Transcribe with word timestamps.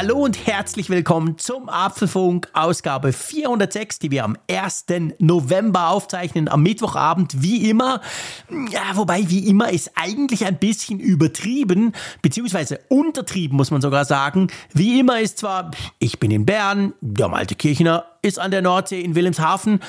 Hallo 0.00 0.18
und 0.18 0.46
herzlich 0.46 0.90
willkommen 0.90 1.38
zum 1.38 1.68
Apfelfunk 1.68 2.48
Ausgabe 2.52 3.12
406, 3.12 3.98
die 3.98 4.12
wir 4.12 4.22
am 4.22 4.36
1. 4.48 4.84
November 5.18 5.88
aufzeichnen, 5.88 6.46
am 6.46 6.62
Mittwochabend, 6.62 7.42
wie 7.42 7.68
immer. 7.68 8.00
Ja, 8.70 8.94
wobei 8.94 9.28
wie 9.28 9.48
immer 9.48 9.72
ist 9.72 9.90
eigentlich 9.96 10.46
ein 10.46 10.56
bisschen 10.56 11.00
übertrieben, 11.00 11.94
beziehungsweise 12.22 12.78
untertrieben, 12.88 13.56
muss 13.56 13.72
man 13.72 13.80
sogar 13.80 14.04
sagen. 14.04 14.52
Wie 14.72 15.00
immer 15.00 15.18
ist 15.18 15.38
zwar, 15.38 15.72
ich 15.98 16.20
bin 16.20 16.30
in 16.30 16.46
Bern, 16.46 16.92
der 17.00 17.26
Malte 17.26 17.56
Kirchner 17.56 18.04
ist 18.22 18.38
an 18.38 18.52
der 18.52 18.62
Nordsee 18.62 19.00
in 19.00 19.16
Wilhelmshaven. 19.16 19.80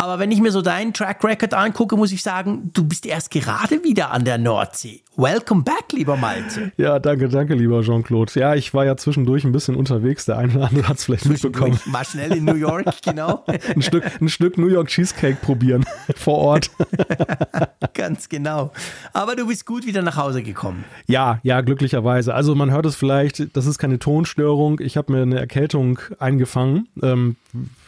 Aber 0.00 0.20
wenn 0.20 0.30
ich 0.30 0.40
mir 0.40 0.52
so 0.52 0.62
deinen 0.62 0.94
Track 0.94 1.24
Record 1.24 1.54
angucke, 1.54 1.96
muss 1.96 2.12
ich 2.12 2.22
sagen, 2.22 2.70
du 2.72 2.84
bist 2.84 3.04
erst 3.04 3.32
gerade 3.32 3.82
wieder 3.82 4.12
an 4.12 4.24
der 4.24 4.38
Nordsee. 4.38 5.02
Welcome 5.16 5.64
back, 5.64 5.92
lieber 5.92 6.16
Malte. 6.16 6.70
Ja, 6.76 7.00
danke, 7.00 7.28
danke, 7.28 7.54
lieber 7.54 7.82
Jean-Claude. 7.82 8.38
Ja, 8.38 8.54
ich 8.54 8.72
war 8.72 8.84
ja 8.84 8.96
zwischendurch 8.96 9.42
ein 9.42 9.50
bisschen 9.50 9.74
unterwegs. 9.74 10.26
Der 10.26 10.38
eine 10.38 10.54
oder 10.54 10.68
andere 10.68 10.88
hat 10.88 10.98
es 10.98 11.06
vielleicht 11.06 11.26
mitbekommen. 11.26 11.80
War 11.86 12.04
schnell 12.04 12.36
in 12.36 12.44
New 12.44 12.54
York, 12.54 13.02
genau. 13.04 13.44
ein, 13.74 13.82
Stück, 13.82 14.04
ein 14.20 14.28
Stück 14.28 14.56
New 14.56 14.68
York 14.68 14.86
Cheesecake 14.86 15.38
probieren 15.42 15.84
vor 16.14 16.38
Ort. 16.38 16.70
Ganz 17.94 18.28
genau. 18.28 18.70
Aber 19.12 19.34
du 19.34 19.48
bist 19.48 19.66
gut 19.66 19.84
wieder 19.84 20.02
nach 20.02 20.16
Hause 20.16 20.44
gekommen. 20.44 20.84
Ja, 21.08 21.40
ja, 21.42 21.60
glücklicherweise. 21.62 22.32
Also 22.32 22.54
man 22.54 22.70
hört 22.70 22.86
es 22.86 22.94
vielleicht, 22.94 23.56
das 23.56 23.66
ist 23.66 23.78
keine 23.78 23.98
Tonstörung. 23.98 24.78
Ich 24.78 24.96
habe 24.96 25.12
mir 25.12 25.22
eine 25.22 25.40
Erkältung 25.40 25.98
eingefangen. 26.20 26.86
Ähm, 27.02 27.34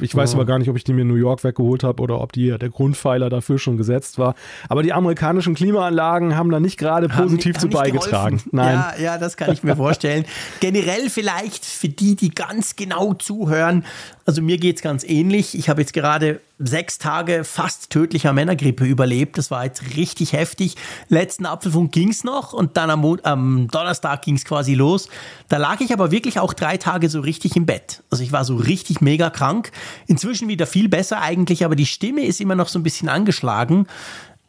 ich 0.00 0.12
weiß 0.12 0.32
oh. 0.32 0.38
aber 0.38 0.46
gar 0.46 0.58
nicht, 0.58 0.68
ob 0.68 0.76
ich 0.76 0.82
die 0.82 0.92
mir 0.92 1.02
in 1.02 1.08
New 1.08 1.14
York 1.14 1.44
weggeholt 1.44 1.84
habe 1.84 1.99
oder 2.00 2.20
ob 2.20 2.32
die, 2.32 2.56
der 2.58 2.70
Grundpfeiler 2.70 3.30
dafür 3.30 3.58
schon 3.58 3.76
gesetzt 3.76 4.18
war. 4.18 4.34
Aber 4.68 4.82
die 4.82 4.92
amerikanischen 4.92 5.54
Klimaanlagen 5.54 6.36
haben 6.36 6.50
da 6.50 6.58
nicht 6.58 6.78
gerade 6.78 7.08
positiv 7.08 7.58
zu 7.58 7.68
beigetragen. 7.68 8.42
Nein. 8.50 8.74
Ja, 8.74 8.94
ja, 9.00 9.18
das 9.18 9.36
kann 9.36 9.52
ich 9.52 9.62
mir 9.62 9.76
vorstellen. 9.76 10.24
Generell 10.60 11.10
vielleicht 11.10 11.64
für 11.64 11.88
die, 11.88 12.16
die 12.16 12.30
ganz 12.30 12.76
genau 12.76 13.14
zuhören. 13.14 13.84
Also 14.26 14.42
mir 14.42 14.58
geht 14.58 14.76
es 14.76 14.82
ganz 14.82 15.04
ähnlich. 15.04 15.56
Ich 15.56 15.68
habe 15.68 15.80
jetzt 15.80 15.92
gerade 15.92 16.40
sechs 16.58 16.98
Tage 16.98 17.44
fast 17.44 17.90
tödlicher 17.90 18.32
Männergrippe 18.32 18.84
überlebt. 18.84 19.38
Das 19.38 19.50
war 19.50 19.64
jetzt 19.64 19.96
richtig 19.96 20.34
heftig. 20.34 20.76
Letzten 21.08 21.46
Apfelfunk 21.46 21.90
ging 21.92 22.10
es 22.10 22.22
noch 22.22 22.52
und 22.52 22.76
dann 22.76 22.90
am, 22.90 23.04
am 23.22 23.68
Donnerstag 23.68 24.22
ging 24.22 24.36
es 24.36 24.44
quasi 24.44 24.74
los. 24.74 25.08
Da 25.48 25.56
lag 25.56 25.80
ich 25.80 25.92
aber 25.92 26.10
wirklich 26.10 26.38
auch 26.38 26.52
drei 26.52 26.76
Tage 26.76 27.08
so 27.08 27.20
richtig 27.20 27.56
im 27.56 27.66
Bett. 27.66 28.02
Also 28.10 28.22
ich 28.22 28.32
war 28.32 28.44
so 28.44 28.56
richtig 28.56 29.00
mega 29.00 29.30
krank. 29.30 29.72
Inzwischen 30.06 30.48
wieder 30.48 30.66
viel 30.66 30.88
besser 30.88 31.20
eigentlich, 31.20 31.64
aber 31.64 31.76
die 31.76 31.86
Stimme 31.86 32.24
ist 32.24 32.40
immer 32.40 32.54
noch 32.54 32.68
so 32.68 32.78
ein 32.78 32.82
bisschen 32.82 33.08
angeschlagen. 33.08 33.86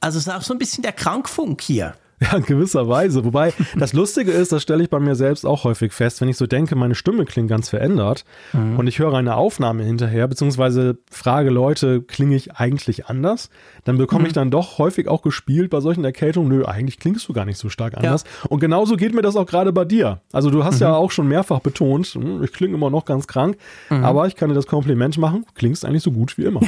Also 0.01 0.17
es 0.17 0.27
ist 0.27 0.33
auch 0.33 0.41
so 0.41 0.53
ein 0.53 0.59
bisschen 0.59 0.83
der 0.83 0.93
Krankfunk 0.93 1.61
hier. 1.61 1.95
Ja, 2.31 2.37
in 2.37 2.43
gewisser 2.43 2.87
Weise. 2.87 3.25
Wobei 3.25 3.51
das 3.75 3.93
Lustige 3.93 4.31
ist, 4.31 4.51
das 4.51 4.61
stelle 4.61 4.83
ich 4.83 4.89
bei 4.91 4.99
mir 4.99 5.15
selbst 5.15 5.43
auch 5.43 5.63
häufig 5.63 5.91
fest, 5.91 6.21
wenn 6.21 6.29
ich 6.29 6.37
so 6.37 6.45
denke, 6.45 6.75
meine 6.75 6.93
Stimme 6.93 7.25
klingt 7.25 7.49
ganz 7.49 7.69
verändert 7.69 8.25
mhm. 8.53 8.77
und 8.77 8.85
ich 8.85 8.99
höre 8.99 9.15
eine 9.15 9.35
Aufnahme 9.35 9.83
hinterher, 9.83 10.27
beziehungsweise 10.27 10.99
frage 11.09 11.49
Leute, 11.49 12.03
klinge 12.03 12.35
ich 12.35 12.53
eigentlich 12.53 13.07
anders? 13.07 13.49
Dann 13.85 13.97
bekomme 13.97 14.21
mhm. 14.21 14.27
ich 14.27 14.33
dann 14.33 14.51
doch 14.51 14.77
häufig 14.77 15.07
auch 15.07 15.23
gespielt 15.23 15.71
bei 15.71 15.81
solchen 15.81 16.05
Erkältungen, 16.05 16.49
nö, 16.49 16.63
eigentlich 16.65 16.99
klingst 16.99 17.27
du 17.27 17.33
gar 17.33 17.45
nicht 17.45 17.57
so 17.57 17.69
stark 17.69 17.97
anders. 17.97 18.23
Ja. 18.23 18.49
Und 18.49 18.59
genauso 18.59 18.97
geht 18.97 19.15
mir 19.15 19.23
das 19.23 19.35
auch 19.35 19.47
gerade 19.47 19.73
bei 19.73 19.85
dir. 19.85 20.21
Also 20.31 20.51
du 20.51 20.63
hast 20.63 20.75
mhm. 20.75 20.81
ja 20.81 20.95
auch 20.95 21.09
schon 21.09 21.27
mehrfach 21.27 21.59
betont, 21.59 22.05
hm, 22.05 22.43
ich 22.43 22.53
klinge 22.53 22.75
immer 22.75 22.91
noch 22.91 23.05
ganz 23.05 23.25
krank, 23.25 23.57
mhm. 23.89 24.03
aber 24.03 24.27
ich 24.27 24.35
kann 24.35 24.49
dir 24.49 24.55
das 24.55 24.67
Kompliment 24.67 25.17
machen, 25.17 25.45
klingst 25.55 25.85
eigentlich 25.85 26.03
so 26.03 26.11
gut 26.11 26.37
wie 26.37 26.43
immer. 26.43 26.61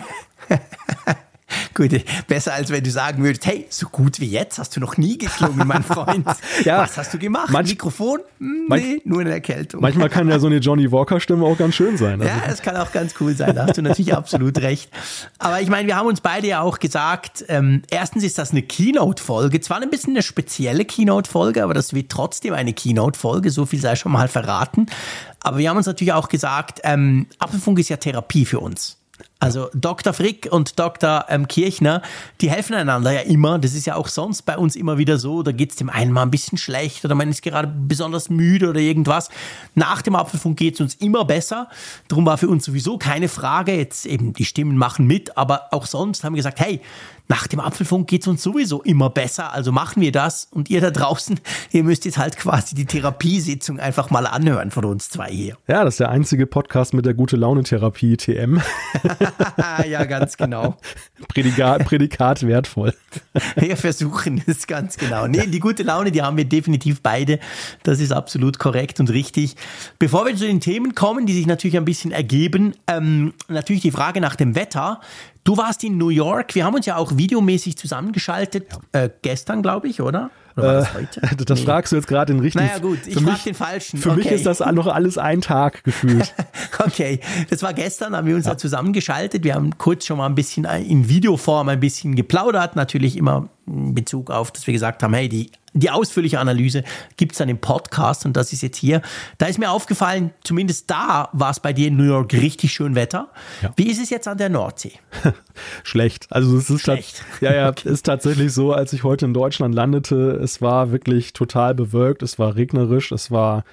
Gut, 1.73 1.91
besser 2.27 2.53
als 2.53 2.69
wenn 2.69 2.83
du 2.83 2.91
sagen 2.91 3.23
würdest, 3.23 3.45
hey, 3.45 3.65
so 3.69 3.87
gut 3.87 4.19
wie 4.19 4.27
jetzt 4.27 4.59
hast 4.59 4.75
du 4.75 4.79
noch 4.79 4.97
nie 4.97 5.17
geklungen, 5.17 5.67
mein 5.67 5.83
Freund. 5.83 6.27
ja. 6.65 6.79
Was 6.79 6.97
hast 6.97 7.13
du 7.13 7.19
gemacht? 7.19 7.49
Manch, 7.51 7.69
Mikrofon? 7.69 8.19
Hm, 8.39 8.65
nee, 8.69 9.01
nur 9.05 9.21
eine 9.21 9.31
Erkältung. 9.31 9.81
Manchmal 9.81 10.09
kann 10.09 10.29
ja 10.29 10.39
so 10.39 10.47
eine 10.47 10.57
Johnny 10.57 10.91
Walker-Stimme 10.91 11.45
auch 11.45 11.57
ganz 11.57 11.75
schön 11.75 11.97
sein. 11.97 12.21
Also. 12.21 12.33
Ja, 12.33 12.47
das 12.47 12.61
kann 12.61 12.75
auch 12.77 12.91
ganz 12.91 13.15
cool 13.19 13.35
sein. 13.35 13.55
Da 13.55 13.67
hast 13.67 13.77
du 13.77 13.81
natürlich 13.81 14.13
absolut 14.15 14.57
recht. 14.59 14.89
Aber 15.39 15.61
ich 15.61 15.69
meine, 15.69 15.87
wir 15.87 15.95
haben 15.95 16.07
uns 16.07 16.21
beide 16.21 16.47
ja 16.47 16.61
auch 16.61 16.79
gesagt, 16.79 17.45
ähm, 17.47 17.81
erstens 17.89 18.23
ist 18.23 18.37
das 18.37 18.51
eine 18.51 18.61
Keynote-Folge. 18.61 19.61
Zwar 19.61 19.81
ein 19.81 19.89
bisschen 19.89 20.13
eine 20.13 20.23
spezielle 20.23 20.85
Keynote-Folge, 20.85 21.63
aber 21.63 21.73
das 21.73 21.93
wird 21.93 22.11
trotzdem 22.11 22.53
eine 22.53 22.73
Keynote-Folge. 22.73 23.49
So 23.51 23.65
viel 23.65 23.79
sei 23.79 23.95
schon 23.95 24.11
mal 24.11 24.27
verraten. 24.27 24.87
Aber 25.39 25.57
wir 25.57 25.69
haben 25.69 25.77
uns 25.77 25.85
natürlich 25.85 26.13
auch 26.13 26.29
gesagt, 26.29 26.79
ähm, 26.83 27.27
Apfelfunk 27.37 27.79
ist 27.79 27.89
ja 27.89 27.97
Therapie 27.97 28.45
für 28.45 28.59
uns. 28.59 28.97
Also 29.43 29.69
Dr. 29.73 30.13
Frick 30.13 30.47
und 30.49 30.79
Dr. 30.79 31.25
Ähm, 31.27 31.49
Kirchner, 31.49 32.01
die 32.39 32.49
helfen 32.49 32.75
einander 32.75 33.11
ja 33.11 33.19
immer. 33.19 33.59
Das 33.59 33.73
ist 33.73 33.85
ja 33.85 33.95
auch 33.95 34.07
sonst 34.07 34.43
bei 34.43 34.57
uns 34.57 34.77
immer 34.77 34.97
wieder 34.97 35.17
so. 35.17 35.43
Da 35.43 35.51
geht 35.51 35.71
es 35.71 35.75
dem 35.75 35.89
einen 35.89 36.13
mal 36.13 36.21
ein 36.21 36.31
bisschen 36.31 36.57
schlecht 36.57 37.03
oder 37.03 37.13
man 37.13 37.27
ist 37.29 37.41
gerade 37.41 37.67
besonders 37.67 38.29
müde 38.29 38.69
oder 38.69 38.79
irgendwas. 38.79 39.29
Nach 39.75 40.01
dem 40.01 40.15
Apfelfunk 40.15 40.57
geht 40.57 40.75
es 40.75 40.79
uns 40.79 40.95
immer 40.95 41.25
besser. 41.25 41.67
Darum 42.07 42.25
war 42.25 42.37
für 42.37 42.47
uns 42.47 42.63
sowieso 42.63 42.97
keine 42.97 43.27
Frage. 43.27 43.75
Jetzt 43.75 44.05
eben 44.05 44.31
die 44.31 44.45
Stimmen 44.45 44.77
machen 44.77 45.07
mit, 45.07 45.37
aber 45.37 45.67
auch 45.71 45.87
sonst 45.87 46.23
haben 46.23 46.35
wir 46.35 46.37
gesagt, 46.37 46.61
hey, 46.61 46.79
nach 47.27 47.47
dem 47.47 47.59
Apfelfunk 47.59 48.07
geht 48.07 48.21
es 48.21 48.27
uns 48.27 48.43
sowieso 48.43 48.81
immer 48.81 49.09
besser, 49.09 49.53
also 49.53 49.71
machen 49.71 50.01
wir 50.01 50.11
das. 50.11 50.47
Und 50.51 50.69
ihr 50.69 50.81
da 50.81 50.91
draußen, 50.91 51.39
ihr 51.71 51.83
müsst 51.83 52.05
jetzt 52.05 52.17
halt 52.17 52.37
quasi 52.37 52.75
die 52.75 52.85
Therapiesitzung 52.85 53.79
einfach 53.79 54.09
mal 54.09 54.27
anhören 54.27 54.71
von 54.71 54.85
uns 54.85 55.09
zwei 55.09 55.29
hier. 55.29 55.57
Ja, 55.67 55.83
das 55.83 55.95
ist 55.95 55.99
der 56.01 56.09
einzige 56.09 56.45
Podcast 56.45 56.93
mit 56.93 57.05
der 57.05 57.13
gute 57.13 57.37
Laune-Therapie 57.37 58.17
TM. 58.17 58.61
ja, 59.87 60.03
ganz 60.05 60.37
genau. 60.37 60.77
Prädikat, 61.29 61.85
Prädikat 61.85 62.45
wertvoll. 62.45 62.93
Wir 63.55 63.77
versuchen 63.77 64.43
es 64.45 64.67
ganz 64.67 64.97
genau. 64.97 65.27
Nee, 65.27 65.47
die 65.47 65.59
gute 65.59 65.83
Laune, 65.83 66.11
die 66.11 66.21
haben 66.21 66.37
wir 66.37 66.45
definitiv 66.45 67.01
beide. 67.01 67.39
Das 67.83 67.99
ist 67.99 68.11
absolut 68.11 68.59
korrekt 68.59 68.99
und 68.99 69.09
richtig. 69.09 69.55
Bevor 69.97 70.25
wir 70.25 70.35
zu 70.35 70.45
den 70.45 70.59
Themen 70.59 70.93
kommen, 70.93 71.25
die 71.25 71.33
sich 71.33 71.47
natürlich 71.47 71.77
ein 71.77 71.85
bisschen 71.85 72.11
ergeben, 72.11 72.73
ähm, 72.87 73.33
natürlich 73.47 73.81
die 73.81 73.91
Frage 73.91 74.19
nach 74.19 74.35
dem 74.35 74.55
Wetter. 74.55 74.99
Du 75.43 75.57
warst 75.57 75.83
in 75.83 75.97
New 75.97 76.09
York. 76.09 76.55
Wir 76.55 76.63
haben 76.63 76.73
uns 76.73 76.85
ja 76.85 76.95
auch 76.95 77.17
videomäßig 77.17 77.77
zusammengeschaltet. 77.77 78.67
Ja. 78.93 79.03
Äh, 79.03 79.09
gestern, 79.21 79.61
glaube 79.61 79.89
ich, 79.89 80.01
oder? 80.01 80.29
Oder 80.55 80.81
das, 80.81 80.95
äh, 80.95 81.35
das 81.45 81.59
nee. 81.59 81.65
fragst 81.65 81.91
du 81.91 81.97
jetzt 81.97 82.07
gerade 82.07 82.31
den 82.33 82.39
richtigen. 82.39 82.65
Naja, 82.65 82.79
gut, 82.79 82.99
ich 83.05 83.15
frag 83.15 83.43
den 83.43 83.53
falschen. 83.53 83.99
Für 83.99 84.11
okay. 84.11 84.19
mich 84.19 84.31
ist 84.31 84.45
das 84.45 84.59
noch 84.59 84.87
alles 84.87 85.17
ein 85.17 85.41
Tag 85.41 85.83
gefühlt. 85.83 86.33
okay, 86.79 87.19
das 87.49 87.61
war 87.61 87.73
gestern, 87.73 88.15
haben 88.15 88.27
wir 88.27 88.35
uns 88.35 88.45
ja. 88.45 88.51
da 88.51 88.57
zusammengeschaltet. 88.57 89.43
Wir 89.43 89.55
haben 89.55 89.77
kurz 89.77 90.05
schon 90.05 90.17
mal 90.17 90.27
ein 90.27 90.35
bisschen 90.35 90.65
in 90.65 91.09
Videoform 91.09 91.69
ein 91.69 91.79
bisschen 91.79 92.15
geplaudert. 92.15 92.75
Natürlich 92.75 93.17
immer 93.17 93.49
in 93.67 93.93
Bezug 93.93 94.29
auf, 94.31 94.51
dass 94.51 94.65
wir 94.65 94.73
gesagt 94.73 95.03
haben, 95.03 95.13
hey, 95.13 95.27
die 95.27 95.51
die 95.73 95.89
ausführliche 95.89 96.39
Analyse 96.39 96.83
gibt 97.17 97.33
es 97.33 97.39
dann 97.39 97.49
im 97.49 97.57
Podcast 97.57 98.25
und 98.25 98.37
das 98.37 98.53
ist 98.53 98.61
jetzt 98.61 98.77
hier. 98.77 99.01
Da 99.37 99.47
ist 99.47 99.59
mir 99.59 99.71
aufgefallen, 99.71 100.31
zumindest 100.43 100.89
da 100.89 101.29
war 101.33 101.51
es 101.51 101.59
bei 101.59 101.73
dir 101.73 101.87
in 101.87 101.97
New 101.97 102.03
York 102.03 102.33
richtig 102.33 102.73
schön 102.73 102.95
Wetter. 102.95 103.29
Ja. 103.61 103.73
Wie 103.75 103.89
ist 103.89 104.01
es 104.01 104.09
jetzt 104.09 104.27
an 104.27 104.37
der 104.37 104.49
Nordsee? 104.49 104.93
Schlecht. 105.83 106.27
Also 106.29 106.57
es 106.57 106.69
ist 106.69 106.81
schlecht. 106.81 107.23
Ja, 107.41 107.53
ja, 107.53 107.69
okay. 107.69 107.89
ist 107.89 108.05
tatsächlich 108.05 108.53
so, 108.53 108.73
als 108.73 108.93
ich 108.93 109.03
heute 109.03 109.25
in 109.25 109.33
Deutschland 109.33 109.75
landete, 109.75 110.31
es 110.43 110.61
war 110.61 110.91
wirklich 110.91 111.33
total 111.33 111.75
bewölkt, 111.75 112.23
es 112.23 112.39
war 112.39 112.55
regnerisch, 112.55 113.11
es 113.11 113.31
war 113.31 113.63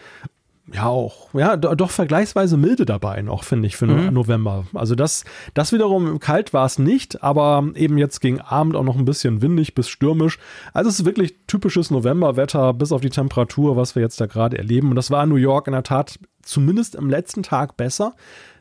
ja 0.72 0.86
auch, 0.86 1.32
ja, 1.34 1.56
doch 1.56 1.91
vergleichsweise 1.91 2.56
milde 2.56 2.84
dabei 2.84 3.22
noch, 3.22 3.44
finde 3.44 3.66
ich, 3.66 3.76
für 3.76 3.86
mhm. 3.86 4.12
November. 4.12 4.66
Also 4.75 4.94
das, 4.94 5.25
das 5.54 5.72
wiederum 5.72 6.20
kalt 6.20 6.53
war 6.53 6.66
es 6.66 6.78
nicht, 6.78 7.22
aber 7.22 7.64
eben 7.75 7.98
jetzt 7.98 8.20
gegen 8.20 8.41
Abend 8.41 8.76
auch 8.76 8.84
noch 8.84 8.97
ein 8.97 9.04
bisschen 9.04 9.42
windig 9.42 9.75
bis 9.75 9.88
stürmisch. 9.88 10.38
Also 10.72 10.88
es 10.88 11.00
ist 11.00 11.06
wirklich 11.06 11.34
typisches 11.47 11.91
Novemberwetter, 11.91 12.72
bis 12.72 12.92
auf 12.92 13.00
die 13.00 13.10
Temperatur, 13.10 13.76
was 13.76 13.94
wir 13.94 14.03
jetzt 14.03 14.20
da 14.20 14.26
gerade 14.26 14.59
erleben. 14.59 14.91
Und 14.91 14.97
das 14.97 15.10
war 15.10 15.25
in 15.25 15.30
New 15.30 15.36
York 15.36 15.66
in 15.66 15.72
der 15.72 15.82
Tat 15.82 16.19
zumindest 16.42 16.94
im 16.94 17.10
letzten 17.10 17.42
Tag 17.42 17.76
besser. 17.76 18.15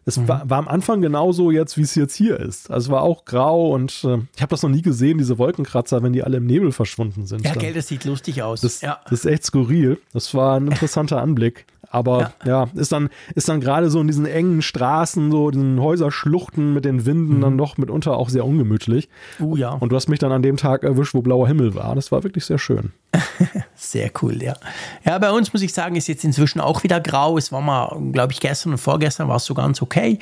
Es 0.06 0.18
mhm. 0.18 0.28
war, 0.28 0.50
war, 0.50 0.58
am 0.58 0.68
Anfang 0.68 1.02
genauso 1.02 1.52
jetzt, 1.52 1.78
wie 1.78 1.82
es 1.82 1.94
jetzt 1.96 2.16
hier 2.16 2.40
ist. 2.40 2.72
Also 2.72 2.88
es 2.88 2.92
war 2.92 3.04
auch 3.04 3.26
grau 3.26 3.74
und 3.74 4.04
äh, 4.04 4.18
ich 4.36 4.42
habe 4.42 4.50
das 4.50 4.64
noch 4.64 4.70
nie 4.70 4.82
gesehen, 4.82 5.18
diese 5.18 5.38
Wolkenkratzer, 5.38 6.02
wenn 6.02 6.14
die 6.14 6.24
alle 6.24 6.38
im 6.38 6.46
Nebel 6.46 6.72
verschwunden 6.72 7.28
sind. 7.28 7.46
Ja, 7.46 7.54
gell, 7.54 7.74
das 7.74 7.88
sieht 7.88 8.06
lustig 8.06 8.42
aus. 8.42 8.62
Das, 8.62 8.82
ja. 8.82 9.00
das 9.04 9.20
ist 9.20 9.26
echt 9.26 9.46
skurril. 9.46 10.00
Das 10.14 10.34
war 10.34 10.60
ein 10.60 10.68
interessanter 10.68 11.22
Anblick. 11.22 11.66
Aber 11.92 12.34
ja. 12.46 12.66
ja, 12.66 12.68
ist 12.76 12.92
dann, 12.92 13.10
ist 13.36 13.50
dann 13.50 13.60
gerade 13.60 13.90
so 13.90 14.00
in 14.00 14.08
diesen 14.08 14.26
engen 14.26 14.62
Straßen, 14.62 15.32
so 15.32 15.50
diesen 15.50 15.82
Häuserschluchten 15.82 16.74
mit 16.74 16.86
den 16.86 17.06
Winden 17.06 17.38
mhm. 17.38 17.42
dann 17.42 17.58
doch 17.58 17.78
mitunter 17.78 18.16
auch 18.16 18.30
sehr 18.30 18.46
ungemütlich. 18.46 19.10
Uh, 19.40 19.56
ja. 19.56 19.72
Und 19.72 19.92
du 19.92 19.96
hast 19.96 20.08
mich 20.08 20.20
dann 20.20 20.32
an 20.32 20.44
dem 20.44 20.58
Tag 20.58 20.84
erwischt, 20.84 21.14
wo 21.14 21.22
blauer 21.22 21.48
Himmel 21.48 21.76
war. 21.76 21.96
Das 21.96 22.12
war 22.12 22.24
wirklich 22.24 22.46
sehr 22.46 22.60
schön. 22.60 22.92
sehr 23.76 24.12
cool, 24.22 24.42
ja. 24.42 24.56
Ja, 25.04 25.18
bei 25.18 25.32
uns 25.32 25.52
muss 25.52 25.64
ich 25.64 25.74
sagen, 25.74 25.96
ist 25.96 26.08
jetzt 26.08 26.24
inzwischen 26.24 26.60
auch 26.60 26.84
wieder 26.84 27.00
grau. 27.00 27.38
Es 27.38 27.52
war 27.52 27.62
mal, 27.62 27.98
glaube 28.12 28.34
ich, 28.34 28.40
gestern 28.40 28.74
und 28.74 28.78
vorgestern 28.78 29.28
war 29.28 29.38
es 29.38 29.46
so 29.46 29.56
ganz 29.56 29.82
okay. 29.82 30.20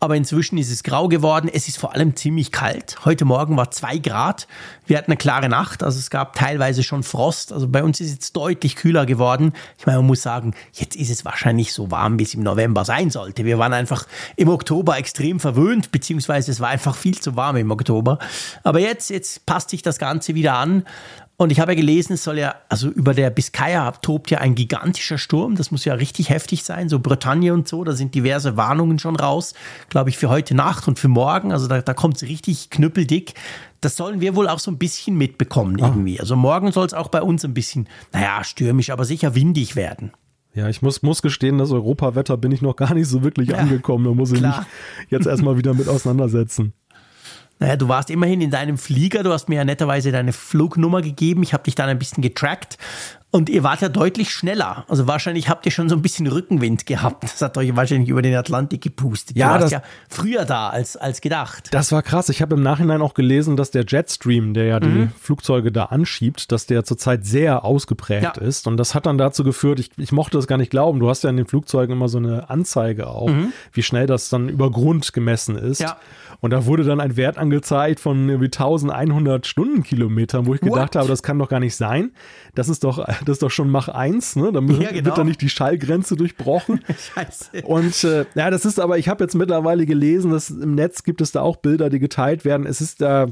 Aber 0.00 0.16
inzwischen 0.16 0.56
ist 0.56 0.70
es 0.70 0.82
grau 0.82 1.08
geworden. 1.08 1.50
Es 1.52 1.68
ist 1.68 1.76
vor 1.76 1.94
allem 1.94 2.16
ziemlich 2.16 2.50
kalt. 2.50 2.96
Heute 3.04 3.26
Morgen 3.26 3.58
war 3.58 3.70
zwei 3.70 3.98
Grad. 3.98 4.48
Wir 4.86 4.96
hatten 4.96 5.10
eine 5.10 5.18
klare 5.18 5.50
Nacht, 5.50 5.82
also 5.82 5.98
es 5.98 6.08
gab 6.08 6.34
teilweise 6.34 6.82
schon 6.82 7.02
Frost. 7.02 7.52
Also 7.52 7.68
bei 7.68 7.84
uns 7.84 8.00
ist 8.00 8.22
es 8.22 8.32
deutlich 8.32 8.76
kühler 8.76 9.04
geworden. 9.04 9.52
Ich 9.78 9.84
meine, 9.84 9.98
man 9.98 10.06
muss 10.06 10.22
sagen, 10.22 10.54
jetzt 10.72 10.96
ist 10.96 11.10
es 11.10 11.26
wahrscheinlich 11.26 11.74
so 11.74 11.90
warm, 11.90 12.18
wie 12.18 12.22
es 12.22 12.32
im 12.32 12.42
November 12.42 12.86
sein 12.86 13.10
sollte. 13.10 13.44
Wir 13.44 13.58
waren 13.58 13.74
einfach 13.74 14.06
im 14.36 14.48
Oktober 14.48 14.96
extrem 14.96 15.38
verwöhnt, 15.38 15.92
beziehungsweise 15.92 16.50
es 16.50 16.60
war 16.60 16.68
einfach 16.68 16.96
viel 16.96 17.20
zu 17.20 17.36
warm 17.36 17.56
im 17.56 17.70
Oktober. 17.70 18.18
Aber 18.64 18.80
jetzt, 18.80 19.10
jetzt 19.10 19.44
passt 19.44 19.68
sich 19.68 19.82
das 19.82 19.98
Ganze 19.98 20.34
wieder 20.34 20.54
an. 20.54 20.84
Und 21.40 21.50
ich 21.50 21.58
habe 21.58 21.72
ja 21.72 21.76
gelesen, 21.76 22.12
es 22.12 22.24
soll 22.24 22.38
ja, 22.38 22.54
also 22.68 22.90
über 22.90 23.14
der 23.14 23.30
Biskaya 23.30 23.92
tobt 23.92 24.30
ja 24.30 24.40
ein 24.40 24.54
gigantischer 24.54 25.16
Sturm. 25.16 25.54
Das 25.54 25.70
muss 25.70 25.86
ja 25.86 25.94
richtig 25.94 26.28
heftig 26.28 26.64
sein. 26.64 26.90
So 26.90 26.98
Bretagne 26.98 27.54
und 27.54 27.66
so, 27.66 27.82
da 27.82 27.92
sind 27.92 28.14
diverse 28.14 28.58
Warnungen 28.58 28.98
schon 28.98 29.16
raus, 29.16 29.54
glaube 29.88 30.10
ich, 30.10 30.18
für 30.18 30.28
heute 30.28 30.54
Nacht 30.54 30.86
und 30.86 30.98
für 30.98 31.08
morgen. 31.08 31.50
Also 31.50 31.66
da, 31.66 31.80
da 31.80 31.94
kommt 31.94 32.16
es 32.16 32.24
richtig 32.24 32.68
knüppeldick. 32.68 33.32
Das 33.80 33.96
sollen 33.96 34.20
wir 34.20 34.36
wohl 34.36 34.48
auch 34.48 34.58
so 34.58 34.70
ein 34.70 34.76
bisschen 34.76 35.16
mitbekommen 35.16 35.80
ah. 35.80 35.86
irgendwie. 35.86 36.20
Also 36.20 36.36
morgen 36.36 36.72
soll 36.72 36.84
es 36.84 36.92
auch 36.92 37.08
bei 37.08 37.22
uns 37.22 37.42
ein 37.42 37.54
bisschen, 37.54 37.88
naja, 38.12 38.44
stürmisch, 38.44 38.90
aber 38.90 39.06
sicher 39.06 39.34
windig 39.34 39.76
werden. 39.76 40.12
Ja, 40.52 40.68
ich 40.68 40.82
muss, 40.82 41.00
muss 41.00 41.22
gestehen, 41.22 41.56
das 41.56 41.70
Europawetter 41.70 42.36
bin 42.36 42.52
ich 42.52 42.60
noch 42.60 42.76
gar 42.76 42.92
nicht 42.92 43.08
so 43.08 43.22
wirklich 43.22 43.48
ja, 43.48 43.56
angekommen. 43.56 44.04
Da 44.04 44.10
muss 44.12 44.30
ich 44.30 44.40
klar. 44.40 44.66
mich 45.00 45.10
jetzt 45.10 45.26
erstmal 45.26 45.56
wieder 45.56 45.72
mit 45.72 45.88
auseinandersetzen. 45.88 46.74
Naja, 47.60 47.76
du 47.76 47.88
warst 47.88 48.10
immerhin 48.10 48.40
in 48.40 48.50
deinem 48.50 48.78
Flieger, 48.78 49.22
du 49.22 49.32
hast 49.32 49.48
mir 49.50 49.56
ja 49.56 49.64
netterweise 49.64 50.10
deine 50.10 50.32
Flugnummer 50.32 51.02
gegeben, 51.02 51.42
ich 51.42 51.52
habe 51.52 51.62
dich 51.62 51.74
dann 51.74 51.90
ein 51.90 51.98
bisschen 51.98 52.22
getrackt 52.22 52.78
und 53.32 53.48
ihr 53.48 53.62
wart 53.62 53.80
ja 53.80 53.88
deutlich 53.88 54.32
schneller. 54.32 54.84
Also 54.88 55.06
wahrscheinlich 55.06 55.48
habt 55.48 55.64
ihr 55.64 55.70
schon 55.70 55.88
so 55.88 55.94
ein 55.94 56.02
bisschen 56.02 56.26
Rückenwind 56.26 56.84
gehabt. 56.86 57.22
Das 57.22 57.40
hat 57.40 57.56
euch 57.56 57.76
wahrscheinlich 57.76 58.08
über 58.08 58.22
den 58.22 58.34
Atlantik 58.34 58.80
gepustet. 58.82 59.36
Ja, 59.36 59.54
du 59.54 59.60
warst 59.60 59.72
ja 59.72 59.82
früher 60.08 60.44
da 60.44 60.70
als, 60.70 60.96
als 60.96 61.20
gedacht. 61.20 61.68
Das 61.70 61.92
war 61.92 62.02
krass. 62.02 62.28
Ich 62.28 62.42
habe 62.42 62.56
im 62.56 62.62
Nachhinein 62.62 63.02
auch 63.02 63.14
gelesen, 63.14 63.56
dass 63.56 63.70
der 63.70 63.84
Jetstream, 63.86 64.52
der 64.52 64.64
ja 64.64 64.80
die 64.80 64.88
mhm. 64.88 65.12
Flugzeuge 65.20 65.70
da 65.70 65.84
anschiebt, 65.84 66.50
dass 66.50 66.66
der 66.66 66.82
zurzeit 66.84 67.24
sehr 67.24 67.64
ausgeprägt 67.64 68.36
ja. 68.36 68.42
ist. 68.42 68.66
Und 68.66 68.78
das 68.78 68.96
hat 68.96 69.06
dann 69.06 69.16
dazu 69.16 69.44
geführt, 69.44 69.78
ich, 69.78 69.90
ich 69.96 70.10
mochte 70.10 70.36
das 70.36 70.48
gar 70.48 70.58
nicht 70.58 70.70
glauben. 70.70 70.98
Du 70.98 71.08
hast 71.08 71.22
ja 71.22 71.30
in 71.30 71.36
den 71.36 71.46
Flugzeugen 71.46 71.92
immer 71.92 72.08
so 72.08 72.18
eine 72.18 72.50
Anzeige 72.50 73.06
auch, 73.06 73.28
mhm. 73.28 73.52
wie 73.72 73.84
schnell 73.84 74.06
das 74.06 74.28
dann 74.28 74.48
über 74.48 74.72
Grund 74.72 75.12
gemessen 75.12 75.56
ist. 75.56 75.80
Ja. 75.80 75.98
Und 76.40 76.50
da 76.50 76.64
wurde 76.66 76.84
dann 76.84 77.00
ein 77.00 77.16
Wert 77.16 77.38
angezeigt 77.38 78.00
von 78.00 78.28
irgendwie 78.28 78.46
1100 78.46 79.46
Stundenkilometern, 79.46 80.46
wo 80.46 80.54
ich 80.54 80.60
gedacht 80.60 80.94
What? 80.94 80.96
habe, 80.96 81.08
das 81.08 81.22
kann 81.22 81.38
doch 81.38 81.48
gar 81.48 81.60
nicht 81.60 81.76
sein. 81.76 82.12
Das 82.54 82.68
ist 82.68 82.84
doch, 82.84 83.04
das 83.06 83.28
ist 83.28 83.42
doch 83.42 83.50
schon 83.50 83.70
Mach 83.70 83.88
1, 83.88 84.36
ne? 84.36 84.52
Da 84.52 84.60
ja, 84.60 84.90
genau. 84.90 85.04
wird 85.04 85.18
dann 85.18 85.26
nicht 85.26 85.42
die 85.42 85.50
Schallgrenze 85.50 86.16
durchbrochen. 86.16 86.80
Scheiße. 87.14 87.62
Und 87.64 88.04
äh, 88.04 88.24
ja, 88.34 88.50
das 88.50 88.64
ist 88.64 88.80
aber, 88.80 88.98
ich 88.98 89.08
habe 89.08 89.22
jetzt 89.22 89.34
mittlerweile 89.34 89.84
gelesen, 89.84 90.30
dass 90.30 90.50
im 90.50 90.74
Netz 90.74 91.02
gibt 91.02 91.20
es 91.20 91.32
da 91.32 91.42
auch 91.42 91.56
Bilder, 91.56 91.90
die 91.90 91.98
geteilt 91.98 92.44
werden. 92.44 92.66
Es 92.66 92.80
ist 92.80 93.02
da, 93.02 93.28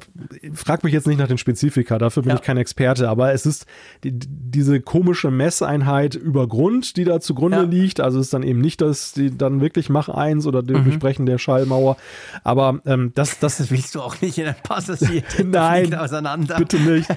frag 0.52 0.84
mich 0.84 0.92
jetzt 0.92 1.06
nicht 1.06 1.18
nach 1.18 1.28
den 1.28 1.38
Spezifika, 1.38 1.98
dafür 1.98 2.22
bin 2.22 2.30
ja. 2.30 2.36
ich 2.36 2.42
kein 2.42 2.58
Experte, 2.58 3.08
aber 3.08 3.32
es 3.32 3.46
ist 3.46 3.66
die, 4.04 4.12
diese 4.12 4.80
komische 4.80 5.30
Messeinheit 5.30 6.14
über 6.14 6.46
Grund, 6.46 6.96
die 6.96 7.04
da 7.04 7.20
zugrunde 7.20 7.58
ja. 7.58 7.62
liegt. 7.62 8.00
Also 8.00 8.18
es 8.18 8.26
ist 8.26 8.34
dann 8.34 8.42
eben 8.42 8.60
nicht, 8.60 8.80
dass 8.80 9.12
die 9.12 9.36
dann 9.36 9.60
wirklich 9.60 9.88
Mach 9.88 10.08
1 10.08 10.46
oder 10.46 10.62
mhm. 10.62 10.84
Durchbrechen 10.84 11.24
der 11.24 11.38
Schallmauer. 11.38 11.96
Aber 12.44 12.80
ähm, 12.84 12.97
das, 13.14 13.38
das, 13.38 13.58
das 13.58 13.70
willst 13.70 13.94
du 13.94 14.00
auch 14.00 14.20
nicht 14.20 14.38
in 14.38 14.46
ein 14.46 14.54
Passagier 14.62 15.22
Nein, 15.44 15.94
auseinander. 15.94 16.56
Bitte 16.56 16.78
nicht. 16.78 17.08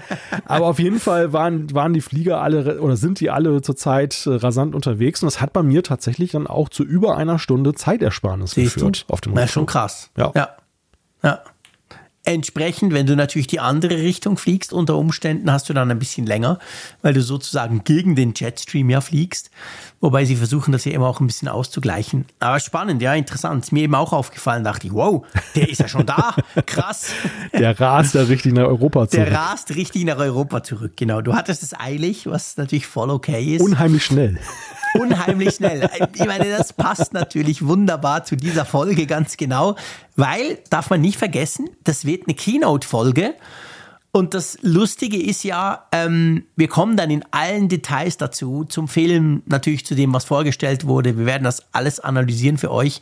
Aber 0.45 0.67
auf 0.67 0.79
jeden 0.79 0.99
Fall 0.99 1.33
waren, 1.33 1.73
waren 1.73 1.93
die 1.93 2.01
Flieger 2.01 2.41
alle 2.41 2.81
oder 2.81 2.97
sind 2.97 3.19
die 3.19 3.29
alle 3.29 3.61
zurzeit 3.61 4.25
äh, 4.25 4.35
rasant 4.35 4.75
unterwegs 4.75 5.21
und 5.21 5.27
das 5.27 5.41
hat 5.41 5.53
bei 5.53 5.63
mir 5.63 5.83
tatsächlich 5.83 6.31
dann 6.31 6.47
auch 6.47 6.69
zu 6.69 6.83
über 6.83 7.17
einer 7.17 7.39
Stunde 7.39 7.73
Zeitersparnis 7.73 8.51
Siehst 8.51 8.75
geführt 8.75 9.05
du? 9.07 9.13
auf 9.13 9.21
dem 9.21 9.33
Rückflug. 9.33 9.45
Ist 9.45 9.53
schon 9.53 9.65
krass. 9.65 10.09
Ja. 10.17 10.31
ja. 10.35 10.49
ja. 11.23 11.39
Entsprechend, 12.31 12.93
wenn 12.93 13.05
du 13.05 13.17
natürlich 13.17 13.47
die 13.47 13.59
andere 13.59 13.97
Richtung 13.97 14.37
fliegst, 14.37 14.71
unter 14.71 14.95
Umständen 14.95 15.51
hast 15.51 15.67
du 15.67 15.73
dann 15.73 15.91
ein 15.91 15.99
bisschen 15.99 16.25
länger, 16.25 16.59
weil 17.01 17.13
du 17.13 17.21
sozusagen 17.21 17.83
gegen 17.83 18.15
den 18.15 18.33
Jetstream 18.33 18.89
ja 18.89 19.01
fliegst. 19.01 19.51
Wobei 19.99 20.23
sie 20.23 20.37
versuchen, 20.37 20.71
das 20.71 20.85
ja 20.85 20.93
immer 20.93 21.07
auch 21.07 21.19
ein 21.19 21.27
bisschen 21.27 21.49
auszugleichen. 21.49 22.23
Aber 22.39 22.61
spannend, 22.61 23.01
ja, 23.01 23.13
interessant. 23.15 23.65
Ist 23.65 23.71
mir 23.73 23.83
eben 23.83 23.95
auch 23.95 24.13
aufgefallen, 24.13 24.63
dachte 24.63 24.87
ich, 24.87 24.93
wow, 24.93 25.25
der 25.55 25.67
ist 25.67 25.81
ja 25.81 25.89
schon 25.89 26.05
da. 26.05 26.33
Krass. 26.65 27.11
Der 27.51 27.77
rast 27.77 28.15
ja 28.15 28.21
richtig 28.21 28.53
nach 28.53 28.63
Europa 28.63 29.09
zurück. 29.09 29.25
Der 29.25 29.37
rast 29.37 29.75
richtig 29.75 30.05
nach 30.05 30.17
Europa 30.17 30.63
zurück, 30.63 30.93
genau. 30.95 31.19
Du 31.19 31.35
hattest 31.35 31.63
es 31.63 31.77
eilig, 31.77 32.27
was 32.27 32.55
natürlich 32.55 32.87
voll 32.87 33.09
okay 33.09 33.57
ist. 33.57 33.61
Unheimlich 33.61 34.05
schnell 34.05 34.39
unheimlich 34.93 35.55
schnell. 35.55 35.89
Ich 36.13 36.25
meine, 36.25 36.49
das 36.49 36.73
passt 36.73 37.13
natürlich 37.13 37.65
wunderbar 37.65 38.23
zu 38.23 38.35
dieser 38.35 38.65
Folge 38.65 39.05
ganz 39.05 39.37
genau, 39.37 39.75
weil, 40.15 40.59
darf 40.69 40.89
man 40.89 41.01
nicht 41.01 41.17
vergessen, 41.17 41.69
das 41.83 42.05
wird 42.05 42.27
eine 42.27 42.35
Keynote-Folge. 42.35 43.35
Und 44.13 44.33
das 44.33 44.57
Lustige 44.61 45.21
ist 45.21 45.43
ja, 45.43 45.87
ähm, 45.93 46.43
wir 46.57 46.67
kommen 46.67 46.97
dann 46.97 47.09
in 47.09 47.23
allen 47.31 47.69
Details 47.69 48.17
dazu, 48.17 48.65
zum 48.65 48.89
Film, 48.89 49.41
natürlich 49.45 49.85
zu 49.85 49.95
dem, 49.95 50.13
was 50.13 50.25
vorgestellt 50.25 50.85
wurde. 50.85 51.17
Wir 51.17 51.25
werden 51.25 51.45
das 51.45 51.63
alles 51.71 52.01
analysieren 52.01 52.57
für 52.57 52.71
euch. 52.71 52.99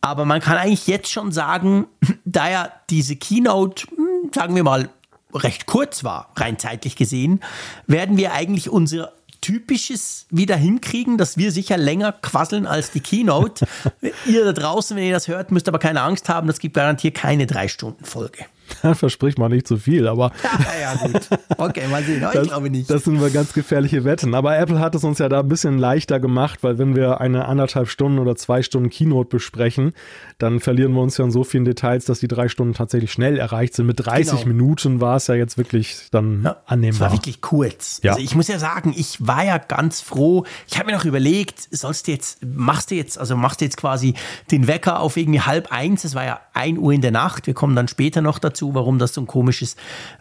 Aber 0.00 0.24
man 0.24 0.40
kann 0.40 0.56
eigentlich 0.56 0.86
jetzt 0.86 1.10
schon 1.10 1.32
sagen, 1.32 1.86
da 2.24 2.48
ja 2.48 2.72
diese 2.88 3.16
Keynote, 3.16 3.88
hm, 3.88 4.30
sagen 4.32 4.54
wir 4.54 4.62
mal, 4.62 4.90
recht 5.34 5.66
kurz 5.66 6.04
war, 6.04 6.30
rein 6.36 6.58
zeitlich 6.58 6.96
gesehen, 6.96 7.40
werden 7.86 8.16
wir 8.16 8.32
eigentlich 8.32 8.70
unsere 8.70 9.12
Typisches 9.40 10.26
wieder 10.30 10.56
hinkriegen, 10.56 11.18
dass 11.18 11.36
wir 11.36 11.52
sicher 11.52 11.76
länger 11.76 12.12
quasseln 12.12 12.66
als 12.66 12.90
die 12.90 13.00
Keynote. 13.00 13.66
ihr 14.26 14.44
da 14.44 14.52
draußen, 14.52 14.96
wenn 14.96 15.04
ihr 15.04 15.12
das 15.12 15.28
hört, 15.28 15.52
müsst 15.52 15.68
aber 15.68 15.78
keine 15.78 16.02
Angst 16.02 16.28
haben, 16.28 16.46
das 16.46 16.58
gibt 16.58 16.74
garantiert 16.74 17.14
keine 17.14 17.46
drei 17.46 17.68
Stunden 17.68 18.04
Folge. 18.04 18.44
Verspricht 18.94 19.38
mal 19.38 19.48
nicht 19.48 19.66
zu 19.66 19.76
viel, 19.76 20.06
aber. 20.06 20.32
ja, 20.80 20.94
gut. 20.94 21.28
Okay, 21.56 21.88
mal 21.88 22.02
sehen. 22.02 22.20
Das, 22.20 22.34
ich 22.34 22.42
glaube 22.42 22.70
nicht. 22.70 22.90
Das 22.90 23.04
sind 23.04 23.20
wir 23.20 23.30
ganz 23.30 23.52
gefährliche 23.52 24.04
Wetten. 24.04 24.34
Aber 24.34 24.56
Apple 24.58 24.78
hat 24.78 24.94
es 24.94 25.04
uns 25.04 25.18
ja 25.18 25.28
da 25.28 25.40
ein 25.40 25.48
bisschen 25.48 25.78
leichter 25.78 26.20
gemacht, 26.20 26.60
weil 26.62 26.78
wenn 26.78 26.94
wir 26.94 27.20
eine 27.20 27.46
anderthalb 27.46 27.88
Stunden 27.88 28.18
oder 28.18 28.36
zwei 28.36 28.62
Stunden 28.62 28.90
Keynote 28.90 29.28
besprechen, 29.28 29.92
dann 30.38 30.60
verlieren 30.60 30.92
wir 30.92 31.00
uns 31.00 31.16
ja 31.16 31.24
in 31.24 31.30
so 31.30 31.44
vielen 31.44 31.64
Details, 31.64 32.04
dass 32.04 32.20
die 32.20 32.28
drei 32.28 32.48
Stunden 32.48 32.74
tatsächlich 32.74 33.12
schnell 33.12 33.38
erreicht 33.38 33.74
sind. 33.74 33.86
Mit 33.86 34.04
30 34.04 34.40
genau. 34.40 34.46
Minuten 34.46 35.00
war 35.00 35.16
es 35.16 35.26
ja 35.26 35.34
jetzt 35.34 35.58
wirklich 35.58 36.08
dann 36.10 36.44
ja, 36.44 36.56
annehmbar. 36.66 37.08
Es 37.08 37.12
war 37.12 37.12
wirklich 37.12 37.40
kurz. 37.40 38.00
Ja. 38.02 38.12
Also 38.12 38.22
ich 38.22 38.34
muss 38.34 38.48
ja 38.48 38.58
sagen, 38.58 38.94
ich 38.96 39.26
war 39.26 39.44
ja 39.44 39.58
ganz 39.58 40.00
froh. 40.00 40.44
Ich 40.68 40.78
habe 40.78 40.90
mir 40.90 40.96
noch 40.96 41.04
überlegt, 41.04 41.68
sollst 41.70 42.06
du 42.06 42.12
jetzt, 42.12 42.44
machst 42.44 42.90
du 42.90 42.94
jetzt, 42.94 43.18
also 43.18 43.36
machst 43.36 43.60
du 43.60 43.64
jetzt 43.64 43.76
quasi 43.76 44.14
den 44.50 44.66
Wecker 44.66 45.00
auf 45.00 45.16
irgendwie 45.16 45.40
halb 45.40 45.72
eins. 45.72 46.04
Es 46.04 46.14
war 46.14 46.24
ja 46.24 46.40
ein 46.54 46.78
Uhr 46.78 46.92
in 46.92 47.00
der 47.00 47.10
Nacht. 47.10 47.46
Wir 47.46 47.54
kommen 47.54 47.74
dann 47.74 47.88
später 47.88 48.20
noch 48.20 48.38
dazu 48.38 48.57
dazu, 48.58 48.74
warum 48.74 48.98
das 48.98 49.14
so 49.14 49.20
eine 49.20 49.26
komisches, 49.26 49.76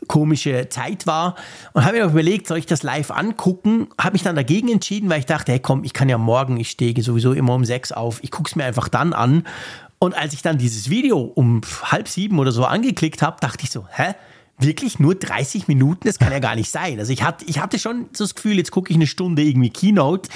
komische 0.08 0.70
Zeit 0.70 1.08
war. 1.08 1.36
Und 1.74 1.86
habe 1.86 1.98
mir 1.98 2.06
auch 2.06 2.12
überlegt, 2.12 2.48
soll 2.48 2.58
ich 2.58 2.66
das 2.66 2.84
live 2.84 3.12
angucken? 3.12 3.88
Habe 4.00 4.14
mich 4.14 4.24
dann 4.24 4.36
dagegen 4.36 4.70
entschieden, 4.70 5.10
weil 5.10 5.20
ich 5.20 5.26
dachte, 5.26 5.52
hey 5.52 5.60
komm, 5.60 5.84
ich 5.84 5.94
kann 5.94 6.10
ja 6.10 6.18
morgen, 6.18 6.58
ich 6.58 6.70
stehe 6.70 7.02
sowieso 7.02 7.34
immer 7.34 7.54
um 7.54 7.66
sechs 7.66 7.92
auf, 7.92 8.24
ich 8.24 8.32
gucke 8.32 8.50
es 8.50 8.56
mir 8.56 8.66
einfach 8.66 8.88
dann 8.88 9.14
an. 9.14 9.44
Und 10.00 10.16
als 10.16 10.34
ich 10.34 10.44
dann 10.44 10.58
dieses 10.58 10.90
Video 10.90 11.20
um 11.20 11.62
halb 11.84 12.08
sieben 12.08 12.38
oder 12.38 12.52
so 12.52 12.66
angeklickt 12.66 13.22
habe, 13.22 13.38
dachte 13.40 13.64
ich 13.64 13.72
so, 13.72 13.86
hä? 13.92 14.14
Wirklich 14.60 14.98
nur 14.98 15.14
30 15.14 15.68
Minuten? 15.68 16.08
Das 16.08 16.18
kann 16.18 16.32
ja 16.32 16.40
gar 16.40 16.56
nicht 16.56 16.72
sein. 16.72 16.98
Also 16.98 17.14
ich 17.14 17.22
hatte, 17.22 17.46
ich 17.46 17.60
hatte 17.60 17.78
schon 17.78 18.08
so 18.12 18.24
das 18.24 18.34
Gefühl, 18.34 18.58
jetzt 18.58 18.72
gucke 18.72 18.90
ich 18.90 18.96
eine 18.96 19.06
Stunde 19.06 19.44
irgendwie 19.44 19.70
Keynote 19.70 20.30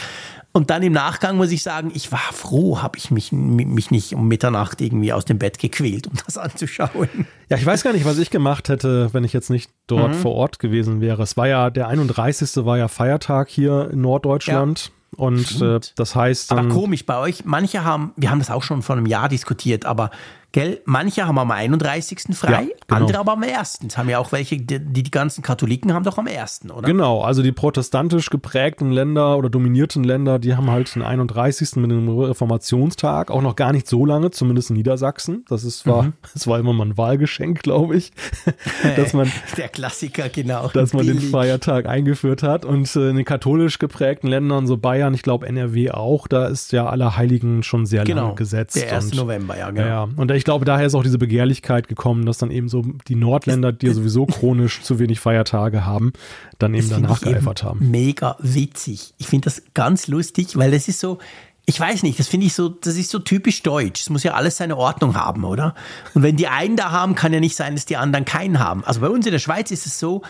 und 0.53 0.70
dann 0.70 0.84
im 0.84 0.91
Nachgang 0.91 1.38
muss 1.38 1.51
ich 1.51 1.63
sagen, 1.63 1.91
ich 1.93 2.12
war 2.12 2.20
froh, 2.34 2.81
habe 2.81 2.98
ich 2.98 3.10
mich, 3.10 3.31
mich 3.31 3.89
nicht 3.89 4.13
um 4.13 4.27
Mitternacht 4.27 4.81
irgendwie 4.81 5.13
aus 5.13 5.24
dem 5.24 5.39
Bett 5.39 5.60
gequält, 5.60 6.08
um 6.08 6.13
das 6.25 6.38
anzuschauen. 6.38 7.10
Ja, 7.50 7.58
ich 7.58 7.65
weiß 7.65 7.84
gar 7.84 7.93
nicht, 7.93 8.05
was 8.05 8.17
ich 8.17 8.29
gemacht 8.29 8.67
hätte, 8.67 9.13
wenn 9.13 9.24
ich 9.24 9.34
jetzt 9.34 9.50
nicht 9.50 9.72
dort 9.88 10.15
mhm. 10.15 10.20
vor 10.20 10.34
Ort 10.34 10.60
gewesen 10.60 11.00
wäre. 11.00 11.24
Es 11.24 11.38
war 11.38 11.48
ja, 11.48 11.70
der 11.70 11.88
31. 11.88 12.65
war 12.65 12.77
ja 12.77 12.88
Feiertag 12.89 13.50
hier 13.50 13.89
in 13.91 14.01
Norddeutschland. 14.01 14.86
Ja. 14.86 14.91
Und 15.17 15.62
äh, 15.62 15.79
das 15.96 16.15
heißt. 16.15 16.51
aber 16.51 16.70
komisch 16.70 17.05
bei 17.05 17.17
euch, 17.17 17.43
manche 17.43 17.84
haben, 17.84 18.13
wir 18.15 18.31
haben 18.31 18.39
das 18.39 18.50
auch 18.50 18.63
schon 18.63 18.81
vor 18.81 18.96
einem 18.96 19.05
Jahr 19.05 19.27
diskutiert, 19.27 19.86
aber 19.86 20.10
Gell? 20.53 20.81
Manche 20.84 21.25
haben 21.25 21.39
am 21.39 21.50
31. 21.50 22.36
frei, 22.36 22.51
ja, 22.51 22.60
genau. 22.60 22.75
andere 23.01 23.20
aber 23.20 23.34
am 23.34 23.43
1. 23.43 23.79
Das 23.84 23.98
haben 23.98 24.10
ja 24.10 24.20
auch 24.20 24.34
welche, 24.34 24.58
die, 24.58 24.79
die 24.79 25.10
ganzen 25.10 25.43
Katholiken 25.43 25.93
haben 25.93 26.03
doch 26.03 26.17
am 26.17 26.27
1., 26.27 26.70
oder? 26.70 26.86
Genau, 26.86 27.22
also 27.22 27.41
die 27.41 27.53
protestantisch 27.53 28.29
geprägten 28.29 28.91
Länder 28.91 29.38
oder 29.38 29.50
dominierten 29.50 30.03
Länder, 30.03 30.39
die 30.39 30.55
haben 30.55 30.70
halt 30.70 30.93
den 30.93 31.03
31. 31.03 31.77
mit 31.77 31.91
dem 31.91 32.10
Reformationstag, 32.10 33.31
auch 33.31 33.41
noch 33.41 33.55
gar 33.55 33.72
nicht 33.72 33.88
so 33.88 34.05
lange, 34.05 34.31
zumindest 34.31 34.72
in 34.72 34.75
Niedersachsen. 34.75 35.46
Das 35.48 35.63
ist, 35.63 35.88
war, 35.88 36.03
mhm. 36.03 36.13
das 36.34 36.48
war 36.48 36.60
immer 36.60 36.74
mal 36.74 36.88
ein 36.88 36.98
Wahlgeschenk, 36.98 37.63
glaube 37.63 37.96
ich. 37.96 38.12
dass 38.98 39.13
man, 39.13 39.31
Der 39.55 39.70
Klassiker, 39.70 40.27
genau. 40.27 40.67
Dass 40.67 40.91
man 40.91 41.05
Billig. 41.05 41.22
den 41.22 41.29
Feiertag 41.29 41.86
eingeführt 41.86 42.43
hat. 42.43 42.65
Und 42.65 42.93
äh, 42.98 43.10
in 43.10 43.15
den 43.15 43.25
katholisch 43.25 43.79
geprägten 43.79 44.27
Ländern, 44.27 44.67
so 44.67 44.75
Bayern, 44.75 45.13
ich 45.13 45.22
glaube 45.22 45.48
NRW 45.48 45.91
auch, 45.91 46.27
da 46.27 46.48
ist 46.48 46.74
ja 46.74 46.88
Allerheiligen 46.88 47.63
schon 47.63 47.86
sehr 47.86 48.03
genau, 48.03 48.24
lange 48.24 48.36
gesetzt. 48.36 48.75
Der 48.75 48.93
1. 48.93 49.12
Und, 49.12 49.15
November, 49.15 49.58
ja, 49.58 49.72
genau. 49.72 49.88
Ja, 49.88 50.08
und 50.15 50.29
ich 50.41 50.45
glaube, 50.45 50.65
daher 50.65 50.88
ist 50.88 50.95
auch 50.95 51.03
diese 51.03 51.19
Begehrlichkeit 51.19 51.88
gekommen, 51.88 52.25
dass 52.25 52.39
dann 52.39 52.50
eben 52.50 52.67
so 52.67 52.81
die 53.07 53.13
Nordländer, 53.13 53.71
die 53.71 53.86
ja 53.86 53.93
sowieso 53.93 54.25
chronisch 54.25 54.81
zu 54.81 54.98
wenig 54.98 55.19
Feiertage 55.19 55.86
haben, 55.86 56.13
dann 56.57 56.74
eben 56.74 56.89
danach 56.89 57.21
geeifert 57.21 57.63
haben. 57.63 57.91
Mega 57.91 58.38
witzig. 58.39 59.13
Ich 59.19 59.27
finde 59.27 59.45
das 59.45 59.62
ganz 59.75 60.07
lustig, 60.07 60.57
weil 60.57 60.71
das 60.71 60.88
ist 60.88 61.00
so, 61.00 61.19
ich 61.67 61.79
weiß 61.79 62.01
nicht, 62.01 62.17
das 62.17 62.27
finde 62.27 62.48
ich 62.48 62.55
so, 62.55 62.69
das 62.69 62.95
ist 62.95 63.12
so 63.12 63.19
typisch 63.19 63.62
deutsch. 63.62 64.01
Es 64.01 64.10
muss 64.10 64.24
ja 64.24 64.33
alles 64.33 64.57
seine 64.57 64.77
Ordnung 64.77 65.15
haben, 65.15 65.43
oder? 65.43 65.75
Und 66.15 66.24
wenn 66.24 66.38
die 66.38 66.48
einen 66.48 66.75
da 66.75 66.89
haben, 66.89 67.13
kann 67.13 67.31
ja 67.31 67.39
nicht 67.39 67.55
sein, 67.55 67.75
dass 67.75 67.86
die 67.86 67.98
anderen 67.98 68.25
keinen 68.25 68.57
haben. 68.57 68.83
Also 68.83 69.00
bei 69.01 69.10
uns 69.10 69.27
in 69.27 69.31
der 69.33 69.38
Schweiz 69.38 69.69
ist 69.69 69.86
es 69.86 70.00
so, 70.00 70.24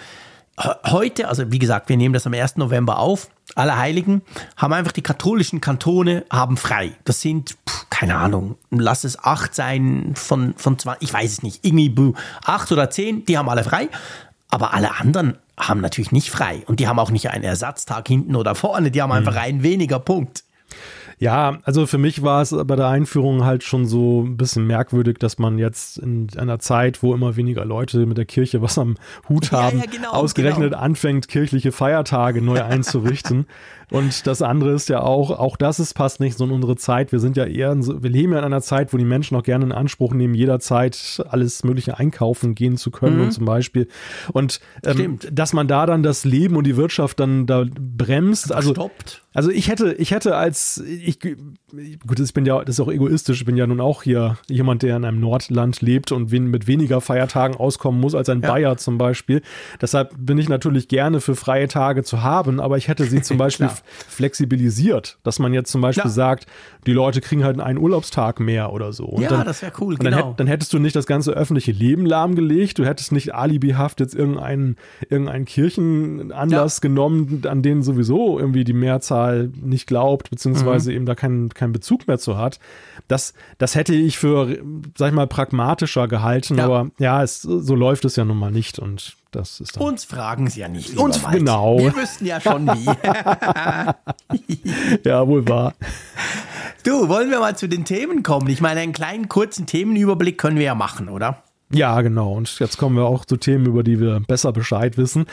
heute, 0.86 1.28
also 1.28 1.52
wie 1.52 1.60
gesagt, 1.60 1.90
wir 1.90 1.98
nehmen 1.98 2.14
das 2.14 2.28
am 2.28 2.34
1. 2.34 2.58
November 2.58 3.00
auf, 3.00 3.30
alle 3.56 3.78
Heiligen, 3.78 4.22
haben 4.58 4.74
einfach 4.74 4.92
die 4.92 5.02
katholischen 5.02 5.62
Kantone 5.62 6.26
haben 6.32 6.58
frei. 6.58 6.92
Das 7.04 7.22
sind, 7.22 7.58
pff, 7.68 7.90
keine 7.90 8.16
Ahnung, 8.16 8.56
lass 8.70 9.04
es 9.04 9.24
acht 9.24 9.56
sein 9.56 10.14
von, 10.16 10.54
von 10.58 10.78
20, 10.78 11.08
ich 11.08 11.14
weiß 11.14 11.32
es 11.32 11.44
nicht, 11.44 11.66
irgendwie 11.66 12.14
acht 12.46 12.72
oder 12.72 12.90
zehn, 12.90 13.26
die 13.26 13.38
haben 13.38 13.50
alle 13.50 13.64
frei. 13.64 13.90
Aber 14.50 14.74
alle 14.74 15.00
anderen 15.00 15.38
haben 15.58 15.82
natürlich 15.82 16.12
nicht 16.12 16.30
frei. 16.30 16.64
Und 16.66 16.80
die 16.80 16.88
haben 16.88 17.00
auch 17.00 17.12
nicht 17.12 17.30
einen 17.30 17.44
Ersatztag 17.44 18.08
hinten 18.08 18.36
oder 18.36 18.56
vorne, 18.56 18.92
die 18.92 19.02
haben 19.02 19.12
einfach 19.12 19.34
mhm. 19.34 19.40
einen 19.40 19.64
weniger 19.64 20.00
Punkt. 20.00 20.44
Ja, 21.22 21.60
also 21.66 21.86
für 21.86 22.00
mich 22.00 22.24
war 22.24 22.42
es 22.42 22.50
bei 22.66 22.76
der 22.76 22.88
Einführung 22.88 23.46
halt 23.46 23.64
schon 23.64 23.86
so 23.86 24.24
ein 24.24 24.38
bisschen 24.38 24.66
merkwürdig, 24.66 25.20
dass 25.20 25.38
man 25.38 25.60
jetzt 25.60 26.00
in 26.00 26.28
einer 26.36 26.58
Zeit, 26.58 27.04
wo 27.04 27.14
immer 27.14 27.36
weniger 27.36 27.64
Leute 27.64 28.08
mit 28.08 28.18
der 28.18 28.26
Kirche 28.26 28.64
was 28.64 28.80
am 28.80 28.96
Hut 29.30 29.52
haben, 29.52 29.78
ja, 29.78 29.86
ja, 29.86 29.92
genau, 29.92 30.12
ausgerechnet 30.14 30.72
genau. 30.72 30.82
anfängt, 30.82 31.28
kirchliche 31.28 31.72
Feiertage 31.72 32.42
neu 32.42 32.64
einzurichten. 32.64 33.46
Und 33.92 34.26
das 34.26 34.42
andere 34.42 34.72
ist 34.72 34.88
ja 34.88 35.02
auch, 35.02 35.32
auch 35.32 35.58
das 35.58 35.80
ist, 35.80 35.94
passt 35.94 36.22
nicht 36.22 36.38
so 36.38 36.46
in 36.46 36.52
unsere 36.52 36.78
Zeit. 36.78 37.12
Wir 37.12 37.20
sind 37.20 37.36
ja 37.36 37.44
eher, 37.44 37.76
wir 37.76 38.10
leben 38.10 38.32
ja 38.32 38.40
in 38.40 38.46
einer 38.46 38.62
Zeit, 38.62 38.94
wo 38.94 38.98
die 38.98 39.04
Menschen 39.04 39.36
auch 39.36 39.44
gerne 39.44 39.66
in 39.66 39.72
Anspruch 39.74 40.14
nehmen, 40.14 40.34
jederzeit 40.34 41.22
alles 41.28 41.66
Mögliche 41.66 42.00
einkaufen 42.00 42.56
gehen 42.56 42.78
zu 42.78 42.90
können 42.90 43.18
mhm. 43.18 43.24
und 43.24 43.32
zum 43.32 43.46
Beispiel. 43.46 43.90
Und 44.32 44.62
ähm, 44.86 45.20
dass 45.30 45.52
man 45.52 45.68
da 45.68 45.86
dann 45.86 46.04
das 46.04 46.24
Leben 46.24 46.56
und 46.56 46.66
die 46.66 46.78
Wirtschaft 46.78 47.20
dann 47.20 47.46
da 47.46 47.66
bremst. 47.68 48.54
Also, 48.54 48.72
Stoppt. 48.72 49.24
also 49.34 49.52
ich 49.52 49.68
hätte, 49.68 49.92
ich 49.94 50.12
hätte 50.12 50.38
als, 50.38 50.78
ich, 50.78 51.20
gut, 51.20 52.20
ich 52.20 52.34
bin 52.34 52.46
ja, 52.46 52.64
das 52.64 52.76
ist 52.76 52.80
auch 52.80 52.92
egoistisch, 52.92 53.42
ich 53.42 53.46
bin 53.46 53.58
ja 53.58 53.68
nun 53.68 53.82
auch 53.82 54.04
hier 54.04 54.38
jemand, 54.48 54.84
der 54.84 54.96
in 54.96 55.04
einem 55.04 55.20
Nordland 55.20 55.82
lebt 55.82 56.14
und 56.14 56.32
wen, 56.32 56.46
mit 56.46 56.66
weniger 56.66 57.02
Feiertagen 57.02 57.58
auskommen 57.58 58.00
muss 58.00 58.16
als 58.16 58.30
ein 58.30 58.42
ja. 58.42 58.50
Bayer 58.50 58.78
zum 58.78 58.98
Beispiel. 58.98 59.42
Deshalb 59.82 60.14
bin 60.18 60.38
ich 60.38 60.48
natürlich 60.48 60.88
gerne 60.88 61.20
für 61.20 61.36
freie 61.36 61.68
Tage 61.68 62.04
zu 62.04 62.24
haben, 62.24 62.62
aber 62.62 62.78
ich 62.78 62.88
hätte 62.88 63.04
sie 63.04 63.22
zum 63.22 63.38
Beispiel 63.42 63.70
flexibilisiert, 64.08 65.18
dass 65.24 65.40
man 65.40 65.54
jetzt 65.54 65.72
zum 65.72 65.82
Beispiel 65.82 66.04
Klar. 66.04 66.14
sagt, 66.14 66.48
die 66.86 66.94
Leute 66.94 67.22
kriegen 67.22 67.44
halt 67.44 67.60
einen 67.60 67.78
Urlaubstag 67.78 68.40
mehr 68.40 68.74
oder 68.74 68.94
so. 68.94 69.06
Und 69.06 69.22
ja, 69.22 69.30
dann, 69.30 69.46
das 69.46 69.62
wäre 69.62 69.72
cool, 69.80 69.98
genau. 69.98 70.18
Dann, 70.18 70.36
dann, 70.38 70.48
hättest 70.48 70.74
du 70.74 70.80
nicht 70.80 70.96
das 70.96 71.06
ganze 71.06 71.32
öffentliche 71.32 71.72
Leben 71.72 72.06
lahmgelegt, 72.06 72.80
du 72.80 72.86
hättest 72.86 73.12
nicht 73.12 73.36
alibihaft 73.36 74.00
jetzt 74.00 74.16
irgendeinen, 74.16 74.78
irgendeinen 75.10 75.46
Kirchenanlass 75.46 76.78
ja. 76.78 76.82
genommen, 76.82 77.44
an 77.48 77.62
den 77.62 77.84
sowieso 77.84 78.40
irgendwie 78.40 78.64
die 78.64 78.74
Mehrzahl 78.74 79.52
nicht 79.62 79.88
glaubt, 79.88 80.30
beziehungsweise 80.30 80.92
mhm. 80.92 80.96
eben 80.98 81.06
da 81.06 81.16
keinen 81.16 81.50
keinen 81.50 81.74
Bezug 81.74 82.08
mehr 82.08 82.18
zu 82.18 82.38
hat. 82.38 82.60
Das, 83.08 83.34
das 83.58 83.76
hätte 83.76 83.94
ich 83.94 84.18
für, 84.18 84.58
sag 84.98 85.10
ich 85.10 85.16
mal, 85.16 85.28
pragmatischer 85.28 86.08
gehalten, 86.08 86.58
ja. 86.58 86.66
aber 86.66 86.92
ja, 86.98 87.22
es, 87.24 87.42
so 87.42 87.76
läuft 87.76 88.06
es 88.06 88.16
ja 88.16 88.26
nun 88.26 88.38
mal 88.38 88.52
nicht 88.52 88.80
und 88.80 89.16
das 89.32 89.60
ist 89.60 89.78
Uns 89.78 90.04
fragen 90.04 90.50
sie 90.50 90.60
ja 90.60 90.68
nicht. 90.68 90.98
Uns, 90.98 91.24
Walter. 91.24 91.38
genau. 91.38 91.80
Wir 91.80 91.96
wüssten 91.96 92.26
ja 92.26 92.42
schon 92.42 92.68
wie. 92.68 92.86
ja, 95.06 95.28
wohl 95.28 95.48
wahr. 95.48 95.74
Du, 96.84 97.10
wollen 97.10 97.30
wir 97.30 97.40
mal 97.40 97.56
zu 97.56 97.70
den 97.70 97.86
Themen 97.86 98.24
kommen? 98.24 98.50
Ich 98.50 98.60
meine, 98.60 98.82
einen 98.82 98.94
kleinen 98.94 99.30
kurzen 99.30 99.68
Themenüberblick 99.68 100.38
können 100.38 100.58
wir 100.58 100.66
ja 100.66 100.76
machen, 100.76 101.10
oder? 101.10 101.44
Ja, 101.72 102.02
genau. 102.02 102.34
Und 102.34 102.60
jetzt 102.60 102.78
kommen 102.78 102.98
wir 102.98 103.06
auch 103.06 103.26
zu 103.26 103.38
Themen, 103.38 103.66
über 103.66 103.84
die 103.84 104.00
wir 104.00 104.20
besser 104.20 104.52
Bescheid 104.52 104.98
wissen. 104.98 105.26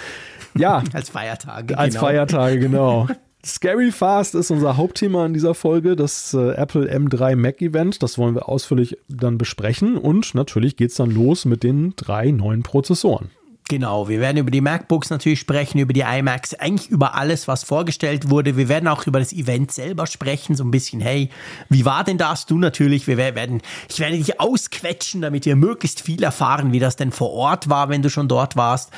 Ja. 0.56 0.82
als 0.92 1.10
Feiertage. 1.10 1.76
Als 1.76 1.94
genau. 1.94 2.06
Feiertage, 2.06 2.58
genau. 2.58 3.08
Scary 3.44 3.92
Fast 3.92 4.34
ist 4.34 4.50
unser 4.50 4.76
Hauptthema 4.76 5.24
in 5.24 5.32
dieser 5.32 5.54
Folge, 5.54 5.96
das 5.96 6.34
äh, 6.34 6.52
Apple 6.52 6.92
M3 6.92 7.36
Mac 7.36 7.62
Event. 7.62 8.02
Das 8.02 8.18
wollen 8.18 8.34
wir 8.34 8.48
ausführlich 8.48 8.98
dann 9.08 9.38
besprechen. 9.38 9.96
Und 9.96 10.34
natürlich 10.34 10.76
geht 10.76 10.90
es 10.90 10.96
dann 10.96 11.10
los 11.10 11.44
mit 11.44 11.62
den 11.62 11.94
drei 11.96 12.30
neuen 12.30 12.62
Prozessoren. 12.62 13.30
Genau, 13.68 14.08
wir 14.08 14.18
werden 14.20 14.38
über 14.38 14.50
die 14.50 14.62
MacBooks 14.62 15.10
natürlich 15.10 15.40
sprechen, 15.40 15.78
über 15.78 15.92
die 15.92 16.00
iMacs, 16.00 16.54
eigentlich 16.54 16.88
über 16.88 17.14
alles, 17.14 17.48
was 17.48 17.64
vorgestellt 17.64 18.30
wurde. 18.30 18.56
Wir 18.56 18.70
werden 18.70 18.88
auch 18.88 19.06
über 19.06 19.18
das 19.18 19.30
Event 19.30 19.72
selber 19.72 20.06
sprechen, 20.06 20.56
so 20.56 20.64
ein 20.64 20.70
bisschen, 20.70 21.02
hey, 21.02 21.28
wie 21.68 21.84
war 21.84 22.02
denn 22.02 22.16
das? 22.16 22.46
Du 22.46 22.58
natürlich, 22.58 23.06
wir 23.06 23.18
werden, 23.18 23.60
ich 23.90 24.00
werde 24.00 24.16
dich 24.16 24.40
ausquetschen, 24.40 25.20
damit 25.20 25.44
wir 25.44 25.54
möglichst 25.54 26.00
viel 26.00 26.22
erfahren, 26.22 26.72
wie 26.72 26.78
das 26.78 26.96
denn 26.96 27.12
vor 27.12 27.30
Ort 27.32 27.68
war, 27.68 27.90
wenn 27.90 28.00
du 28.00 28.08
schon 28.08 28.26
dort 28.26 28.56
warst. 28.56 28.90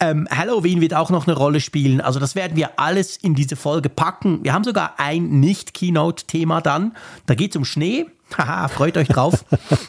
Ähm, 0.00 0.28
Halloween 0.30 0.80
wird 0.80 0.94
auch 0.94 1.10
noch 1.10 1.26
eine 1.26 1.36
Rolle 1.36 1.60
spielen. 1.60 2.00
Also 2.00 2.20
das 2.20 2.36
werden 2.36 2.56
wir 2.56 2.78
alles 2.78 3.16
in 3.16 3.34
diese 3.34 3.56
Folge 3.56 3.88
packen. 3.88 4.44
Wir 4.44 4.52
haben 4.52 4.64
sogar 4.64 4.94
ein 4.98 5.40
Nicht-Keynote-Thema 5.40 6.60
dann. 6.60 6.96
Da 7.26 7.34
geht 7.34 7.50
es 7.50 7.56
um 7.56 7.64
Schnee. 7.64 8.06
Haha, 8.38 8.68
freut 8.68 8.96
euch 8.96 9.08
drauf. 9.08 9.44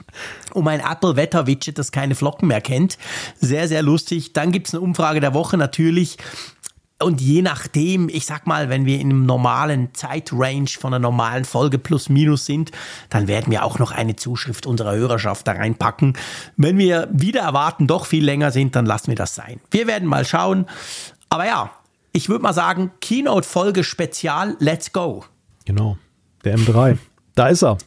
um 0.54 0.68
ein 0.68 0.80
Apple-Wetter-Widget, 0.80 1.78
das 1.78 1.92
keine 1.92 2.16
Flocken 2.16 2.48
mehr 2.48 2.62
kennt. 2.62 2.98
Sehr, 3.40 3.68
sehr 3.68 3.82
lustig. 3.82 4.34
Dann 4.34 4.52
gibt 4.52 4.68
es 4.68 4.74
eine 4.74 4.82
Umfrage 4.82 5.20
der 5.20 5.34
Woche 5.34 5.58
natürlich. 5.58 6.18
Und 6.98 7.20
je 7.20 7.42
nachdem, 7.42 8.08
ich 8.08 8.26
sag 8.26 8.48
mal, 8.48 8.70
wenn 8.70 8.86
wir 8.86 9.02
in 9.02 9.10
einem 9.10 9.26
normalen 9.26 9.94
Zeitrange 9.94 10.68
von 10.80 10.94
einer 10.94 11.02
normalen 11.02 11.44
Folge 11.44 11.78
plus 11.78 12.08
minus 12.08 12.46
sind, 12.46 12.72
dann 13.10 13.28
werden 13.28 13.52
wir 13.52 13.66
auch 13.66 13.80
noch 13.80 13.92
eine 13.92 14.16
Zuschrift 14.16 14.66
unserer 14.66 14.96
Hörerschaft 14.96 15.46
da 15.46 15.52
reinpacken. 15.52 16.18
Wenn 16.56 16.78
wir 16.78 17.10
wieder 17.12 17.42
erwarten, 17.42 17.88
doch 17.88 18.06
viel 18.06 18.24
länger 18.24 18.52
sind, 18.52 18.78
dann 18.78 18.86
lassen 18.86 19.08
wir 19.08 19.16
das 19.16 19.36
sein. 19.36 19.60
Wir 19.72 19.88
werden 19.88 20.08
mal 20.08 20.24
schauen. 20.24 20.68
Aber 21.28 21.46
ja, 21.46 21.72
ich 22.14 22.30
würde 22.30 22.44
mal 22.44 22.54
sagen, 22.54 22.92
Keynote-Folge 23.02 23.84
Spezial, 23.84 24.56
let's 24.60 24.94
go. 24.94 25.26
Genau, 25.66 25.98
der 26.46 26.58
M3. 26.58 26.98
Da 27.36 27.48
ist 27.50 27.64
er. 27.64 27.78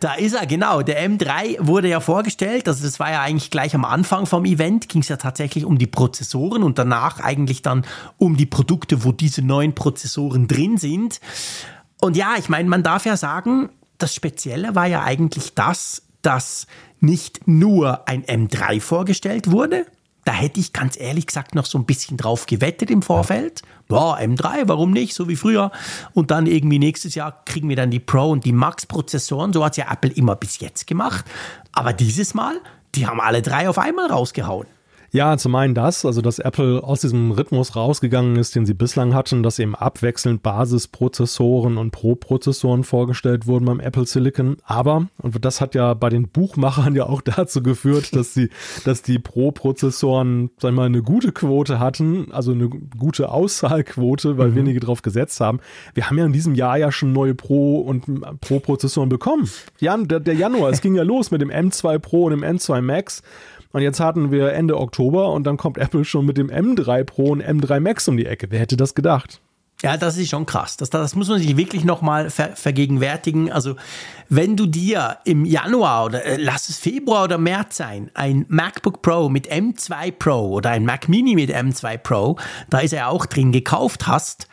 Da 0.00 0.14
ist 0.14 0.32
er, 0.32 0.46
genau. 0.46 0.80
Der 0.80 1.06
M3 1.06 1.58
wurde 1.60 1.88
ja 1.88 2.00
vorgestellt. 2.00 2.66
Also 2.66 2.84
das 2.84 2.98
war 2.98 3.10
ja 3.10 3.20
eigentlich 3.20 3.50
gleich 3.50 3.74
am 3.74 3.84
Anfang 3.84 4.24
vom 4.24 4.46
Event. 4.46 4.88
Ging 4.88 5.02
es 5.02 5.08
ja 5.08 5.18
tatsächlich 5.18 5.66
um 5.66 5.76
die 5.76 5.86
Prozessoren 5.86 6.62
und 6.62 6.78
danach 6.78 7.20
eigentlich 7.20 7.60
dann 7.60 7.84
um 8.16 8.36
die 8.36 8.46
Produkte, 8.46 9.04
wo 9.04 9.12
diese 9.12 9.42
neuen 9.42 9.74
Prozessoren 9.74 10.48
drin 10.48 10.78
sind. 10.78 11.20
Und 12.00 12.16
ja, 12.16 12.34
ich 12.38 12.48
meine, 12.48 12.68
man 12.68 12.82
darf 12.82 13.04
ja 13.04 13.18
sagen, 13.18 13.68
das 13.98 14.14
Spezielle 14.14 14.74
war 14.74 14.86
ja 14.86 15.02
eigentlich 15.02 15.54
das, 15.54 16.02
dass 16.22 16.66
nicht 17.00 17.46
nur 17.46 18.08
ein 18.08 18.24
M3 18.24 18.80
vorgestellt 18.80 19.50
wurde, 19.50 19.84
da 20.24 20.32
hätte 20.32 20.60
ich 20.60 20.72
ganz 20.72 20.98
ehrlich 20.98 21.26
gesagt 21.26 21.54
noch 21.54 21.66
so 21.66 21.78
ein 21.78 21.86
bisschen 21.86 22.16
drauf 22.16 22.46
gewettet 22.46 22.90
im 22.90 23.02
Vorfeld. 23.02 23.62
Boah, 23.88 24.18
M3, 24.18 24.62
warum 24.66 24.90
nicht? 24.90 25.14
So 25.14 25.28
wie 25.28 25.36
früher. 25.36 25.70
Und 26.12 26.30
dann 26.30 26.46
irgendwie 26.46 26.78
nächstes 26.78 27.14
Jahr 27.14 27.44
kriegen 27.44 27.68
wir 27.68 27.76
dann 27.76 27.90
die 27.90 28.00
Pro- 28.00 28.30
und 28.30 28.44
die 28.44 28.52
Max-Prozessoren. 28.52 29.52
So 29.52 29.64
hat 29.64 29.72
es 29.72 29.78
ja 29.78 29.90
Apple 29.90 30.10
immer 30.10 30.36
bis 30.36 30.60
jetzt 30.60 30.86
gemacht. 30.86 31.24
Aber 31.72 31.92
dieses 31.92 32.34
Mal, 32.34 32.60
die 32.94 33.06
haben 33.06 33.20
alle 33.20 33.42
drei 33.42 33.68
auf 33.68 33.78
einmal 33.78 34.06
rausgehauen. 34.08 34.66
Ja, 35.12 35.36
zum 35.36 35.56
einen 35.56 35.74
das, 35.74 36.04
also 36.04 36.20
dass 36.20 36.38
Apple 36.38 36.84
aus 36.84 37.00
diesem 37.00 37.32
Rhythmus 37.32 37.74
rausgegangen 37.74 38.36
ist, 38.36 38.54
den 38.54 38.64
sie 38.64 38.74
bislang 38.74 39.12
hatten, 39.12 39.42
dass 39.42 39.58
eben 39.58 39.74
abwechselnd 39.74 40.40
Basisprozessoren 40.44 41.78
und 41.78 41.90
Pro-Prozessoren 41.90 42.84
vorgestellt 42.84 43.48
wurden 43.48 43.64
beim 43.64 43.80
Apple 43.80 44.06
Silicon. 44.06 44.58
Aber, 44.62 45.08
und 45.20 45.44
das 45.44 45.60
hat 45.60 45.74
ja 45.74 45.94
bei 45.94 46.10
den 46.10 46.28
Buchmachern 46.28 46.94
ja 46.96 47.06
auch 47.06 47.22
dazu 47.22 47.60
geführt, 47.60 48.14
dass 48.14 48.34
die, 48.34 48.50
dass 48.84 49.02
die 49.02 49.18
Pro-Prozessoren, 49.18 50.50
sag 50.60 50.70
ich 50.70 50.76
mal, 50.76 50.86
eine 50.86 51.02
gute 51.02 51.32
Quote 51.32 51.80
hatten, 51.80 52.30
also 52.30 52.52
eine 52.52 52.68
gute 52.68 53.30
Auszahlquote, 53.30 54.38
weil 54.38 54.50
mhm. 54.50 54.56
wenige 54.56 54.78
drauf 54.78 55.02
gesetzt 55.02 55.40
haben. 55.40 55.58
Wir 55.92 56.08
haben 56.08 56.18
ja 56.18 56.24
in 56.24 56.32
diesem 56.32 56.54
Jahr 56.54 56.78
ja 56.78 56.92
schon 56.92 57.12
neue 57.12 57.34
Pro- 57.34 57.80
und 57.80 58.04
Pro-Prozessoren 58.40 59.08
bekommen. 59.08 59.50
Jan, 59.80 60.06
der, 60.06 60.20
der 60.20 60.34
Januar, 60.34 60.70
es 60.70 60.80
ging 60.82 60.94
ja 60.94 61.02
los 61.02 61.32
mit 61.32 61.42
dem 61.42 61.50
M2 61.50 61.98
Pro 61.98 62.26
und 62.26 62.30
dem 62.30 62.44
M2 62.44 62.80
Max. 62.80 63.24
Und 63.72 63.82
jetzt 63.82 64.00
hatten 64.00 64.30
wir 64.30 64.52
Ende 64.52 64.78
Oktober 64.78 65.32
und 65.32 65.44
dann 65.44 65.56
kommt 65.56 65.78
Apple 65.78 66.04
schon 66.04 66.26
mit 66.26 66.36
dem 66.36 66.50
M3 66.50 67.04
Pro 67.04 67.30
und 67.30 67.42
M3 67.42 67.80
Max 67.80 68.08
um 68.08 68.16
die 68.16 68.26
Ecke. 68.26 68.48
Wer 68.50 68.60
hätte 68.60 68.76
das 68.76 68.94
gedacht? 68.94 69.40
Ja, 69.82 69.96
das 69.96 70.18
ist 70.18 70.28
schon 70.28 70.44
krass. 70.44 70.76
Das, 70.76 70.90
das 70.90 71.14
muss 71.14 71.28
man 71.28 71.38
sich 71.38 71.56
wirklich 71.56 71.84
nochmal 71.84 72.28
ver 72.28 72.54
vergegenwärtigen. 72.54 73.50
Also, 73.50 73.76
wenn 74.28 74.54
du 74.56 74.66
dir 74.66 75.18
im 75.24 75.46
Januar 75.46 76.04
oder 76.04 76.22
äh, 76.24 76.36
lass 76.36 76.68
es 76.68 76.78
Februar 76.78 77.24
oder 77.24 77.38
März 77.38 77.78
sein, 77.78 78.10
ein 78.12 78.44
MacBook 78.48 79.00
Pro 79.00 79.30
mit 79.30 79.50
M2 79.50 80.12
Pro 80.12 80.48
oder 80.50 80.70
ein 80.70 80.84
Mac 80.84 81.08
Mini 81.08 81.34
mit 81.34 81.50
M2 81.50 81.96
Pro, 81.96 82.36
da 82.68 82.80
ist 82.80 82.92
er 82.92 83.08
auch 83.08 83.24
drin, 83.24 83.52
gekauft 83.52 84.06
hast, 84.06 84.48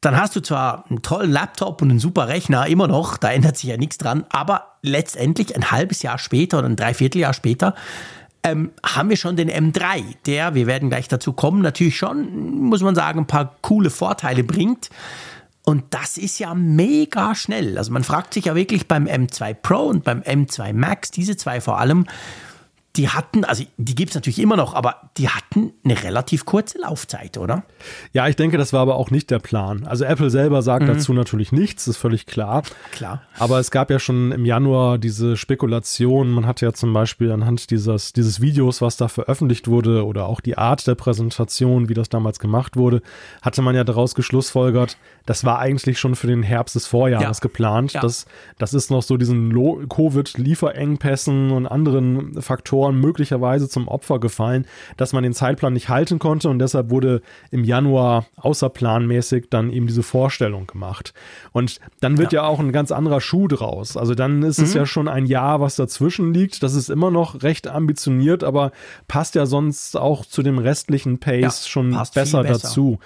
dann 0.00 0.16
hast 0.16 0.34
du 0.34 0.40
zwar 0.40 0.84
einen 0.88 1.02
tollen 1.02 1.30
Laptop 1.30 1.80
und 1.80 1.90
einen 1.90 2.00
super 2.00 2.26
Rechner, 2.26 2.66
immer 2.66 2.88
noch, 2.88 3.18
da 3.18 3.30
ändert 3.30 3.56
sich 3.56 3.70
ja 3.70 3.76
nichts 3.76 3.98
dran, 3.98 4.24
aber 4.30 4.76
letztendlich 4.82 5.54
ein 5.54 5.70
halbes 5.70 6.02
Jahr 6.02 6.18
später 6.18 6.58
oder 6.58 6.68
ein 6.68 6.76
Dreivierteljahr 6.76 7.34
später 7.34 7.74
ähm, 8.42 8.70
haben 8.84 9.08
wir 9.08 9.16
schon 9.16 9.36
den 9.36 9.50
M3, 9.50 10.02
der, 10.26 10.54
wir 10.54 10.66
werden 10.66 10.88
gleich 10.88 11.08
dazu 11.08 11.32
kommen, 11.32 11.62
natürlich 11.62 11.96
schon, 11.96 12.60
muss 12.60 12.82
man 12.82 12.94
sagen, 12.94 13.20
ein 13.20 13.26
paar 13.26 13.56
coole 13.62 13.90
Vorteile 13.90 14.44
bringt. 14.44 14.90
Und 15.64 15.82
das 15.90 16.16
ist 16.16 16.38
ja 16.38 16.54
mega 16.54 17.34
schnell. 17.34 17.76
Also 17.76 17.92
man 17.92 18.04
fragt 18.04 18.34
sich 18.34 18.44
ja 18.44 18.54
wirklich 18.54 18.86
beim 18.86 19.06
M2 19.06 19.52
Pro 19.54 19.86
und 19.86 20.04
beim 20.04 20.20
M2 20.20 20.72
Max, 20.72 21.10
diese 21.10 21.36
zwei 21.36 21.60
vor 21.60 21.80
allem, 21.80 22.06
die 22.96 23.08
hatten, 23.08 23.44
also 23.44 23.64
die 23.76 23.94
gibt 23.94 24.10
es 24.10 24.14
natürlich 24.14 24.38
immer 24.38 24.56
noch, 24.56 24.74
aber 24.74 25.10
die 25.18 25.28
hatten 25.28 25.72
eine 25.84 26.02
relativ 26.02 26.44
kurze 26.46 26.78
Laufzeit, 26.78 27.36
oder? 27.36 27.64
Ja, 28.12 28.26
ich 28.28 28.36
denke, 28.36 28.56
das 28.56 28.72
war 28.72 28.80
aber 28.80 28.96
auch 28.96 29.10
nicht 29.10 29.30
der 29.30 29.38
Plan. 29.38 29.86
Also 29.86 30.04
Apple 30.04 30.30
selber 30.30 30.62
sagt 30.62 30.84
mhm. 30.84 30.88
dazu 30.88 31.12
natürlich 31.12 31.52
nichts, 31.52 31.86
ist 31.86 31.96
völlig 31.96 32.26
klar. 32.26 32.62
Klar. 32.92 33.22
Aber 33.38 33.58
es 33.58 33.70
gab 33.70 33.90
ja 33.90 33.98
schon 33.98 34.32
im 34.32 34.44
Januar 34.44 34.98
diese 34.98 35.36
Spekulation. 35.36 36.30
Man 36.30 36.46
hat 36.46 36.60
ja 36.60 36.72
zum 36.72 36.92
Beispiel 36.92 37.30
anhand 37.32 37.70
dieses, 37.70 38.12
dieses 38.12 38.40
Videos, 38.40 38.80
was 38.80 38.96
da 38.96 39.08
veröffentlicht 39.08 39.68
wurde, 39.68 40.06
oder 40.06 40.26
auch 40.26 40.40
die 40.40 40.56
Art 40.56 40.86
der 40.86 40.94
Präsentation, 40.94 41.88
wie 41.88 41.94
das 41.94 42.08
damals 42.08 42.38
gemacht 42.38 42.76
wurde, 42.76 43.02
hatte 43.42 43.62
man 43.62 43.74
ja 43.74 43.84
daraus 43.84 44.14
geschlussfolgert, 44.14 44.96
das 45.26 45.44
war 45.44 45.58
eigentlich 45.58 45.98
schon 45.98 46.14
für 46.14 46.28
den 46.28 46.42
Herbst 46.42 46.76
des 46.76 46.86
Vorjahres 46.86 47.38
ja. 47.38 47.42
geplant. 47.42 47.92
Ja. 47.92 48.00
Das, 48.00 48.26
das 48.58 48.74
ist 48.74 48.90
noch 48.90 49.02
so 49.02 49.16
diesen 49.16 49.52
Covid-Lieferengpässen 49.88 51.50
und 51.50 51.66
anderen 51.66 52.40
Faktoren 52.40 52.85
möglicherweise 52.92 53.68
zum 53.68 53.88
Opfer 53.88 54.18
gefallen, 54.18 54.66
dass 54.96 55.12
man 55.12 55.22
den 55.22 55.32
Zeitplan 55.32 55.72
nicht 55.72 55.88
halten 55.88 56.18
konnte 56.18 56.48
und 56.48 56.58
deshalb 56.58 56.90
wurde 56.90 57.22
im 57.50 57.64
Januar 57.64 58.26
außerplanmäßig 58.36 59.46
dann 59.50 59.70
eben 59.70 59.86
diese 59.86 60.02
Vorstellung 60.02 60.66
gemacht. 60.66 61.14
Und 61.52 61.80
dann 62.00 62.18
wird 62.18 62.32
ja, 62.32 62.42
ja 62.42 62.48
auch 62.48 62.60
ein 62.60 62.72
ganz 62.72 62.92
anderer 62.92 63.20
Schuh 63.20 63.48
draus. 63.48 63.96
Also 63.96 64.14
dann 64.14 64.42
ist 64.42 64.58
mhm. 64.58 64.64
es 64.64 64.74
ja 64.74 64.86
schon 64.86 65.08
ein 65.08 65.26
Jahr, 65.26 65.60
was 65.60 65.76
dazwischen 65.76 66.32
liegt. 66.32 66.62
Das 66.62 66.74
ist 66.74 66.90
immer 66.90 67.10
noch 67.10 67.42
recht 67.42 67.68
ambitioniert, 67.68 68.44
aber 68.44 68.72
passt 69.08 69.34
ja 69.34 69.46
sonst 69.46 69.96
auch 69.96 70.24
zu 70.24 70.42
dem 70.42 70.58
restlichen 70.58 71.18
Pace 71.18 71.40
ja, 71.42 71.50
schon 71.68 71.90
besser, 71.90 72.42
besser, 72.42 72.42
dazu. 72.44 72.98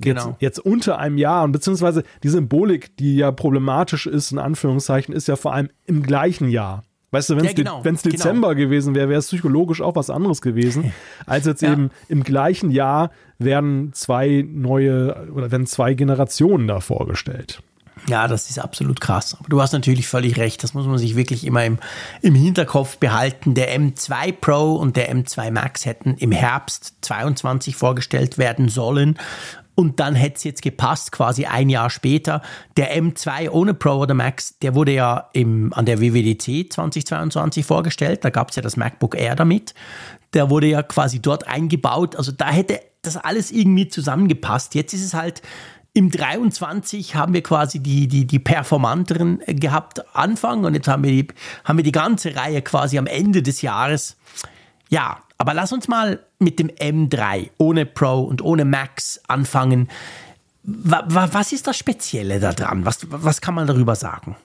Genau. 0.00 0.36
Jetzt, 0.40 0.42
jetzt 0.42 0.58
unter 0.60 0.98
einem 0.98 1.18
Jahr 1.18 1.44
und 1.44 1.52
beziehungsweise 1.52 2.04
die 2.22 2.28
Symbolik, 2.28 2.96
die 2.98 3.16
ja 3.16 3.32
problematisch 3.32 4.06
ist, 4.06 4.30
in 4.30 4.38
Anführungszeichen, 4.38 5.14
ist 5.14 5.28
ja 5.28 5.36
vor 5.36 5.52
allem 5.52 5.70
im 5.86 6.02
gleichen 6.02 6.48
Jahr. 6.48 6.84
Weißt 7.10 7.30
du, 7.30 7.36
wenn 7.36 7.44
es 7.44 7.52
ja, 7.52 7.56
genau, 7.56 7.82
De 7.82 7.90
genau. 7.90 8.02
Dezember 8.02 8.54
genau. 8.54 8.68
gewesen 8.68 8.94
wäre, 8.94 9.08
wäre 9.08 9.18
es 9.18 9.28
psychologisch 9.28 9.80
auch 9.80 9.96
was 9.96 10.10
anderes 10.10 10.42
gewesen, 10.42 10.92
als 11.26 11.46
jetzt 11.46 11.62
ja. 11.62 11.72
eben 11.72 11.90
im 12.08 12.22
gleichen 12.22 12.70
Jahr 12.70 13.10
werden 13.38 13.92
zwei 13.94 14.44
neue 14.46 15.28
oder 15.32 15.50
werden 15.50 15.66
zwei 15.66 15.94
Generationen 15.94 16.68
da 16.68 16.80
vorgestellt. 16.80 17.62
Ja, 18.06 18.28
das 18.28 18.48
ist 18.48 18.58
absolut 18.58 19.00
krass. 19.00 19.36
Aber 19.38 19.48
du 19.48 19.60
hast 19.60 19.72
natürlich 19.72 20.06
völlig 20.06 20.38
recht. 20.38 20.62
Das 20.62 20.72
muss 20.74 20.86
man 20.86 20.98
sich 20.98 21.16
wirklich 21.16 21.44
immer 21.44 21.64
im, 21.64 21.78
im 22.22 22.34
Hinterkopf 22.34 22.98
behalten. 22.98 23.54
Der 23.54 23.76
M2 23.76 24.32
Pro 24.32 24.74
und 24.76 24.96
der 24.96 25.12
M2 25.12 25.50
Max 25.50 25.84
hätten 25.84 26.14
im 26.18 26.32
Herbst 26.32 26.94
22 27.02 27.76
vorgestellt 27.76 28.38
werden 28.38 28.68
sollen. 28.68 29.18
Und 29.78 30.00
dann 30.00 30.16
hätte 30.16 30.34
es 30.38 30.42
jetzt 30.42 30.62
gepasst, 30.62 31.12
quasi 31.12 31.46
ein 31.46 31.68
Jahr 31.68 31.88
später. 31.88 32.42
Der 32.76 33.00
M2 33.00 33.48
ohne 33.50 33.74
Pro 33.74 33.92
oder 33.92 34.12
Max, 34.12 34.58
der 34.58 34.74
wurde 34.74 34.90
ja 34.90 35.30
im, 35.34 35.72
an 35.72 35.86
der 35.86 36.00
WWDC 36.00 36.72
2022 36.72 37.64
vorgestellt. 37.64 38.24
Da 38.24 38.30
gab 38.30 38.50
es 38.50 38.56
ja 38.56 38.62
das 38.62 38.76
MacBook 38.76 39.14
Air 39.16 39.36
damit. 39.36 39.74
Der 40.32 40.50
wurde 40.50 40.66
ja 40.66 40.82
quasi 40.82 41.22
dort 41.22 41.46
eingebaut. 41.46 42.16
Also 42.16 42.32
da 42.32 42.50
hätte 42.50 42.80
das 43.02 43.16
alles 43.16 43.52
irgendwie 43.52 43.86
zusammengepasst. 43.86 44.74
Jetzt 44.74 44.94
ist 44.94 45.04
es 45.04 45.14
halt 45.14 45.42
im 45.94 46.10
23 46.10 47.14
haben 47.14 47.32
wir 47.32 47.44
quasi 47.44 47.78
die, 47.78 48.08
die, 48.08 48.26
die 48.26 48.40
performanteren 48.40 49.38
gehabt 49.46 50.12
Anfang 50.16 50.64
und 50.64 50.74
jetzt 50.74 50.88
haben 50.88 51.04
wir, 51.04 51.12
die, 51.12 51.28
haben 51.62 51.76
wir 51.76 51.84
die 51.84 51.92
ganze 51.92 52.34
Reihe 52.34 52.62
quasi 52.62 52.98
am 52.98 53.06
Ende 53.06 53.44
des 53.44 53.62
Jahres. 53.62 54.16
Ja, 54.88 55.22
aber 55.36 55.54
lass 55.54 55.72
uns 55.72 55.86
mal 55.86 56.24
mit 56.38 56.58
dem 56.58 56.68
M3 56.68 57.50
ohne 57.58 57.86
Pro 57.86 58.20
und 58.20 58.42
ohne 58.42 58.64
Max 58.64 59.20
anfangen. 59.26 59.88
Was 60.62 61.52
ist 61.52 61.66
das 61.66 61.78
Spezielle 61.78 62.40
daran? 62.40 62.84
Was, 62.84 63.06
was 63.10 63.40
kann 63.40 63.54
man 63.54 63.66
darüber 63.66 63.94
sagen? 63.94 64.36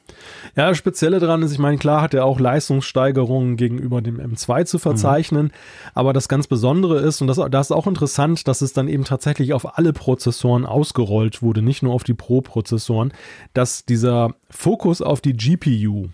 Ja, 0.55 0.69
das 0.69 0.77
Spezielle 0.77 1.19
daran 1.19 1.41
ist, 1.41 1.51
ich 1.51 1.59
meine, 1.59 1.77
klar 1.77 2.01
hat 2.01 2.13
er 2.13 2.25
auch 2.25 2.39
Leistungssteigerungen 2.39 3.57
gegenüber 3.57 4.01
dem 4.01 4.21
M2 4.21 4.65
zu 4.65 4.79
verzeichnen, 4.79 5.47
mhm. 5.47 5.51
aber 5.95 6.13
das 6.13 6.29
ganz 6.29 6.47
Besondere 6.47 6.99
ist, 6.99 7.21
und 7.21 7.27
das, 7.27 7.41
das 7.49 7.67
ist 7.67 7.71
auch 7.71 7.87
interessant, 7.87 8.47
dass 8.47 8.61
es 8.61 8.71
dann 8.71 8.87
eben 8.87 9.03
tatsächlich 9.03 9.53
auf 9.53 9.77
alle 9.77 9.91
Prozessoren 9.91 10.65
ausgerollt 10.65 11.41
wurde, 11.41 11.61
nicht 11.61 11.83
nur 11.83 11.93
auf 11.93 12.03
die 12.03 12.13
Pro-Prozessoren, 12.13 13.11
dass 13.53 13.83
dieser 13.85 14.35
Fokus 14.49 15.01
auf 15.01 15.21
die 15.21 15.33
GPU, 15.33 16.09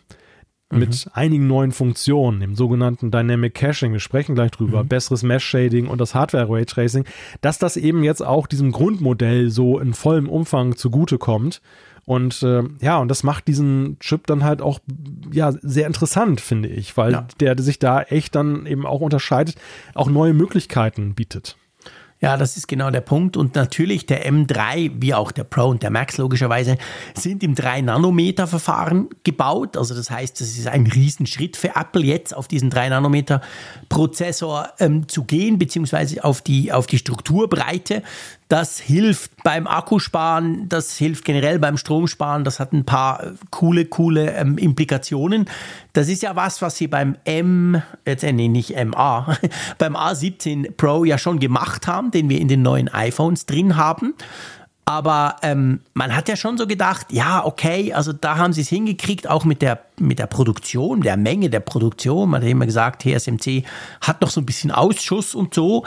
mit 0.72 1.06
mhm. 1.06 1.12
einigen 1.14 1.48
neuen 1.48 1.72
Funktionen, 1.72 2.40
dem 2.40 2.56
sogenannten 2.56 3.12
Dynamic 3.12 3.56
Caching, 3.56 3.92
wir 3.92 4.00
sprechen 4.00 4.36
gleich 4.36 4.52
drüber, 4.52 4.84
mhm. 4.84 4.88
besseres 4.88 5.24
Mesh-Shading 5.24 5.88
und 5.88 6.00
das 6.00 6.14
Hardware-Raytracing, 6.14 7.06
dass 7.42 7.58
das 7.58 7.78
eben 7.78 8.04
jetzt 8.04 8.24
auch 8.24 8.48
diesem 8.48 8.72
Grundmodell 8.72 9.50
so 9.50 9.80
in 9.80 9.94
vollem 9.94 10.30
Umfang 10.30 10.76
zugutekommt. 10.76 11.62
Und 12.06 12.42
äh, 12.42 12.64
ja, 12.82 12.98
und 12.98 13.08
das 13.10 13.24
macht 13.24 13.48
diesen 13.48 13.98
Chip 14.00 14.26
dann 14.26 14.44
halt 14.44 14.62
auch 14.62 14.80
ja 15.32 15.52
sehr 15.62 15.86
interessant, 15.86 16.42
finde 16.42 16.70
ich, 16.70 16.98
weil 16.98 17.12
ja. 17.12 17.28
der 17.40 17.62
sich 17.62 17.78
da 17.78 18.02
echt 18.02 18.34
dann 18.34 18.66
eben 18.66 18.86
auch 18.86 19.02
unterscheidet, 19.02 19.56
auch 19.94 20.10
neue 20.10 20.34
Möglichkeiten 20.34 21.14
bietet. 21.14 21.56
Ja, 22.22 22.36
das 22.36 22.58
ist 22.58 22.68
genau 22.68 22.92
der 22.92 23.00
Punkt. 23.00 23.38
Und 23.38 23.56
natürlich 23.56 24.06
der 24.06 24.30
M3, 24.30 24.92
wie 24.96 25.14
auch 25.14 25.32
der 25.32 25.46
Pro 25.46 25.70
und 25.70 25.84
der 25.84 25.90
Max 25.90 26.18
logischerweise, 26.18 26.78
sind 27.16 27.44
im 27.44 27.56
3-Nanometer-Verfahren 27.56 29.08
gebaut. 29.24 29.78
Also 29.78 29.96
das 29.96 30.12
heißt, 30.12 30.42
das 30.42 30.50
ist 30.50 30.68
ein 30.68 30.86
Riesenschritt 30.86 31.56
für 31.56 31.78
Apple 31.78 32.04
jetzt 32.04 32.36
auf 32.36 32.50
diesen 32.50 32.70
3-Nanometer-Prozessor 32.72 34.74
ähm, 34.80 35.08
zu 35.08 35.24
gehen, 35.24 35.60
beziehungsweise 35.60 36.26
auf 36.26 36.42
die, 36.42 36.74
auf 36.74 36.88
die 36.88 36.98
Strukturbreite. 36.98 38.04
Das 38.50 38.80
hilft 38.80 39.44
beim 39.44 39.68
Akkusparen, 39.68 40.68
das 40.70 40.98
hilft 40.98 41.24
generell 41.24 41.60
beim 41.60 41.78
Stromsparen. 41.78 42.44
Das 42.44 42.60
hat 42.60 42.74
ein 42.74 42.84
paar 42.84 43.24
äh, 43.24 43.32
coole, 43.52 43.86
coole 43.86 44.32
ähm, 44.32 44.58
Implikationen. 44.58 45.46
Das 45.94 46.10
ist 46.10 46.24
ja 46.24 46.36
was, 46.36 46.60
was 46.64 46.76
sie 46.76 46.88
beim 46.88 47.16
M, 47.26 47.80
jetzt 48.08 48.24
äh, 48.24 48.34
nee, 48.34 48.48
nicht 48.48 48.76
MA, 48.84 49.38
beim 49.78 49.96
A17 49.96 50.72
Pro 50.72 51.06
ja 51.06 51.20
schon 51.20 51.40
gemacht 51.40 51.86
haben, 51.86 52.10
den 52.10 52.28
wir 52.28 52.40
in 52.40 52.48
den 52.48 52.64
neuen 52.64 52.88
iPhones 52.88 53.46
drin 53.46 53.76
haben. 53.76 54.16
Aber 54.90 55.36
ähm, 55.44 55.82
man 55.94 56.16
hat 56.16 56.30
ja 56.30 56.36
schon 56.36 56.58
so 56.58 56.66
gedacht, 56.66 57.12
ja, 57.12 57.46
okay, 57.46 57.94
also 57.94 58.12
da 58.12 58.38
haben 58.38 58.54
sie 58.54 58.62
es 58.62 58.70
hingekriegt, 58.70 59.30
auch 59.30 59.46
mit 59.46 59.62
der, 59.62 59.84
mit 60.00 60.18
der 60.18 60.26
Produktion, 60.26 61.02
der 61.02 61.16
Menge 61.16 61.52
der 61.52 61.60
Produktion. 61.60 62.32
Man 62.32 62.42
hat 62.42 62.50
immer 62.50 62.66
gesagt, 62.66 63.04
TSMC 63.04 63.66
hat 64.02 64.20
noch 64.20 64.32
so 64.32 64.42
ein 64.42 64.48
bisschen 64.48 64.72
Ausschuss 64.72 65.36
und 65.36 65.54
so 65.54 65.86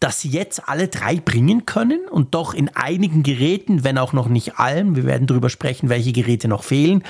dass 0.00 0.20
sie 0.20 0.30
jetzt 0.30 0.68
alle 0.68 0.88
drei 0.88 1.14
bringen 1.14 1.64
können 1.64 2.08
und 2.10 2.34
doch 2.34 2.54
in 2.54 2.68
einigen 2.74 3.22
Geräten, 3.22 3.84
wenn 3.84 3.98
auch 3.98 4.12
noch 4.12 4.26
nicht 4.26 4.58
allen, 4.58 4.96
wir 4.96 5.04
werden 5.04 5.28
darüber 5.28 5.48
sprechen, 5.48 5.90
welche 5.90 6.10
Geräte 6.10 6.48
noch 6.48 6.64
fehlen, 6.64 7.04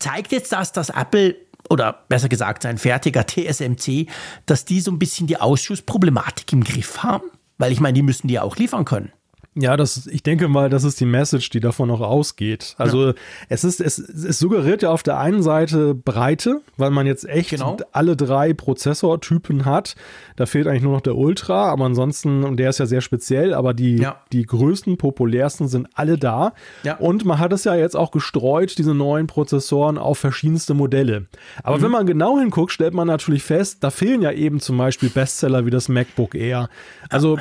zeigt 0.00 0.32
jetzt 0.32 0.50
das, 0.50 0.72
dass 0.72 0.90
Apple 0.90 1.36
oder 1.70 2.00
besser 2.08 2.28
gesagt 2.28 2.64
sein 2.64 2.76
fertiger 2.76 3.24
TSMC, 3.24 4.08
dass 4.46 4.64
die 4.64 4.80
so 4.80 4.90
ein 4.90 4.98
bisschen 4.98 5.28
die 5.28 5.40
Ausschussproblematik 5.40 6.52
im 6.52 6.64
Griff 6.64 7.04
haben? 7.04 7.30
Weil 7.56 7.70
ich 7.70 7.78
meine, 7.78 7.94
die 7.94 8.02
müssen 8.02 8.26
die 8.26 8.34
ja 8.34 8.42
auch 8.42 8.56
liefern 8.56 8.84
können. 8.84 9.12
Ja, 9.56 9.76
das, 9.76 10.08
ich 10.08 10.24
denke 10.24 10.48
mal, 10.48 10.68
das 10.68 10.82
ist 10.82 10.98
die 10.98 11.06
Message, 11.06 11.48
die 11.50 11.60
davon 11.60 11.88
auch 11.92 12.00
ausgeht. 12.00 12.74
Also 12.76 13.08
ja. 13.08 13.14
es 13.48 13.62
ist, 13.62 13.80
es, 13.80 13.98
es 13.98 14.38
suggeriert 14.40 14.82
ja 14.82 14.90
auf 14.90 15.04
der 15.04 15.18
einen 15.18 15.44
Seite 15.44 15.94
Breite, 15.94 16.60
weil 16.76 16.90
man 16.90 17.06
jetzt 17.06 17.28
echt 17.28 17.50
genau. 17.50 17.76
alle 17.92 18.16
drei 18.16 18.52
Prozessortypen 18.52 19.64
hat. 19.64 19.94
Da 20.34 20.46
fehlt 20.46 20.66
eigentlich 20.66 20.82
nur 20.82 20.94
noch 20.94 21.02
der 21.02 21.16
Ultra, 21.16 21.70
aber 21.70 21.84
ansonsten, 21.84 22.42
und 22.42 22.56
der 22.56 22.70
ist 22.70 22.78
ja 22.78 22.86
sehr 22.86 23.00
speziell, 23.00 23.54
aber 23.54 23.74
die, 23.74 23.98
ja. 23.98 24.16
die 24.32 24.44
größten, 24.44 24.96
populärsten 24.96 25.68
sind 25.68 25.88
alle 25.94 26.18
da. 26.18 26.52
Ja. 26.82 26.96
Und 26.96 27.24
man 27.24 27.38
hat 27.38 27.52
es 27.52 27.62
ja 27.62 27.76
jetzt 27.76 27.96
auch 27.96 28.10
gestreut, 28.10 28.76
diese 28.76 28.92
neuen 28.92 29.28
Prozessoren 29.28 29.98
auf 29.98 30.18
verschiedenste 30.18 30.74
Modelle. 30.74 31.26
Aber 31.62 31.78
mhm. 31.78 31.82
wenn 31.82 31.90
man 31.92 32.06
genau 32.06 32.40
hinguckt, 32.40 32.72
stellt 32.72 32.94
man 32.94 33.06
natürlich 33.06 33.44
fest, 33.44 33.78
da 33.84 33.90
fehlen 33.90 34.20
ja 34.20 34.32
eben 34.32 34.58
zum 34.58 34.76
Beispiel 34.78 35.10
Bestseller 35.10 35.64
wie 35.64 35.70
das 35.70 35.88
MacBook 35.88 36.34
Air. 36.34 36.68
Also 37.08 37.38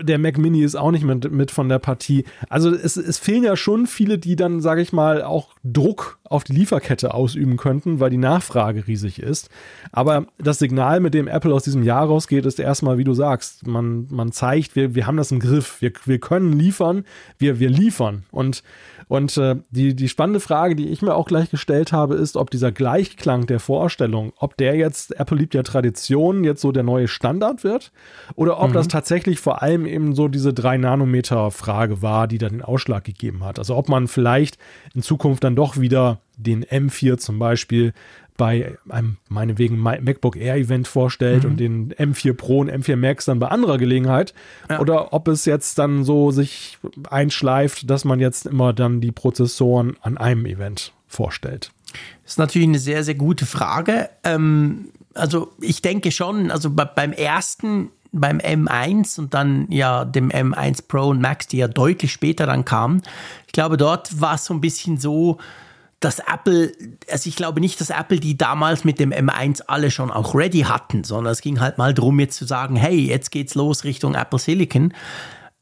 der 0.00 0.18
Mac 0.18 0.38
Mini 0.38 0.62
ist 0.62 0.76
auch 0.76 0.92
nicht 0.92 1.04
mit, 1.04 1.32
mit 1.32 1.47
von 1.50 1.68
der 1.68 1.78
Partie. 1.78 2.24
Also 2.48 2.70
es, 2.70 2.96
es 2.96 3.18
fehlen 3.18 3.44
ja 3.44 3.56
schon 3.56 3.86
viele, 3.86 4.18
die 4.18 4.36
dann, 4.36 4.60
sage 4.60 4.82
ich 4.82 4.92
mal, 4.92 5.22
auch 5.22 5.54
Druck 5.64 6.18
auf 6.24 6.44
die 6.44 6.52
Lieferkette 6.52 7.14
ausüben 7.14 7.56
könnten, 7.56 8.00
weil 8.00 8.10
die 8.10 8.16
Nachfrage 8.16 8.86
riesig 8.86 9.20
ist. 9.20 9.48
Aber 9.92 10.26
das 10.38 10.58
Signal, 10.58 11.00
mit 11.00 11.14
dem 11.14 11.28
Apple 11.28 11.54
aus 11.54 11.64
diesem 11.64 11.82
Jahr 11.82 12.06
rausgeht, 12.06 12.44
ist 12.46 12.58
erstmal, 12.58 12.98
wie 12.98 13.04
du 13.04 13.14
sagst, 13.14 13.66
man, 13.66 14.06
man 14.10 14.32
zeigt, 14.32 14.76
wir, 14.76 14.94
wir 14.94 15.06
haben 15.06 15.16
das 15.16 15.32
im 15.32 15.40
Griff, 15.40 15.80
wir, 15.80 15.92
wir 16.04 16.18
können 16.18 16.52
liefern, 16.52 17.04
wir, 17.38 17.58
wir 17.58 17.70
liefern. 17.70 18.24
Und 18.30 18.62
und 19.08 19.36
äh, 19.38 19.56
die, 19.70 19.96
die 19.96 20.08
spannende 20.08 20.40
Frage, 20.40 20.76
die 20.76 20.88
ich 20.88 21.00
mir 21.02 21.14
auch 21.14 21.26
gleich 21.26 21.50
gestellt 21.50 21.92
habe, 21.92 22.14
ist, 22.14 22.36
ob 22.36 22.50
dieser 22.50 22.70
Gleichklang 22.72 23.46
der 23.46 23.58
Vorstellung, 23.58 24.32
ob 24.36 24.56
der 24.58 24.76
jetzt, 24.76 25.18
Apple 25.18 25.38
liebt 25.38 25.54
ja 25.54 25.62
Tradition, 25.62 26.44
jetzt 26.44 26.60
so 26.60 26.72
der 26.72 26.82
neue 26.82 27.08
Standard 27.08 27.64
wird 27.64 27.90
oder 28.34 28.60
ob 28.60 28.70
mhm. 28.70 28.74
das 28.74 28.88
tatsächlich 28.88 29.40
vor 29.40 29.62
allem 29.62 29.86
eben 29.86 30.14
so 30.14 30.28
diese 30.28 30.50
3-Nanometer-Frage 30.50 32.02
war, 32.02 32.28
die 32.28 32.38
da 32.38 32.50
den 32.50 32.62
Ausschlag 32.62 33.04
gegeben 33.04 33.44
hat. 33.44 33.58
Also 33.58 33.76
ob 33.76 33.88
man 33.88 34.08
vielleicht 34.08 34.58
in 34.94 35.02
Zukunft 35.02 35.42
dann 35.42 35.56
doch 35.56 35.78
wieder 35.78 36.20
den 36.36 36.64
M4 36.64 37.16
zum 37.16 37.38
Beispiel 37.38 37.92
bei 38.38 38.78
einem 38.88 39.18
meinetwegen 39.28 39.78
MacBook 39.78 40.36
Air 40.36 40.56
Event 40.56 40.88
vorstellt 40.88 41.44
mhm. 41.44 41.50
und 41.50 41.56
den 41.58 41.94
M4 41.94 42.32
Pro 42.32 42.60
und 42.60 42.70
M4 42.70 42.96
Max 42.96 43.26
dann 43.26 43.40
bei 43.40 43.48
anderer 43.48 43.76
Gelegenheit. 43.76 44.32
Ja. 44.70 44.78
Oder 44.80 45.12
ob 45.12 45.28
es 45.28 45.44
jetzt 45.44 45.78
dann 45.78 46.04
so 46.04 46.30
sich 46.30 46.78
einschleift, 47.10 47.90
dass 47.90 48.06
man 48.06 48.20
jetzt 48.20 48.46
immer 48.46 48.72
dann 48.72 49.02
die 49.02 49.12
Prozessoren 49.12 49.96
an 50.00 50.16
einem 50.16 50.46
Event 50.46 50.92
vorstellt. 51.08 51.72
Das 52.22 52.32
ist 52.32 52.38
natürlich 52.38 52.68
eine 52.68 52.78
sehr, 52.78 53.02
sehr 53.02 53.16
gute 53.16 53.44
Frage. 53.44 54.08
Ähm, 54.22 54.90
also 55.14 55.52
ich 55.60 55.82
denke 55.82 56.12
schon, 56.12 56.52
also 56.52 56.70
bei, 56.70 56.84
beim 56.84 57.12
ersten, 57.12 57.90
beim 58.12 58.38
M1 58.38 59.18
und 59.18 59.34
dann 59.34 59.66
ja 59.70 60.04
dem 60.04 60.30
M1 60.30 60.86
Pro 60.86 61.08
und 61.08 61.20
Max, 61.20 61.48
die 61.48 61.58
ja 61.58 61.66
deutlich 61.66 62.12
später 62.12 62.46
dann 62.46 62.64
kamen, 62.64 63.02
ich 63.46 63.52
glaube, 63.52 63.76
dort 63.76 64.20
war 64.20 64.36
es 64.36 64.44
so 64.44 64.54
ein 64.54 64.60
bisschen 64.60 64.98
so, 64.98 65.38
dass 66.00 66.20
Apple, 66.20 66.72
also 67.10 67.28
ich 67.28 67.34
glaube 67.34 67.60
nicht, 67.60 67.80
dass 67.80 67.90
Apple 67.90 68.20
die 68.20 68.38
damals 68.38 68.84
mit 68.84 69.00
dem 69.00 69.12
M1 69.12 69.62
alle 69.66 69.90
schon 69.90 70.10
auch 70.10 70.34
ready 70.34 70.60
hatten, 70.60 71.02
sondern 71.02 71.32
es 71.32 71.40
ging 71.40 71.60
halt 71.60 71.78
mal 71.78 71.92
darum, 71.92 72.20
jetzt 72.20 72.36
zu 72.36 72.44
sagen, 72.44 72.76
hey, 72.76 72.96
jetzt 72.96 73.30
geht's 73.30 73.54
los 73.54 73.84
Richtung 73.84 74.14
Apple 74.14 74.38
Silicon. 74.38 74.94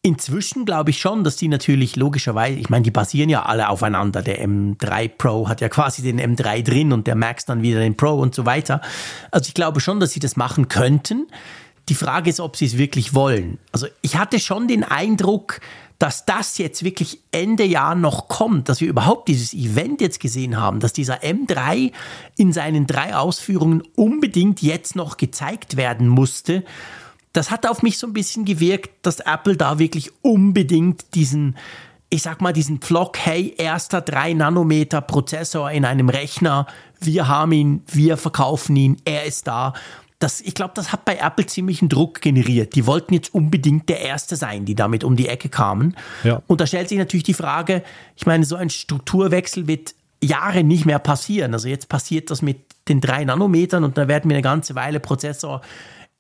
Inzwischen 0.02 0.66
glaube 0.66 0.90
ich 0.90 1.00
schon, 1.00 1.24
dass 1.24 1.36
die 1.36 1.48
natürlich 1.48 1.96
logischerweise, 1.96 2.58
ich 2.58 2.68
meine, 2.68 2.82
die 2.82 2.90
basieren 2.90 3.30
ja 3.30 3.44
alle 3.44 3.68
aufeinander. 3.70 4.22
Der 4.22 4.44
M3 4.46 5.08
Pro 5.08 5.48
hat 5.48 5.60
ja 5.60 5.68
quasi 5.68 6.02
den 6.02 6.20
M3 6.20 6.62
drin 6.62 6.92
und 6.92 7.06
der 7.06 7.16
Max 7.16 7.46
dann 7.46 7.62
wieder 7.62 7.80
den 7.80 7.96
Pro 7.96 8.12
und 8.12 8.34
so 8.34 8.46
weiter. 8.46 8.82
Also 9.30 9.48
ich 9.48 9.54
glaube 9.54 9.80
schon, 9.80 9.98
dass 9.98 10.12
sie 10.12 10.20
das 10.20 10.36
machen 10.36 10.68
könnten. 10.68 11.26
Die 11.88 11.94
Frage 11.94 12.30
ist, 12.30 12.40
ob 12.40 12.56
sie 12.56 12.66
es 12.66 12.78
wirklich 12.78 13.14
wollen. 13.14 13.58
Also 13.72 13.86
ich 14.02 14.16
hatte 14.16 14.38
schon 14.38 14.68
den 14.68 14.84
Eindruck, 14.84 15.60
dass 15.98 16.26
das 16.26 16.58
jetzt 16.58 16.84
wirklich 16.84 17.20
Ende 17.32 17.64
Jahr 17.64 17.94
noch 17.94 18.28
kommt, 18.28 18.68
dass 18.68 18.80
wir 18.80 18.88
überhaupt 18.88 19.28
dieses 19.28 19.54
Event 19.54 20.00
jetzt 20.00 20.20
gesehen 20.20 20.56
haben, 20.56 20.80
dass 20.80 20.92
dieser 20.92 21.22
M3 21.22 21.92
in 22.36 22.52
seinen 22.52 22.86
drei 22.86 23.16
Ausführungen 23.16 23.82
unbedingt 23.94 24.60
jetzt 24.62 24.96
noch 24.96 25.16
gezeigt 25.16 25.76
werden 25.76 26.08
musste 26.08 26.64
das 27.36 27.50
hat 27.50 27.66
auf 27.66 27.82
mich 27.82 27.98
so 27.98 28.06
ein 28.06 28.14
bisschen 28.14 28.46
gewirkt, 28.46 28.90
dass 29.02 29.20
Apple 29.20 29.56
da 29.56 29.78
wirklich 29.78 30.10
unbedingt 30.22 31.14
diesen, 31.14 31.56
ich 32.08 32.22
sag 32.22 32.40
mal, 32.40 32.54
diesen 32.54 32.78
Pflock, 32.78 33.18
hey, 33.18 33.54
erster 33.58 34.00
3 34.00 34.32
Nanometer 34.32 35.02
Prozessor 35.02 35.70
in 35.70 35.84
einem 35.84 36.08
Rechner, 36.08 36.66
wir 36.98 37.28
haben 37.28 37.52
ihn, 37.52 37.82
wir 37.88 38.16
verkaufen 38.16 38.74
ihn, 38.76 38.96
er 39.04 39.24
ist 39.24 39.46
da. 39.46 39.74
Das, 40.18 40.40
ich 40.40 40.54
glaube, 40.54 40.72
das 40.74 40.92
hat 40.92 41.04
bei 41.04 41.18
Apple 41.18 41.46
ziemlichen 41.46 41.88
Druck 41.88 42.22
generiert. 42.22 42.74
Die 42.74 42.86
wollten 42.86 43.12
jetzt 43.12 43.34
unbedingt 43.34 43.88
der 43.88 44.00
Erste 44.00 44.36
sein, 44.36 44.64
die 44.64 44.74
damit 44.74 45.04
um 45.04 45.14
die 45.14 45.28
Ecke 45.28 45.48
kamen. 45.50 45.94
Ja. 46.24 46.42
Und 46.46 46.60
da 46.60 46.66
stellt 46.66 46.88
sich 46.88 46.98
natürlich 46.98 47.24
die 47.24 47.34
Frage, 47.34 47.82
ich 48.16 48.24
meine, 48.24 48.44
so 48.44 48.56
ein 48.56 48.70
Strukturwechsel 48.70 49.66
wird 49.66 49.94
Jahre 50.22 50.64
nicht 50.64 50.86
mehr 50.86 50.98
passieren. 50.98 51.52
Also 51.52 51.68
jetzt 51.68 51.88
passiert 51.88 52.30
das 52.30 52.40
mit 52.40 52.60
den 52.88 53.02
drei 53.02 53.24
Nanometern 53.24 53.84
und 53.84 53.98
da 53.98 54.08
werden 54.08 54.30
wir 54.30 54.36
eine 54.36 54.42
ganze 54.42 54.74
Weile 54.74 55.00
Prozessor 55.00 55.60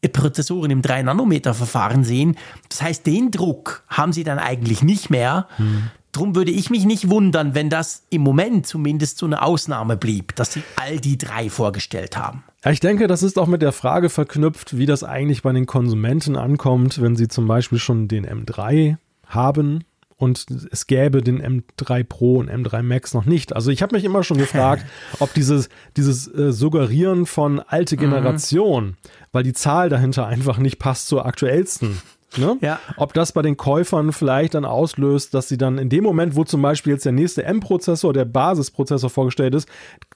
Prozessoren 0.08 0.70
im 0.70 0.82
3-Nanometer-Verfahren 0.82 2.04
sehen. 2.04 2.36
Das 2.68 2.82
heißt, 2.82 3.06
den 3.06 3.30
Druck 3.30 3.84
haben 3.88 4.12
sie 4.12 4.24
dann 4.24 4.38
eigentlich 4.38 4.82
nicht 4.82 5.10
mehr. 5.10 5.48
Hm. 5.56 5.90
Drum 6.16 6.34
würde 6.34 6.50
ich 6.50 6.70
mich 6.70 6.86
nicht 6.86 7.10
wundern, 7.10 7.54
wenn 7.54 7.68
das 7.68 8.06
im 8.08 8.22
Moment 8.22 8.66
zumindest 8.66 9.18
so 9.18 9.26
eine 9.26 9.42
Ausnahme 9.42 9.98
blieb, 9.98 10.34
dass 10.34 10.54
sie 10.54 10.62
all 10.76 10.98
die 10.98 11.18
drei 11.18 11.50
vorgestellt 11.50 12.16
haben. 12.16 12.42
Ja, 12.64 12.70
ich 12.70 12.80
denke, 12.80 13.06
das 13.06 13.22
ist 13.22 13.38
auch 13.38 13.46
mit 13.46 13.60
der 13.60 13.72
Frage 13.72 14.08
verknüpft, 14.08 14.78
wie 14.78 14.86
das 14.86 15.04
eigentlich 15.04 15.42
bei 15.42 15.52
den 15.52 15.66
Konsumenten 15.66 16.36
ankommt, 16.36 17.02
wenn 17.02 17.16
sie 17.16 17.28
zum 17.28 17.46
Beispiel 17.46 17.78
schon 17.78 18.08
den 18.08 18.26
M3 18.26 18.96
haben 19.26 19.84
und 20.16 20.46
es 20.70 20.86
gäbe 20.86 21.22
den 21.22 21.42
M3 21.42 22.02
Pro 22.04 22.36
und 22.36 22.50
M3 22.50 22.82
Max 22.82 23.12
noch 23.12 23.26
nicht. 23.26 23.54
Also 23.54 23.70
ich 23.70 23.82
habe 23.82 23.94
mich 23.94 24.04
immer 24.04 24.24
schon 24.24 24.38
gefragt, 24.38 24.86
ob 25.18 25.34
dieses, 25.34 25.68
dieses 25.98 26.32
äh, 26.32 26.50
Suggerieren 26.52 27.26
von 27.26 27.60
alte 27.60 27.96
mhm. 27.96 28.00
Generation, 28.00 28.84
mhm. 28.84 28.96
weil 29.32 29.42
die 29.42 29.52
Zahl 29.52 29.90
dahinter 29.90 30.26
einfach 30.26 30.56
nicht 30.56 30.78
passt 30.78 31.08
zur 31.08 31.26
aktuellsten. 31.26 32.00
Ne? 32.36 32.58
Ja. 32.60 32.80
Ob 32.96 33.14
das 33.14 33.32
bei 33.32 33.42
den 33.42 33.56
Käufern 33.56 34.12
vielleicht 34.12 34.54
dann 34.54 34.64
auslöst, 34.64 35.32
dass 35.32 35.48
sie 35.48 35.56
dann 35.56 35.78
in 35.78 35.88
dem 35.88 36.04
Moment, 36.04 36.36
wo 36.36 36.44
zum 36.44 36.60
Beispiel 36.60 36.92
jetzt 36.92 37.04
der 37.04 37.12
nächste 37.12 37.44
M-Prozessor, 37.44 38.12
der 38.12 38.24
Basisprozessor 38.24 39.08
vorgestellt 39.08 39.54
ist, 39.54 39.68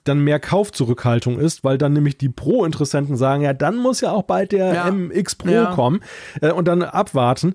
dann 0.04 0.20
mehr 0.20 0.40
Kaufzurückhaltung 0.40 1.38
ist, 1.38 1.64
weil 1.64 1.78
dann 1.78 1.92
nämlich 1.92 2.18
die 2.18 2.28
Pro-Interessenten 2.28 3.16
sagen, 3.16 3.42
ja, 3.42 3.52
dann 3.52 3.76
muss 3.76 4.00
ja 4.00 4.12
auch 4.12 4.24
bald 4.24 4.52
der 4.52 4.74
ja. 4.74 4.90
MX 4.90 5.34
Pro 5.36 5.50
ja. 5.50 5.74
kommen 5.74 6.00
äh, 6.40 6.52
und 6.52 6.68
dann 6.68 6.82
abwarten. 6.82 7.54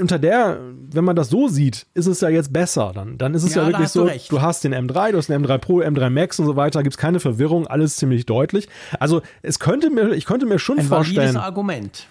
Unter 0.00 0.18
der, 0.18 0.60
wenn 0.90 1.04
man 1.04 1.16
das 1.16 1.28
so 1.28 1.48
sieht, 1.48 1.86
ist 1.94 2.06
es 2.06 2.20
ja 2.20 2.28
jetzt 2.28 2.52
besser. 2.52 2.92
Dann, 2.94 3.18
dann 3.18 3.34
ist 3.34 3.44
es 3.44 3.54
ja, 3.54 3.62
ja 3.62 3.68
wirklich 3.68 3.88
so, 3.88 4.06
du, 4.06 4.12
du, 4.28 4.40
hast 4.40 4.64
den 4.64 4.74
M3, 4.74 5.12
du 5.12 5.18
hast 5.18 5.28
den 5.28 5.44
M3 5.44 5.58
Pro, 5.58 5.80
M3 5.80 6.10
Max 6.10 6.38
und 6.38 6.46
so 6.46 6.56
weiter, 6.56 6.82
gibt 6.82 6.94
es 6.94 6.98
keine 6.98 7.20
Verwirrung, 7.20 7.66
alles 7.66 7.96
ziemlich 7.96 8.26
deutlich. 8.26 8.68
Also 8.98 9.22
es 9.42 9.58
könnte 9.58 9.90
mir, 9.90 10.12
ich 10.12 10.24
könnte 10.24 10.46
mir 10.46 10.58
schon 10.58 10.78
Ein 10.78 10.86
vorstellen. 10.86 11.36
Argument 11.36 12.08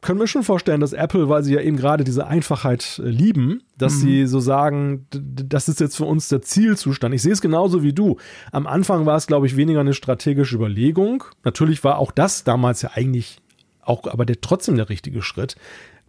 können 0.00 0.20
wir 0.20 0.26
schon 0.26 0.42
vorstellen, 0.42 0.80
dass 0.80 0.92
Apple, 0.92 1.28
weil 1.28 1.42
sie 1.42 1.54
ja 1.54 1.60
eben 1.60 1.76
gerade 1.76 2.04
diese 2.04 2.26
Einfachheit 2.26 3.00
äh, 3.02 3.08
lieben, 3.08 3.62
dass 3.76 3.94
mhm. 3.94 4.00
sie 4.00 4.26
so 4.26 4.40
sagen, 4.40 5.06
das 5.10 5.68
ist 5.68 5.80
jetzt 5.80 5.96
für 5.96 6.04
uns 6.04 6.28
der 6.28 6.42
Zielzustand. 6.42 7.14
Ich 7.14 7.22
sehe 7.22 7.32
es 7.32 7.40
genauso 7.40 7.82
wie 7.82 7.92
du. 7.92 8.16
Am 8.52 8.66
Anfang 8.66 9.06
war 9.06 9.16
es, 9.16 9.26
glaube 9.26 9.46
ich, 9.46 9.56
weniger 9.56 9.80
eine 9.80 9.94
strategische 9.94 10.56
Überlegung. 10.56 11.24
Natürlich 11.44 11.82
war 11.84 11.98
auch 11.98 12.12
das 12.12 12.44
damals 12.44 12.82
ja 12.82 12.90
eigentlich 12.94 13.40
auch, 13.82 14.06
aber 14.06 14.24
der 14.24 14.40
trotzdem 14.40 14.76
der 14.76 14.88
richtige 14.88 15.22
Schritt, 15.22 15.56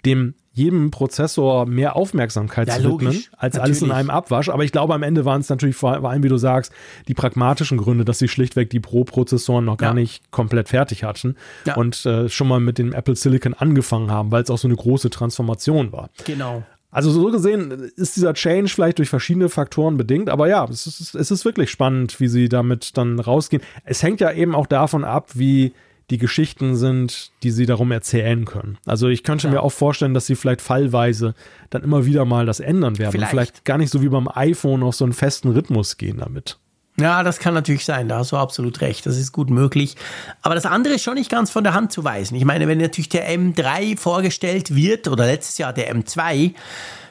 dem 0.06 0.36
jedem 0.52 0.92
Prozessor 0.92 1.66
mehr 1.66 1.96
Aufmerksamkeit 1.96 2.68
ja, 2.68 2.76
zu 2.76 2.84
widmen, 2.84 3.08
logisch, 3.08 3.32
als 3.38 3.56
natürlich. 3.56 3.62
alles 3.62 3.82
in 3.82 3.92
einem 3.92 4.10
Abwasch. 4.10 4.50
Aber 4.50 4.64
ich 4.64 4.72
glaube, 4.72 4.94
am 4.94 5.04
Ende 5.04 5.26
waren 5.26 5.42
es 5.42 5.50
natürlich 5.50 5.76
vor 5.76 6.04
allem, 6.04 6.24
wie 6.24 6.30
du 6.30 6.38
sagst, 6.38 6.72
die 7.08 7.14
pragmatischen 7.14 7.78
Gründe, 7.78 8.06
dass 8.06 8.20
sie 8.20 8.28
schlichtweg 8.28 8.70
die 8.70 8.80
Pro-Prozessoren 8.80 9.66
noch 9.66 9.78
gar 9.78 9.92
ja. 9.92 9.94
nicht 9.96 10.32
komplett 10.32 10.70
fertig 10.70 11.04
hatten 11.04 11.36
ja. 11.66 11.76
und 11.76 12.06
äh, 12.06 12.30
schon 12.30 12.48
mal 12.48 12.60
mit 12.60 12.78
dem 12.78 12.94
Apple 12.94 13.16
Silicon 13.16 13.54
angefangen 13.54 14.12
haben, 14.12 14.32
weil 14.32 14.44
es 14.44 14.50
auch 14.50 14.58
so 14.58 14.68
eine 14.68 14.76
große 14.76 15.10
Transformation 15.10 15.92
war. 15.92 16.10
Genau. 16.26 16.64
Also 16.92 17.12
so 17.12 17.30
gesehen 17.30 17.92
ist 17.98 18.16
dieser 18.16 18.34
Change 18.34 18.70
vielleicht 18.70 18.98
durch 18.98 19.10
verschiedene 19.10 19.50
Faktoren 19.50 19.98
bedingt, 19.98 20.28
aber 20.28 20.48
ja, 20.48 20.66
es 20.66 20.88
ist, 20.88 21.14
es 21.14 21.30
ist 21.30 21.46
wirklich 21.46 21.70
spannend, 21.70 22.20
wie 22.20 22.28
sie 22.28 22.50
damit 22.50 22.98
dann 22.98 23.20
rausgehen. 23.20 23.62
Es 23.84 24.02
hängt 24.02 24.22
ja 24.22 24.32
eben 24.32 24.56
auch 24.56 24.66
davon 24.66 25.04
ab, 25.04 25.30
wie 25.36 25.74
die 26.10 26.18
Geschichten 26.18 26.76
sind, 26.76 27.32
die 27.44 27.52
sie 27.52 27.66
darum 27.66 27.92
erzählen 27.92 28.46
können. 28.46 28.78
Also 28.86 29.08
ich 29.08 29.24
könnte 29.24 29.48
ja. 29.48 29.54
mir 29.54 29.62
auch 29.62 29.72
vorstellen, 29.72 30.14
dass 30.14 30.26
sie 30.26 30.36
vielleicht 30.36 30.62
fallweise 30.62 31.36
dann 31.70 31.84
immer 31.84 32.06
wieder 32.06 32.26
mal 32.26 32.46
das 32.46 32.60
ändern 32.60 32.98
werden. 32.98 33.12
Vielleicht. 33.12 33.32
vielleicht 33.32 33.66
gar 33.66 33.78
nicht 33.78 33.92
so 33.92 34.02
wie 34.02 34.10
beim 34.10 34.28
iPhone 34.28 34.84
auf 34.84 34.96
so 34.96 35.06
einen 35.06 35.14
festen 35.14 35.50
Rhythmus 35.50 35.98
gehen 35.98 36.18
damit. 36.18 36.58
Ja, 37.00 37.24
das 37.24 37.40
kann 37.40 37.54
natürlich 37.54 37.86
sein, 37.86 38.10
da 38.10 38.18
hast 38.18 38.34
du 38.34 38.38
absolut 38.38 38.82
recht, 38.82 39.06
das 39.06 39.18
ist 39.18 39.32
gut 39.32 39.50
möglich. 39.50 39.96
Aber 40.42 40.56
das 40.56 40.66
andere 40.66 40.96
ist 40.96 41.04
schon 41.04 41.14
nicht 41.14 41.32
ganz 41.32 41.50
von 41.50 41.64
der 41.64 41.74
Hand 41.74 41.94
zu 41.94 42.04
weisen. 42.04 42.36
Ich 42.36 42.44
meine, 42.44 42.68
wenn 42.68 42.78
natürlich 42.78 43.08
der 43.08 43.30
M3 43.30 43.98
vorgestellt 43.98 44.76
wird 44.76 45.08
oder 45.08 45.26
letztes 45.26 45.58
Jahr 45.58 45.72
der 45.72 45.96
M2, 45.96 46.54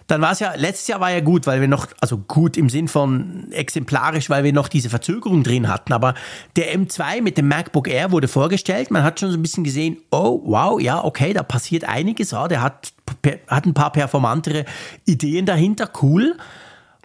dann 0.09 0.23
war 0.23 0.33
es 0.33 0.41
ja, 0.41 0.55
letztes 0.57 0.89
Jahr 0.89 1.01
war 1.01 1.13
ja 1.13 1.21
gut, 1.21 1.47
weil 1.47 1.61
wir 1.61 1.69
noch, 1.69 1.87
also 2.01 2.17
gut 2.17 2.57
im 2.57 2.71
Sinn 2.71 2.89
von 2.89 3.53
exemplarisch, 3.53 4.31
weil 4.31 4.43
wir 4.43 4.55
noch 4.55 4.69
diese 4.69 4.89
Verzögerung 4.89 5.45
drin 5.45 5.69
hatten. 5.69 5.93
Aber 5.93 6.15
der 6.57 6.75
M2 6.75 7.21
mit 7.21 7.37
dem 7.37 7.47
MacBook 7.47 7.89
Air 7.89 8.11
wurde 8.11 8.27
vorgestellt. 8.27 8.91
Man 8.91 9.03
hat 9.03 9.21
schon 9.21 9.31
so 9.31 9.37
ein 9.37 9.43
bisschen 9.43 9.65
gesehen, 9.65 9.99
oh, 10.11 10.41
wow, 10.47 10.81
ja, 10.81 11.05
okay, 11.05 11.35
da 11.35 11.43
passiert 11.43 11.85
einiges. 11.85 12.31
Ja, 12.31 12.49
der 12.49 12.63
hat, 12.63 12.95
hat 13.49 13.67
ein 13.67 13.75
paar 13.75 13.93
performantere 13.93 14.65
Ideen 15.05 15.45
dahinter, 15.45 15.91
cool. 16.01 16.39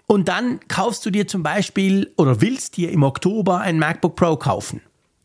Und 0.06 0.28
dann 0.28 0.60
kaufst 0.68 1.04
du 1.04 1.10
dir 1.10 1.28
zum 1.28 1.42
Beispiel 1.42 2.10
oder 2.16 2.40
willst 2.40 2.78
dir 2.78 2.90
im 2.90 3.02
Oktober 3.02 3.60
ein 3.60 3.78
MacBook 3.78 4.16
Pro 4.16 4.36
kaufen. 4.36 4.80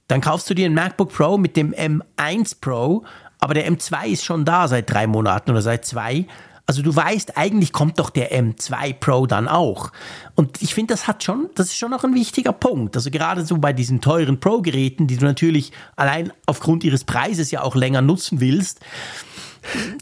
Dann 0.09 0.19
kaufst 0.19 0.49
du 0.49 0.53
dir 0.53 0.65
ein 0.65 0.73
MacBook 0.73 1.13
Pro 1.13 1.37
mit 1.37 1.55
dem 1.55 1.73
M1 1.73 2.59
Pro, 2.59 3.05
aber 3.39 3.53
der 3.53 3.71
M2 3.71 4.07
ist 4.07 4.25
schon 4.25 4.43
da 4.43 4.67
seit 4.67 4.91
drei 4.91 5.07
Monaten 5.07 5.51
oder 5.51 5.61
seit 5.61 5.85
zwei. 5.85 6.25
Also 6.69 6.83
du 6.83 6.95
weißt, 6.95 7.35
eigentlich 7.35 7.73
kommt 7.73 7.97
doch 7.97 8.11
der 8.11 8.31
M2 8.31 8.93
Pro 8.93 9.25
dann 9.25 9.47
auch. 9.47 9.91
Und 10.35 10.61
ich 10.61 10.75
finde, 10.75 10.93
das 10.93 11.07
hat 11.07 11.23
schon, 11.23 11.49
das 11.55 11.69
ist 11.69 11.77
schon 11.77 11.89
noch 11.89 12.03
ein 12.03 12.13
wichtiger 12.13 12.53
Punkt. 12.53 12.95
Also 12.95 13.09
gerade 13.09 13.43
so 13.43 13.57
bei 13.57 13.73
diesen 13.73 14.01
teuren 14.01 14.39
Pro-Geräten, 14.39 15.07
die 15.07 15.17
du 15.17 15.25
natürlich 15.25 15.71
allein 15.95 16.31
aufgrund 16.45 16.83
ihres 16.83 17.05
Preises 17.05 17.49
ja 17.49 17.63
auch 17.63 17.73
länger 17.73 18.03
nutzen 18.03 18.39
willst, 18.39 18.81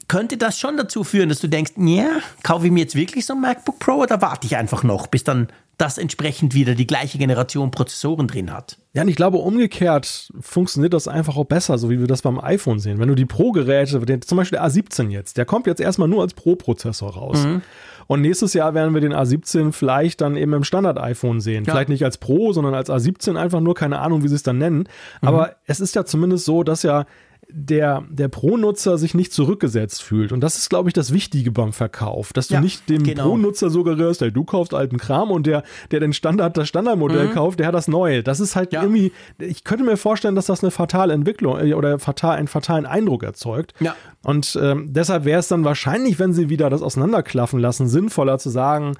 könnte 0.09 0.35
das 0.35 0.59
schon 0.59 0.75
dazu 0.75 1.05
führen, 1.05 1.29
dass 1.29 1.39
du 1.39 1.47
denkst, 1.47 1.71
ja, 1.77 2.09
kaufe 2.43 2.65
ich 2.65 2.71
mir 2.73 2.81
jetzt 2.81 2.95
wirklich 2.95 3.25
so 3.25 3.35
ein 3.35 3.39
MacBook 3.39 3.79
Pro 3.79 4.01
oder 4.01 4.21
warte 4.21 4.45
ich 4.45 4.57
einfach 4.57 4.83
noch, 4.83 5.07
bis 5.07 5.23
dann 5.23 5.47
das 5.77 5.99
entsprechend 5.99 6.55
wieder 6.55 6.73
die 6.73 6.87
gleiche 6.87 7.19
Generation 7.19 7.69
Prozessoren 7.69 8.27
drin 8.27 8.51
hat. 8.51 8.77
Ja, 8.93 9.03
und 9.03 9.09
ich 9.09 9.15
glaube, 9.15 9.37
umgekehrt 9.37 10.31
funktioniert 10.39 10.93
das 10.93 11.07
einfach 11.07 11.37
auch 11.37 11.45
besser, 11.45 11.77
so 11.77 11.91
wie 11.91 11.99
wir 11.99 12.07
das 12.07 12.23
beim 12.23 12.39
iPhone 12.39 12.79
sehen. 12.79 12.97
Wenn 12.97 13.09
du 13.09 13.15
die 13.15 13.25
Pro-Geräte, 13.25 14.01
zum 14.21 14.37
Beispiel 14.37 14.57
der 14.57 14.67
A17 14.67 15.09
jetzt, 15.09 15.37
der 15.37 15.45
kommt 15.45 15.67
jetzt 15.67 15.79
erstmal 15.79 16.07
nur 16.07 16.23
als 16.23 16.33
Pro-Prozessor 16.33 17.13
raus. 17.13 17.43
Mhm. 17.43 17.61
Und 18.07 18.21
nächstes 18.21 18.53
Jahr 18.53 18.73
werden 18.73 18.93
wir 18.93 19.01
den 19.01 19.13
A17 19.13 19.71
vielleicht 19.71 20.21
dann 20.21 20.35
eben 20.35 20.53
im 20.53 20.63
Standard-iPhone 20.63 21.41
sehen. 21.41 21.65
Ja. 21.65 21.73
Vielleicht 21.73 21.89
nicht 21.89 22.05
als 22.05 22.17
Pro, 22.17 22.53
sondern 22.53 22.73
als 22.73 22.89
A17 22.89 23.35
einfach 23.35 23.59
nur, 23.59 23.75
keine 23.75 23.99
Ahnung, 23.99 24.23
wie 24.23 24.29
sie 24.29 24.35
es 24.35 24.43
dann 24.43 24.57
nennen. 24.57 24.87
Mhm. 25.21 25.27
Aber 25.27 25.55
es 25.65 25.79
ist 25.79 25.93
ja 25.93 26.05
zumindest 26.05 26.45
so, 26.45 26.63
dass 26.63 26.83
ja 26.83 27.05
der, 27.49 28.03
der 28.09 28.27
Pro-Nutzer 28.27 28.97
sich 28.97 29.13
nicht 29.13 29.31
zurückgesetzt 29.31 30.03
fühlt. 30.03 30.33
Und 30.33 30.41
das 30.41 30.57
ist, 30.57 30.69
glaube 30.69 30.89
ich, 30.89 30.93
das 30.93 31.13
Wichtige 31.13 31.51
beim 31.51 31.71
Verkauf, 31.71 32.33
dass 32.33 32.49
du 32.49 32.55
ja, 32.55 32.61
nicht 32.61 32.89
dem 32.89 33.03
genau. 33.03 33.29
Pro-Nutzer 33.29 33.69
suggerierst, 33.69 34.19
hey, 34.21 34.31
du 34.31 34.43
kaufst 34.43 34.73
alten 34.73 34.97
Kram 34.97 35.31
und 35.31 35.47
der, 35.47 35.63
der 35.91 36.01
den 36.01 36.11
Standard, 36.11 36.57
das 36.57 36.67
Standardmodell 36.67 37.27
mhm. 37.27 37.31
kauft, 37.31 37.59
der 37.59 37.67
hat 37.67 37.73
das 37.73 37.87
Neue. 37.87 38.21
Das 38.21 38.41
ist 38.41 38.55
halt 38.55 38.73
ja. 38.73 38.81
irgendwie, 38.81 39.13
ich 39.39 39.63
könnte 39.63 39.85
mir 39.85 39.95
vorstellen, 39.95 40.35
dass 40.35 40.47
das 40.47 40.61
eine 40.61 40.71
fatale 40.71 41.13
Entwicklung 41.13 41.57
äh, 41.59 41.73
oder 41.73 41.99
fatal, 41.99 42.37
einen 42.37 42.49
fatalen 42.49 42.85
Eindruck 42.85 43.23
erzeugt. 43.23 43.73
Ja. 43.79 43.95
Und 44.23 44.59
ähm, 44.61 44.87
deshalb 44.91 45.23
wäre 45.23 45.39
es 45.39 45.47
dann 45.47 45.63
wahrscheinlich, 45.63 46.19
wenn 46.19 46.33
sie 46.33 46.49
wieder 46.49 46.69
das 46.69 46.81
auseinanderklaffen 46.81 47.59
lassen, 47.59 47.87
sinnvoller 47.87 48.39
zu 48.39 48.49
sagen, 48.49 48.95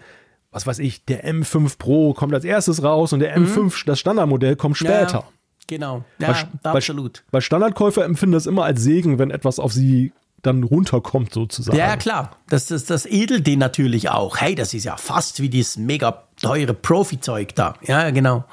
was 0.52 0.66
weiß 0.66 0.80
ich, 0.80 1.04
der 1.04 1.26
M5 1.26 1.78
Pro 1.78 2.14
kommt 2.14 2.34
als 2.34 2.46
erstes 2.46 2.82
raus 2.82 3.12
und 3.12 3.20
der 3.20 3.38
M5, 3.38 3.60
mhm. 3.60 3.72
das 3.86 4.00
Standardmodell, 4.00 4.56
kommt 4.56 4.78
später. 4.78 5.26
Genau, 5.68 6.04
ja, 6.20 6.30
weil, 6.30 6.74
absolut. 6.74 7.24
Weil, 7.26 7.34
weil 7.34 7.42
Standardkäufer 7.42 8.06
empfinden 8.06 8.34
das 8.34 8.46
immer 8.46 8.64
als 8.64 8.82
Segen, 8.82 9.20
wenn 9.20 9.32
etwas 9.32 9.60
auf 9.60 9.74
sie 9.74 10.14
dann 10.42 10.64
runterkommt 10.64 11.34
sozusagen. 11.34 11.78
Ja, 11.78 11.98
klar. 11.98 12.38
Das, 12.50 12.68
das, 12.68 12.86
das 12.86 13.06
edelt 13.06 13.48
den 13.48 13.60
natürlich 13.60 14.10
auch. 14.10 14.38
Hey, 14.38 14.56
das 14.56 14.74
ist 14.74 14.86
ja 14.86 14.96
fast 14.98 15.42
wie 15.42 15.50
dieses 15.50 15.78
mega 15.78 16.24
teure 16.40 16.74
Profi-Zeug 16.74 17.56
da. 17.56 17.74
Ja, 17.86 18.10
genau. 18.12 18.46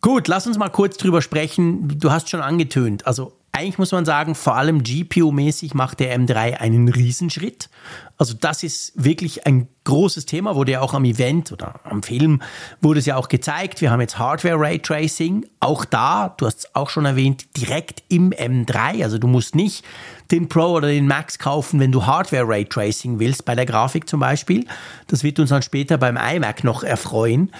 Gut, 0.00 0.28
lass 0.28 0.46
uns 0.46 0.56
mal 0.56 0.70
kurz 0.70 0.96
drüber 0.96 1.20
sprechen. 1.20 1.98
Du 1.98 2.10
hast 2.10 2.30
schon 2.30 2.40
angetönt. 2.40 3.06
Also 3.06 3.32
eigentlich 3.52 3.78
muss 3.78 3.90
man 3.90 4.04
sagen, 4.04 4.34
vor 4.34 4.56
allem 4.56 4.82
GPU-mäßig 4.82 5.74
macht 5.74 5.98
der 5.98 6.16
M3 6.16 6.58
einen 6.58 6.88
Riesenschritt. 6.88 7.68
Also 8.16 8.34
das 8.34 8.62
ist 8.62 8.92
wirklich 8.94 9.46
ein 9.46 9.66
großes 9.84 10.26
Thema, 10.26 10.54
wurde 10.54 10.72
ja 10.72 10.80
auch 10.82 10.94
am 10.94 11.04
Event 11.04 11.50
oder 11.50 11.80
am 11.84 12.02
Film 12.02 12.42
wurde 12.80 13.00
es 13.00 13.06
ja 13.06 13.16
auch 13.16 13.28
gezeigt. 13.28 13.80
Wir 13.80 13.90
haben 13.90 14.00
jetzt 14.00 14.18
Hardware 14.18 14.60
Raytracing, 14.60 15.46
auch 15.58 15.84
da, 15.84 16.34
du 16.36 16.46
hast 16.46 16.58
es 16.60 16.74
auch 16.76 16.90
schon 16.90 17.06
erwähnt, 17.06 17.56
direkt 17.56 18.04
im 18.08 18.30
M3. 18.30 19.02
Also 19.02 19.18
du 19.18 19.26
musst 19.26 19.56
nicht 19.56 19.84
den 20.30 20.48
Pro 20.48 20.72
oder 20.74 20.88
den 20.88 21.08
Max 21.08 21.38
kaufen, 21.38 21.80
wenn 21.80 21.90
du 21.90 22.06
Hardware 22.06 22.46
Raytracing 22.46 23.18
willst, 23.18 23.44
bei 23.44 23.56
der 23.56 23.66
Grafik 23.66 24.08
zum 24.08 24.20
Beispiel. 24.20 24.64
Das 25.08 25.24
wird 25.24 25.40
uns 25.40 25.50
dann 25.50 25.62
später 25.62 25.98
beim 25.98 26.16
iMac 26.16 26.62
noch 26.62 26.84
erfreuen. 26.84 27.50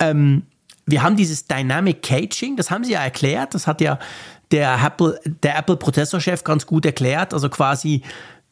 Ähm, 0.00 0.42
wir 0.86 1.02
haben 1.02 1.16
dieses 1.16 1.46
Dynamic 1.46 2.02
Caging, 2.02 2.56
das 2.56 2.70
haben 2.70 2.82
sie 2.84 2.92
ja 2.92 3.02
erklärt, 3.02 3.54
das 3.54 3.68
hat 3.68 3.80
ja 3.80 3.98
der 4.50 4.78
Apple, 4.84 5.20
der 5.42 5.58
Apple 5.58 5.76
Prozessorchef 5.76 6.44
ganz 6.44 6.66
gut 6.66 6.84
erklärt. 6.84 7.34
Also 7.34 7.48
quasi 7.48 8.02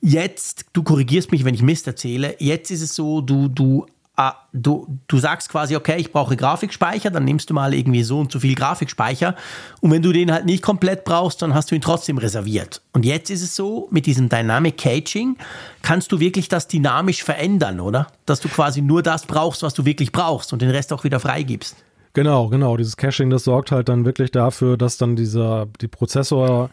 jetzt, 0.01 0.67
du 0.73 0.83
korrigierst 0.83 1.33
mich, 1.33 1.45
wenn 1.45 1.55
ich 1.55 1.63
Mist 1.63 1.87
erzähle, 1.87 2.37
jetzt 2.39 2.71
ist 2.71 2.83
es 2.83 2.95
so, 2.95 3.21
du, 3.21 3.49
du, 3.49 3.87
ah, 4.17 4.35
du, 4.53 4.99
du 5.09 5.19
sagst 5.19 5.49
quasi, 5.49 5.77
okay, 5.77 5.97
ich 5.99 6.13
brauche 6.13 6.37
Grafikspeicher, 6.37 7.11
dann 7.11 7.25
nimmst 7.25 7.51
du 7.51 7.55
mal 7.55 7.75
irgendwie 7.75 8.03
so 8.03 8.21
und 8.21 8.31
so 8.31 8.41
viel 8.41 8.55
Grafikspeicher. 8.55 9.35
Und 9.81 9.91
wenn 9.91 10.03
du 10.03 10.13
den 10.13 10.33
halt 10.33 10.45
nicht 10.45 10.63
komplett 10.63 11.05
brauchst, 11.05 11.43
dann 11.43 11.55
hast 11.55 11.71
du 11.71 11.75
ihn 11.75 11.81
trotzdem 11.81 12.19
reserviert. 12.19 12.83
Und 12.93 13.05
jetzt 13.05 13.31
ist 13.31 13.43
es 13.43 13.57
so, 13.57 13.89
mit 13.91 14.07
diesem 14.07 14.29
Dynamic 14.29 14.77
Caging 14.79 15.37
kannst 15.83 16.13
du 16.13 16.21
wirklich 16.21 16.49
das 16.49 16.69
dynamisch 16.69 17.23
verändern, 17.23 17.81
oder? 17.81 18.09
Dass 18.27 18.41
du 18.41 18.49
quasi 18.49 18.83
nur 18.83 19.03
das 19.03 19.27
brauchst, 19.27 19.63
was 19.63 19.75
du 19.75 19.85
wirklich 19.85 20.13
brauchst 20.13 20.53
und 20.53 20.63
den 20.63 20.71
Rest 20.71 20.93
auch 20.93 21.05
wieder 21.05 21.21
freigibst. 21.21 21.77
Genau, 22.15 22.49
genau. 22.49 22.77
Dieses 22.77 22.97
Caching, 22.97 23.31
das 23.31 23.45
sorgt 23.45 23.71
halt 23.71 23.89
dann 23.89 24.05
wirklich 24.05 24.31
dafür, 24.31 24.77
dass 24.77 24.97
dann 24.97 25.17
dieser, 25.17 25.67
die 25.81 25.89
Prozessor 25.89 26.71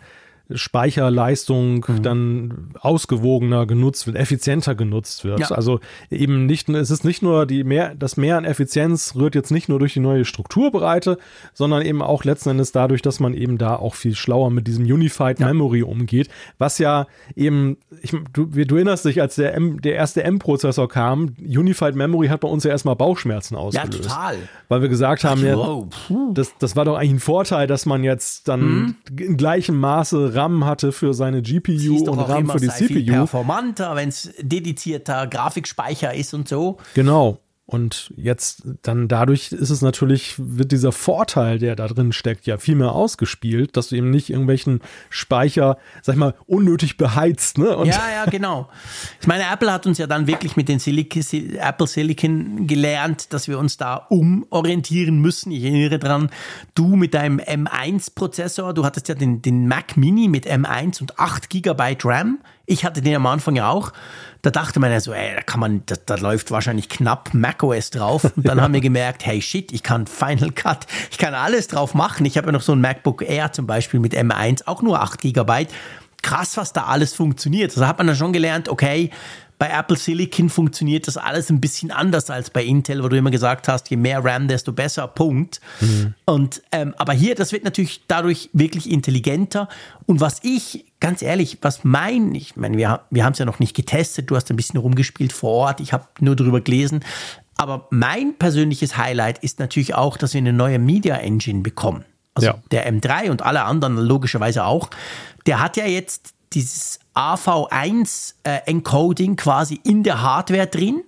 Speicherleistung 0.54 1.86
mhm. 1.88 2.04
dann 2.04 2.70
ausgewogener 2.80 3.66
genutzt 3.66 4.06
wird, 4.06 4.16
effizienter 4.16 4.76
genutzt 4.76 5.24
wird. 5.24 5.40
Ja. 5.40 5.48
Also 5.52 5.80
eben 6.12 6.46
nicht, 6.46 6.70
es 6.70 6.92
ist 6.92 7.04
nicht 7.04 7.24
nur 7.24 7.46
die 7.46 7.64
mehr, 7.64 7.96
das 7.96 8.18
Mehr 8.18 8.38
an 8.38 8.46
Effizienz 8.46 9.16
rührt 9.16 9.34
jetzt 9.34 9.52
nicht 9.52 9.70
nur 9.70 9.80
durch 9.80 9.94
die 9.94 10.00
neue 10.00 10.24
Strukturbreite, 10.24 11.18
sondern 11.54 11.82
eben 11.82 12.02
auch 12.02 12.24
letzten 12.24 12.50
Endes 12.50 12.72
dadurch, 12.72 13.02
dass 13.02 13.20
man 13.20 13.34
eben 13.34 13.58
da 13.58 13.76
auch 13.76 13.96
viel 13.96 14.16
schlauer 14.16 14.52
mit 14.52 14.68
diesem 14.68 14.86
Unified 14.86 15.40
ja. 15.40 15.48
Memory 15.48 15.82
umgeht, 15.82 16.30
was 16.60 16.78
ja 16.78 17.08
eben, 17.36 17.78
ich, 18.02 18.16
du, 18.34 18.46
du 18.46 18.76
erinnerst 18.76 19.06
dich, 19.06 19.22
als 19.22 19.36
der, 19.36 19.56
M, 19.56 19.82
der 19.82 19.96
erste 19.96 20.24
M-Prozessor 20.24 20.88
kam, 20.88 21.36
Unified 21.40 21.96
Memory 21.96 22.28
hat 22.28 22.42
bei 22.42 22.48
uns 22.48 22.64
ja 22.64 22.70
erstmal 22.70 22.96
Bauchschmerzen 22.96 23.56
ausgelöst. 23.56 24.06
Ja, 24.06 24.10
total. 24.10 24.36
Weil 24.68 24.82
wir 24.82 24.90
gesagt 24.90 25.24
haben, 25.24 25.44
ja, 25.44 25.56
das, 26.34 26.54
das 26.60 26.76
war 26.76 26.86
doch 26.86 26.98
eigentlich 26.98 27.14
ein 27.14 27.20
Vorteil, 27.20 27.66
dass 27.66 27.86
man 27.86 28.04
jetzt 28.04 28.48
dann 28.48 28.62
mhm. 28.62 28.96
in 29.18 29.38
gleichem 29.38 29.80
Maße 29.80 30.35
RAM 30.36 30.66
hatte 30.66 30.92
für 30.92 31.14
seine 31.14 31.42
GPU 31.42 32.10
und 32.10 32.20
RAM 32.20 32.50
für 32.50 32.60
die 32.60 32.68
CPU. 32.68 32.88
Viel 32.88 33.06
performanter, 33.06 33.96
wenn 33.96 34.10
es 34.10 34.34
dedizierter 34.40 35.28
Grafikspeicher 35.28 36.14
ist 36.14 36.34
und 36.34 36.48
so. 36.48 36.78
Genau. 36.94 37.40
Und 37.68 38.14
jetzt 38.16 38.62
dann 38.84 39.08
dadurch 39.08 39.52
ist 39.52 39.72
es 39.72 39.82
natürlich, 39.82 40.36
wird 40.38 40.72
dieser 40.72 40.92
Vorteil, 40.92 41.58
der 41.58 41.76
da 41.76 41.88
drin 41.88 42.14
steckt, 42.14 42.46
ja 42.46 42.60
viel 42.60 42.76
mehr 42.76 42.92
ausgespielt, 42.92 43.76
dass 43.76 43.90
du 43.90 43.96
eben 43.96 44.12
nicht 44.12 44.30
irgendwelchen 44.30 44.82
Speicher, 45.10 45.80
sag 46.04 46.14
ich 46.14 46.20
mal, 46.20 46.36
unnötig 46.46 46.98
beheizt. 46.98 47.58
Ne? 47.58 47.76
Und 47.76 47.88
ja, 47.88 48.04
ja, 48.14 48.26
genau. 48.26 48.70
Ich 49.20 49.26
meine, 49.26 49.46
Apple 49.52 49.74
hat 49.74 49.88
uns 49.88 49.98
ja 49.98 50.06
dann 50.06 50.28
wirklich 50.28 50.56
mit 50.56 50.70
den 50.70 50.78
Silicon, 50.78 51.24
Apple 51.58 51.88
Silicon 51.88 52.68
gelernt, 52.68 53.34
dass 53.34 53.48
wir 53.48 53.58
uns 53.58 53.78
da 53.78 53.96
umorientieren 53.96 55.20
müssen. 55.20 55.52
Ich 55.52 55.64
erinnere 55.64 55.98
dran, 55.98 56.30
du 56.76 56.96
mit 56.96 57.16
deinem 57.16 57.40
M1-Prozessor, 57.40 58.76
du 58.76 58.86
hattest 58.86 59.10
ja 59.10 59.16
den, 59.16 59.42
den 59.42 59.68
Mac 59.68 59.98
Mini 59.98 60.28
mit 60.28 60.46
M1 60.46 61.02
und 61.02 61.18
8 61.18 61.50
GB 61.50 61.98
RAM. 62.04 62.40
Ich 62.68 62.86
hatte 62.86 63.02
den 63.02 63.16
am 63.16 63.26
Anfang 63.26 63.56
ja 63.56 63.70
auch. 63.70 63.92
Da 64.46 64.52
dachte 64.52 64.80
man 64.80 64.92
ja 64.92 65.00
so, 65.00 65.12
ey, 65.12 65.34
da 65.34 65.42
kann 65.42 65.60
man, 65.60 65.82
da, 65.88 65.96
da 66.06 66.14
läuft 66.18 66.52
wahrscheinlich 66.52 66.88
knapp 66.88 67.34
macOS 67.34 67.90
drauf. 67.90 68.26
Und 68.36 68.48
dann 68.48 68.62
haben 68.62 68.76
wir 68.76 68.82
gemerkt, 68.82 69.26
hey 69.26 69.42
shit, 69.42 69.72
ich 69.72 69.82
kann 69.82 70.06
Final 70.06 70.52
Cut, 70.52 70.86
ich 71.10 71.18
kann 71.18 71.34
alles 71.34 71.68
drauf 71.68 71.96
machen. 71.96 72.28
Ich 72.28 72.38
habe 72.38 72.50
ja 72.50 72.52
noch 72.52 72.62
so 72.62 72.74
ein 72.74 72.80
MacBook 72.80 73.24
Air 73.28 73.54
zum 73.54 73.66
Beispiel 73.66 74.00
mit 74.00 74.14
M1, 74.14 74.68
auch 74.68 74.84
nur 74.84 75.02
8 75.02 75.20
GB. 75.22 75.66
Krass, 76.22 76.58
was 76.58 76.74
da 76.74 76.84
alles 76.84 77.16
funktioniert. 77.16 77.72
Also 77.72 77.88
hat 77.88 77.98
man 77.98 78.06
dann 78.06 78.16
schon 78.16 78.34
gelernt, 78.34 78.70
okay, 78.70 79.10
bei 79.58 79.70
Apple 79.70 79.96
Silicon 79.96 80.50
funktioniert 80.50 81.08
das 81.08 81.18
alles 81.18 81.50
ein 81.50 81.62
bisschen 81.62 81.92
anders 81.92 82.30
als 82.30 82.50
bei 82.50 82.64
Intel, 82.64 83.04
wo 83.04 83.08
du 83.08 83.18
immer 83.18 83.32
gesagt 83.32 83.68
hast, 83.68 83.90
je 83.90 83.98
mehr 83.98 84.24
RAM, 84.24 84.48
desto 84.48 84.74
besser, 84.74 85.08
Punkt. 85.08 85.62
Mhm. 85.80 86.14
Und, 86.26 86.62
ähm, 86.72 86.94
aber 86.98 87.14
hier, 87.14 87.36
das 87.36 87.52
wird 87.52 87.64
natürlich 87.64 88.04
dadurch 88.08 88.50
wirklich 88.54 88.90
intelligenter. 88.90 89.70
Und 90.06 90.20
was 90.20 90.40
ich, 90.44 90.86
ganz 91.00 91.22
ehrlich, 91.22 91.60
was 91.62 91.84
mein, 91.84 92.36
ich 92.36 92.56
meine, 92.56 92.78
wir, 92.78 93.02
wir 93.10 93.24
haben 93.24 93.34
es 93.34 93.40
ja 93.40 93.46
noch 93.46 93.60
nicht 93.60 93.76
getestet, 93.76 94.30
du 94.30 94.36
hast 94.36 94.50
ein 94.50 94.58
bisschen 94.58 94.80
rumgespielt 94.80 95.32
vor 95.32 95.52
Ort, 95.52 95.80
ich 95.80 95.94
habe 95.94 96.06
nur 96.20 96.36
darüber 96.36 96.60
gelesen. 96.60 97.04
Aber 97.58 97.88
mein 97.90 98.38
persönliches 98.38 98.98
Highlight 98.98 99.40
ist 99.40 99.60
natürlich 99.60 99.96
auch, 99.96 100.18
dass 100.18 100.34
wir 100.34 100.40
eine 100.40 100.52
neue 100.52 100.80
Media 100.80 101.16
Engine 101.16 101.62
bekommen. 101.62 102.04
Also 102.34 102.48
ja. 102.48 102.56
der 102.72 102.92
M3 102.92 103.32
und 103.32 103.44
alle 103.44 103.64
anderen 103.64 103.98
logischerweise 103.98 104.66
auch. 104.66 104.90
Der 105.46 105.62
hat 105.62 105.78
ja 105.78 105.86
jetzt 105.86 106.34
dieses 106.52 107.00
AV1-Encoding 107.16 109.32
äh, 109.32 109.36
quasi 109.36 109.80
in 109.84 110.04
der 110.04 110.22
Hardware 110.22 110.68
drin. 110.68 111.04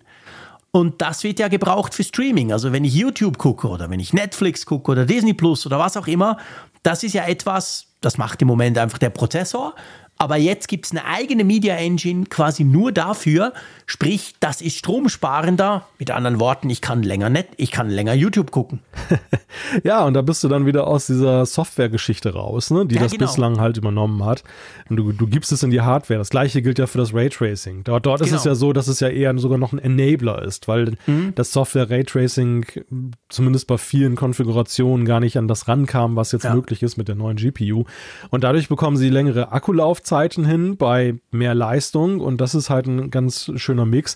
Und 0.71 1.01
das 1.01 1.23
wird 1.23 1.39
ja 1.39 1.47
gebraucht 1.47 1.93
für 1.93 2.03
Streaming. 2.03 2.51
Also 2.51 2.71
wenn 2.71 2.85
ich 2.85 2.93
YouTube 2.93 3.37
gucke 3.37 3.67
oder 3.67 3.89
wenn 3.89 3.99
ich 3.99 4.13
Netflix 4.13 4.65
gucke 4.65 4.91
oder 4.91 5.05
Disney 5.05 5.33
Plus 5.33 5.65
oder 5.65 5.79
was 5.79 5.97
auch 5.97 6.07
immer, 6.07 6.37
das 6.83 7.03
ist 7.03 7.13
ja 7.13 7.25
etwas, 7.25 7.87
das 8.01 8.17
macht 8.17 8.41
im 8.41 8.47
Moment 8.47 8.77
einfach 8.77 8.97
der 8.97 9.09
Prozessor. 9.09 9.73
Aber 10.19 10.38
jetzt 10.38 10.67
gibt 10.67 10.86
es 10.86 10.91
eine 10.91 11.06
eigene 11.06 11.43
Media 11.43 11.75
Engine 11.75 12.25
quasi 12.25 12.63
nur 12.63 12.91
dafür, 12.91 13.53
sprich, 13.86 14.34
das 14.39 14.62
ist 14.62 14.77
stromsparender. 14.77 15.86
Mit 15.99 16.10
anderen 16.10 16.39
Worten, 16.39 16.69
ich 16.71 16.82
kann 16.82 17.03
länger 17.03 17.30
net, 17.30 17.49
ich 17.58 17.71
kann 17.71 17.89
länger 17.89 18.13
YouTube 18.13 18.49
gucken. 18.49 18.80
ja, 19.84 20.03
und 20.06 20.15
da 20.15 20.23
bist 20.23 20.43
du 20.43 20.47
dann 20.47 20.65
wieder 20.65 20.88
aus 20.88 21.06
dieser 21.06 21.45
Software-Geschichte 21.45 22.34
raus, 22.34 22.71
ne, 22.71 22.88
die 22.88 22.95
ja, 22.95 23.01
das 23.01 23.12
genau. 23.12 23.25
bislang 23.25 23.60
halt 23.60 23.77
übernommen 23.77 24.25
hat. 24.25 24.43
Und 24.89 24.97
du, 24.97 25.12
du 25.12 25.27
gibst 25.27 25.51
es 25.51 25.62
in 25.62 25.69
die 25.69 25.82
Hardware. 25.82 26.17
Das 26.17 26.32
gleiche 26.32 26.63
gilt 26.63 26.80
ja 26.80 26.88
für 26.88 26.97
das 26.97 27.13
Raytracing. 27.13 27.84
Dort, 27.84 28.08
dort 28.08 28.21
genau. 28.21 28.27
ist 28.27 28.38
es 28.38 28.43
genau. 28.43 28.51
ja 28.53 28.56
so, 28.56 28.73
dass 28.73 28.88
es 28.88 28.99
ja 28.99 29.10
eher 29.10 29.38
sogar 29.38 29.60
noch 29.60 29.71
ein 29.71 29.80
Enabler 29.80 30.41
ist, 30.41 30.67
weil 30.67 30.97
mhm. 31.06 31.34
das 31.36 31.51
Software 31.51 31.89
Raytracing 31.89 32.65
zumindest 33.30 33.67
bei 33.67 33.77
vielen 33.77 34.15
Konfigurationen 34.15 35.06
gar 35.06 35.19
nicht 35.19 35.38
an 35.38 35.47
das 35.47 35.67
rankam, 35.67 36.15
was 36.15 36.32
jetzt 36.32 36.45
ja. 36.45 36.56
möglich 36.56 36.82
ist 36.82 36.97
mit 36.97 37.08
der 37.08 37.15
neuen 37.15 37.38
GPU. 37.38 37.84
Und 38.32 38.43
dadurch 38.43 38.67
bekommen 38.67 38.97
sie 38.97 39.10
längere 39.10 39.51
Akkulaufzeit 39.51 40.06
Laufzeiten 40.07 40.45
hin, 40.45 40.77
bei 40.77 41.15
mehr 41.31 41.53
Leistung 41.53 42.21
und 42.21 42.39
das 42.39 42.55
ist 42.55 42.69
halt 42.69 42.87
ein 42.87 43.11
ganz 43.11 43.51
schöner 43.55 43.85
Mix. 43.85 44.15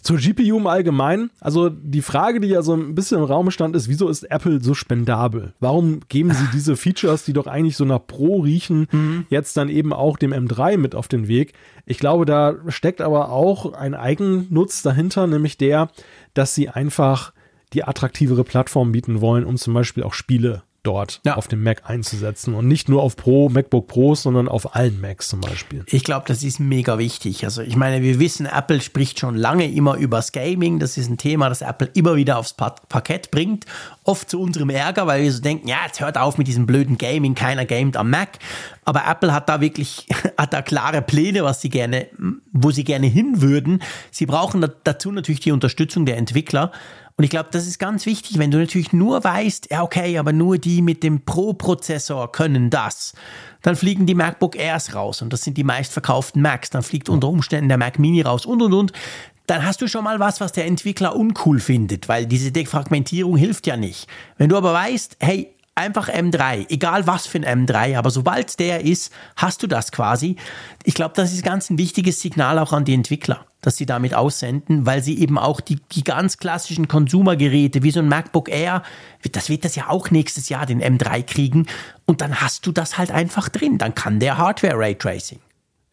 Zur 0.00 0.16
GPU 0.16 0.56
im 0.56 0.66
Allgemeinen, 0.66 1.30
also 1.40 1.68
die 1.68 2.02
Frage, 2.02 2.40
die 2.40 2.48
ja 2.48 2.62
so 2.62 2.74
ein 2.74 2.94
bisschen 2.94 3.18
im 3.18 3.24
Raum 3.24 3.50
stand, 3.52 3.76
ist, 3.76 3.88
wieso 3.88 4.08
ist 4.08 4.24
Apple 4.24 4.60
so 4.60 4.74
spendabel? 4.74 5.52
Warum 5.60 6.00
geben 6.08 6.32
sie 6.32 6.44
diese 6.52 6.76
Features, 6.76 7.24
die 7.24 7.32
doch 7.32 7.46
eigentlich 7.46 7.76
so 7.76 7.84
nach 7.84 8.04
Pro 8.06 8.40
riechen, 8.40 8.88
mhm. 8.90 9.26
jetzt 9.30 9.56
dann 9.56 9.68
eben 9.68 9.92
auch 9.92 10.16
dem 10.16 10.32
M3 10.32 10.76
mit 10.76 10.94
auf 10.94 11.06
den 11.06 11.28
Weg? 11.28 11.54
Ich 11.86 11.98
glaube, 11.98 12.24
da 12.24 12.56
steckt 12.68 13.00
aber 13.00 13.30
auch 13.30 13.72
ein 13.72 13.94
Eigennutz 13.94 14.82
dahinter, 14.82 15.26
nämlich 15.26 15.56
der, 15.56 15.88
dass 16.34 16.54
sie 16.54 16.68
einfach 16.68 17.32
die 17.72 17.84
attraktivere 17.84 18.44
Plattform 18.44 18.92
bieten 18.92 19.20
wollen, 19.20 19.44
um 19.44 19.56
zum 19.56 19.72
Beispiel 19.74 20.02
auch 20.02 20.14
Spiele 20.14 20.62
dort 20.82 21.20
ja. 21.24 21.36
auf 21.36 21.46
dem 21.46 21.62
Mac 21.62 21.88
einzusetzen 21.88 22.54
und 22.54 22.66
nicht 22.66 22.88
nur 22.88 23.02
auf 23.02 23.16
Pro, 23.16 23.48
MacBook 23.48 23.86
Pros, 23.86 24.22
sondern 24.22 24.48
auf 24.48 24.74
allen 24.74 25.00
Macs 25.00 25.28
zum 25.28 25.40
Beispiel. 25.40 25.84
Ich 25.86 26.02
glaube, 26.02 26.24
das 26.26 26.42
ist 26.42 26.58
mega 26.58 26.98
wichtig. 26.98 27.44
Also 27.44 27.62
ich 27.62 27.76
meine, 27.76 28.02
wir 28.02 28.18
wissen, 28.18 28.46
Apple 28.46 28.80
spricht 28.80 29.20
schon 29.20 29.36
lange 29.36 29.70
immer 29.70 29.96
über 29.96 30.16
das 30.16 30.32
Gaming. 30.32 30.80
Das 30.80 30.96
ist 30.96 31.08
ein 31.08 31.18
Thema, 31.18 31.48
das 31.48 31.62
Apple 31.62 31.88
immer 31.94 32.16
wieder 32.16 32.38
aufs 32.38 32.54
Parkett 32.54 33.30
bringt. 33.30 33.64
Oft 34.04 34.28
zu 34.28 34.40
unserem 34.40 34.70
Ärger, 34.70 35.06
weil 35.06 35.22
wir 35.22 35.32
so 35.32 35.40
denken, 35.40 35.68
ja, 35.68 35.78
jetzt 35.86 36.00
hört 36.00 36.18
auf 36.18 36.36
mit 36.36 36.48
diesem 36.48 36.66
blöden 36.66 36.98
Gaming, 36.98 37.34
keiner 37.36 37.64
gamet 37.64 37.96
am 37.96 38.10
Mac. 38.10 38.38
Aber 38.84 39.04
Apple 39.08 39.32
hat 39.32 39.48
da 39.48 39.60
wirklich, 39.60 40.08
hat 40.36 40.52
da 40.52 40.62
klare 40.62 41.02
Pläne, 41.02 41.44
was 41.44 41.60
sie 41.60 41.70
gerne, 41.70 42.08
wo 42.52 42.72
sie 42.72 42.82
gerne 42.82 43.06
hin 43.06 43.40
würden. 43.40 43.82
Sie 44.10 44.26
brauchen 44.26 44.66
dazu 44.82 45.12
natürlich 45.12 45.40
die 45.40 45.52
Unterstützung 45.52 46.06
der 46.06 46.16
Entwickler. 46.16 46.72
Und 47.16 47.24
ich 47.24 47.30
glaube, 47.30 47.48
das 47.52 47.66
ist 47.66 47.78
ganz 47.78 48.06
wichtig, 48.06 48.38
wenn 48.38 48.50
du 48.50 48.58
natürlich 48.58 48.92
nur 48.92 49.22
weißt, 49.22 49.68
ja, 49.70 49.82
okay, 49.82 50.18
aber 50.18 50.32
nur 50.32 50.58
die 50.58 50.82
mit 50.82 51.02
dem 51.02 51.24
Pro-Prozessor 51.24 52.32
können 52.32 52.70
das. 52.70 53.12
Dann 53.60 53.76
fliegen 53.76 54.06
die 54.06 54.14
MacBook 54.14 54.56
Airs 54.56 54.94
raus 54.94 55.22
und 55.22 55.32
das 55.32 55.42
sind 55.42 55.56
die 55.58 55.64
meistverkauften 55.64 56.40
Macs. 56.40 56.70
Dann 56.70 56.82
fliegt 56.82 57.08
unter 57.08 57.28
Umständen 57.28 57.68
der 57.68 57.78
Mac 57.78 57.98
Mini 57.98 58.22
raus 58.22 58.46
und 58.46 58.62
und 58.62 58.72
und. 58.72 58.92
dann 59.46 59.64
hast 59.64 59.82
du 59.82 59.88
schon 59.88 60.04
mal 60.04 60.20
was, 60.20 60.40
was 60.40 60.52
der 60.52 60.66
Entwickler 60.66 61.14
uncool 61.16 61.60
findet, 61.60 62.08
weil 62.08 62.26
diese 62.26 62.52
Defragmentierung 62.52 63.36
hilft 63.36 63.66
ja 63.66 63.76
nicht. 63.76 64.08
Wenn 64.38 64.48
du 64.48 64.56
aber 64.56 64.72
weißt, 64.72 65.16
hey, 65.20 65.52
einfach 65.74 66.08
M3, 66.08 66.70
egal 66.70 67.06
was 67.06 67.26
für 67.26 67.38
ein 67.38 67.66
M3, 67.66 67.96
aber 67.96 68.10
sobald 68.10 68.58
der 68.58 68.82
ist, 68.84 69.12
hast 69.36 69.62
du 69.62 69.66
das 69.66 69.92
quasi. 69.92 70.36
Ich 70.84 70.94
glaube, 70.94 71.14
das 71.16 71.32
ist 71.32 71.42
ganz 71.42 71.70
ein 71.70 71.78
wichtiges 71.78 72.20
Signal 72.20 72.58
auch 72.58 72.72
an 72.72 72.84
die 72.84 72.94
Entwickler, 72.94 73.44
dass 73.62 73.76
sie 73.76 73.86
damit 73.86 74.14
aussenden, 74.14 74.84
weil 74.84 75.02
sie 75.02 75.18
eben 75.18 75.38
auch 75.38 75.60
die, 75.60 75.78
die 75.92 76.04
ganz 76.04 76.36
klassischen 76.36 76.88
Konsumergeräte, 76.88 77.82
wie 77.82 77.90
so 77.90 78.00
ein 78.00 78.08
MacBook 78.08 78.50
Air, 78.50 78.82
das 79.30 79.48
wird 79.48 79.64
das 79.64 79.76
ja 79.76 79.88
auch 79.88 80.10
nächstes 80.10 80.50
Jahr 80.50 80.66
den 80.66 80.82
M3 80.82 81.22
kriegen 81.22 81.66
und 82.04 82.20
dann 82.20 82.40
hast 82.40 82.66
du 82.66 82.72
das 82.72 82.98
halt 82.98 83.10
einfach 83.10 83.48
drin, 83.48 83.78
dann 83.78 83.94
kann 83.94 84.20
der 84.20 84.36
Hardware 84.36 84.78
Raytracing. 84.78 85.38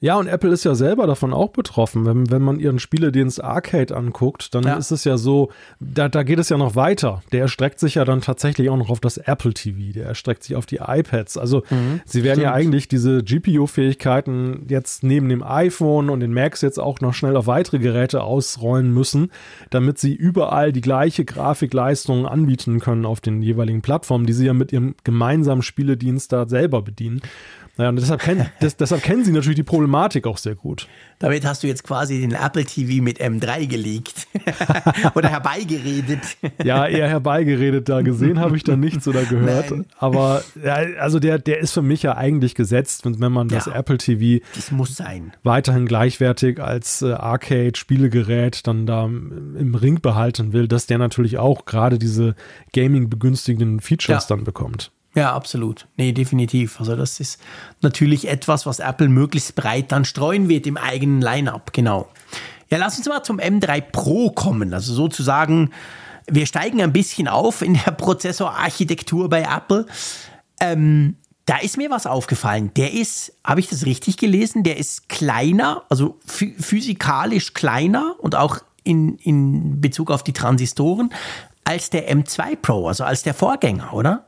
Ja, 0.01 0.15
und 0.15 0.27
Apple 0.27 0.51
ist 0.51 0.63
ja 0.63 0.75
selber 0.75 1.07
davon 1.07 1.33
auch 1.33 1.49
betroffen. 1.49 2.05
Wenn, 2.05 2.31
wenn 2.31 2.41
man 2.41 2.59
ihren 2.59 2.79
Spieledienst 2.79 3.43
Arcade 3.43 3.93
anguckt, 3.95 4.55
dann 4.55 4.63
ja. 4.63 4.75
ist 4.75 4.91
es 4.91 5.03
ja 5.03 5.17
so, 5.17 5.49
da, 5.81 6.07
da 6.07 6.23
geht 6.23 6.39
es 6.39 6.47
ja 6.47 6.57
noch 6.57 6.77
weiter. 6.77 7.21
Der 7.33 7.41
erstreckt 7.41 7.81
sich 7.81 7.95
ja 7.95 8.05
dann 8.05 8.21
tatsächlich 8.21 8.69
auch 8.69 8.77
noch 8.77 8.89
auf 8.89 9.01
das 9.01 9.17
Apple 9.17 9.53
TV, 9.53 9.91
der 9.93 10.05
erstreckt 10.05 10.43
sich 10.43 10.55
auf 10.55 10.65
die 10.65 10.77
iPads. 10.77 11.38
Also 11.38 11.63
mhm, 11.69 11.99
sie 12.05 12.23
werden 12.23 12.39
stimmt. 12.39 12.43
ja 12.43 12.53
eigentlich 12.53 12.88
diese 12.88 13.23
GPU-Fähigkeiten 13.23 14.67
jetzt 14.69 15.03
neben 15.03 15.27
dem 15.27 15.43
iPhone 15.43 16.09
und 16.09 16.21
den 16.21 16.33
Macs 16.33 16.62
jetzt 16.62 16.79
auch 16.79 17.01
noch 17.01 17.13
schnell 17.13 17.35
auf 17.35 17.47
weitere 17.47 17.79
Geräte 17.79 18.23
ausrollen 18.23 18.93
müssen, 18.93 19.31
damit 19.69 19.99
sie 19.99 20.15
überall 20.15 20.71
die 20.71 20.81
gleiche 20.81 21.25
Grafikleistung 21.25 22.25
anbieten 22.25 22.79
können 22.79 23.05
auf 23.05 23.19
den 23.19 23.41
jeweiligen 23.41 23.81
Plattformen, 23.81 24.25
die 24.25 24.33
sie 24.33 24.45
ja 24.45 24.53
mit 24.53 24.71
ihrem 24.71 24.95
gemeinsamen 25.03 25.62
Spieledienst 25.62 26.31
da 26.31 26.47
selber 26.47 26.81
bedienen. 26.81 27.19
Naja, 27.80 27.92
und 27.92 27.96
deshalb, 27.96 28.20
kenn, 28.20 28.46
des, 28.62 28.76
deshalb 28.76 29.02
kennen 29.02 29.24
sie 29.24 29.32
natürlich 29.32 29.56
die 29.56 29.63
Problematik 29.63 30.28
auch 30.28 30.38
sehr 30.38 30.54
gut. 30.54 30.89
Damit 31.18 31.46
hast 31.46 31.63
du 31.63 31.68
jetzt 31.68 31.86
quasi 31.86 32.20
den 32.20 32.34
Apple 32.34 32.65
TV 32.65 33.02
mit 33.02 33.22
M3 33.22 33.68
gelegt 33.68 34.28
oder 35.15 35.30
herbeigeredet. 35.30 36.20
ja, 36.62 36.86
eher 36.86 37.08
herbeigeredet. 37.08 37.88
Da 37.88 38.02
gesehen 38.02 38.38
habe 38.42 38.58
ich 38.58 38.65
da 38.65 38.76
nichts 38.76 39.08
oder 39.08 39.24
gehört. 39.24 39.72
Nein. 39.72 39.86
Aber 39.98 40.44
ja, 40.62 40.74
also 41.00 41.20
der, 41.20 41.39
der 41.39 41.60
ist 41.60 41.72
für 41.72 41.82
mich 41.82 42.04
ja 42.04 42.18
eigentlich 42.18 42.54
gesetzt, 42.54 43.06
wenn, 43.06 43.22
wenn 43.22 43.32
man 43.32 43.48
das 43.48 43.68
ja, 43.68 43.76
Apple 43.76 43.98
TV 43.98 44.44
das 44.56 44.72
muss 44.72 44.98
sein. 44.98 45.32
weiterhin 45.44 45.86
gleichwertig 45.86 46.62
als 46.62 47.02
äh, 47.02 47.13
Arcade-Spielegerät 47.13 48.68
dann 48.68 48.88
da 48.88 49.06
im 49.06 49.74
Ring 49.74 50.02
behalten 50.02 50.52
will, 50.52 50.68
dass 50.68 50.86
der 50.86 50.98
natürlich 50.98 51.38
auch 51.38 51.63
gerade 51.63 51.98
diese 51.98 52.36
Gaming-begünstigenden 52.74 53.80
Features 53.80 54.28
ja. 54.28 54.36
dann 54.36 54.44
bekommt. 54.44 54.92
Ja, 55.15 55.34
absolut. 55.34 55.88
Nee, 55.98 56.12
definitiv. 56.12 56.80
Also 56.80 56.95
das 56.95 57.19
ist 57.19 57.39
natürlich 57.82 58.28
etwas, 58.28 58.65
was 58.65 58.80
Apple 58.80 59.10
möglichst 59.10 59.56
breit 59.56 59.91
dann 59.91 60.06
streuen 60.06 60.50
wird 60.50 60.67
im 60.67 60.78
eigenen 60.78 61.22
Line-up, 61.22 61.74
genau. 61.74 62.08
Ja, 62.69 62.78
lass 62.78 62.98
uns 62.98 63.08
mal 63.08 63.24
zum 63.24 63.39
M3 63.39 63.82
Pro 63.82 64.30
kommen. 64.30 64.74
Also 64.74 64.93
sozusagen, 64.93 65.72
wir 66.28 66.45
steigen 66.45 66.82
ein 66.82 66.93
bisschen 66.93 67.28
auf 67.28 67.63
in 67.63 67.74
der 67.74 67.91
Prozessorarchitektur 67.91 69.30
bei 69.30 69.41
Apple. 69.41 69.88
Ähm, 70.62 71.15
da 71.48 71.58
ist 71.58 71.78
mir 71.78 71.89
was 71.89 72.06
aufgefallen. 72.06 72.69
Der 72.76 72.93
ist, 72.93 73.34
habe 73.43 73.60
ich 73.60 73.67
das 73.67 73.88
richtig 73.88 74.17
gelesen? 74.17 74.62
Der 74.62 74.78
ist 74.78 75.10
kleiner, 75.10 75.82
also 75.89 76.19
physikalisch 76.28 77.56
kleiner 77.56 78.15
und 78.19 78.36
auch 78.36 78.60
in, 78.84 79.17
in 79.17 79.82
Bezug 79.82 80.12
auf 80.12 80.24
die 80.24 80.34
Transistoren 80.34 81.12
als 81.63 81.89
der 81.89 82.12
M2 82.12 82.56
Pro, 82.56 82.88
also 82.88 83.04
als 83.04 83.24
der 83.24 83.34
Vorgänger, 83.34 83.93
oder? 83.93 84.26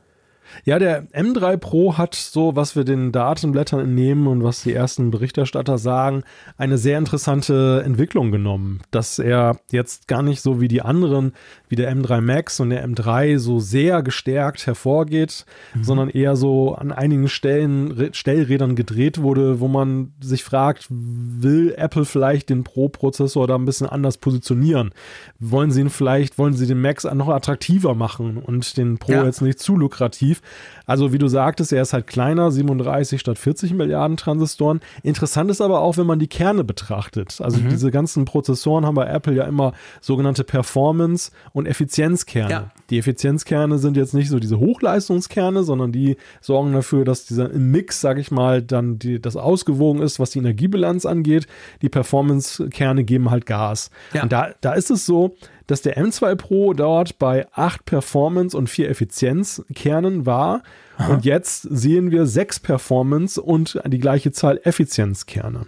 Ja, 0.64 0.78
der 0.78 1.08
M3 1.08 1.56
Pro 1.56 1.98
hat 1.98 2.14
so, 2.14 2.56
was 2.56 2.76
wir 2.76 2.84
den 2.84 3.12
Datenblättern 3.12 3.80
entnehmen 3.80 4.26
und 4.26 4.44
was 4.44 4.62
die 4.62 4.72
ersten 4.72 5.10
Berichterstatter 5.10 5.78
sagen, 5.78 6.22
eine 6.56 6.78
sehr 6.78 6.98
interessante 6.98 7.82
Entwicklung 7.84 8.30
genommen, 8.30 8.80
dass 8.90 9.18
er 9.18 9.56
jetzt 9.70 10.08
gar 10.08 10.22
nicht 10.22 10.40
so 10.40 10.60
wie 10.60 10.68
die 10.68 10.82
anderen, 10.82 11.32
wie 11.68 11.76
der 11.76 11.94
M3 11.94 12.20
Max 12.20 12.60
und 12.60 12.70
der 12.70 12.86
M3 12.86 13.38
so 13.38 13.58
sehr 13.58 14.02
gestärkt 14.02 14.66
hervorgeht, 14.66 15.46
mhm. 15.74 15.84
sondern 15.84 16.10
eher 16.10 16.36
so 16.36 16.74
an 16.74 16.92
einigen 16.92 17.28
Stellen, 17.28 18.10
Stellrädern 18.12 18.76
gedreht 18.76 19.22
wurde, 19.22 19.60
wo 19.60 19.68
man 19.68 20.12
sich 20.20 20.44
fragt, 20.44 20.86
will 20.90 21.74
Apple 21.76 22.04
vielleicht 22.04 22.50
den 22.50 22.62
Pro-Prozessor 22.62 23.46
da 23.46 23.54
ein 23.54 23.64
bisschen 23.64 23.88
anders 23.88 24.18
positionieren? 24.18 24.92
Wollen 25.38 25.70
sie 25.70 25.80
ihn 25.80 25.90
vielleicht, 25.90 26.38
wollen 26.38 26.54
sie 26.54 26.66
den 26.66 26.80
Max 26.80 27.04
noch 27.04 27.28
attraktiver 27.28 27.94
machen 27.94 28.36
und 28.36 28.76
den 28.76 28.98
Pro 28.98 29.12
ja. 29.12 29.24
jetzt 29.24 29.40
nicht 29.40 29.58
zu 29.58 29.76
lukrativ? 29.76 30.41
Also 30.86 31.12
wie 31.12 31.18
du 31.18 31.28
sagtest, 31.28 31.72
er 31.72 31.82
ist 31.82 31.92
halt 31.92 32.06
kleiner, 32.06 32.50
37 32.50 33.20
statt 33.20 33.38
40 33.38 33.74
Milliarden 33.74 34.16
Transistoren. 34.16 34.80
Interessant 35.02 35.50
ist 35.50 35.60
aber 35.60 35.80
auch, 35.80 35.96
wenn 35.96 36.06
man 36.06 36.18
die 36.18 36.26
Kerne 36.26 36.64
betrachtet. 36.64 37.40
Also 37.40 37.60
mhm. 37.60 37.68
diese 37.70 37.90
ganzen 37.90 38.24
Prozessoren 38.24 38.84
haben 38.84 38.94
bei 38.94 39.06
Apple 39.06 39.34
ja 39.34 39.44
immer 39.44 39.72
sogenannte 40.00 40.44
Performance- 40.44 41.30
und 41.52 41.66
Effizienzkerne. 41.66 42.50
Ja. 42.50 42.70
Die 42.90 42.98
Effizienzkerne 42.98 43.78
sind 43.78 43.96
jetzt 43.96 44.14
nicht 44.14 44.28
so 44.28 44.38
diese 44.38 44.58
Hochleistungskerne, 44.58 45.62
sondern 45.62 45.92
die 45.92 46.16
sorgen 46.40 46.72
dafür, 46.72 47.04
dass 47.04 47.26
dieser 47.26 47.48
Mix, 47.48 48.00
sage 48.00 48.20
ich 48.20 48.30
mal, 48.30 48.62
dann 48.62 48.98
die, 48.98 49.20
das 49.20 49.36
ausgewogen 49.36 50.02
ist, 50.02 50.18
was 50.18 50.30
die 50.30 50.40
Energiebilanz 50.40 51.06
angeht. 51.06 51.46
Die 51.80 51.88
Performance-Kerne 51.88 53.04
geben 53.04 53.30
halt 53.30 53.46
Gas. 53.46 53.90
Ja. 54.12 54.24
Und 54.24 54.32
da, 54.32 54.50
da 54.60 54.72
ist 54.72 54.90
es 54.90 55.06
so, 55.06 55.36
dass 55.72 55.80
der 55.80 55.96
M2 55.96 56.34
Pro 56.34 56.74
dort 56.74 57.18
bei 57.18 57.46
8 57.54 57.86
Performance 57.86 58.54
und 58.54 58.68
4 58.68 58.90
Effizienzkernen 58.90 60.26
war. 60.26 60.62
Aha. 60.98 61.14
Und 61.14 61.24
jetzt 61.24 61.62
sehen 61.62 62.10
wir 62.10 62.26
6 62.26 62.60
Performance 62.60 63.40
und 63.40 63.80
die 63.86 63.98
gleiche 63.98 64.32
Zahl 64.32 64.60
Effizienzkerne. 64.64 65.64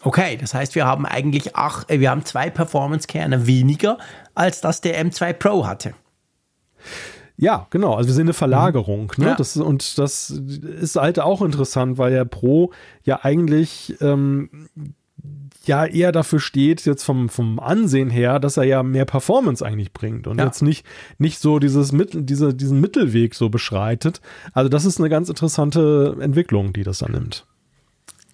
Okay, 0.00 0.38
das 0.40 0.54
heißt, 0.54 0.74
wir 0.74 0.86
haben 0.86 1.04
eigentlich 1.04 1.56
acht, 1.56 1.90
äh, 1.90 2.00
wir 2.00 2.08
haben 2.08 2.24
zwei 2.24 2.48
Performance-Kerne 2.48 3.46
weniger, 3.46 3.98
als 4.34 4.62
das 4.62 4.80
der 4.80 4.98
M2 5.04 5.34
Pro 5.34 5.66
hatte. 5.66 5.92
Ja, 7.36 7.66
genau. 7.68 7.96
Also 7.96 8.08
wir 8.08 8.14
sehen 8.14 8.22
eine 8.22 8.32
Verlagerung. 8.32 9.12
Mhm. 9.18 9.24
Ne? 9.24 9.30
Ja. 9.32 9.36
Das, 9.36 9.58
und 9.58 9.98
das 9.98 10.30
ist 10.30 10.96
halt 10.96 11.20
auch 11.20 11.42
interessant, 11.42 11.98
weil 11.98 12.12
der 12.12 12.24
Pro 12.24 12.72
ja 13.04 13.20
eigentlich 13.24 13.94
ähm, 14.00 14.68
ja 15.68 15.86
eher 15.86 16.10
dafür 16.10 16.40
steht, 16.40 16.84
jetzt 16.84 17.04
vom, 17.04 17.28
vom 17.28 17.60
Ansehen 17.60 18.10
her, 18.10 18.40
dass 18.40 18.56
er 18.56 18.64
ja 18.64 18.82
mehr 18.82 19.04
Performance 19.04 19.64
eigentlich 19.64 19.92
bringt 19.92 20.26
und 20.26 20.38
ja. 20.38 20.46
jetzt 20.46 20.62
nicht, 20.62 20.84
nicht 21.18 21.38
so 21.38 21.58
dieses 21.58 21.92
Mittel, 21.92 22.22
diese, 22.22 22.54
diesen 22.54 22.80
Mittelweg 22.80 23.34
so 23.34 23.48
beschreitet. 23.48 24.20
Also 24.52 24.68
das 24.68 24.84
ist 24.84 24.98
eine 24.98 25.08
ganz 25.08 25.28
interessante 25.28 26.16
Entwicklung, 26.20 26.72
die 26.72 26.82
das 26.82 26.98
dann 26.98 27.12
nimmt. 27.12 27.46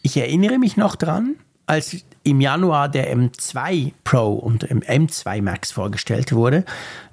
Ich 0.03 0.17
erinnere 0.17 0.59
mich 0.59 0.77
noch 0.77 0.97
dran, 0.97 1.37
als 1.67 2.05
im 2.25 2.41
Januar 2.41 2.89
der 2.89 3.15
M2 3.15 3.93
Pro 4.03 4.33
und 4.33 4.67
M2 4.67 5.43
Max 5.43 5.73
vorgestellt 5.73 6.33
wurde, 6.33 6.65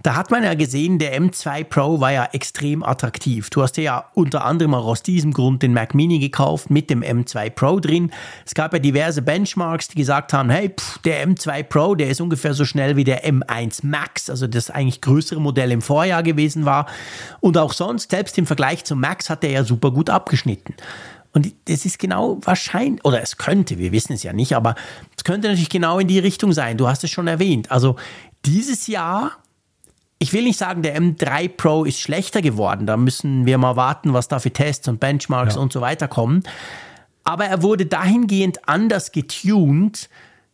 da 0.03 0.15
hat 0.15 0.31
man 0.31 0.43
ja 0.43 0.53
gesehen, 0.53 0.99
der 0.99 1.19
M2 1.19 1.65
Pro 1.65 1.99
war 1.99 2.11
ja 2.11 2.29
extrem 2.31 2.81
attraktiv. 2.81 3.49
Du 3.49 3.61
hast 3.61 3.77
ja 3.77 4.05
unter 4.13 4.45
anderem 4.45 4.73
auch 4.73 4.85
aus 4.85 5.03
diesem 5.03 5.33
Grund 5.33 5.63
den 5.63 5.73
Mac 5.73 5.93
Mini 5.93 6.19
gekauft 6.19 6.69
mit 6.69 6.89
dem 6.89 7.01
M2 7.01 7.49
Pro 7.49 7.79
drin. 7.79 8.11
Es 8.45 8.53
gab 8.53 8.73
ja 8.73 8.79
diverse 8.79 9.21
Benchmarks, 9.21 9.89
die 9.89 9.95
gesagt 9.97 10.33
haben, 10.33 10.49
hey, 10.49 10.69
pff, 10.69 10.97
der 10.99 11.27
M2 11.27 11.63
Pro, 11.63 11.95
der 11.95 12.09
ist 12.09 12.21
ungefähr 12.21 12.53
so 12.53 12.65
schnell 12.65 12.95
wie 12.95 13.03
der 13.03 13.25
M1 13.25 13.85
Max, 13.85 14.29
also 14.29 14.47
das 14.47 14.69
eigentlich 14.69 15.01
größere 15.01 15.41
Modell 15.41 15.71
im 15.71 15.81
Vorjahr 15.81 16.23
gewesen 16.23 16.65
war. 16.65 16.87
Und 17.41 17.57
auch 17.57 17.73
sonst, 17.73 18.11
selbst 18.11 18.37
im 18.37 18.45
Vergleich 18.45 18.85
zum 18.85 18.99
Max, 18.99 19.29
hat 19.29 19.43
der 19.43 19.51
ja 19.51 19.63
super 19.63 19.91
gut 19.91 20.09
abgeschnitten. 20.09 20.73
Und 21.33 21.53
es 21.67 21.85
ist 21.85 21.97
genau 21.97 22.39
wahrscheinlich, 22.41 23.03
oder 23.05 23.21
es 23.21 23.37
könnte, 23.37 23.77
wir 23.77 23.91
wissen 23.91 24.13
es 24.13 24.23
ja 24.23 24.33
nicht, 24.33 24.55
aber 24.55 24.75
es 25.15 25.23
könnte 25.23 25.47
natürlich 25.47 25.69
genau 25.69 25.99
in 25.99 26.07
die 26.07 26.19
Richtung 26.19 26.51
sein. 26.51 26.77
Du 26.77 26.87
hast 26.87 27.03
es 27.03 27.09
schon 27.09 27.27
erwähnt. 27.27 27.71
Also 27.71 27.95
dieses 28.45 28.87
Jahr, 28.87 29.31
ich 30.19 30.33
will 30.33 30.43
nicht 30.43 30.59
sagen, 30.59 30.81
der 30.81 30.99
M3 30.99 31.47
Pro 31.49 31.85
ist 31.85 31.99
schlechter 31.99 32.41
geworden. 32.41 32.85
Da 32.85 32.97
müssen 32.97 33.45
wir 33.45 33.57
mal 33.57 33.75
warten, 33.75 34.13
was 34.13 34.27
da 34.27 34.39
für 34.39 34.51
Tests 34.51 34.87
und 34.87 34.99
Benchmarks 34.99 35.55
ja. 35.55 35.61
und 35.61 35.71
so 35.71 35.79
weiter 35.79 36.07
kommen. 36.07 36.43
Aber 37.23 37.45
er 37.45 37.61
wurde 37.61 37.85
dahingehend 37.85 38.67
anders 38.67 39.11
getuned, 39.11 40.09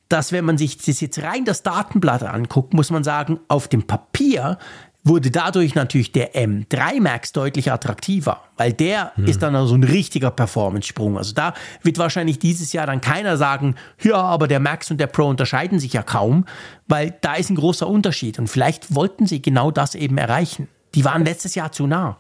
dass 0.10 0.32
wenn 0.32 0.46
man 0.46 0.58
sich 0.58 0.78
das 0.78 1.02
jetzt 1.02 1.22
rein 1.22 1.44
das 1.46 1.64
Datenblatt 1.64 2.24
anguckt, 2.24 2.74
muss 2.74 2.92
man 2.92 3.04
sagen, 3.04 3.40
auf 3.48 3.68
dem 3.68 3.84
Papier 3.88 4.58
wurde 5.08 5.32
dadurch 5.32 5.76
natürlich 5.76 6.12
der 6.12 6.34
M3 6.34 7.02
Max 7.02 7.32
deutlich 7.32 7.72
attraktiver, 7.72 8.42
weil 8.58 8.74
der 8.74 9.12
hm. 9.16 9.26
ist 9.26 9.42
dann 9.42 9.54
so 9.54 9.60
also 9.60 9.76
ein 9.76 9.84
richtiger 9.84 10.32
Performance-Sprung. 10.32 11.18
Also 11.18 11.34
da 11.34 11.54
wird 11.84 11.98
wahrscheinlich 11.98 12.40
dieses 12.40 12.74
Jahr 12.74 12.88
dann 12.88 13.02
keiner 13.02 13.38
sagen, 13.38 13.76
ja, 14.02 14.16
aber 14.16 14.48
der 14.48 14.60
Max 14.60 14.92
und 14.92 15.00
der 15.00 15.08
Pro 15.08 15.28
unterscheiden 15.28 15.80
sich 15.80 15.94
ja 15.94 16.04
kaum, 16.04 16.46
weil 16.88 17.16
da 17.22 17.36
ist 17.36 17.50
ein 17.50 17.56
großer 17.56 17.88
Unterschied 17.88 18.40
und 18.40 18.48
vielleicht 18.48 18.94
wollten 18.94 19.26
sie 19.26 19.42
genau 19.42 19.72
das 19.72 19.96
eben 19.96 20.18
erreichen. 20.18 20.68
Die 20.96 21.06
waren 21.06 21.26
letztes 21.26 21.56
Jahr 21.56 21.72
zu 21.72 21.88
nah. 21.88 22.20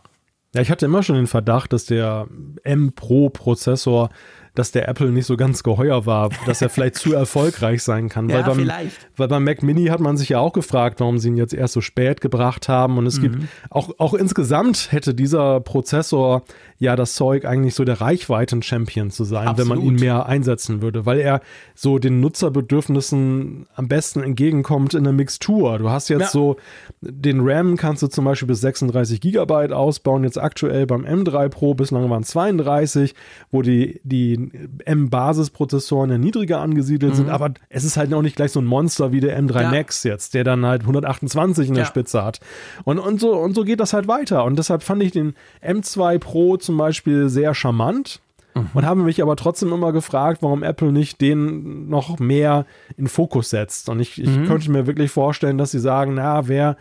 Ja, 0.53 0.61
ich 0.61 0.71
hatte 0.71 0.85
immer 0.85 1.03
schon 1.03 1.15
den 1.15 1.27
Verdacht, 1.27 1.73
dass 1.73 1.85
der 1.85 2.27
M 2.63 2.93
Pro 2.93 3.29
Prozessor 3.29 4.09
dass 4.57 4.71
der 4.71 4.87
Apple 4.87 5.11
nicht 5.11 5.25
so 5.25 5.37
ganz 5.37 5.63
geheuer 5.63 6.05
war, 6.05 6.29
dass 6.45 6.61
er 6.61 6.69
vielleicht 6.69 6.95
zu 6.95 7.13
erfolgreich 7.13 7.83
sein 7.83 8.09
kann. 8.09 8.29
Ja, 8.29 8.37
weil, 8.37 8.43
beim, 8.43 8.57
vielleicht. 8.59 9.09
weil 9.17 9.27
beim 9.27 9.43
Mac 9.43 9.63
Mini 9.63 9.85
hat 9.87 9.99
man 9.99 10.17
sich 10.17 10.29
ja 10.29 10.39
auch 10.39 10.53
gefragt, 10.53 10.99
warum 10.99 11.19
sie 11.19 11.27
ihn 11.29 11.37
jetzt 11.37 11.53
erst 11.53 11.73
so 11.73 11.81
spät 11.81 12.21
gebracht 12.21 12.67
haben. 12.69 12.97
Und 12.97 13.05
es 13.05 13.21
gibt 13.21 13.35
Mhm. 13.35 13.47
auch, 13.69 13.91
auch 13.99 14.13
insgesamt 14.13 14.91
hätte 14.91 15.13
dieser 15.13 15.59
Prozessor 15.61 16.43
ja 16.79 16.95
das 16.95 17.15
Zeug, 17.15 17.45
eigentlich 17.45 17.73
so 17.75 17.83
der 17.85 17.99
Reichweiten-Champion 18.01 19.09
zu 19.11 19.23
sein, 19.23 19.57
wenn 19.57 19.67
man 19.67 19.77
ihn 19.79 19.83
Absolut. 19.93 19.99
mehr 20.01 20.25
einsetzen 20.27 20.81
würde, 20.81 21.05
weil 21.05 21.19
er 21.19 21.41
so 21.75 21.97
den 21.99 22.19
Nutzerbedürfnissen 22.19 23.67
am 23.75 23.87
besten 23.87 24.21
entgegenkommt 24.21 24.93
in 24.93 25.03
der 25.03 25.13
Mixtur. 25.13 25.77
Du 25.79 25.89
hast 25.89 26.09
jetzt 26.09 26.21
Ja. 26.21 26.27
so 26.27 26.57
den 27.01 27.39
RAM 27.41 27.77
kannst 27.77 28.03
du 28.03 28.07
zum 28.07 28.25
Beispiel 28.25 28.47
bis 28.47 28.61
36 28.61 29.21
Gigabyte 29.21 29.71
ausbauen, 29.71 30.23
jetzt 30.23 30.37
aktuell 30.39 30.85
beim 30.85 31.05
M3 31.05 31.49
Pro, 31.49 31.73
bislang 31.73 32.09
waren 32.09 32.23
32, 32.23 33.15
wo 33.51 33.61
die, 33.61 33.99
die 34.03 34.51
M-Basisprozessoren 34.85 36.09
ja 36.11 36.17
niedriger 36.17 36.59
angesiedelt 36.61 37.15
sind, 37.15 37.29
aber 37.29 37.53
es 37.69 37.83
ist 37.83 37.97
halt 37.97 38.13
auch 38.13 38.21
nicht 38.21 38.35
gleich 38.35 38.51
so 38.51 38.59
ein 38.59 38.65
Monster 38.65 39.11
wie 39.11 39.19
der 39.19 39.37
M3 39.41 39.57
Mhm. 39.57 39.61
Ja. 39.63 39.71
Max 39.71 40.03
jetzt, 40.03 40.33
der 40.33 40.43
dann 40.43 40.65
halt 40.65 40.83
128 40.83 41.69
in 41.69 41.73
der 41.73 41.83
Ja. 41.83 41.87
Spitze 41.87 42.23
hat. 42.23 42.39
Und, 42.83 42.99
und, 42.99 43.19
so, 43.19 43.35
und 43.35 43.55
so 43.55 43.63
geht 43.63 43.79
das 43.79 43.93
halt 43.93 44.07
weiter. 44.07 44.43
Und 44.45 44.57
deshalb 44.59 44.83
fand 44.83 45.01
ich 45.03 45.11
den 45.11 45.33
M2 45.65 46.19
Pro 46.19 46.57
zum 46.67 46.77
Beispiel 46.77 47.29
sehr 47.29 47.53
charmant. 47.55 48.19
Mhm. 48.53 48.69
Und 48.73 48.85
habe 48.85 49.01
mich 49.01 49.21
aber 49.21 49.35
trotzdem 49.35 49.71
immer 49.73 49.91
gefragt, 49.91 50.41
warum 50.41 50.61
Apple 50.63 50.91
nicht 50.91 51.21
den 51.21 51.89
noch 51.89 52.19
mehr 52.19 52.65
in 52.97 53.07
Fokus 53.07 53.49
setzt. 53.49 53.89
Und 53.89 53.99
ich, 53.99 54.21
ich 54.21 54.29
Mhm. 54.29 54.45
könnte 54.45 54.69
mir 54.71 54.85
wirklich 54.87 55.11
vorstellen, 55.11 55.57
dass 55.57 55.71
sie 55.71 55.79
sagen, 55.79 56.13
na, 56.15 56.47
wer 56.47 56.77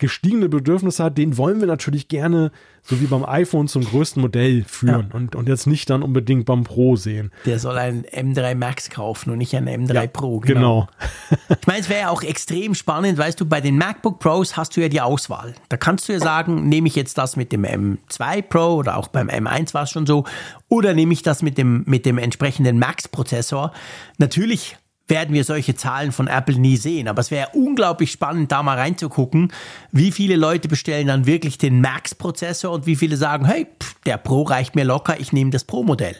gestiegene 0.00 0.48
Bedürfnisse 0.48 1.04
hat, 1.04 1.16
den 1.16 1.36
wollen 1.38 1.60
wir 1.60 1.68
natürlich 1.68 2.08
gerne, 2.08 2.50
so 2.82 3.00
wie 3.00 3.06
beim 3.06 3.24
iPhone, 3.24 3.68
zum 3.68 3.84
größten 3.84 4.20
Modell 4.20 4.64
führen 4.66 5.08
Ja. 5.10 5.16
und, 5.16 5.36
und 5.36 5.48
jetzt 5.48 5.66
nicht 5.68 5.88
dann 5.90 6.02
unbedingt 6.02 6.46
beim 6.46 6.64
Pro 6.64 6.96
sehen. 6.96 7.30
Der 7.46 7.58
soll 7.60 7.78
einen 7.78 8.04
M3 8.04 8.54
Max 8.56 8.90
kaufen 8.90 9.30
und 9.30 9.38
nicht 9.38 9.54
einen 9.54 9.86
M3 9.86 9.94
Ja, 9.94 10.06
Pro. 10.08 10.40
Genau. 10.40 10.88
Ich 11.60 11.66
meine, 11.66 11.80
es 11.80 11.88
wäre 11.88 12.00
ja 12.00 12.08
auch 12.10 12.22
extrem 12.22 12.74
spannend, 12.74 13.18
weißt 13.18 13.40
du, 13.40 13.46
bei 13.46 13.60
den 13.60 13.76
MacBook 13.78 14.18
Pros 14.18 14.56
hast 14.56 14.76
du 14.76 14.80
ja 14.80 14.88
die 14.88 15.00
Auswahl. 15.00 15.54
Da 15.68 15.76
kannst 15.76 16.08
du 16.08 16.12
ja 16.14 16.18
sagen, 16.18 16.68
nehme 16.68 16.88
ich 16.88 16.96
jetzt 16.96 17.16
das 17.18 17.36
mit 17.36 17.52
dem 17.52 17.64
M2 17.64 18.42
Pro 18.42 18.74
oder 18.76 18.96
auch 18.96 19.08
beim 19.08 19.28
M1 19.28 19.72
war 19.74 19.84
es 19.84 19.90
schon 19.90 20.06
so, 20.06 20.24
oder 20.68 20.94
nehme 20.94 21.12
ich 21.12 21.22
das 21.22 21.42
mit 21.42 21.58
dem, 21.58 21.84
mit 21.86 22.06
dem 22.06 22.18
entsprechenden 22.18 22.78
Max-Prozessor. 22.78 23.72
Natürlich 24.18 24.76
werden 25.10 25.34
wir 25.34 25.44
solche 25.44 25.74
Zahlen 25.74 26.12
von 26.12 26.26
Apple 26.26 26.58
nie 26.58 26.76
sehen, 26.76 27.08
aber 27.08 27.20
es 27.20 27.30
wäre 27.30 27.50
unglaublich 27.54 28.12
spannend, 28.12 28.52
da 28.52 28.62
mal 28.62 28.78
reinzugucken, 28.78 29.52
wie 29.92 30.12
viele 30.12 30.36
Leute 30.36 30.68
bestellen 30.68 31.08
dann 31.08 31.26
wirklich 31.26 31.58
den 31.58 31.80
Max-Prozessor 31.80 32.72
und 32.72 32.86
wie 32.86 32.96
viele 32.96 33.16
sagen, 33.16 33.44
hey, 33.44 33.66
pff, 33.66 33.94
der 34.06 34.16
Pro 34.16 34.42
reicht 34.42 34.74
mir 34.74 34.84
locker, 34.84 35.20
ich 35.20 35.32
nehme 35.32 35.50
das 35.50 35.64
Pro-Modell. 35.64 36.16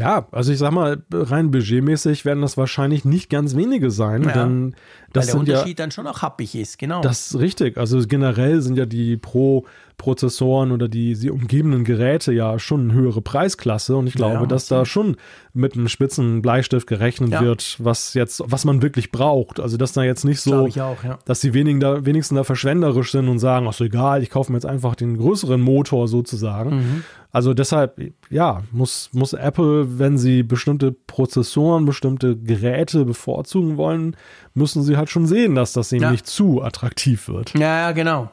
Ja, 0.00 0.26
also 0.32 0.50
ich 0.50 0.58
sag 0.58 0.70
mal, 0.72 1.02
rein 1.12 1.50
budgetmäßig 1.50 2.24
werden 2.24 2.40
das 2.40 2.56
wahrscheinlich 2.56 3.04
nicht 3.04 3.28
ganz 3.28 3.54
wenige 3.54 3.90
sein, 3.90 4.22
Ja, 4.22 4.32
denn 4.32 4.74
das 5.12 5.26
weil 5.26 5.26
der 5.26 5.32
sind 5.38 5.48
ja 5.48 5.54
Unterschied 5.54 5.78
dann 5.78 5.90
schon 5.90 6.06
auch 6.06 6.22
happig 6.22 6.54
ist, 6.54 6.78
genau. 6.78 7.00
Das 7.00 7.26
ist 7.26 7.38
richtig. 7.38 7.76
Also 7.78 8.00
generell 8.06 8.60
sind 8.60 8.76
ja 8.76 8.86
die 8.86 9.16
Pro-Prozessoren 9.16 10.72
oder 10.72 10.88
die 10.88 11.14
sie 11.14 11.30
umgebenden 11.30 11.84
Geräte 11.84 12.32
ja 12.32 12.58
schon 12.58 12.82
eine 12.90 12.92
höhere 12.94 13.20
Preisklasse 13.20 13.96
und 13.96 14.06
ich 14.06 14.14
glaube, 14.14 14.34
Ja, 14.34 14.46
dass 14.46 14.68
da 14.68 14.84
schon 14.84 15.16
mit 15.52 15.74
einem 15.74 15.88
spitzen 15.88 16.42
Bleistift 16.42 16.86
gerechnet 16.86 17.30
Ja. 17.30 17.40
wird, 17.40 17.76
was 17.78 18.14
jetzt, 18.14 18.42
was 18.46 18.64
man 18.64 18.82
wirklich 18.82 19.10
braucht. 19.10 19.60
Also 19.60 19.76
dass 19.76 19.92
da 19.92 20.02
jetzt 20.02 20.24
nicht 20.24 20.40
so, 20.40 20.66
auch, 20.66 20.96
dass 21.24 21.40
die 21.40 21.54
wenigen 21.54 21.80
da, 21.80 22.04
wenigstens 22.06 22.36
da 22.36 22.44
verschwenderisch 22.44 23.12
sind 23.12 23.28
und 23.28 23.38
sagen, 23.38 23.66
ach 23.68 23.72
so 23.72 23.84
egal, 23.84 24.22
ich 24.22 24.30
kaufe 24.30 24.52
mir 24.52 24.56
jetzt 24.58 24.66
einfach 24.66 24.94
den 24.94 25.16
größeren 25.16 25.60
Motor 25.60 26.08
sozusagen. 26.08 26.76
Mhm. 26.76 27.04
Also 27.32 27.54
deshalb, 27.54 28.00
ja, 28.28 28.64
muss, 28.72 29.10
muss 29.12 29.34
Apple, 29.34 29.98
wenn 30.00 30.18
sie 30.18 30.42
bestimmte 30.42 30.90
Prozessoren, 30.90 31.84
bestimmte 31.84 32.36
Geräte 32.36 33.04
bevorzugen 33.04 33.76
wollen, 33.76 34.16
müssen 34.54 34.82
sie 34.82 34.96
halt 34.96 35.10
schon 35.10 35.26
sehen, 35.26 35.54
dass 35.54 35.72
das 35.72 35.92
eben 35.92 36.02
Ja. 36.02 36.10
nicht 36.10 36.26
zu 36.26 36.62
attraktiv 36.62 37.28
wird. 37.28 37.54
Ja, 37.54 37.78
ja, 37.80 37.92
genau. 37.92 38.30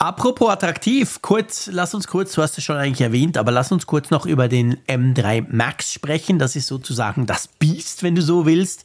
Apropos 0.00 0.48
attraktiv, 0.50 1.18
kurz, 1.22 1.68
lass 1.72 1.92
uns 1.92 2.06
kurz, 2.06 2.32
du 2.32 2.42
hast 2.42 2.56
es 2.56 2.62
schon 2.62 2.76
eigentlich 2.76 3.00
erwähnt, 3.00 3.36
aber 3.36 3.50
lass 3.50 3.72
uns 3.72 3.84
kurz 3.86 4.10
noch 4.10 4.26
über 4.26 4.46
den 4.46 4.76
M3 4.86 5.44
Max 5.50 5.92
sprechen. 5.92 6.38
Das 6.38 6.54
ist 6.54 6.68
sozusagen 6.68 7.26
das 7.26 7.48
Biest, 7.48 8.04
wenn 8.04 8.14
du 8.14 8.22
so 8.22 8.46
willst. 8.46 8.84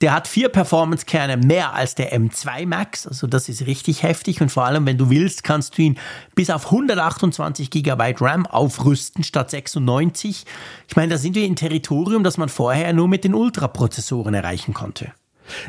Der 0.00 0.12
hat 0.12 0.26
vier 0.26 0.48
Performance-Kerne 0.48 1.36
mehr 1.36 1.74
als 1.74 1.94
der 1.94 2.12
M2 2.18 2.66
Max, 2.66 3.06
also 3.06 3.26
das 3.26 3.48
ist 3.50 3.66
richtig 3.66 4.02
heftig 4.02 4.40
und 4.40 4.48
vor 4.48 4.64
allem, 4.64 4.86
wenn 4.86 4.96
du 4.96 5.10
willst, 5.10 5.44
kannst 5.44 5.76
du 5.76 5.82
ihn 5.82 5.98
bis 6.34 6.48
auf 6.48 6.64
128 6.72 7.70
GB 7.70 8.14
RAM 8.18 8.46
aufrüsten 8.46 9.22
statt 9.24 9.50
96. 9.50 10.46
Ich 10.88 10.96
meine, 10.96 11.10
da 11.12 11.18
sind 11.18 11.34
wir 11.36 11.44
in 11.44 11.54
Territorium, 11.54 12.24
das 12.24 12.38
man 12.38 12.48
vorher 12.48 12.92
nur 12.94 13.08
mit 13.08 13.24
den 13.24 13.34
Ultraprozessoren 13.34 14.32
erreichen 14.32 14.72
konnte. 14.72 15.12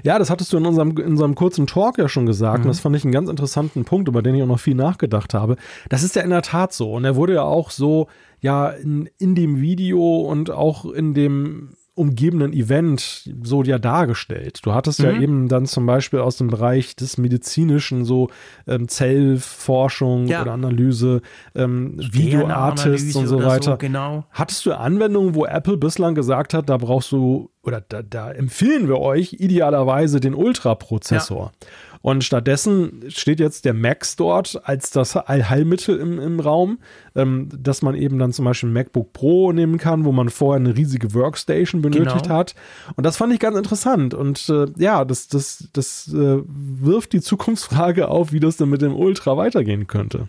Ja, 0.04 0.20
das 0.20 0.30
hattest 0.30 0.52
du 0.54 0.58
in 0.58 0.66
unserem, 0.66 0.92
in 0.98 1.12
unserem 1.12 1.36
kurzen 1.36 1.68
Talk 1.68 1.98
ja 1.98 2.10
schon 2.10 2.26
gesagt. 2.26 2.60
Mhm. 2.60 2.66
Und 2.66 2.70
das 2.70 2.80
fand 2.80 2.96
ich 2.96 3.04
einen 3.04 3.14
ganz 3.14 3.30
interessanten 3.30 3.86
Punkt, 3.86 4.08
über 4.08 4.22
den 4.22 4.36
ich 4.36 4.44
auch 4.44 4.48
noch 4.48 4.60
viel 4.60 4.76
nachgedacht 4.76 5.34
habe. 5.34 5.56
Das 5.90 6.04
ist 6.04 6.16
ja 6.16 6.22
in 6.22 6.30
der 6.30 6.42
Tat 6.42 6.74
so. 6.74 6.92
Und 6.94 7.06
er 7.06 7.16
wurde 7.16 7.34
ja 7.34 7.44
auch 7.44 7.72
so, 7.72 8.08
ja, 8.40 8.70
in, 8.70 9.10
in 9.18 9.36
dem 9.36 9.62
Video 9.62 10.22
und 10.22 10.50
auch 10.50 10.86
in 10.86 11.14
dem 11.14 11.74
umgebenden 11.94 12.54
Event 12.54 13.30
so 13.44 13.64
ja 13.64 13.78
dargestellt. 13.78 14.60
Du 14.64 14.74
hattest 14.74 15.00
Mhm. 15.00 15.06
ja 15.06 15.20
eben 15.20 15.48
dann 15.50 15.66
zum 15.66 15.86
Beispiel 15.86 16.20
aus 16.20 16.38
dem 16.38 16.48
Bereich 16.48 16.96
des 16.96 17.18
medizinischen 17.18 18.06
so 18.06 18.30
ähm, 18.66 18.88
Zellforschung 18.88 20.28
Ja. 20.28 20.42
oder 20.42 20.54
Analyse, 20.54 21.22
ähm, 21.56 21.98
Videoartists 22.00 23.16
und 23.16 23.28
so 23.28 23.44
weiter. 23.44 23.78
genau. 23.78 24.26
Hattest 24.32 24.66
du 24.66 24.74
Anwendungen, 24.74 25.36
wo 25.36 25.46
Apple 25.46 25.78
bislang 25.78 26.16
gesagt 26.16 26.54
hat, 26.54 26.70
da 26.70 26.78
brauchst 26.78 27.12
du 27.12 27.50
oder 27.64 27.82
da, 27.82 28.02
da 28.02 28.32
empfehlen 28.32 28.88
wir 28.88 29.00
euch 29.00 29.34
idealerweise 29.34 30.20
den 30.20 30.34
Ultraprozessor? 30.34 31.52
Und 32.02 32.24
stattdessen 32.24 33.04
steht 33.10 33.40
jetzt 33.40 33.66
der 33.66 33.74
Max 33.74 34.16
dort 34.16 34.62
als 34.64 34.90
das 34.90 35.16
Allheilmittel 35.16 36.00
im, 36.00 36.20
im 36.20 36.40
Raum, 36.40 36.80
ähm, 37.16 37.50
dass 37.56 37.82
man 37.82 37.96
eben 37.96 38.18
dann 38.18 38.34
zum 38.34 38.46
Beispiel 38.46 38.70
ein 38.70 38.74
MacBook 38.74 39.14
Pro 39.14 39.52
nehmen 39.52 39.78
kann, 39.78 40.04
wo 40.06 40.12
man 40.12 40.30
vorher 40.30 40.60
eine 40.60 40.76
riesige 40.76 41.14
Workstation 41.14 41.82
benötigt 41.82 42.24
Genau. 42.24 42.36
hat. 42.36 42.56
Und 42.96 43.06
das 43.06 43.18
fand 43.18 43.34
ich 43.34 43.40
ganz 43.40 43.58
interessant. 43.58 44.14
Und 44.14 44.50
äh, 44.50 44.66
ja, 44.78 45.06
das, 45.06 45.28
das, 45.28 45.70
das 45.74 46.12
äh, 46.14 46.40
wirft 46.46 47.14
die 47.14 47.22
Zukunftsfrage 47.22 48.08
auf, 48.08 48.32
wie 48.32 48.40
das 48.40 48.58
denn 48.58 48.70
mit 48.70 48.82
dem 48.82 48.96
Ultra 48.96 49.38
weitergehen 49.38 49.88
könnte. 49.88 50.28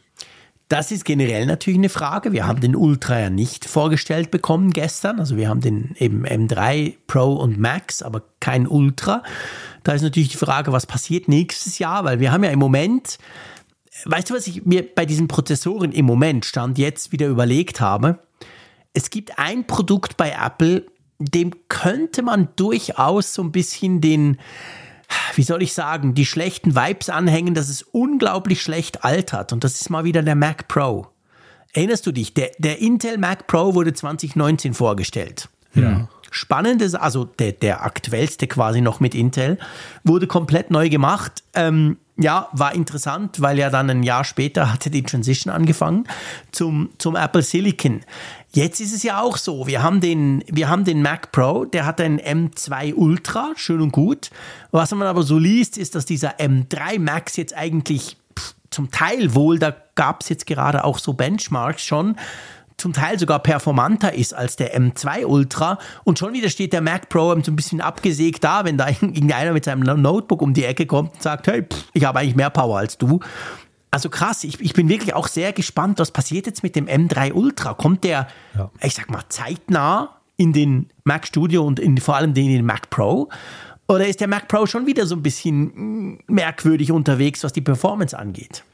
Das 0.73 0.91
ist 0.91 1.05
generell 1.05 1.45
natürlich 1.45 1.77
eine 1.77 1.91
Frage. 1.91 2.33
Wir 2.33 2.47
haben 2.47 2.63
den 2.63 2.75
Ultra 2.75 3.21
ja 3.21 3.29
nicht 3.29 3.67
vorgestellt 3.67 4.31
bekommen 4.31 4.71
gestern. 4.71 5.21
Also 5.21 5.37
wir 5.37 5.51
haben 5.51 5.61
den 5.61 5.95
eben 5.99 6.25
M3 6.25 6.95
Pro 7.07 7.35
und 7.35 7.59
Max, 7.59 8.01
aber 8.01 8.23
kein 8.41 8.67
Ultra. 8.67 9.23
Da 9.83 9.93
ist 9.93 10.01
natürlich 10.01 10.31
die 10.31 10.39
Frage, 10.39 10.73
was 10.73 10.87
passiert 10.87 11.29
nächstes 11.29 11.79
Jahr, 11.79 12.05
weil 12.05 12.21
wir 12.21 12.33
haben 12.33 12.43
ja 12.43 12.49
im 12.49 12.59
Moment, 12.59 13.19
weißt 14.07 14.31
du, 14.31 14.35
was 14.35 14.47
ich 14.47 14.65
mir 14.65 14.83
bei 14.83 15.05
diesen 15.05 15.29
Prozessoren 15.29 15.93
im 15.93 16.07
Moment 16.07 16.47
stand 16.47 16.79
jetzt 16.79 17.13
wieder 17.13 17.27
überlegt 17.27 17.83
habe? 17.83 18.21
Es 18.95 19.11
gibt 19.11 19.39
ein 19.39 19.67
Produkt 19.67 20.17
bei 20.17 20.31
Apple, 20.31 20.87
dem 21.19 21.51
könnte 21.69 22.23
man 22.23 22.49
durchaus 22.57 23.35
so 23.35 23.43
ein 23.43 23.53
bisschen 23.53 24.01
den, 24.01 24.39
wie 25.35 25.43
soll 25.43 25.63
ich 25.63 25.73
sagen, 25.73 26.15
die 26.15 26.27
schlechten 26.27 26.75
Vibes 26.75 27.09
anhängen, 27.09 27.55
dass 27.55 27.69
es 27.69 27.83
unglaublich 27.83 28.63
schlecht 28.63 29.05
altert. 29.05 29.53
Und 29.53 29.65
das 29.65 29.81
ist 29.81 29.91
mal 29.91 30.05
wieder 30.05 30.23
der 30.23 30.35
Mac 30.35 30.69
Pro. 30.69 31.09
Erinnerst 31.73 32.07
du 32.07 32.13
dich? 32.13 32.35
Der, 32.35 32.51
der 32.59 32.81
Intel 32.81 33.19
Mac 33.19 33.47
Pro 33.47 33.75
wurde 33.75 33.95
2019 33.95 34.75
vorgestellt. 34.75 35.49
Ja. 35.75 36.09
Spannendes, 36.31 36.95
also 36.95 37.25
der, 37.25 37.53
der 37.53 37.85
aktuellste 37.85 38.47
quasi 38.47 38.81
noch 38.81 39.01
mit 39.01 39.15
Intel, 39.15 39.59
wurde 40.03 40.27
komplett 40.27 40.71
neu 40.71 40.89
gemacht. 40.89 41.43
Ähm, 41.55 41.99
ja, 42.17 42.49
war 42.53 42.75
interessant, 42.75 43.41
weil 43.41 43.59
ja 43.59 43.71
dann 43.71 43.89
ein 43.91 44.03
Jahr 44.03 44.25
später 44.25 44.73
hatte 44.73 44.91
die 44.91 45.03
Transition 45.03 45.53
angefangen 45.53 46.07
zum, 46.51 46.91
zum 46.99 47.17
Apple 47.17 47.43
Silicon. 47.43 48.01
Jetzt 48.55 48.81
ist 48.81 48.95
es 48.95 49.03
ja 49.03 49.19
auch 49.19 49.39
so, 49.39 49.67
wir 49.67 49.83
haben 49.83 50.03
den, 50.03 50.45
wir 50.47 50.69
haben 50.69 50.85
den 50.85 51.01
Mac 51.01 51.33
Pro, 51.33 51.65
der 51.65 51.87
hat 51.87 52.03
einen 52.03 52.21
M2 52.21 52.93
Ultra, 52.95 53.53
schön 53.57 53.81
und 53.81 53.93
gut. 53.93 54.31
Was 54.73 54.91
man 54.91 55.09
aber 55.09 55.23
so 55.23 55.39
liest, 55.39 55.79
ist, 55.79 55.95
dass 55.95 56.05
dieser 56.05 56.39
M3 56.39 57.01
Max 57.01 57.39
jetzt 57.39 57.57
eigentlich 57.57 58.19
pff, 58.39 58.55
zum 58.69 58.91
Teil 58.91 59.35
wohl, 59.35 59.59
da 59.59 59.75
gab 59.95 60.21
es 60.21 60.29
jetzt 60.29 60.47
gerade 60.47 60.85
auch 60.85 60.99
so 60.99 61.15
Benchmarks 61.15 61.83
schon, 61.83 62.17
zum 62.77 62.93
Teil 62.93 63.19
sogar 63.19 63.39
performanter 63.39 64.13
ist 64.13 64.35
als 64.35 64.57
der 64.57 64.79
M2 64.79 65.25
Ultra 65.25 65.79
und 66.05 66.19
schon 66.19 66.35
wieder 66.35 66.51
steht 66.51 66.73
der 66.73 66.81
Mac 66.81 67.09
Pro 67.09 67.31
so 67.43 67.53
ein 67.53 67.57
bisschen 67.57 67.81
abgesägt 67.81 68.45
da, 68.45 68.65
wenn 68.65 68.77
da 68.77 68.89
irgendeiner 69.01 69.53
mit 69.53 69.65
seinem 69.65 70.03
Notebook 70.03 70.43
um 70.43 70.53
die 70.53 70.65
Ecke 70.65 70.85
kommt 70.85 71.15
und 71.15 71.23
sagt, 71.23 71.47
hey, 71.47 71.63
pff, 71.63 71.85
ich 71.95 72.05
habe 72.05 72.19
eigentlich 72.19 72.37
mehr 72.37 72.51
Power 72.51 72.79
als 72.79 72.99
du. 72.99 73.21
Also 73.93 74.09
krass, 74.09 74.43
ich, 74.43 74.59
ich 74.61 74.73
bin 74.73 74.89
wirklich 74.89 75.15
auch 75.15 75.29
sehr 75.29 75.53
gespannt, 75.53 75.99
was 76.01 76.11
passiert 76.11 76.47
jetzt 76.47 76.63
mit 76.63 76.75
dem 76.75 76.87
M3 76.87 77.33
Ultra. 77.35 77.75
Kommt 77.75 78.03
der, 78.05 78.27
Ja. 78.57 78.71
ich 78.83 78.95
sag 78.95 79.11
mal, 79.11 79.23
zeitnah 79.29 80.17
in 80.39 80.53
den 80.55 80.89
Mac 81.05 81.27
Studio 81.27 81.63
und 81.65 81.79
in, 81.79 81.99
vor 81.99 82.17
allem 82.17 82.33
den 82.35 82.47
in 82.47 82.53
den 82.57 82.65
Mac 82.67 82.89
Pro? 82.91 83.29
Oder 83.89 84.09
ist 84.09 84.21
der 84.21 84.29
Mac 84.29 84.49
Pro 84.49 84.65
schon 84.67 84.87
wieder 84.87 85.07
so 85.07 85.15
ein 85.15 85.23
bisschen 85.23 85.65
mm, 86.15 86.19
merkwürdig 86.27 86.91
unterwegs, 86.91 87.45
was 87.45 87.53
die 87.53 87.61
Performance 87.61 88.19
angeht? 88.19 88.65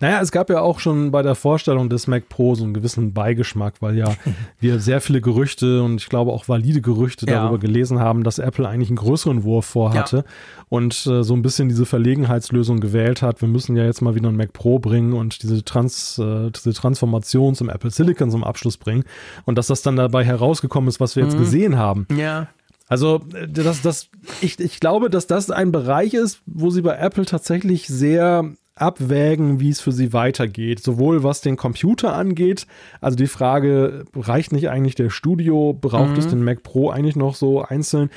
Naja, 0.00 0.20
es 0.20 0.32
gab 0.32 0.50
ja 0.50 0.60
auch 0.60 0.80
schon 0.80 1.10
bei 1.10 1.22
der 1.22 1.34
Vorstellung 1.34 1.88
des 1.88 2.06
Mac 2.06 2.28
Pro 2.28 2.54
so 2.54 2.64
einen 2.64 2.74
gewissen 2.74 3.12
Beigeschmack, 3.12 3.74
weil 3.80 3.96
ja 3.96 4.14
wir 4.60 4.80
sehr 4.80 5.00
viele 5.00 5.20
Gerüchte 5.20 5.82
und 5.82 6.00
ich 6.00 6.08
glaube 6.08 6.32
auch 6.32 6.48
valide 6.48 6.80
Gerüchte 6.80 7.26
ja. 7.26 7.34
darüber 7.34 7.58
gelesen 7.58 8.00
haben, 8.00 8.24
dass 8.24 8.38
Apple 8.38 8.68
eigentlich 8.68 8.88
einen 8.88 8.96
größeren 8.96 9.44
Wurf 9.44 9.66
vorhatte 9.66 10.16
ja. 10.18 10.24
und 10.68 11.06
äh, 11.06 11.22
so 11.22 11.34
ein 11.34 11.42
bisschen 11.42 11.68
diese 11.68 11.86
Verlegenheitslösung 11.86 12.80
gewählt 12.80 13.22
hat. 13.22 13.40
Wir 13.40 13.48
müssen 13.48 13.76
ja 13.76 13.84
jetzt 13.84 14.02
mal 14.02 14.14
wieder 14.14 14.28
einen 14.28 14.36
Mac 14.36 14.52
Pro 14.52 14.78
bringen 14.78 15.12
und 15.12 15.42
diese, 15.42 15.64
Trans, 15.64 16.18
äh, 16.18 16.50
diese 16.50 16.72
Transformation 16.72 17.54
zum 17.54 17.68
Apple 17.68 17.90
Silicon 17.90 18.30
zum 18.30 18.44
Abschluss 18.44 18.76
bringen 18.76 19.04
und 19.44 19.56
dass 19.56 19.66
das 19.68 19.82
dann 19.82 19.96
dabei 19.96 20.24
herausgekommen 20.24 20.88
ist, 20.88 21.00
was 21.00 21.16
wir 21.16 21.24
jetzt 21.24 21.36
mhm. 21.36 21.40
gesehen 21.40 21.76
haben. 21.78 22.06
Ja. 22.16 22.48
Also, 22.88 23.22
äh, 23.34 23.48
das, 23.48 23.82
das, 23.82 24.08
ich, 24.40 24.60
ich 24.60 24.80
glaube, 24.80 25.10
dass 25.10 25.26
das 25.26 25.50
ein 25.50 25.72
Bereich 25.72 26.14
ist, 26.14 26.40
wo 26.46 26.70
sie 26.70 26.82
bei 26.82 26.96
Apple 26.96 27.24
tatsächlich 27.24 27.86
sehr 27.86 28.52
abwägen, 28.76 29.60
wie 29.60 29.70
es 29.70 29.80
für 29.80 29.92
sie 29.92 30.12
weitergeht. 30.12 30.82
Sowohl 30.82 31.22
was 31.22 31.40
den 31.40 31.56
Computer 31.56 32.14
angeht, 32.14 32.66
also 33.00 33.16
die 33.16 33.28
Frage, 33.28 34.04
reicht 34.16 34.52
nicht 34.52 34.68
eigentlich 34.68 34.96
der 34.96 35.10
Studio, 35.10 35.72
braucht 35.72 36.12
mhm. 36.12 36.18
es 36.18 36.26
den 36.26 36.42
Mac 36.42 36.62
Pro 36.62 36.90
eigentlich 36.90 37.14
noch 37.14 37.36
so 37.36 37.62
einzeln, 37.62 38.10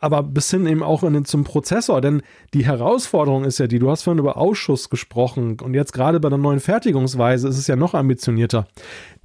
aber 0.00 0.22
bis 0.22 0.50
hin 0.50 0.66
eben 0.66 0.82
auch 0.82 1.02
in 1.02 1.14
den, 1.14 1.24
zum 1.24 1.42
Prozessor, 1.42 2.00
denn 2.00 2.22
die 2.52 2.64
Herausforderung 2.64 3.44
ist 3.44 3.58
ja 3.58 3.66
die, 3.66 3.80
du 3.80 3.90
hast 3.90 4.04
vorhin 4.04 4.20
über 4.20 4.36
Ausschuss 4.36 4.88
gesprochen 4.88 5.56
und 5.60 5.74
jetzt 5.74 5.92
gerade 5.92 6.20
bei 6.20 6.28
der 6.28 6.38
neuen 6.38 6.60
Fertigungsweise 6.60 7.48
ist 7.48 7.58
es 7.58 7.66
ja 7.66 7.74
noch 7.74 7.94
ambitionierter 7.94 8.68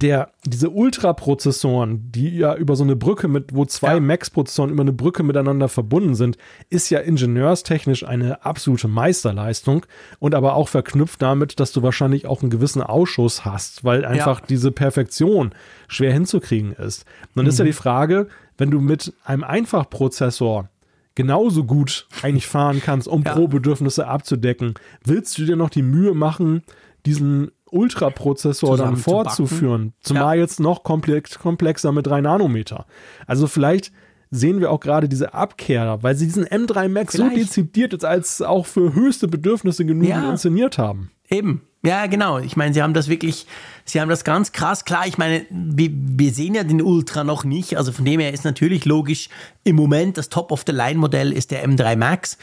der, 0.00 0.30
diese 0.44 0.70
Ultraprozessoren, 0.70 2.10
die 2.10 2.36
ja 2.36 2.54
über 2.54 2.74
so 2.74 2.84
eine 2.84 2.96
Brücke 2.96 3.28
mit, 3.28 3.54
wo 3.54 3.64
zwei 3.66 3.94
ja. 3.94 4.00
Max-Prozessoren 4.00 4.70
über 4.70 4.82
eine 4.82 4.92
Brücke 4.92 5.22
miteinander 5.22 5.68
verbunden 5.68 6.14
sind, 6.14 6.38
ist 6.70 6.88
ja 6.90 7.00
ingenieurstechnisch 7.00 8.04
eine 8.04 8.44
absolute 8.44 8.88
Meisterleistung 8.88 9.84
und 10.18 10.34
aber 10.34 10.54
auch 10.54 10.68
verknüpft 10.68 11.20
damit, 11.20 11.60
dass 11.60 11.72
du 11.72 11.82
wahrscheinlich 11.82 12.26
auch 12.26 12.40
einen 12.40 12.50
gewissen 12.50 12.82
Ausschuss 12.82 13.44
hast, 13.44 13.84
weil 13.84 14.04
einfach 14.04 14.40
ja. 14.40 14.46
diese 14.48 14.72
Perfektion 14.72 15.52
schwer 15.88 16.12
hinzukriegen 16.12 16.72
ist. 16.72 17.04
Dann 17.34 17.44
mhm. 17.44 17.50
ist 17.50 17.58
ja 17.58 17.64
mhm. 17.64 17.68
die 17.68 17.74
Frage, 17.74 18.28
wenn 18.56 18.70
du 18.70 18.80
mit 18.80 19.12
einem 19.24 19.44
Einfachprozessor 19.44 20.68
genauso 21.14 21.64
gut 21.64 22.06
eigentlich 22.22 22.46
fahren 22.46 22.80
kannst, 22.82 23.06
um 23.06 23.22
ja. 23.22 23.34
Pro-Bedürfnisse 23.34 24.06
abzudecken, 24.06 24.74
willst 25.04 25.36
du 25.36 25.44
dir 25.44 25.56
noch 25.56 25.70
die 25.70 25.82
Mühe 25.82 26.14
machen, 26.14 26.62
diesen 27.04 27.50
Ultraprozessor 27.72 28.76
dann 28.76 28.96
vorzuführen. 28.96 29.92
Zumal 30.00 30.36
ja. 30.36 30.42
jetzt 30.42 30.60
noch 30.60 30.82
komplex, 30.82 31.38
komplexer 31.38 31.92
mit 31.92 32.06
3 32.06 32.20
Nanometer. 32.22 32.86
Also 33.26 33.46
vielleicht 33.46 33.92
sehen 34.30 34.60
wir 34.60 34.70
auch 34.70 34.80
gerade 34.80 35.08
diese 35.08 35.34
Abkehr, 35.34 35.98
weil 36.02 36.14
sie 36.14 36.26
diesen 36.26 36.46
M3 36.46 36.88
Max 36.88 37.14
vielleicht. 37.14 37.32
so 37.32 37.38
dezidiert 37.38 37.92
jetzt 37.92 38.04
als 38.04 38.42
auch 38.42 38.66
für 38.66 38.94
höchste 38.94 39.28
Bedürfnisse 39.28 39.84
genug 39.84 40.08
ja. 40.08 40.30
inszeniert 40.30 40.78
haben. 40.78 41.10
Eben. 41.28 41.62
Ja, 41.82 42.06
genau. 42.06 42.38
Ich 42.38 42.56
meine, 42.56 42.74
sie 42.74 42.82
haben 42.82 42.92
das 42.92 43.08
wirklich, 43.08 43.46
sie 43.86 44.00
haben 44.00 44.10
das 44.10 44.22
ganz 44.22 44.52
krass. 44.52 44.84
Klar, 44.84 45.06
ich 45.06 45.16
meine, 45.16 45.46
wir, 45.50 45.90
wir 45.90 46.30
sehen 46.30 46.54
ja 46.54 46.62
den 46.62 46.82
Ultra 46.82 47.24
noch 47.24 47.44
nicht. 47.44 47.78
Also 47.78 47.90
von 47.90 48.04
dem 48.04 48.20
her 48.20 48.34
ist 48.34 48.44
natürlich 48.44 48.84
logisch, 48.84 49.30
im 49.64 49.76
Moment 49.76 50.18
das 50.18 50.28
Top-of-the-Line-Modell 50.28 51.32
ist 51.32 51.50
der 51.50 51.66
M3 51.66 51.96
Max 51.96 52.36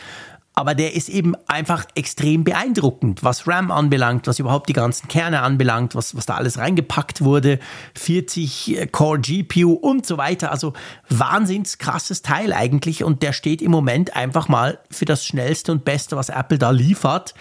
aber 0.57 0.73
der 0.73 0.95
ist 0.95 1.07
eben 1.07 1.35
einfach 1.45 1.85
extrem 1.93 2.43
beeindruckend, 2.43 3.23
was 3.23 3.47
RAM 3.47 3.69
anbelangt, 3.69 4.25
was 4.25 4.39
überhaupt 4.39 4.67
die 4.69 4.73
ganzen 4.73 5.07
Kerne 5.07 5.43
anbelangt, 5.43 5.93
was, 5.93 6.17
was 6.17 6.25
da 6.25 6.33
alles 6.33 6.57
reingepackt 6.57 7.21
wurde, 7.21 7.59
40 7.93 8.75
äh, 8.75 8.87
Core 8.87 9.19
GPU 9.19 9.73
und 9.73 10.07
so 10.07 10.17
weiter. 10.17 10.51
Also 10.51 10.73
wahnsinns 11.09 11.77
krasses 11.77 12.23
Teil 12.23 12.53
eigentlich 12.53 13.03
und 13.03 13.21
der 13.21 13.33
steht 13.33 13.61
im 13.61 13.69
Moment 13.69 14.15
einfach 14.15 14.47
mal 14.47 14.79
für 14.89 15.05
das 15.05 15.27
schnellste 15.27 15.71
und 15.71 15.85
beste, 15.85 16.17
was 16.17 16.29
Apple 16.29 16.57
da 16.57 16.71
liefert. 16.71 17.35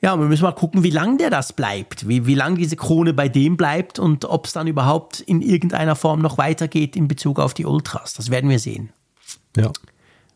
Ja, 0.00 0.18
wir 0.18 0.24
müssen 0.24 0.44
mal 0.44 0.52
gucken, 0.52 0.82
wie 0.82 0.90
lang 0.90 1.18
der 1.18 1.28
das 1.28 1.52
bleibt, 1.52 2.08
wie, 2.08 2.24
wie 2.24 2.34
lang 2.34 2.56
diese 2.56 2.76
Krone 2.76 3.12
bei 3.12 3.28
dem 3.28 3.58
bleibt 3.58 3.98
und 3.98 4.24
ob 4.24 4.46
es 4.46 4.54
dann 4.54 4.68
überhaupt 4.68 5.20
in 5.20 5.42
irgendeiner 5.42 5.96
Form 5.96 6.22
noch 6.22 6.38
weitergeht 6.38 6.96
in 6.96 7.08
Bezug 7.08 7.40
auf 7.40 7.52
die 7.52 7.66
Ultras. 7.66 8.14
Das 8.14 8.30
werden 8.30 8.48
wir 8.48 8.58
sehen. 8.58 8.88
Ja. 9.54 9.70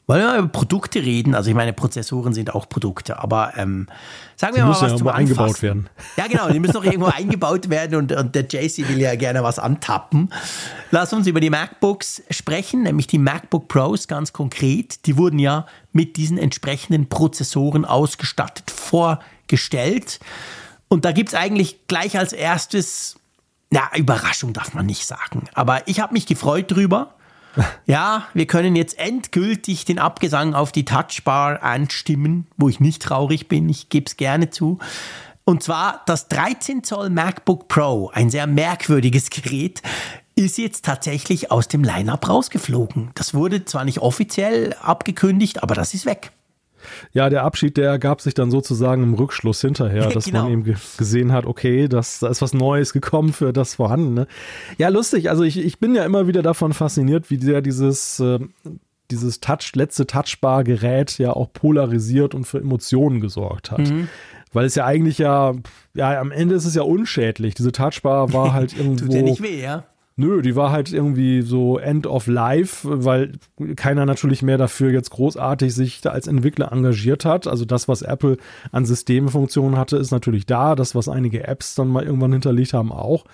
Wollen 0.09 0.20
wir 0.20 0.26
mal 0.26 0.38
über 0.40 0.48
Produkte 0.48 1.00
reden? 1.00 1.34
Also 1.34 1.50
ich 1.50 1.57
meine, 1.57 1.72
Prozessoren 1.72 2.34
sind 2.34 2.55
auch 2.55 2.68
Produkte, 2.68 3.20
aber 3.20 3.53
ähm, 3.57 3.86
sagen 4.34 4.57
wir 4.57 4.62
Sie 4.62 4.68
mal 4.68 4.82
was 4.82 4.90
ja 4.90 4.96
zum 4.96 5.09
eingebaut 5.09 5.62
werden. 5.62 5.88
Ja, 6.16 6.26
genau, 6.26 6.48
die 6.50 6.59
müssen 6.59 6.72
doch 6.72 6.84
irgendwo 6.84 7.07
eingebaut 7.16 7.70
werden 7.70 7.96
und, 7.96 8.12
und 8.12 8.34
der 8.34 8.42
JC 8.42 8.88
will 8.88 9.00
ja 9.00 9.14
gerne 9.14 9.44
was 9.44 9.61
antappen. 9.61 10.32
Lass 10.90 11.12
uns 11.12 11.28
über 11.28 11.38
die 11.38 11.50
MacBooks 11.50 12.22
sprechen, 12.30 12.82
nämlich 12.82 13.07
die 13.07 13.18
MacBook 13.18 13.68
Pros 13.68 14.09
ganz 14.09 14.32
konkret. 14.32 15.07
Die 15.07 15.16
wurden 15.16 15.38
ja 15.38 15.66
mit 15.92 16.16
diesen 16.16 16.36
entsprechenden 16.36 17.09
Prozessoren 17.09 17.84
ausgestattet, 17.84 18.72
vorgestellt. 18.72 20.18
Und 20.88 21.05
da 21.05 21.12
gibt 21.12 21.28
es 21.28 21.34
eigentlich 21.36 21.86
gleich 21.86 22.18
als 22.18 22.32
erstes, 22.32 23.16
na, 23.70 23.88
Überraschung 23.96 24.53
darf 24.53 24.74
man 24.74 24.84
nicht 24.84 25.07
sagen, 25.07 25.44
aber 25.55 25.86
ich 25.86 26.00
habe 26.00 26.12
mich 26.12 26.26
gefreut 26.26 26.70
drüber 26.72 27.14
ja, 27.86 28.26
wir 28.34 28.46
können 28.46 28.76
jetzt 28.76 28.98
endgültig 28.98 29.84
den 29.84 29.98
Abgesang 29.98 30.55
auf 30.55 30.72
die 30.72 30.84
Touchbar 30.84 31.62
anstimmen, 31.62 32.46
wo 32.57 32.68
ich 32.68 32.80
nicht 32.80 33.03
traurig 33.03 33.48
bin, 33.48 33.68
ich 33.68 33.88
gebe 33.88 34.07
es 34.07 34.16
gerne 34.16 34.50
zu. 34.50 34.78
Und 35.44 35.62
zwar 35.62 36.03
das 36.07 36.28
13 36.28 36.84
Zoll 36.84 37.11
MacBook 37.11 37.68
Pro, 37.68 38.11
ein 38.14 38.30
sehr 38.30 38.46
merkwürdiges 38.46 39.30
Gerät, 39.30 39.82
ist 40.34 40.57
jetzt 40.57 40.84
tatsächlich 40.84 41.50
aus 41.50 41.68
dem 41.68 41.84
Line-up 41.84 42.28
rausgeflogen. 42.28 43.11
Das 43.14 43.34
wurde 43.34 43.64
zwar 43.64 43.84
nicht 43.84 43.98
offiziell 43.98 44.74
abgekündigt, 44.80 45.62
aber 45.62 45.74
das 45.74 45.94
ist 45.94 46.07
weg. 46.07 46.30
Ja, 47.12 47.30
der 47.30 47.45
Abschied, 47.45 47.76
der 47.76 47.91
ergab 47.91 48.20
sich 48.20 48.35
dann 48.35 48.51
sozusagen 48.51 49.03
im 49.03 49.14
Rückschluss 49.14 49.61
hinterher, 49.61 50.09
dass 50.11 50.26
genau. 50.26 50.45
man 50.45 50.53
eben 50.53 50.76
gesehen 50.97 51.33
hat, 51.33 51.47
okay, 51.47 51.89
das, 51.89 52.20
da 52.20 52.28
ist 52.28 52.43
was 52.43 52.55
Neues 52.55 52.93
gekommen 52.93 53.33
für 53.33 53.53
das 53.53 53.76
Vorhandene. 53.76 54.26
Ja, 54.78 54.89
lustig. 54.89 55.30
Also 55.30 55.43
ich, 55.43 55.59
ich 55.59 55.78
bin 55.78 55.95
ja 55.95 56.05
immer 56.05 56.26
wieder 56.26 56.43
davon 56.43 56.72
fasziniert, 56.72 57.30
wie 57.30 57.39
der 57.39 57.62
dieses, 57.62 58.20
äh, 58.20 58.39
dieses 59.11 59.41
Touch, 59.41 59.72
letzte 59.74 60.07
Touchbar-Gerät 60.07 61.18
ja 61.18 61.33
auch 61.33 61.53
polarisiert 61.53 62.35
und 62.35 62.45
für 62.45 62.59
Emotionen 62.59 63.20
gesorgt 63.20 63.70
hat. 63.70 63.91
Mhm. 63.91 64.09
Weil 64.53 64.66
es 64.66 64.74
ja 64.74 64.85
eigentlich 64.85 65.18
ja, 65.18 65.55
ja, 65.95 66.20
am 66.20 66.30
Ende 66.30 66.55
ist 66.55 66.66
es 66.66 66.74
ja 66.74 66.83
unschädlich. 66.83 67.55
Diese 67.55 67.72
Touchbar 67.72 68.33
war 68.33 68.53
halt 68.55 68.76
irgendwo. 68.76 69.05
Tut 69.05 69.12
dir 69.12 69.22
nicht 69.22 69.43
weh, 69.43 69.62
ja? 69.62 69.85
Nö, 70.17 70.43
die 70.43 70.57
war 70.57 70.71
halt 70.71 70.93
irgendwie 70.93 71.41
so 71.41 71.79
End 71.79 72.07
of 72.07 72.27
Life, 72.27 72.87
weil 72.87 73.33
keiner 73.77 74.05
natürlich 74.05 74.43
mehr 74.43 74.59
dafür 74.59 74.91
jetzt 74.91 75.11
großartig 75.11 75.75
sich 75.75 76.07
als 76.07 76.27
Entwickler 76.27 76.71
engagiert 76.71 77.25
hat. 77.25 77.47
Also 77.47 77.65
das, 77.65 77.89
was 77.89 78.03
Apple 78.03 78.37
an 78.73 78.85
Systemfunktionen 78.85 79.79
hatte, 79.79 79.97
ist 79.97 80.11
natürlich 80.11 80.45
da. 80.45 80.75
Das, 80.75 80.95
was 80.95 81.09
einige 81.09 81.47
Apps 81.47 81.75
dann 81.75 81.89
mal 81.89 82.05
irgendwann 82.05 82.33
hinterlegt 82.33 82.75
haben, 82.75 82.93
auch. 82.93 83.25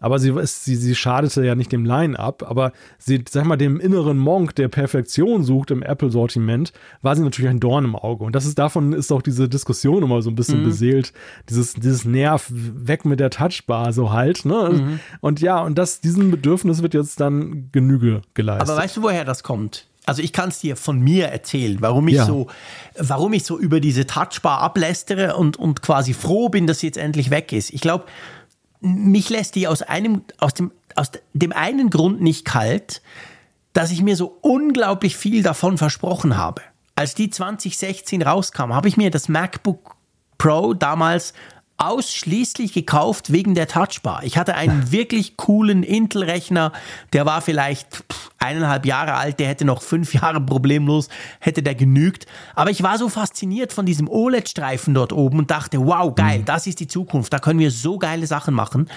Aber 0.00 0.18
sie, 0.18 0.34
sie, 0.44 0.76
sie 0.76 0.94
schadete 0.94 1.44
ja 1.44 1.54
nicht 1.54 1.72
dem 1.72 1.84
Line-Up, 1.84 2.42
aber 2.48 2.72
sie, 2.98 3.24
sag 3.28 3.44
mal, 3.44 3.56
dem 3.56 3.80
inneren 3.80 4.18
Monk, 4.18 4.54
der 4.54 4.68
Perfektion 4.68 5.44
sucht 5.44 5.70
im 5.70 5.82
Apple-Sortiment, 5.82 6.72
war 7.02 7.16
sie 7.16 7.22
natürlich 7.22 7.50
ein 7.50 7.60
Dorn 7.60 7.84
im 7.84 7.96
Auge. 7.96 8.24
Und 8.24 8.34
das 8.34 8.44
ist 8.44 8.58
davon 8.58 8.92
ist 8.92 9.12
auch 9.12 9.22
diese 9.22 9.48
Diskussion 9.48 10.02
immer 10.02 10.20
so 10.22 10.30
ein 10.30 10.34
bisschen 10.34 10.60
mhm. 10.60 10.64
beseelt. 10.64 11.12
Dieses, 11.48 11.74
dieses 11.74 12.04
Nerv, 12.04 12.46
weg 12.50 13.04
mit 13.04 13.20
der 13.20 13.30
Touchbar, 13.30 13.92
so 13.92 14.12
halt. 14.12 14.44
Ne? 14.44 14.70
Mhm. 14.72 15.00
Und 15.20 15.40
ja, 15.40 15.62
und 15.62 15.78
das, 15.78 16.00
diesem 16.00 16.30
Bedürfnis 16.30 16.82
wird 16.82 16.94
jetzt 16.94 17.20
dann 17.20 17.70
Genüge 17.72 18.22
geleistet. 18.34 18.68
Aber 18.68 18.78
weißt 18.78 18.96
du, 18.96 19.02
woher 19.02 19.24
das 19.24 19.42
kommt? 19.42 19.86
Also 20.06 20.20
ich 20.20 20.32
kann 20.32 20.50
es 20.50 20.60
dir 20.60 20.76
von 20.76 21.00
mir 21.00 21.28
erzählen, 21.28 21.78
warum 21.80 22.08
ich 22.08 22.16
ja. 22.16 22.26
so, 22.26 22.48
warum 22.98 23.32
ich 23.32 23.44
so 23.44 23.58
über 23.58 23.80
diese 23.80 24.06
Touchbar 24.06 24.60
ablästere 24.60 25.36
und, 25.36 25.56
und 25.56 25.80
quasi 25.80 26.12
froh 26.12 26.50
bin, 26.50 26.66
dass 26.66 26.80
sie 26.80 26.88
jetzt 26.88 26.98
endlich 26.98 27.30
weg 27.30 27.52
ist. 27.52 27.72
Ich 27.72 27.80
glaube, 27.80 28.04
mich 28.84 29.30
lässt 29.30 29.54
die 29.54 29.66
aus 29.66 29.82
einem, 29.82 30.22
aus 30.38 30.54
dem, 30.54 30.70
aus 30.94 31.10
dem 31.32 31.52
einen 31.52 31.90
Grund 31.90 32.20
nicht 32.20 32.44
kalt, 32.44 33.02
dass 33.72 33.90
ich 33.90 34.02
mir 34.02 34.14
so 34.14 34.38
unglaublich 34.42 35.16
viel 35.16 35.42
davon 35.42 35.78
versprochen 35.78 36.36
habe. 36.36 36.62
Als 36.94 37.14
die 37.14 37.30
2016 37.30 38.22
rauskam, 38.22 38.72
habe 38.72 38.88
ich 38.88 38.96
mir 38.96 39.10
das 39.10 39.28
MacBook 39.28 39.96
Pro 40.38 40.74
damals 40.74 41.32
ausschließlich 41.76 42.72
gekauft 42.72 43.32
wegen 43.32 43.54
der 43.54 43.66
Touchbar. 43.66 44.22
Ich 44.22 44.38
hatte 44.38 44.54
einen 44.54 44.92
wirklich 44.92 45.36
coolen 45.36 45.82
Intel-Rechner, 45.82 46.72
der 47.12 47.26
war 47.26 47.40
vielleicht 47.40 48.04
eineinhalb 48.38 48.86
Jahre 48.86 49.14
alt, 49.14 49.40
der 49.40 49.48
hätte 49.48 49.64
noch 49.64 49.82
fünf 49.82 50.14
Jahre 50.20 50.40
problemlos, 50.40 51.08
hätte 51.40 51.62
der 51.62 51.74
genügt. 51.74 52.26
Aber 52.54 52.70
ich 52.70 52.82
war 52.82 52.96
so 52.98 53.08
fasziniert 53.08 53.72
von 53.72 53.86
diesem 53.86 54.08
OLED-Streifen 54.08 54.94
dort 54.94 55.12
oben 55.12 55.38
und 55.38 55.50
dachte, 55.50 55.78
wow, 55.84 56.14
geil, 56.14 56.40
mhm. 56.40 56.44
das 56.44 56.66
ist 56.66 56.80
die 56.80 56.88
Zukunft, 56.88 57.32
da 57.32 57.38
können 57.38 57.58
wir 57.58 57.70
so 57.70 57.98
geile 57.98 58.26
Sachen 58.26 58.54
machen. 58.54 58.88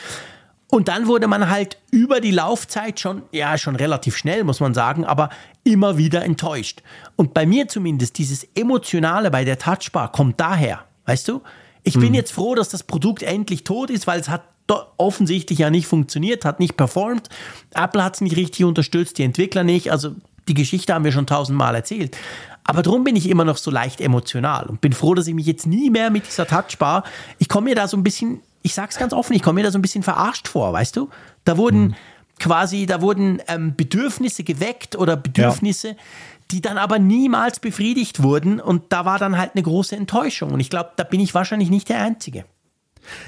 Und 0.69 0.89
dann 0.89 1.07
wurde 1.07 1.28
man 1.28 1.49
halt 1.49 1.78
über 1.91 2.19
die 2.19 2.32
Laufzeit 2.32 2.99
schon, 2.99 3.21
ja, 3.32 3.57
schon 3.57 3.78
relativ 3.78 4.17
schnell, 4.17 4.43
muss 4.43 4.59
man 4.59 4.73
sagen, 4.73 5.05
aber 5.05 5.30
immer 5.63 5.97
wieder 5.97 6.23
enttäuscht. 6.25 6.84
Und 7.15 7.34
bei 7.34 7.45
mir 7.45 7.69
zumindest, 7.69 8.17
dieses 8.17 8.45
Emotionale 8.53 9.32
bei 9.32 9.45
der 9.45 9.57
Touchbar 9.57 10.11
kommt 10.11 10.39
daher, 10.39 10.82
weißt 11.05 11.30
du? 11.30 11.41
Ich 11.88 12.00
bin 12.00 12.10
mhm. 12.10 12.16
jetzt 12.16 12.32
froh, 12.32 12.56
dass 12.56 12.70
das 12.70 12.84
Produkt 12.84 13.24
endlich 13.24 13.64
tot 13.64 13.90
ist, 13.90 14.08
weil 14.08 14.20
es 14.20 14.30
hat 14.30 14.44
offensichtlich 14.98 15.60
ja 15.60 15.70
nicht 15.70 15.88
funktioniert, 15.88 16.46
hat 16.46 16.60
nicht 16.60 16.76
performt. 16.76 17.30
Apple 17.74 18.04
hat 18.04 18.16
es 18.16 18.22
nicht 18.22 18.36
richtig 18.36 18.66
unterstützt, 18.66 19.18
die 19.18 19.24
Entwickler 19.24 19.64
nicht. 19.64 19.92
Also 19.92 20.12
die 20.48 20.54
Geschichte 20.54 20.94
haben 20.94 21.06
wir 21.06 21.12
schon 21.12 21.28
tausendmal 21.28 21.76
erzählt. 21.76 22.18
Aber 22.64 22.82
darum 22.82 23.06
bin 23.06 23.16
ich 23.16 23.30
immer 23.30 23.46
noch 23.46 23.58
so 23.58 23.72
leicht 23.72 24.02
emotional 24.02 24.66
und 24.66 24.82
bin 24.82 24.92
froh, 24.92 25.14
dass 25.14 25.28
ich 25.28 25.34
mich 25.34 25.46
jetzt 25.46 25.68
nie 25.68 25.90
mehr 25.90 26.10
mit 26.10 26.28
dieser 26.28 26.46
Touchbar, 26.46 27.04
ich 27.40 27.48
komme 27.48 27.70
mir 27.70 27.76
da 27.76 27.88
so 27.88 27.96
ein 27.96 28.04
bisschen, 28.04 28.42
ich 28.62 28.74
sag's 28.74 28.98
ganz 28.98 29.14
offen, 29.14 29.34
ich 29.34 29.42
komme 29.42 29.62
mir 29.62 29.64
da 29.64 29.72
so 29.72 29.80
ein 29.80 29.82
bisschen 29.82 30.04
verarscht 30.04 30.50
vor, 30.50 30.74
weißt 30.74 30.98
du? 30.98 31.10
Da 31.46 31.58
wurden 31.58 31.80
mhm. 31.82 31.96
quasi, 32.40 32.86
da 32.86 33.02
wurden 33.02 33.42
ähm, 33.48 33.74
Bedürfnisse 33.78 34.44
geweckt 34.44 34.98
oder 34.98 35.16
Bedürfnisse, 35.16 35.90
ja. 35.90 35.96
Die 36.52 36.62
dann 36.62 36.78
aber 36.78 37.00
niemals 37.00 37.60
befriedigt 37.60 38.24
wurden 38.24 38.60
und 38.60 38.86
da 38.89 39.06
war 39.06 39.20
dann 39.20 39.38
halt 39.38 39.52
eine 39.56 39.64
große 39.64 39.95
Enttäuschung 39.95 40.52
und 40.52 40.60
ich 40.60 40.70
glaube, 40.70 40.91
da 40.95 41.04
bin 41.04 41.20
ich 41.20 41.34
wahrscheinlich 41.34 41.70
nicht 41.70 41.89
der 41.89 42.02
Einzige. 42.02 42.45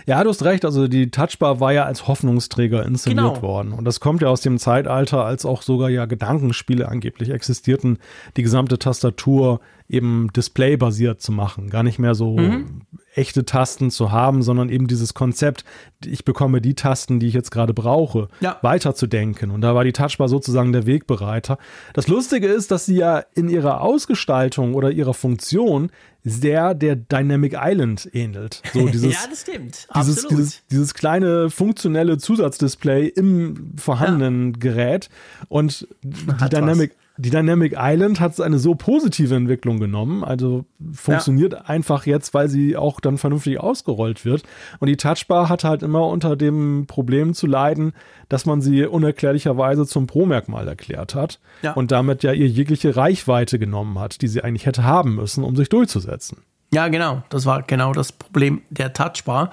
Ja, 0.05 0.23
du 0.23 0.29
hast 0.29 0.43
recht. 0.43 0.65
Also 0.65 0.87
die 0.87 1.11
Touchbar 1.11 1.59
war 1.59 1.71
ja 1.71 1.85
als 1.85 2.07
Hoffnungsträger 2.07 2.85
inszeniert 2.85 3.35
genau. 3.35 3.41
worden. 3.41 3.71
Und 3.71 3.85
das 3.85 3.99
kommt 3.99 4.21
ja 4.21 4.27
aus 4.27 4.41
dem 4.41 4.57
Zeitalter, 4.57 5.23
als 5.25 5.45
auch 5.45 5.61
sogar 5.61 5.89
ja 5.89 6.05
Gedankenspiele 6.05 6.87
angeblich 6.87 7.29
existierten, 7.29 7.97
die 8.37 8.43
gesamte 8.43 8.77
Tastatur 8.77 9.61
eben 9.89 10.31
displaybasiert 10.35 11.21
zu 11.21 11.31
machen. 11.31 11.69
Gar 11.69 11.83
nicht 11.83 11.97
mehr 11.97 12.13
so 12.13 12.37
mhm. 12.37 12.81
echte 13.15 13.43
Tasten 13.43 13.89
zu 13.89 14.11
haben, 14.11 14.43
sondern 14.43 14.69
eben 14.69 14.87
dieses 14.87 15.15
Konzept, 15.15 15.65
ich 16.05 16.23
bekomme 16.23 16.61
die 16.61 16.75
Tasten, 16.75 17.19
die 17.19 17.27
ich 17.27 17.33
jetzt 17.33 17.49
gerade 17.49 17.73
brauche, 17.73 18.27
ja. 18.39 18.57
weiterzudenken. 18.61 19.49
Und 19.49 19.61
da 19.61 19.73
war 19.73 19.83
die 19.83 19.91
Touchbar 19.91 20.29
sozusagen 20.29 20.71
der 20.71 20.85
Wegbereiter. 20.85 21.57
Das 21.93 22.07
Lustige 22.07 22.47
ist, 22.47 22.69
dass 22.69 22.85
sie 22.85 22.97
ja 22.97 23.23
in 23.33 23.49
ihrer 23.49 23.81
Ausgestaltung 23.81 24.75
oder 24.75 24.91
ihrer 24.91 25.15
Funktion 25.15 25.89
sehr 26.23 26.75
der 26.75 26.95
Dynamic 26.95 27.55
Island 27.59 28.09
ähnelt. 28.13 28.61
So 28.73 28.87
dieses, 28.91 29.13
ja, 29.13 29.27
das 29.27 29.41
stimmt. 29.41 29.87
Dieses, 29.95 30.27
dieses, 30.27 30.67
dieses, 30.67 30.93
kleine 30.93 31.49
funktionelle 31.49 32.17
Zusatzdisplay 32.19 33.07
im 33.07 33.73
vorhandenen 33.77 34.53
ja. 34.53 34.59
Gerät. 34.59 35.09
Und 35.47 35.87
die 36.03 36.49
Dynamic, 36.49 36.91
die 37.19 37.31
Dynamic 37.31 37.75
Island 37.77 38.21
hat 38.21 38.39
eine 38.39 38.59
so 38.59 38.75
positive 38.75 39.35
Entwicklung 39.35 39.77
genommen, 39.77 40.23
also 40.23 40.63
funktioniert 40.93 41.51
ja. 41.51 41.61
einfach 41.65 42.05
jetzt, 42.05 42.33
weil 42.33 42.47
sie 42.47 42.77
auch 42.77 43.01
dann 43.01 43.17
vernünftig 43.17 43.59
ausgerollt 43.59 44.23
wird. 44.23 44.43
Und 44.79 44.87
die 44.87 44.95
Touchbar 44.95 45.49
hat 45.49 45.65
halt 45.65 45.83
immer 45.83 46.07
unter 46.07 46.37
dem 46.37 46.85
Problem 46.87 47.33
zu 47.33 47.45
leiden, 47.45 47.91
dass 48.29 48.45
man 48.45 48.61
sie 48.61 48.85
unerklärlicherweise 48.85 49.85
zum 49.85 50.07
Pro-Merkmal 50.07 50.65
erklärt 50.69 51.13
hat 51.13 51.41
ja. 51.61 51.73
und 51.73 51.91
damit 51.91 52.23
ja 52.23 52.31
ihr 52.31 52.47
jegliche 52.47 52.95
Reichweite 52.95 53.59
genommen 53.59 53.99
hat, 53.99 54.21
die 54.21 54.29
sie 54.29 54.41
eigentlich 54.41 54.65
hätte 54.65 54.85
haben 54.85 55.15
müssen, 55.15 55.43
um 55.43 55.57
sich 55.57 55.67
durchzusetzen. 55.67 56.43
Ja, 56.73 56.87
genau. 56.87 57.23
Das 57.29 57.45
war 57.45 57.63
genau 57.63 57.91
das 57.91 58.13
Problem 58.13 58.61
der 58.69 58.93
Touchbar. 58.93 59.51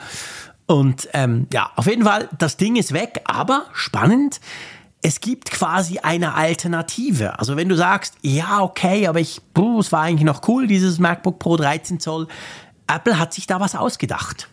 Und 0.67 1.09
ähm, 1.15 1.49
ja, 1.53 1.71
auf 1.75 1.87
jeden 1.87 2.05
Fall, 2.05 2.29
das 2.39 2.57
Ding 2.57 2.77
ist 2.77 2.93
weg, 2.93 3.23
aber 3.25 3.67
spannend 3.73 4.41
es 5.07 5.21
gibt 5.21 5.53
quasi 5.53 5.99
eine 5.99 6.35
Alternative. 6.35 7.39
Also 7.39 7.57
wenn 7.57 7.69
du 7.69 7.77
sagst, 7.77 8.15
ja, 8.23 8.61
okay, 8.61 9.07
aber 9.07 9.21
ich, 9.21 9.41
puh, 9.55 9.79
es 9.79 9.93
war 9.93 10.01
eigentlich 10.01 10.25
noch 10.25 10.49
cool, 10.49 10.67
dieses 10.67 10.99
MacBook 10.99 11.39
Pro 11.39 11.57
13 11.57 12.01
Zoll, 12.01 12.27
Apple 12.89 13.17
hat 13.17 13.33
sich 13.33 13.47
da 13.47 13.61
was 13.61 13.77
ausgedacht. 13.77 14.49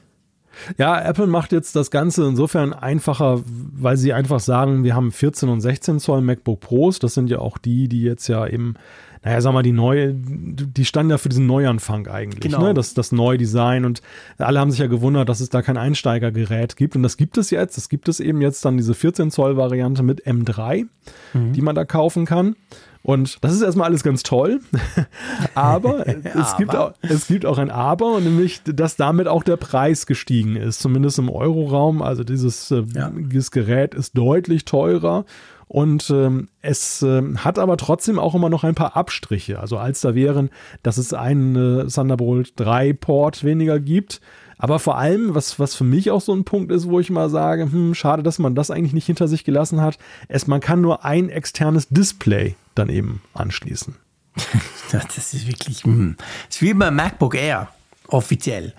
Ja, 0.78 1.02
Apple 1.02 1.26
macht 1.26 1.54
jetzt 1.54 1.76
das 1.76 1.90
Ganze 1.90 2.28
insofern 2.28 2.72
einfacher, 2.72 3.42
weil 3.48 3.98
sie 3.98 4.14
einfach 4.14 4.40
sagen, 4.40 4.84
wir 4.84 4.94
haben 4.94 5.12
14 5.12 5.50
und 5.50 5.62
16 5.62 6.00
Zoll 6.00 6.22
MacBook 6.22 6.60
Pros. 6.60 7.00
Das 7.00 7.16
sind 7.16 7.32
ja 7.32 7.40
auch 7.40 7.58
die, 7.58 7.88
die 7.88 8.04
jetzt 8.04 8.28
ja 8.28 8.46
eben 8.46 8.76
naja, 9.24 9.40
sag 9.42 9.54
mal, 9.54 9.64
die 9.64 9.72
neue, 9.72 10.14
die 10.14 10.86
standen 10.86 11.12
ja 11.12 11.18
für 11.18 11.30
diesen 11.30 11.48
Neuanfang 11.48 12.08
eigentlich, 12.08 12.52
genau. 12.52 12.68
ne? 12.68 12.74
Das, 12.74 12.94
das 12.94 13.12
neue 13.12 13.38
Design 13.38 13.86
und 13.86 14.02
alle 14.38 14.60
haben 14.60 14.70
sich 14.70 14.82
ja 14.82 14.88
gewundert, 14.88 15.30
dass 15.30 15.40
es 15.40 15.50
da 15.50 15.62
kein 15.62 15.78
Einsteigergerät 15.78 16.76
gibt 16.76 16.96
und 16.96 17.04
das 17.04 17.16
gibt 17.16 17.38
es 17.38 17.50
jetzt. 17.50 17.78
Es 17.78 17.88
gibt 17.88 18.10
es 18.10 18.20
eben 18.20 18.42
jetzt 18.42 18.66
dann 18.66 18.76
diese 18.76 18.94
14 18.94 19.32
Zoll 19.32 19.56
Variante 19.56 20.04
mit 20.04 20.26
M3, 20.26 20.88
mhm. 21.34 21.54
die 21.54 21.62
man 21.62 21.76
da 21.76 21.86
kaufen 21.86 22.26
kann. 22.26 22.56
Und 23.04 23.44
das 23.44 23.54
ist 23.54 23.62
erstmal 23.62 23.88
alles 23.88 24.02
ganz 24.02 24.24
toll. 24.24 24.62
aber, 25.56 26.08
es, 26.24 26.58
Gibt 26.58 26.74
auch, 26.74 26.94
es 27.02 27.28
gibt 27.28 27.46
auch 27.46 27.58
ein 27.58 27.70
Aber, 27.70 28.16
und 28.16 28.24
nämlich, 28.24 28.62
dass 28.64 28.96
damit 28.96 29.28
auch 29.28 29.44
der 29.44 29.58
Preis 29.58 30.06
gestiegen 30.06 30.56
ist, 30.56 30.80
zumindest 30.80 31.20
im 31.20 31.30
Euroraum. 31.30 32.02
Also 32.02 32.24
dieses, 32.24 32.72
äh, 32.72 32.84
ja. 32.94 33.12
dieses 33.14 33.52
Gerät 33.52 33.94
ist 33.94 34.18
deutlich 34.18 34.64
teurer. 34.64 35.26
Und 35.68 36.10
ähm, 36.10 36.50
es 36.62 37.02
äh, 37.02 37.22
hat 37.38 37.60
aber 37.60 37.78
trotzdem 37.78 38.20
auch 38.20 38.36
immer 38.36 38.50
noch 38.50 38.64
ein 38.64 38.76
paar 38.76 38.96
Abstriche. 38.96 39.60
Also 39.60 39.78
als 39.78 40.02
da 40.02 40.16
wären, 40.16 40.50
dass 40.84 40.98
es 40.98 41.14
einen 41.14 41.56
äh, 41.56 41.88
Thunderbolt 41.88 42.54
3 42.58 42.94
Port 42.94 43.44
weniger 43.44 43.80
gibt. 43.80 44.22
Aber 44.58 44.80
vor 44.80 44.98
allem, 44.98 45.36
was, 45.36 45.60
was 45.60 45.76
für 45.76 45.84
mich 45.84 46.12
auch 46.12 46.22
so 46.22 46.34
ein 46.34 46.46
Punkt 46.46 46.72
ist, 46.72 46.88
wo 46.88 47.00
ich 47.00 47.10
mal 47.10 47.30
sage, 47.30 47.64
hm, 47.64 47.96
schade, 47.96 48.24
dass 48.24 48.40
man 48.40 48.56
das 48.56 48.72
eigentlich 48.72 48.94
nicht 48.94 49.08
hinter 49.08 49.28
sich 49.28 49.44
gelassen 49.44 49.82
hat. 49.82 49.98
Es, 50.28 50.48
man 50.48 50.62
kann 50.62 50.82
nur 50.82 51.04
ein 51.04 51.30
externes 51.30 51.90
Display 51.90 52.56
dann 52.76 52.90
eben 52.90 53.22
anschließen. 53.34 53.96
das 54.92 55.34
ist 55.34 55.48
wirklich, 55.48 55.84
hm. 55.84 56.16
Das 56.48 56.58
ist 56.58 56.62
wie 56.62 56.74
beim 56.74 56.96
MacBook 56.96 57.36
Air, 57.36 57.70
offiziell 58.08 58.74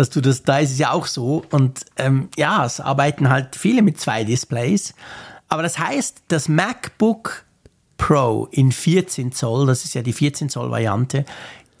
dass 0.00 0.08
du 0.08 0.22
das, 0.22 0.44
da 0.44 0.58
ist 0.58 0.70
es 0.70 0.78
ja 0.78 0.92
auch 0.92 1.04
so. 1.04 1.44
Und 1.50 1.84
ähm, 1.96 2.30
ja, 2.38 2.64
es 2.64 2.80
arbeiten 2.80 3.28
halt 3.28 3.54
viele 3.54 3.82
mit 3.82 4.00
zwei 4.00 4.24
Displays. 4.24 4.94
Aber 5.50 5.62
das 5.62 5.78
heißt, 5.78 6.22
das 6.28 6.48
MacBook 6.48 7.44
Pro 7.98 8.48
in 8.50 8.72
14 8.72 9.32
Zoll, 9.32 9.66
das 9.66 9.84
ist 9.84 9.94
ja 9.94 10.00
die 10.00 10.14
14 10.14 10.48
Zoll 10.48 10.70
Variante, 10.70 11.26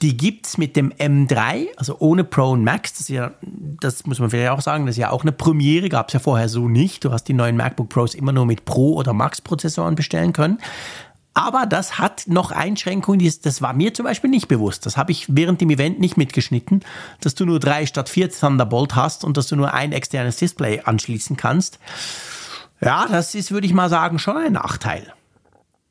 die 0.02 0.16
gibt 0.16 0.46
es 0.46 0.58
mit 0.58 0.76
dem 0.76 0.92
M3, 0.92 1.68
also 1.76 1.96
ohne 1.98 2.24
Pro 2.24 2.50
und 2.50 2.64
Max. 2.64 2.94
Das, 2.94 3.08
ja, 3.08 3.32
das 3.42 4.06
muss 4.06 4.18
man 4.18 4.30
vielleicht 4.30 4.50
auch 4.50 4.60
sagen, 4.60 4.86
das 4.86 4.96
ist 4.96 5.00
ja 5.00 5.10
auch 5.10 5.22
eine 5.22 5.32
Premiere, 5.32 5.88
gab 5.88 6.08
es 6.08 6.14
ja 6.14 6.20
vorher 6.20 6.48
so 6.48 6.68
nicht. 6.68 7.04
Du 7.04 7.12
hast 7.12 7.24
die 7.24 7.32
neuen 7.32 7.56
MacBook 7.56 7.88
Pros 7.88 8.14
immer 8.14 8.32
nur 8.32 8.46
mit 8.46 8.64
Pro- 8.64 8.94
oder 8.94 9.12
Max-Prozessoren 9.12 9.94
bestellen 9.94 10.32
können. 10.32 10.58
Aber 11.32 11.66
das 11.66 11.98
hat 11.98 12.24
noch 12.26 12.50
Einschränkungen, 12.50 13.32
das 13.42 13.62
war 13.62 13.72
mir 13.72 13.94
zum 13.94 14.04
Beispiel 14.04 14.30
nicht 14.30 14.48
bewusst. 14.48 14.84
Das 14.84 14.96
habe 14.96 15.12
ich 15.12 15.26
während 15.28 15.60
dem 15.60 15.70
Event 15.70 16.00
nicht 16.00 16.16
mitgeschnitten, 16.16 16.82
dass 17.20 17.34
du 17.34 17.46
nur 17.46 17.60
drei 17.60 17.86
statt 17.86 18.08
vier 18.08 18.30
Thunderbolt 18.30 18.96
hast 18.96 19.22
und 19.22 19.36
dass 19.36 19.46
du 19.46 19.56
nur 19.56 19.72
ein 19.72 19.92
externes 19.92 20.38
Display 20.38 20.80
anschließen 20.80 21.36
kannst. 21.36 21.78
Ja, 22.80 23.06
das 23.08 23.34
ist, 23.34 23.52
würde 23.52 23.66
ich 23.66 23.74
mal 23.74 23.88
sagen, 23.88 24.18
schon 24.18 24.36
ein 24.36 24.52
Nachteil. 24.52 25.12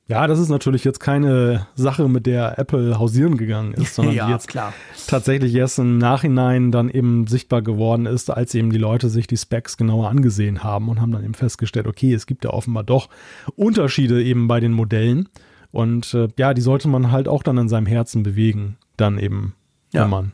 Ja, 0.10 0.26
das 0.26 0.40
ist 0.40 0.50
natürlich 0.50 0.84
jetzt 0.84 1.00
keine 1.00 1.68
Sache, 1.76 2.10
mit 2.10 2.26
der 2.26 2.58
Apple 2.58 2.98
hausieren 2.98 3.38
gegangen 3.38 3.76
ist, 3.76 3.94
sondern 3.94 4.16
ja, 4.16 4.26
die 4.26 4.32
jetzt 4.32 4.48
klar. 4.48 4.74
tatsächlich 5.06 5.54
erst 5.54 5.78
im 5.78 6.00
Nachhinein 6.00 6.72
dann 6.72 6.90
eben 6.90 7.28
sichtbar 7.28 7.62
geworden 7.62 8.08
ist, 8.08 8.32
als 8.32 8.56
eben 8.56 8.72
die 8.72 8.80
Leute 8.80 9.08
sich 9.10 9.28
die 9.28 9.38
Specs 9.38 9.78
genauer 9.78 10.10
angesehen 10.10 10.64
haben 10.64 10.90
und 10.90 11.00
haben 11.00 11.12
dann 11.12 11.24
eben 11.24 11.36
festgestellt, 11.36 11.86
okay, 11.86 12.12
es 12.12 12.26
gibt 12.26 12.44
ja 12.44 12.50
offenbar 12.50 12.84
doch 12.84 13.08
Unterschiede 13.56 14.24
eben 14.24 14.48
bei 14.48 14.60
den 14.60 14.72
Modellen. 14.72 15.30
Und 15.72 16.12
äh, 16.16 16.28
ja, 16.40 16.56
die 16.56 16.62
sollte 16.62 16.88
man 16.88 17.12
halt 17.12 17.28
auch 17.28 17.44
dann 17.44 17.60
in 17.60 17.70
seinem 17.70 17.86
Herzen 17.86 18.24
bewegen, 18.24 18.78
dann 18.98 19.20
eben, 19.20 19.54
ja. 19.94 20.04
wenn 20.04 20.10
man 20.10 20.32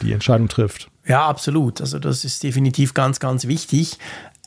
die 0.00 0.12
Entscheidung 0.12 0.48
trifft. 0.48 0.90
Ja, 1.06 1.28
absolut. 1.28 1.80
Also 1.80 2.00
das 2.00 2.24
ist 2.24 2.42
definitiv 2.42 2.94
ganz, 2.94 3.20
ganz 3.20 3.46
wichtig. 3.46 3.98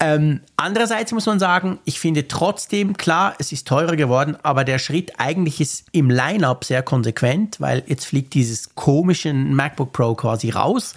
Ähm, 0.01 0.41
andererseits 0.57 1.13
muss 1.13 1.25
man 1.25 1.39
sagen, 1.39 1.79
ich 1.85 2.01
finde 2.01 2.27
trotzdem, 2.27 2.97
klar, 2.97 3.33
es 3.39 3.53
ist 3.53 3.65
teurer 3.65 3.95
geworden, 3.95 4.35
aber 4.43 4.65
der 4.65 4.77
Schritt 4.77 5.13
eigentlich 5.19 5.61
ist 5.61 5.85
im 5.93 6.09
Line-up 6.09 6.65
sehr 6.65 6.83
konsequent, 6.83 7.61
weil 7.61 7.81
jetzt 7.87 8.05
fliegt 8.05 8.33
dieses 8.33 8.75
komische 8.75 9.33
MacBook 9.33 9.93
Pro 9.93 10.13
quasi 10.15 10.49
raus. 10.49 10.95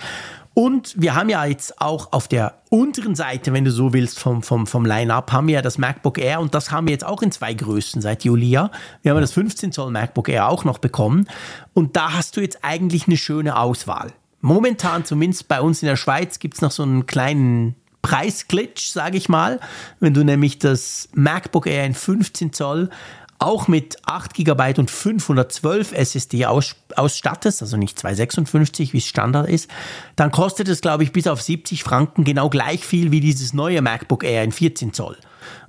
Und 0.52 1.00
wir 1.00 1.14
haben 1.14 1.28
ja 1.28 1.44
jetzt 1.44 1.80
auch 1.80 2.12
auf 2.12 2.26
der 2.26 2.54
unteren 2.68 3.14
Seite, 3.14 3.52
wenn 3.52 3.64
du 3.64 3.70
so 3.70 3.92
willst, 3.92 4.18
vom, 4.18 4.42
vom, 4.42 4.66
vom 4.66 4.84
Line-Up, 4.84 5.30
haben 5.30 5.46
wir 5.46 5.54
ja 5.54 5.62
das 5.62 5.78
MacBook 5.78 6.18
Air 6.18 6.40
und 6.40 6.52
das 6.52 6.72
haben 6.72 6.88
wir 6.88 6.92
jetzt 6.92 7.06
auch 7.06 7.22
in 7.22 7.30
zwei 7.30 7.54
Größen 7.54 8.02
seit 8.02 8.24
Julia. 8.24 8.72
Wir 9.02 9.12
haben 9.12 9.18
ja 9.18 9.20
das 9.20 9.30
15 9.30 9.70
Zoll 9.70 9.92
MacBook 9.92 10.28
Air 10.28 10.48
auch 10.48 10.64
noch 10.64 10.78
bekommen. 10.78 11.28
Und 11.74 11.94
da 11.94 12.14
hast 12.14 12.36
du 12.36 12.40
jetzt 12.40 12.58
eigentlich 12.62 13.06
eine 13.06 13.16
schöne 13.16 13.56
Auswahl. 13.56 14.12
Momentan, 14.40 15.04
zumindest 15.04 15.46
bei 15.46 15.60
uns 15.60 15.80
in 15.82 15.86
der 15.86 15.94
Schweiz, 15.94 16.40
gibt 16.40 16.54
es 16.54 16.60
noch 16.60 16.72
so 16.72 16.82
einen 16.82 17.06
kleinen 17.06 17.76
Preisglitch, 18.02 18.90
sage 18.90 19.16
ich 19.16 19.28
mal. 19.28 19.60
Wenn 20.00 20.14
du 20.14 20.24
nämlich 20.24 20.58
das 20.58 21.08
MacBook 21.14 21.66
Air 21.66 21.84
in 21.84 21.94
15 21.94 22.52
Zoll 22.52 22.90
auch 23.38 23.68
mit 23.68 23.98
8 24.04 24.34
GB 24.34 24.74
und 24.78 24.90
512 24.90 25.92
SSD 25.92 26.46
aus, 26.46 26.74
ausstattest, 26.96 27.62
also 27.62 27.76
nicht 27.76 27.98
256, 27.98 28.92
wie 28.92 28.98
es 28.98 29.06
Standard 29.06 29.48
ist, 29.48 29.70
dann 30.16 30.32
kostet 30.32 30.68
es, 30.68 30.80
glaube 30.80 31.04
ich, 31.04 31.12
bis 31.12 31.26
auf 31.26 31.40
70 31.40 31.84
Franken 31.84 32.24
genau 32.24 32.50
gleich 32.50 32.84
viel 32.84 33.12
wie 33.12 33.20
dieses 33.20 33.52
neue 33.52 33.80
MacBook 33.80 34.24
Air 34.24 34.42
in 34.42 34.52
14 34.52 34.92
Zoll. 34.92 35.16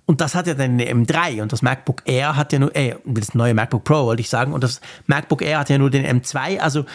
Und 0.08 0.22
das 0.22 0.34
hat 0.34 0.48
ja 0.48 0.56
dann 0.56 0.72
eine 0.72 0.92
M3 0.92 1.44
und 1.44 1.54
das 1.54 1.62
MacBook 1.62 2.02
Air 2.06 2.36
hat 2.36 2.52
ja 2.52 2.58
nur, 2.58 2.76
äh, 2.76 2.96
das 3.06 3.36
neue 3.36 3.54
MacBook 3.54 3.84
Pro 3.84 4.06
wollte 4.06 4.22
ich 4.22 4.30
sagen, 4.30 4.54
und 4.54 4.64
das 4.64 4.82
MacBook 5.06 5.44
Air 5.44 5.60
hat 5.60 5.70
ja 5.70 5.78
nur 5.78 5.92
den 5.92 6.04
M2. 6.04 6.58
Also 6.58 6.86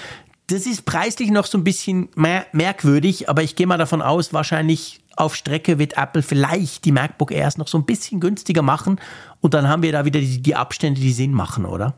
das 0.48 0.66
ist 0.66 0.84
preislich 0.84 1.30
noch 1.30 1.46
so 1.46 1.56
ein 1.56 1.64
bisschen 1.64 2.10
merkwürdig, 2.16 3.28
aber 3.28 3.42
ich 3.42 3.56
gehe 3.56 3.66
mal 3.66 3.78
davon 3.78 4.02
aus, 4.02 4.32
wahrscheinlich 4.32 5.00
auf 5.16 5.36
Strecke 5.36 5.78
wird 5.78 5.96
Apple 5.96 6.22
vielleicht 6.22 6.84
die 6.84 6.92
MacBook 6.92 7.30
Airs 7.30 7.56
noch 7.56 7.68
so 7.68 7.78
ein 7.78 7.84
bisschen 7.84 8.20
günstiger 8.20 8.62
machen 8.62 9.00
und 9.40 9.54
dann 9.54 9.68
haben 9.68 9.82
wir 9.82 9.92
da 9.92 10.04
wieder 10.04 10.20
die, 10.20 10.42
die 10.42 10.56
Abstände, 10.56 11.00
die 11.00 11.12
Sinn 11.12 11.32
machen, 11.32 11.64
oder? 11.64 11.94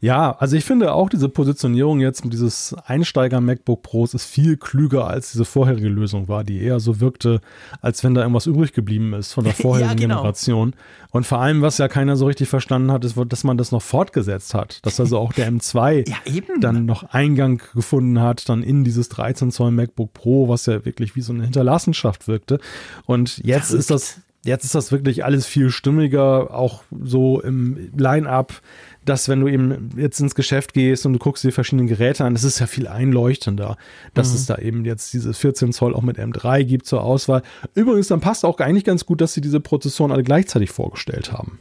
Ja, 0.00 0.36
also 0.38 0.56
ich 0.56 0.64
finde 0.64 0.92
auch 0.92 1.08
diese 1.08 1.28
Positionierung 1.28 2.00
jetzt 2.00 2.24
mit 2.24 2.32
dieses 2.32 2.74
Einsteiger 2.86 3.40
MacBook 3.40 3.82
Pros 3.82 4.14
ist 4.14 4.24
viel 4.24 4.56
klüger 4.56 5.06
als 5.06 5.32
diese 5.32 5.44
vorherige 5.44 5.88
Lösung 5.88 6.28
war, 6.28 6.44
die 6.44 6.60
eher 6.60 6.80
so 6.80 7.00
wirkte, 7.00 7.40
als 7.80 8.04
wenn 8.04 8.14
da 8.14 8.22
irgendwas 8.22 8.46
übrig 8.46 8.72
geblieben 8.72 9.14
ist 9.14 9.32
von 9.32 9.44
der 9.44 9.54
vorherigen 9.54 9.98
ja, 9.98 10.06
genau. 10.06 10.16
Generation. 10.16 10.74
Und 11.10 11.26
vor 11.26 11.40
allem, 11.40 11.62
was 11.62 11.78
ja 11.78 11.88
keiner 11.88 12.16
so 12.16 12.26
richtig 12.26 12.48
verstanden 12.48 12.92
hat, 12.92 13.04
ist, 13.04 13.16
dass 13.28 13.44
man 13.44 13.56
das 13.56 13.72
noch 13.72 13.82
fortgesetzt 13.82 14.54
hat, 14.54 14.84
dass 14.84 15.00
also 15.00 15.18
auch 15.18 15.32
der 15.32 15.50
M2 15.50 16.08
ja, 16.26 16.42
dann 16.60 16.84
noch 16.84 17.02
Eingang 17.04 17.62
gefunden 17.74 18.20
hat, 18.20 18.48
dann 18.48 18.62
in 18.62 18.84
dieses 18.84 19.08
13 19.08 19.50
Zoll 19.50 19.70
MacBook 19.70 20.12
Pro, 20.12 20.48
was 20.48 20.66
ja 20.66 20.84
wirklich 20.84 21.16
wie 21.16 21.22
so 21.22 21.32
eine 21.32 21.44
Hinterlassenschaft 21.44 22.28
wirkte. 22.28 22.60
Und 23.06 23.38
jetzt 23.38 23.68
Verrückt. 23.68 23.80
ist 23.80 23.90
das 23.90 24.20
Jetzt 24.44 24.64
ist 24.64 24.74
das 24.74 24.92
wirklich 24.92 25.24
alles 25.24 25.46
viel 25.46 25.70
stimmiger, 25.70 26.54
auch 26.54 26.82
so 27.02 27.40
im 27.40 27.90
Line-up 27.96 28.62
dass 29.08 29.28
wenn 29.28 29.40
du 29.40 29.48
eben 29.48 29.90
jetzt 29.96 30.20
ins 30.20 30.34
Geschäft 30.34 30.74
gehst 30.74 31.06
und 31.06 31.14
du 31.14 31.18
guckst 31.18 31.44
dir 31.44 31.52
verschiedene 31.52 31.88
Geräte 31.88 32.24
an, 32.24 32.34
das 32.34 32.44
ist 32.44 32.58
ja 32.58 32.66
viel 32.66 32.86
einleuchtender, 32.86 33.76
dass 34.14 34.30
mhm. 34.30 34.34
es 34.34 34.46
da 34.46 34.56
eben 34.56 34.84
jetzt 34.84 35.12
diese 35.12 35.32
14 35.32 35.72
Zoll 35.72 35.94
auch 35.94 36.02
mit 36.02 36.18
M3 36.18 36.64
gibt 36.64 36.86
zur 36.86 37.02
Auswahl. 37.02 37.42
Übrigens, 37.74 38.08
dann 38.08 38.20
passt 38.20 38.44
auch 38.44 38.58
eigentlich 38.58 38.84
ganz 38.84 39.06
gut, 39.06 39.20
dass 39.20 39.32
sie 39.32 39.40
diese 39.40 39.60
Prozessoren 39.60 40.12
alle 40.12 40.24
gleichzeitig 40.24 40.70
vorgestellt 40.70 41.32
haben. 41.32 41.58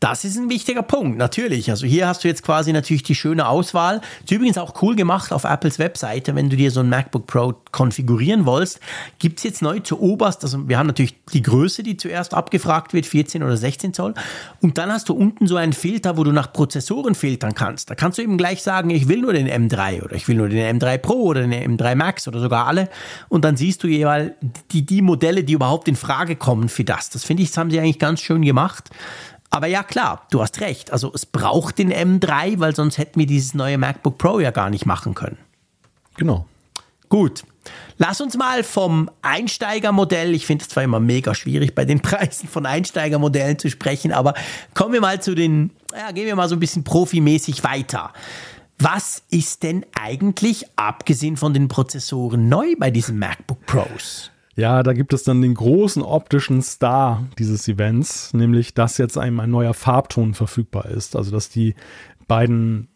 Das 0.00 0.24
ist 0.24 0.38
ein 0.38 0.48
wichtiger 0.48 0.82
Punkt, 0.82 1.18
natürlich. 1.18 1.70
Also 1.70 1.86
hier 1.86 2.08
hast 2.08 2.24
du 2.24 2.28
jetzt 2.28 2.42
quasi 2.42 2.72
natürlich 2.72 3.02
die 3.02 3.14
schöne 3.14 3.46
Auswahl. 3.46 4.00
Ist 4.24 4.30
übrigens 4.30 4.56
auch 4.56 4.80
cool 4.80 4.96
gemacht 4.96 5.30
auf 5.30 5.44
Apples 5.44 5.78
Webseite, 5.78 6.34
wenn 6.34 6.48
du 6.48 6.56
dir 6.56 6.70
so 6.70 6.80
ein 6.80 6.88
MacBook 6.88 7.26
Pro 7.26 7.54
konfigurieren 7.70 8.46
willst, 8.46 8.80
gibt 9.18 9.38
es 9.38 9.44
jetzt 9.44 9.60
neu 9.60 9.80
zu 9.80 10.00
oberst, 10.00 10.42
also 10.42 10.66
wir 10.68 10.78
haben 10.78 10.86
natürlich 10.86 11.16
die 11.34 11.42
Größe, 11.42 11.82
die 11.82 11.98
zuerst 11.98 12.32
abgefragt 12.32 12.94
wird, 12.94 13.04
14 13.04 13.42
oder 13.42 13.58
16 13.58 13.92
Zoll. 13.92 14.14
Und 14.62 14.78
dann 14.78 14.90
hast 14.90 15.10
du 15.10 15.14
unten 15.14 15.46
so 15.46 15.56
einen 15.56 15.74
Filter, 15.74 16.16
wo 16.16 16.24
du 16.24 16.32
nach 16.32 16.50
Prozessoren 16.50 17.14
filtern 17.14 17.54
kannst. 17.54 17.90
Da 17.90 17.94
kannst 17.94 18.16
du 18.16 18.22
eben 18.22 18.38
gleich 18.38 18.62
sagen, 18.62 18.88
ich 18.88 19.06
will 19.06 19.20
nur 19.20 19.34
den 19.34 19.48
M3 19.48 20.02
oder 20.02 20.16
ich 20.16 20.26
will 20.28 20.36
nur 20.36 20.48
den 20.48 20.80
M3 20.80 20.96
Pro 20.96 21.24
oder 21.24 21.46
den 21.46 21.52
M3 21.78 21.94
Max 21.94 22.26
oder 22.26 22.40
sogar 22.40 22.66
alle. 22.66 22.88
Und 23.28 23.44
dann 23.44 23.58
siehst 23.58 23.82
du 23.82 23.86
jeweils 23.86 24.32
die, 24.70 24.86
die 24.86 25.02
Modelle, 25.02 25.44
die 25.44 25.52
überhaupt 25.52 25.88
in 25.88 25.96
Frage 25.96 26.36
kommen 26.36 26.70
für 26.70 26.84
das. 26.84 27.10
Das 27.10 27.22
finde 27.24 27.42
ich, 27.42 27.50
das 27.50 27.58
haben 27.58 27.70
sie 27.70 27.78
eigentlich 27.78 27.98
ganz 27.98 28.22
schön 28.22 28.40
gemacht. 28.40 28.88
Aber 29.50 29.66
ja, 29.66 29.82
klar, 29.82 30.26
du 30.30 30.40
hast 30.40 30.60
recht. 30.60 30.92
Also 30.92 31.12
es 31.12 31.26
braucht 31.26 31.78
den 31.78 31.92
M3, 31.92 32.60
weil 32.60 32.74
sonst 32.74 32.98
hätten 32.98 33.18
wir 33.18 33.26
dieses 33.26 33.52
neue 33.54 33.78
MacBook 33.78 34.16
Pro 34.16 34.38
ja 34.38 34.52
gar 34.52 34.70
nicht 34.70 34.86
machen 34.86 35.14
können. 35.14 35.38
Genau. 36.16 36.46
Gut. 37.08 37.42
Lass 37.98 38.20
uns 38.20 38.36
mal 38.36 38.62
vom 38.62 39.10
Einsteigermodell, 39.20 40.34
ich 40.34 40.46
finde 40.46 40.62
es 40.62 40.68
zwar 40.70 40.84
immer 40.84 41.00
mega 41.00 41.34
schwierig, 41.34 41.74
bei 41.74 41.84
den 41.84 42.00
Preisen 42.02 42.48
von 42.48 42.64
Einsteigermodellen 42.64 43.58
zu 43.58 43.68
sprechen, 43.68 44.12
aber 44.12 44.34
kommen 44.72 44.92
wir 44.92 45.00
mal 45.00 45.20
zu 45.20 45.34
den, 45.34 45.70
ja, 45.92 46.12
gehen 46.12 46.26
wir 46.26 46.36
mal 46.36 46.48
so 46.48 46.56
ein 46.56 46.60
bisschen 46.60 46.84
profimäßig 46.84 47.64
weiter. 47.64 48.12
Was 48.78 49.24
ist 49.30 49.62
denn 49.64 49.84
eigentlich, 50.00 50.64
abgesehen 50.76 51.36
von 51.36 51.52
den 51.52 51.68
Prozessoren, 51.68 52.48
neu 52.48 52.74
bei 52.78 52.90
diesen 52.90 53.18
MacBook 53.18 53.66
Pros? 53.66 54.29
Ja, 54.56 54.82
da 54.82 54.92
gibt 54.92 55.12
es 55.12 55.22
dann 55.22 55.42
den 55.42 55.54
großen 55.54 56.02
optischen 56.02 56.60
Star 56.62 57.26
dieses 57.38 57.68
Events, 57.68 58.34
nämlich 58.34 58.74
dass 58.74 58.98
jetzt 58.98 59.16
einem 59.16 59.40
ein 59.40 59.50
neuer 59.50 59.74
Farbton 59.74 60.34
verfügbar 60.34 60.86
ist. 60.86 61.16
Also 61.16 61.30
dass 61.30 61.48
die 61.48 61.74
beiden 62.26 62.88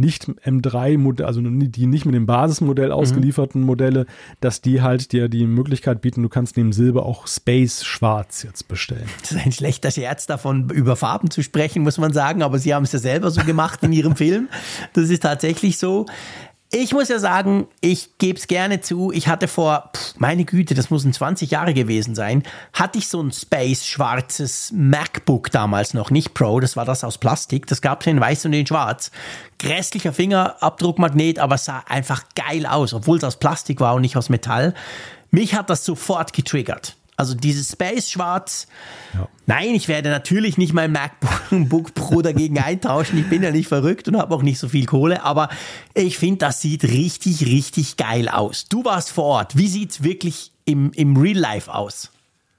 nicht 0.00 0.28
M3-Modelle, 0.28 1.26
also 1.26 1.42
die 1.42 1.86
nicht 1.86 2.06
mit 2.06 2.14
dem 2.14 2.26
Basismodell 2.26 2.88
mhm. 2.88 2.94
ausgelieferten 2.94 3.60
mhm. 3.60 3.66
Modelle, 3.66 4.06
dass 4.40 4.62
die 4.62 4.80
halt 4.80 5.12
dir 5.12 5.28
die 5.28 5.46
Möglichkeit 5.46 6.00
bieten, 6.00 6.22
du 6.22 6.28
kannst 6.28 6.56
neben 6.56 6.72
Silber 6.72 7.04
auch 7.04 7.26
Space 7.26 7.84
Schwarz 7.84 8.42
jetzt 8.42 8.66
bestellen. 8.66 9.08
Das 9.20 9.32
ist 9.32 9.44
ein 9.44 9.52
schlechter 9.52 9.90
Scherz 9.90 10.26
davon, 10.26 10.70
über 10.70 10.96
Farben 10.96 11.30
zu 11.30 11.42
sprechen, 11.42 11.82
muss 11.82 11.98
man 11.98 12.12
sagen, 12.12 12.42
aber 12.42 12.58
sie 12.58 12.74
haben 12.74 12.84
es 12.84 12.92
ja 12.92 12.98
selber 12.98 13.30
so 13.30 13.42
gemacht 13.42 13.82
in 13.82 13.92
ihrem 13.92 14.16
Film. 14.20 14.48
Das 14.94 15.10
ist 15.10 15.22
tatsächlich 15.22 15.78
so. 15.78 16.06
Ich 16.72 16.92
muss 16.92 17.08
ja 17.08 17.18
sagen, 17.18 17.66
ich 17.80 18.16
gebe 18.18 18.38
es 18.38 18.46
gerne 18.46 18.80
zu, 18.80 19.10
ich 19.10 19.26
hatte 19.26 19.48
vor, 19.48 19.90
pff, 19.92 20.14
meine 20.18 20.44
Güte, 20.44 20.74
das 20.74 20.88
müssen 20.88 21.12
20 21.12 21.50
Jahre 21.50 21.74
gewesen 21.74 22.14
sein, 22.14 22.44
hatte 22.72 22.96
ich 22.98 23.08
so 23.08 23.20
ein 23.20 23.32
Space-schwarzes 23.32 24.70
MacBook 24.72 25.50
damals 25.50 25.94
noch, 25.94 26.12
nicht 26.12 26.32
Pro, 26.32 26.60
das 26.60 26.76
war 26.76 26.84
das 26.84 27.02
aus 27.02 27.18
Plastik, 27.18 27.66
das 27.66 27.82
gab 27.82 28.02
es 28.02 28.06
in 28.06 28.20
weiß 28.20 28.44
und 28.46 28.52
in 28.52 28.68
schwarz. 28.68 29.10
Grässlicher 29.58 30.12
Fingerabdruckmagnet, 30.12 31.40
aber 31.40 31.58
sah 31.58 31.82
einfach 31.88 32.22
geil 32.36 32.64
aus, 32.66 32.94
obwohl 32.94 33.18
es 33.18 33.24
aus 33.24 33.40
Plastik 33.40 33.80
war 33.80 33.96
und 33.96 34.02
nicht 34.02 34.16
aus 34.16 34.28
Metall. 34.28 34.72
Mich 35.32 35.56
hat 35.56 35.70
das 35.70 35.84
sofort 35.84 36.32
getriggert. 36.32 36.94
Also 37.20 37.34
dieses 37.34 37.72
Space 37.72 38.08
Schwarz. 38.08 38.66
Ja. 39.12 39.28
Nein, 39.44 39.74
ich 39.74 39.88
werde 39.88 40.08
natürlich 40.08 40.56
nicht 40.56 40.72
mein 40.72 40.90
MacBook 40.90 41.92
Pro 41.94 42.22
dagegen 42.22 42.58
eintauschen. 42.58 43.18
Ich 43.18 43.28
bin 43.28 43.42
ja 43.42 43.50
nicht 43.50 43.68
verrückt 43.68 44.08
und 44.08 44.16
habe 44.16 44.34
auch 44.34 44.40
nicht 44.40 44.58
so 44.58 44.70
viel 44.70 44.86
Kohle, 44.86 45.22
aber 45.22 45.50
ich 45.92 46.16
finde, 46.16 46.38
das 46.38 46.62
sieht 46.62 46.82
richtig, 46.82 47.44
richtig 47.44 47.98
geil 47.98 48.30
aus. 48.30 48.70
Du 48.70 48.86
warst 48.86 49.10
vor 49.10 49.24
Ort. 49.24 49.58
Wie 49.58 49.68
sieht 49.68 49.90
es 49.90 50.02
wirklich 50.02 50.52
im, 50.64 50.92
im 50.92 51.14
Real 51.14 51.36
Life 51.36 51.70
aus? 51.70 52.10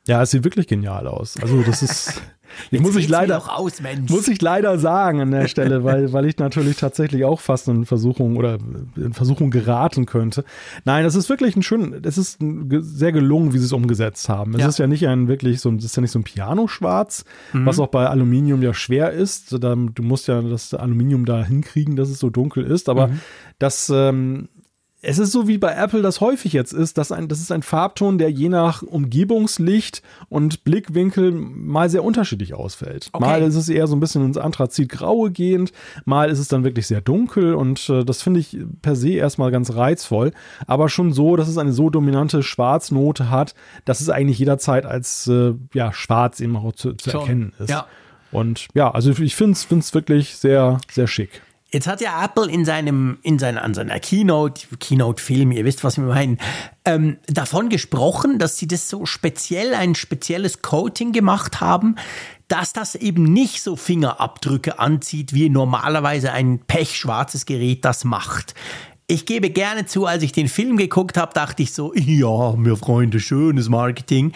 Ja, 0.05 0.21
es 0.21 0.29
sieht 0.29 0.43
wirklich 0.43 0.67
genial 0.67 1.07
aus. 1.07 1.37
Also 1.41 1.63
das 1.63 1.81
ist 1.81 2.21
ich 2.69 2.79
muss 2.79 2.95
ich 2.95 3.07
leider 3.09 3.57
aus, 3.57 3.81
muss 4.09 4.27
ich 4.27 4.41
leider 4.41 4.79
sagen 4.79 5.21
an 5.21 5.31
der 5.31 5.47
Stelle, 5.47 5.83
weil 5.83 6.13
weil 6.13 6.25
ich 6.25 6.37
natürlich 6.37 6.77
tatsächlich 6.77 7.25
auch 7.25 7.39
fast 7.39 7.67
in 7.67 7.85
Versuchung 7.85 8.37
oder 8.37 8.57
in 8.95 9.13
Versuchung 9.13 9.51
geraten 9.51 10.05
könnte. 10.05 10.43
Nein, 10.85 11.03
das 11.03 11.15
ist 11.15 11.29
wirklich 11.29 11.55
ein 11.55 11.63
schön, 11.63 12.01
es 12.03 12.17
ist 12.17 12.39
sehr 12.39 13.11
gelungen, 13.11 13.53
wie 13.53 13.57
sie 13.57 13.65
es 13.65 13.73
umgesetzt 13.73 14.29
haben. 14.29 14.53
Es 14.55 14.61
ja. 14.61 14.67
ist 14.67 14.79
ja 14.79 14.87
nicht 14.87 15.07
ein 15.07 15.27
wirklich 15.27 15.59
so, 15.59 15.71
es 15.71 15.85
ist 15.85 15.95
ja 15.95 16.01
nicht 16.01 16.11
so 16.11 16.19
ein 16.19 16.23
Piano-Schwarz, 16.23 17.25
mhm. 17.53 17.65
was 17.65 17.79
auch 17.79 17.87
bei 17.87 18.07
Aluminium 18.07 18.61
ja 18.61 18.73
schwer 18.73 19.11
ist. 19.11 19.51
Du 19.51 20.03
musst 20.03 20.27
ja 20.27 20.41
das 20.41 20.73
Aluminium 20.73 21.25
da 21.25 21.43
hinkriegen, 21.43 21.95
dass 21.95 22.09
es 22.09 22.19
so 22.19 22.29
dunkel 22.29 22.63
ist, 22.63 22.89
aber 22.89 23.07
mhm. 23.07 23.19
das 23.59 23.91
ähm, 23.93 24.49
es 25.03 25.17
ist 25.17 25.31
so 25.31 25.47
wie 25.47 25.57
bei 25.57 25.73
Apple 25.73 26.03
das 26.03 26.21
häufig 26.21 26.53
jetzt 26.53 26.73
ist, 26.73 26.97
dass 26.97 27.11
ein, 27.11 27.27
das 27.27 27.39
ist 27.39 27.51
ein 27.51 27.63
Farbton, 27.63 28.19
der 28.19 28.29
je 28.29 28.49
nach 28.49 28.83
Umgebungslicht 28.83 30.03
und 30.29 30.63
Blickwinkel 30.63 31.31
mal 31.31 31.89
sehr 31.89 32.03
unterschiedlich 32.03 32.53
ausfällt. 32.53 33.09
Okay. 33.11 33.25
Mal 33.25 33.41
ist 33.41 33.55
es 33.55 33.67
eher 33.67 33.87
so 33.87 33.95
ein 33.95 33.99
bisschen 33.99 34.23
ins 34.23 34.37
Anthrazitgraue 34.37 35.31
gehend, 35.31 35.71
mal 36.05 36.29
ist 36.29 36.37
es 36.37 36.49
dann 36.49 36.63
wirklich 36.63 36.85
sehr 36.85 37.01
dunkel 37.01 37.55
und 37.55 37.89
äh, 37.89 38.05
das 38.05 38.21
finde 38.21 38.41
ich 38.41 38.57
per 38.81 38.95
se 38.95 39.11
erstmal 39.11 39.49
ganz 39.49 39.73
reizvoll, 39.73 40.33
aber 40.67 40.87
schon 40.87 41.13
so, 41.13 41.35
dass 41.35 41.47
es 41.47 41.57
eine 41.57 41.73
so 41.73 41.89
dominante 41.89 42.43
Schwarznote 42.43 43.31
hat, 43.31 43.55
dass 43.85 44.01
es 44.01 44.09
eigentlich 44.09 44.37
jederzeit 44.37 44.85
als 44.85 45.27
äh, 45.27 45.53
ja, 45.73 45.93
schwarz 45.93 46.39
eben 46.39 46.55
auch 46.55 46.73
zu, 46.73 46.93
zu 46.93 47.09
erkennen 47.09 47.53
ist. 47.57 47.71
Ja. 47.71 47.87
Und 48.31 48.67
ja, 48.75 48.91
also 48.91 49.11
ich 49.11 49.35
finde 49.35 49.53
es 49.53 49.93
wirklich 49.93 50.37
sehr, 50.37 50.79
sehr 50.91 51.07
schick. 51.07 51.41
Jetzt 51.73 51.87
hat 51.87 52.01
ja 52.01 52.23
Apple 52.23 52.51
in 52.51 52.65
seinem, 52.65 53.17
in 53.21 53.39
seiner, 53.39 53.63
an 53.63 53.73
seiner 53.73 53.97
Keynote, 54.01 54.67
Keynote-Film, 54.77 55.53
ihr 55.53 55.63
wisst, 55.63 55.85
was 55.85 55.97
wir 55.97 56.03
meinen, 56.03 56.37
ähm, 56.83 57.17
davon 57.27 57.69
gesprochen, 57.69 58.39
dass 58.39 58.57
sie 58.57 58.67
das 58.67 58.89
so 58.89 59.05
speziell, 59.05 59.73
ein 59.73 59.95
spezielles 59.95 60.61
Coating 60.61 61.13
gemacht 61.13 61.61
haben, 61.61 61.95
dass 62.49 62.73
das 62.73 62.95
eben 62.95 63.23
nicht 63.23 63.61
so 63.61 63.77
Fingerabdrücke 63.77 64.79
anzieht, 64.79 65.33
wie 65.33 65.49
normalerweise 65.49 66.33
ein 66.33 66.59
pechschwarzes 66.59 67.45
Gerät 67.45 67.85
das 67.85 68.03
macht. 68.03 68.53
Ich 69.07 69.25
gebe 69.25 69.49
gerne 69.49 69.85
zu, 69.85 70.05
als 70.05 70.23
ich 70.23 70.33
den 70.33 70.49
Film 70.49 70.75
geguckt 70.75 71.17
habe, 71.17 71.33
dachte 71.33 71.63
ich 71.63 71.71
so, 71.71 71.93
ja, 71.95 72.51
mir 72.57 72.75
Freunde, 72.75 73.21
schönes 73.21 73.69
Marketing. 73.69 74.33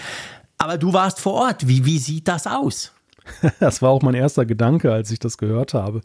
Aber 0.57 0.77
du 0.77 0.93
warst 0.93 1.19
vor 1.19 1.33
Ort. 1.33 1.67
Wie, 1.67 1.83
wie 1.83 1.97
sieht 1.97 2.29
das 2.29 2.47
aus? 2.47 2.94
Das 3.59 3.81
war 3.81 3.89
auch 3.89 4.01
mein 4.01 4.13
erster 4.13 4.45
Gedanke, 4.45 4.91
als 4.91 5.11
ich 5.11 5.19
das 5.19 5.37
gehört 5.37 5.73
habe. 5.73 6.01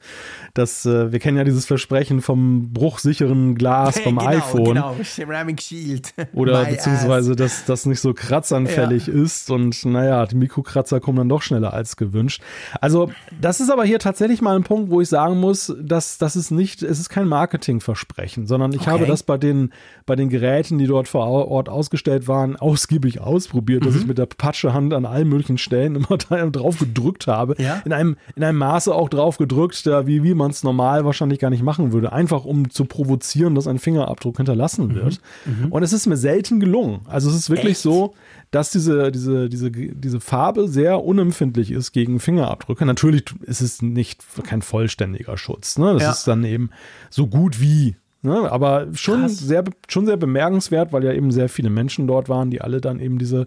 Dass, 0.54 0.86
äh, 0.86 1.12
wir 1.12 1.18
kennen 1.18 1.36
ja 1.36 1.44
dieses 1.44 1.66
Versprechen 1.66 2.20
vom 2.20 2.72
bruchsicheren 2.72 3.54
Glas 3.54 3.98
vom 4.00 4.18
genau, 4.18 4.30
iPhone. 4.30 4.64
Genau, 4.64 4.96
Ceramic 5.04 5.60
Shield. 5.60 6.14
Oder 6.32 6.64
My 6.64 6.70
beziehungsweise, 6.70 7.36
dass 7.36 7.64
das 7.64 7.86
nicht 7.86 8.00
so 8.00 8.14
kratzanfällig 8.14 9.06
ja. 9.06 9.14
ist 9.14 9.50
und 9.50 9.84
naja, 9.84 10.26
die 10.26 10.36
Mikrokratzer 10.36 11.00
kommen 11.00 11.18
dann 11.18 11.28
doch 11.28 11.42
schneller 11.42 11.72
als 11.72 11.96
gewünscht. 11.96 12.42
Also, 12.80 13.10
das 13.40 13.60
ist 13.60 13.70
aber 13.70 13.84
hier 13.84 13.98
tatsächlich 13.98 14.42
mal 14.42 14.56
ein 14.56 14.64
Punkt, 14.64 14.90
wo 14.90 15.00
ich 15.00 15.08
sagen 15.08 15.38
muss, 15.38 15.74
dass 15.80 16.18
das 16.18 16.36
ist 16.36 16.50
nicht, 16.50 16.82
es 16.82 16.98
ist 16.98 17.08
kein 17.08 17.28
Marketingversprechen, 17.28 18.46
sondern 18.46 18.72
ich 18.72 18.82
okay. 18.82 18.90
habe 18.90 19.06
das 19.06 19.22
bei 19.22 19.38
den, 19.38 19.72
bei 20.06 20.16
den 20.16 20.28
Geräten, 20.28 20.78
die 20.78 20.86
dort 20.86 21.08
vor 21.08 21.26
Ort 21.26 21.68
ausgestellt 21.68 22.28
waren, 22.28 22.56
ausgiebig 22.56 23.20
ausprobiert, 23.20 23.82
mhm. 23.82 23.86
dass 23.86 23.96
ich 23.96 24.06
mit 24.06 24.18
der 24.18 24.26
Patschehand 24.26 24.94
an 24.94 25.06
allen 25.06 25.28
möglichen 25.28 25.58
Stellen 25.58 25.96
immer 25.96 26.16
drauf 26.16 26.78
gedrückt 26.78 27.09
gedrückt 27.10 27.26
habe. 27.26 27.54
Ja? 27.58 27.82
In, 27.84 27.92
einem, 27.92 28.16
in 28.36 28.44
einem 28.44 28.58
Maße 28.58 28.94
auch 28.94 29.08
drauf 29.08 29.38
gedrückt, 29.38 29.86
da, 29.86 30.06
wie, 30.06 30.22
wie 30.22 30.34
man 30.34 30.50
es 30.50 30.62
normal 30.62 31.04
wahrscheinlich 31.04 31.38
gar 31.38 31.50
nicht 31.50 31.62
machen 31.62 31.92
würde. 31.92 32.12
Einfach 32.12 32.44
um 32.44 32.70
zu 32.70 32.84
provozieren, 32.84 33.54
dass 33.54 33.66
ein 33.66 33.78
Fingerabdruck 33.78 34.36
hinterlassen 34.36 34.88
mhm. 34.88 34.94
wird. 34.94 35.20
Mhm. 35.44 35.72
Und 35.72 35.82
es 35.82 35.92
ist 35.92 36.06
mir 36.06 36.16
selten 36.16 36.60
gelungen. 36.60 37.00
Also 37.06 37.30
es 37.30 37.36
ist 37.36 37.50
wirklich 37.50 37.72
Echt? 37.72 37.82
so, 37.82 38.14
dass 38.50 38.70
diese, 38.70 39.10
diese, 39.12 39.48
diese, 39.48 39.70
diese 39.70 40.20
Farbe 40.20 40.68
sehr 40.68 41.02
unempfindlich 41.04 41.70
ist 41.70 41.92
gegen 41.92 42.20
Fingerabdrücke. 42.20 42.84
Natürlich 42.84 43.24
ist 43.42 43.60
es 43.60 43.82
nicht 43.82 44.24
kein 44.44 44.62
vollständiger 44.62 45.36
Schutz. 45.36 45.78
Ne? 45.78 45.92
Das 45.94 46.02
ja. 46.02 46.10
ist 46.12 46.26
dann 46.26 46.44
eben 46.44 46.70
so 47.10 47.26
gut 47.26 47.60
wie 47.60 47.96
Ne, 48.22 48.52
aber 48.52 48.88
schon 48.92 49.30
sehr, 49.30 49.64
schon 49.88 50.04
sehr 50.04 50.18
bemerkenswert, 50.18 50.92
weil 50.92 51.04
ja 51.04 51.12
eben 51.12 51.30
sehr 51.30 51.48
viele 51.48 51.70
Menschen 51.70 52.06
dort 52.06 52.28
waren, 52.28 52.50
die 52.50 52.60
alle 52.60 52.82
dann 52.82 53.00
eben 53.00 53.18
diese, 53.18 53.46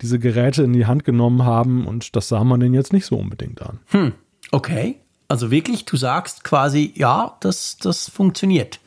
diese 0.00 0.18
Geräte 0.18 0.62
in 0.62 0.72
die 0.72 0.86
Hand 0.86 1.04
genommen 1.04 1.44
haben 1.44 1.86
und 1.86 2.16
das 2.16 2.28
sah 2.28 2.42
man 2.42 2.58
denen 2.58 2.72
jetzt 2.72 2.94
nicht 2.94 3.04
so 3.04 3.16
unbedingt 3.16 3.60
an. 3.60 3.80
Hm, 3.88 4.12
okay. 4.50 4.96
Also 5.28 5.50
wirklich, 5.50 5.84
du 5.84 5.98
sagst 5.98 6.42
quasi, 6.42 6.92
ja, 6.96 7.36
das, 7.40 7.76
das 7.76 8.08
funktioniert. 8.08 8.80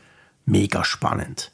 Mega 0.45 0.83
spannend. 0.83 1.51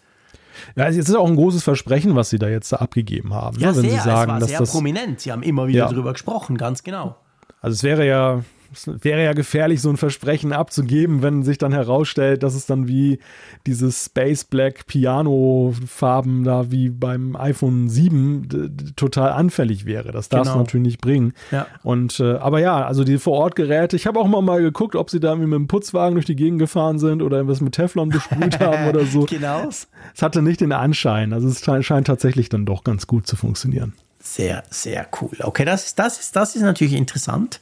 Ja, 0.77 0.87
es 0.87 0.95
ist 0.95 1.13
auch 1.15 1.27
ein 1.27 1.35
großes 1.35 1.63
Versprechen, 1.63 2.15
was 2.15 2.29
Sie 2.29 2.39
da 2.39 2.47
jetzt 2.47 2.71
abgegeben 2.73 3.33
haben. 3.33 3.59
Ja, 3.59 3.71
ne? 3.71 3.77
wenn 3.77 3.81
sehr. 3.89 3.91
Sie 3.91 3.97
sagen, 3.97 4.21
es 4.21 4.27
war 4.27 4.39
dass 4.39 4.49
sehr 4.49 4.59
das, 4.59 4.71
prominent. 4.71 5.19
Sie 5.19 5.31
haben 5.31 5.43
immer 5.43 5.67
wieder 5.67 5.79
Ja. 5.79 5.89
darüber 5.89 6.13
gesprochen, 6.13 6.57
ganz 6.57 6.83
genau. 6.83 7.17
Also 7.59 7.73
es 7.75 7.83
wäre 7.83 8.05
ja, 8.07 8.43
es 8.73 8.89
wäre 9.03 9.23
ja 9.23 9.33
gefährlich, 9.33 9.81
so 9.81 9.89
ein 9.89 9.97
Versprechen 9.97 10.51
abzugeben, 10.53 11.21
wenn 11.21 11.43
sich 11.43 11.57
dann 11.57 11.71
herausstellt, 11.73 12.43
dass 12.43 12.55
es 12.55 12.65
dann 12.65 12.87
wie 12.87 13.19
dieses 13.67 14.05
Space 14.05 14.43
Black 14.43 14.85
Piano-Farben 14.87 16.43
da 16.43 16.71
wie 16.71 16.89
beim 16.89 17.35
iPhone 17.35 17.89
7 17.89 18.47
d- 18.47 18.69
d- 18.69 18.91
total 18.95 19.31
anfällig 19.31 19.85
wäre. 19.85 20.11
Das 20.11 20.29
darf 20.29 20.41
es 20.41 20.47
Genau. 20.49 20.59
natürlich 20.63 20.85
nicht 20.85 21.01
bringen. 21.01 21.33
Ja. 21.51 21.67
Und 21.83 22.19
äh, 22.19 22.33
aber 22.35 22.59
ja, 22.59 22.85
also 22.85 23.03
die 23.03 23.17
Vorortgeräte, 23.17 23.95
ich 23.95 24.07
habe 24.07 24.19
auch 24.19 24.27
mal, 24.27 24.41
mal 24.41 24.61
geguckt, 24.61 24.95
ob 24.95 25.09
sie 25.09 25.19
da 25.19 25.35
mit 25.35 25.51
dem 25.51 25.67
Putzwagen 25.67 26.15
durch 26.15 26.25
die 26.25 26.35
Gegend 26.35 26.59
gefahren 26.59 26.99
sind 26.99 27.21
oder 27.21 27.37
irgendwas 27.37 27.61
mit 27.61 27.73
Teflon 27.73 28.09
besprüht 28.09 28.59
haben 28.59 28.87
oder 28.89 29.05
so. 29.05 29.25
Genau. 29.25 29.67
Es 29.69 29.87
hatte 30.21 30.41
nicht 30.41 30.61
den 30.61 30.71
Anschein. 30.71 31.33
Also 31.33 31.47
es 31.47 31.61
scheint, 31.63 31.85
scheint 31.85 32.07
tatsächlich 32.07 32.49
dann 32.49 32.65
doch 32.65 32.83
ganz 32.83 33.07
gut 33.07 33.27
zu 33.27 33.35
funktionieren. 33.35 33.93
Sehr, 34.25 34.63
sehr 34.69 35.05
cool. 35.21 35.31
Okay, 35.41 35.65
das 35.65 35.85
ist, 35.87 35.99
das 35.99 36.17
ist, 36.19 36.35
das 36.35 36.55
ist 36.55 36.61
natürlich 36.61 36.93
interessant. 36.93 37.59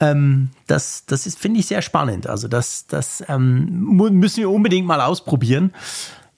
Ähm, 0.00 0.50
das, 0.66 1.06
das 1.06 1.26
ist, 1.26 1.38
finde 1.38 1.60
ich, 1.60 1.66
sehr 1.66 1.82
spannend. 1.82 2.26
Also, 2.26 2.48
das, 2.48 2.86
das 2.86 3.24
ähm, 3.28 3.96
müssen 3.96 4.38
wir 4.38 4.50
unbedingt 4.50 4.86
mal 4.86 5.00
ausprobieren. 5.00 5.72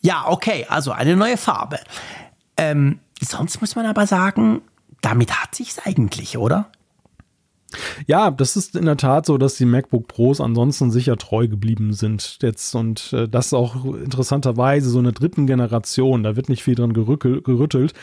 Ja, 0.01 0.25
okay, 0.29 0.67
also 0.69 0.93
eine 0.93 1.17
neue 1.17 1.37
Farbe. 1.37 1.79
Ähm, 2.57 3.01
sonst 3.21 3.61
muss 3.61 3.77
man 3.77 3.87
aber 3.87 4.07
sagen, 4.07 4.63
damit 5.03 5.43
hat 5.43 5.55
sich's 5.55 5.79
eigentlich, 5.79 6.39
oder? 6.39 6.71
Ja, 8.07 8.31
das 8.31 8.57
ist 8.57 8.75
in 8.75 8.87
der 8.87 8.97
Tat 8.97 9.27
so, 9.27 9.39
dass 9.39 9.55
die 9.55 9.65
MacBook 9.65 10.09
Pros 10.09 10.41
ansonsten 10.41 10.91
sicher 10.91 11.17
treu 11.17 11.47
geblieben 11.47 11.93
sind 11.93 12.39
jetzt 12.43 12.75
und 12.75 13.13
äh, 13.13 13.29
das 13.29 13.53
auch 13.53 13.85
interessanterweise 13.85 14.91
so 14.91 14.99
eine 14.99 15.13
dritten 15.13 15.47
Generation, 15.47 16.23
da 16.23 16.35
wird 16.37 16.49
nicht 16.49 16.65
viel 16.65 16.75
dran 16.75 16.93
gerüttelt. 16.93 17.95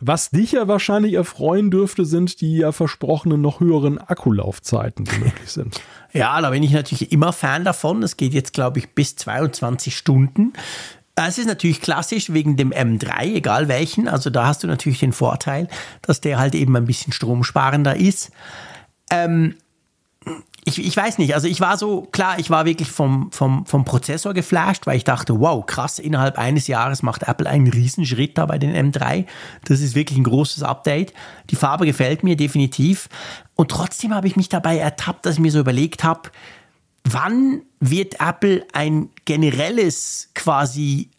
Was 0.00 0.30
dich 0.30 0.52
ja 0.52 0.66
wahrscheinlich 0.66 1.14
erfreuen 1.14 1.70
dürfte, 1.70 2.06
sind 2.06 2.40
die 2.40 2.56
ja 2.56 2.72
versprochenen 2.72 3.40
noch 3.40 3.60
höheren 3.60 3.98
Akkulaufzeiten, 3.98 5.04
die 5.04 5.18
möglich 5.18 5.50
sind. 5.50 5.80
Ja, 6.12 6.40
da 6.40 6.50
bin 6.50 6.62
ich 6.62 6.72
natürlich 6.72 7.12
immer 7.12 7.32
Fan 7.32 7.64
davon. 7.64 8.02
Es 8.02 8.16
geht 8.16 8.32
jetzt, 8.32 8.54
glaube 8.54 8.78
ich, 8.78 8.94
bis 8.94 9.16
22 9.16 9.96
Stunden. 9.96 10.54
Es 11.14 11.36
ist 11.36 11.46
natürlich 11.46 11.82
klassisch 11.82 12.32
wegen 12.32 12.56
dem 12.56 12.72
M3, 12.72 13.34
egal 13.34 13.68
welchen. 13.68 14.08
Also 14.08 14.30
da 14.30 14.46
hast 14.46 14.62
du 14.62 14.66
natürlich 14.66 15.00
den 15.00 15.12
Vorteil, 15.12 15.68
dass 16.00 16.22
der 16.22 16.38
halt 16.38 16.54
eben 16.54 16.74
ein 16.76 16.86
bisschen 16.86 17.12
stromsparender 17.12 17.96
ist. 17.96 18.30
Ähm, 19.10 19.56
ich, 20.64 20.84
ich 20.84 20.96
weiß 20.96 21.18
nicht, 21.18 21.34
also 21.34 21.48
ich 21.48 21.60
war 21.60 21.78
so, 21.78 22.02
klar, 22.02 22.38
ich 22.38 22.50
war 22.50 22.66
wirklich 22.66 22.90
vom, 22.90 23.32
vom, 23.32 23.64
vom 23.64 23.84
Prozessor 23.84 24.34
geflasht, 24.34 24.86
weil 24.86 24.96
ich 24.96 25.04
dachte, 25.04 25.40
wow, 25.40 25.64
krass, 25.64 25.98
innerhalb 25.98 26.38
eines 26.38 26.66
Jahres 26.66 27.02
macht 27.02 27.22
Apple 27.22 27.48
einen 27.48 27.68
Riesenschritt 27.68 28.36
da 28.36 28.46
bei 28.46 28.58
den 28.58 28.92
M3. 28.92 29.24
Das 29.64 29.80
ist 29.80 29.94
wirklich 29.94 30.18
ein 30.18 30.24
großes 30.24 30.62
Update. 30.62 31.14
Die 31.48 31.56
Farbe 31.56 31.86
gefällt 31.86 32.22
mir 32.22 32.36
definitiv. 32.36 33.08
Und 33.54 33.70
trotzdem 33.70 34.14
habe 34.14 34.26
ich 34.26 34.36
mich 34.36 34.48
dabei 34.48 34.76
ertappt, 34.76 35.24
dass 35.24 35.34
ich 35.34 35.40
mir 35.40 35.52
so 35.52 35.60
überlegt 35.60 36.04
habe, 36.04 36.30
wann 37.04 37.62
wird 37.80 38.20
Apple 38.20 38.66
ein 38.72 39.08
generelles 39.24 40.30
quasi, 40.34 41.10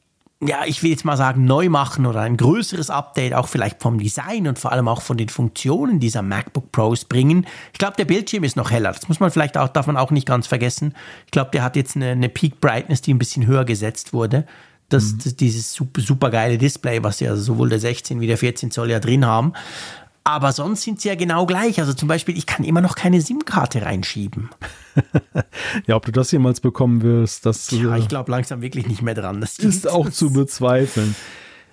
ja, 0.43 0.65
ich 0.65 0.81
will 0.81 0.89
jetzt 0.89 1.05
mal 1.05 1.17
sagen, 1.17 1.45
neu 1.45 1.69
machen 1.69 2.07
oder 2.07 2.21
ein 2.21 2.35
größeres 2.35 2.89
Update 2.89 3.35
auch 3.35 3.47
vielleicht 3.47 3.81
vom 3.81 3.99
Design 3.99 4.47
und 4.47 4.57
vor 4.57 4.71
allem 4.71 4.87
auch 4.87 5.01
von 5.01 5.15
den 5.15 5.29
Funktionen 5.29 5.99
dieser 5.99 6.23
MacBook 6.23 6.71
Pros 6.71 7.05
bringen. 7.05 7.45
Ich 7.73 7.79
glaube, 7.79 7.95
der 7.97 8.05
Bildschirm 8.05 8.43
ist 8.43 8.55
noch 8.55 8.71
heller. 8.71 8.91
Das 8.91 9.07
muss 9.07 9.19
man 9.19 9.29
vielleicht 9.29 9.55
auch, 9.57 9.67
darf 9.67 9.85
man 9.85 9.97
auch 9.97 10.09
nicht 10.09 10.27
ganz 10.27 10.47
vergessen. 10.47 10.95
Ich 11.25 11.31
glaube, 11.31 11.51
der 11.51 11.63
hat 11.63 11.75
jetzt 11.75 11.95
eine, 11.95 12.11
eine 12.11 12.27
Peak 12.27 12.59
Brightness, 12.59 13.01
die 13.01 13.13
ein 13.13 13.19
bisschen 13.19 13.45
höher 13.45 13.65
gesetzt 13.65 14.13
wurde. 14.13 14.47
Das, 14.89 15.15
das, 15.17 15.35
dieses 15.35 15.71
super, 15.73 16.01
super 16.01 16.29
geile 16.31 16.57
Display, 16.57 17.01
was 17.03 17.19
ja 17.19 17.35
sowohl 17.35 17.69
der 17.69 17.79
16 17.79 18.19
wie 18.19 18.27
der 18.27 18.37
14 18.37 18.71
Zoll 18.71 18.89
ja 18.89 18.99
drin 18.99 19.25
haben. 19.25 19.53
Aber 20.23 20.51
sonst 20.51 20.83
sind 20.83 21.01
sie 21.01 21.07
ja 21.09 21.15
genau 21.15 21.45
gleich. 21.47 21.79
Also 21.79 21.93
zum 21.93 22.07
Beispiel, 22.07 22.37
ich 22.37 22.45
kann 22.45 22.63
immer 22.63 22.81
noch 22.81 22.95
keine 22.95 23.21
SIM-Karte 23.21 23.81
reinschieben. 23.83 24.49
Ja, 25.87 25.95
ob 25.95 26.05
du 26.05 26.11
das 26.11 26.31
jemals 26.31 26.59
bekommen 26.59 27.01
wirst, 27.01 27.45
das 27.45 27.71
Ja, 27.71 27.95
äh, 27.95 27.99
ich 27.99 28.07
glaube 28.09 28.29
langsam 28.31 28.61
wirklich 28.61 28.87
nicht 28.87 29.01
mehr 29.01 29.13
dran. 29.13 29.39
Das 29.41 29.57
ist 29.57 29.89
auch 29.89 30.09
zu 30.09 30.31
bezweifeln. 30.33 31.15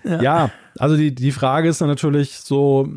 Ja. 0.04 0.50
also 0.78 0.96
die, 0.96 1.12
die 1.12 1.32
Frage 1.32 1.68
ist 1.68 1.80
dann 1.80 1.88
natürlich 1.88 2.38
so, 2.38 2.88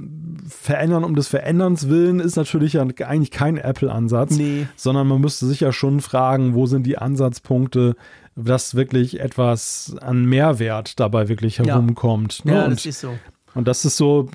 verändern 0.48 1.04
um 1.04 1.16
des 1.16 1.28
Veränderns 1.28 1.90
willen 1.90 2.20
ist 2.20 2.36
natürlich 2.36 2.74
ja 2.74 2.84
eigentlich 2.84 3.32
kein 3.32 3.58
Apple-Ansatz, 3.58 4.32
Nee. 4.38 4.68
sondern 4.76 5.08
man 5.08 5.20
müsste 5.20 5.48
sich 5.48 5.60
ja 5.62 5.74
schon 5.74 6.00
fragen, 6.02 6.54
wo 6.54 6.68
sind 6.68 6.84
die 6.84 7.00
Ansatzpunkte, 7.00 7.96
dass 8.36 8.76
wirklich 8.76 9.20
etwas 9.20 9.96
an 10.00 10.26
Mehrwert 10.26 11.00
dabei 11.00 11.28
wirklich 11.28 11.58
Ja. 11.58 11.66
herumkommt. 11.66 12.46
ne? 12.46 12.54
Ja, 12.54 12.64
und, 12.66 12.72
das 12.74 12.86
ist 12.86 13.02
so. 13.02 13.18
und 13.56 13.68
das 13.68 13.84
ist 13.84 13.98
so, 13.98 14.30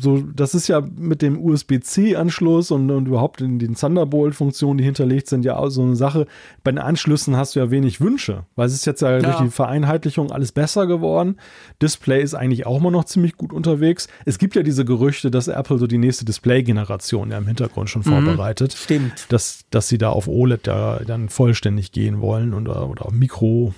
so, 0.00 0.18
das 0.34 0.54
ist 0.54 0.68
ja 0.68 0.80
mit 0.80 1.22
dem 1.22 1.38
USB-C-Anschluss 1.44 2.70
und, 2.70 2.90
und 2.90 3.06
überhaupt 3.08 3.40
in 3.40 3.58
den 3.58 3.74
Thunderbolt-Funktionen, 3.74 4.78
die 4.78 4.84
hinterlegt 4.84 5.28
sind, 5.28 5.44
ja 5.44 5.56
auch 5.56 5.68
so 5.68 5.82
eine 5.82 5.96
Sache. 5.96 6.26
Bei 6.64 6.70
den 6.70 6.78
Anschlüssen 6.78 7.36
hast 7.36 7.54
du 7.56 7.60
ja 7.60 7.70
wenig 7.70 8.00
Wünsche, 8.00 8.44
weil 8.56 8.66
es 8.68 8.74
ist 8.74 8.86
jetzt 8.86 9.02
ja, 9.02 9.18
durch 9.18 9.36
die 9.38 9.50
Vereinheitlichung 9.50 10.30
alles 10.30 10.52
besser 10.52 10.86
geworden. 10.86 11.36
Display 11.82 12.22
ist 12.22 12.34
eigentlich 12.34 12.64
auch 12.66 12.78
immer 12.78 12.90
noch 12.90 13.04
ziemlich 13.04 13.36
gut 13.36 13.52
unterwegs. 13.52 14.08
Es 14.24 14.38
gibt 14.38 14.54
ja 14.54 14.62
diese 14.62 14.84
Gerüchte, 14.84 15.30
dass 15.30 15.48
Apple 15.48 15.78
so 15.78 15.86
die 15.86 15.98
nächste 15.98 16.24
Display-Generation 16.24 17.30
ja 17.30 17.38
im 17.38 17.46
Hintergrund 17.46 17.90
schon 17.90 18.02
vorbereitet. 18.02 18.72
Stimmt. 18.72 19.26
Dass, 19.30 19.64
dass 19.70 19.88
sie 19.88 19.98
da 19.98 20.10
auf 20.10 20.28
OLED 20.28 20.66
da 20.66 21.00
dann 21.06 21.28
vollständig 21.28 21.92
gehen 21.92 22.20
wollen 22.20 22.54
oder, 22.54 22.88
oder 22.88 23.06
auf 23.06 23.12
Mikro, 23.12 23.74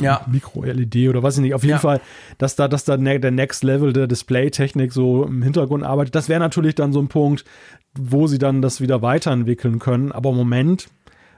Ja. 0.00 0.20
Micro-LED 0.30 1.08
oder 1.08 1.22
weiß 1.22 1.36
ich 1.38 1.42
nicht. 1.42 1.54
Auf 1.54 1.62
jeden 1.62 1.72
Ja. 1.72 1.78
Fall, 1.78 2.00
dass 2.38 2.54
da, 2.56 2.68
dass 2.68 2.84
da 2.84 2.96
ne- 2.96 3.18
der 3.18 3.30
Next 3.30 3.64
Level 3.64 3.92
der 3.92 4.06
Display-Technik 4.06 4.92
so 4.92 4.99
im 5.00 5.42
Hintergrund 5.42 5.84
arbeitet. 5.84 6.14
Das 6.14 6.28
wäre 6.28 6.40
natürlich 6.40 6.74
dann 6.74 6.92
so 6.92 7.00
ein 7.00 7.08
Punkt, 7.08 7.44
wo 7.96 8.26
sie 8.26 8.38
dann 8.38 8.62
das 8.62 8.80
wieder 8.80 9.02
weiterentwickeln 9.02 9.78
können. 9.78 10.12
Aber 10.12 10.30
im 10.30 10.36
Moment 10.36 10.88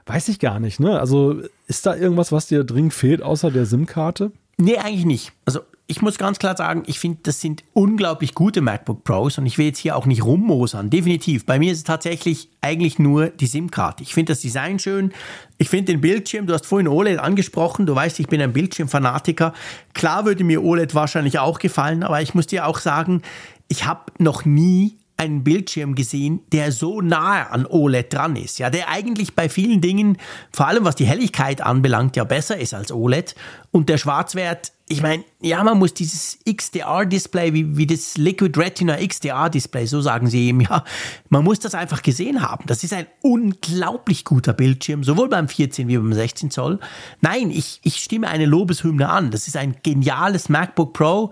weiß 0.05 0.27
ich 0.29 0.39
gar 0.39 0.59
nicht, 0.59 0.79
ne? 0.79 0.99
Also 0.99 1.41
ist 1.67 1.85
da 1.85 1.95
irgendwas, 1.95 2.31
was 2.31 2.47
dir 2.47 2.63
dringend 2.63 2.93
fehlt, 2.93 3.21
außer 3.21 3.51
der 3.51 3.65
SIM-Karte? 3.65 4.31
Nee, 4.57 4.77
eigentlich 4.77 5.05
nicht. 5.05 5.31
Also 5.45 5.61
ich 5.85 6.01
muss 6.01 6.17
ganz 6.17 6.39
klar 6.39 6.55
sagen, 6.55 6.83
ich 6.87 6.97
finde, 6.99 7.19
das 7.23 7.41
sind 7.41 7.63
unglaublich 7.73 8.33
gute 8.33 8.61
MacBook 8.61 9.03
Pros 9.03 9.37
und 9.37 9.45
ich 9.45 9.57
will 9.57 9.65
jetzt 9.65 9.79
hier 9.79 9.97
auch 9.97 10.05
nicht 10.05 10.23
rummosern. 10.23 10.89
Definitiv. 10.89 11.45
Bei 11.45 11.59
mir 11.59 11.71
ist 11.71 11.79
es 11.79 11.83
tatsächlich 11.83 12.49
eigentlich 12.61 12.99
nur 12.99 13.27
die 13.27 13.47
SIM-Karte. 13.47 14.01
Ich 14.01 14.13
finde 14.13 14.31
das 14.31 14.39
Design 14.39 14.79
schön. 14.79 15.11
Ich 15.57 15.69
finde 15.69 15.91
den 15.91 16.01
Bildschirm, 16.01 16.47
du 16.47 16.53
hast 16.53 16.65
vorhin 16.65 16.87
OLED 16.87 17.19
angesprochen, 17.19 17.85
du 17.85 17.95
weißt, 17.95 18.19
ich 18.19 18.27
bin 18.27 18.41
ein 18.41 18.53
Bildschirmfanatiker. 18.53 19.53
Klar 19.93 20.25
würde 20.25 20.45
mir 20.45 20.63
OLED 20.63 20.95
wahrscheinlich 20.95 21.39
auch 21.39 21.59
gefallen, 21.59 22.03
aber 22.03 22.21
ich 22.21 22.33
muss 22.33 22.47
dir 22.47 22.65
auch 22.65 22.79
sagen, 22.79 23.21
ich 23.67 23.85
habe 23.85 24.11
noch 24.19 24.45
nie 24.45 24.97
einen 25.17 25.43
Bildschirm 25.43 25.95
gesehen, 25.95 26.41
der 26.51 26.71
so 26.71 27.01
nahe 27.01 27.49
an 27.49 27.65
OLED 27.65 28.13
dran 28.13 28.35
ist. 28.35 28.59
Ja, 28.59 28.69
der 28.69 28.89
eigentlich 28.89 29.35
bei 29.35 29.47
vielen 29.47 29.79
Dingen, 29.79 30.17
vor 30.51 30.67
allem 30.67 30.85
was 30.85 30.95
die 30.95 31.05
Helligkeit 31.05 31.61
anbelangt, 31.61 32.15
ja 32.15 32.23
besser 32.23 32.57
ist 32.57 32.73
als 32.73 32.91
OLED. 32.91 33.35
Und 33.71 33.89
der 33.89 33.97
Schwarzwert, 33.97 34.71
ich 34.87 35.01
meine, 35.01 35.23
ja, 35.41 35.63
man 35.63 35.77
muss 35.77 35.93
dieses 35.93 36.39
XDR-Display, 36.45 37.53
wie, 37.53 37.77
wie 37.77 37.87
das 37.87 38.17
Liquid 38.17 38.59
Retina 38.59 38.97
XDR-Display, 38.97 39.85
so 39.85 40.01
sagen 40.01 40.27
sie 40.27 40.47
eben, 40.47 40.61
ja, 40.69 40.83
man 41.29 41.43
muss 41.43 41.59
das 41.59 41.75
einfach 41.75 42.01
gesehen 42.01 42.41
haben. 42.41 42.65
Das 42.67 42.83
ist 42.83 42.93
ein 42.93 43.07
unglaublich 43.21 44.25
guter 44.25 44.53
Bildschirm, 44.53 45.03
sowohl 45.03 45.29
beim 45.29 45.47
14 45.47 45.87
wie 45.87 45.97
beim 45.97 46.13
16 46.13 46.51
Zoll. 46.51 46.79
Nein, 47.21 47.51
ich, 47.51 47.79
ich 47.83 47.97
stimme 47.97 48.27
eine 48.27 48.45
Lobeshymne 48.45 49.07
an. 49.07 49.31
Das 49.31 49.47
ist 49.47 49.57
ein 49.57 49.75
geniales 49.83 50.49
MacBook 50.49 50.93
Pro. 50.93 51.31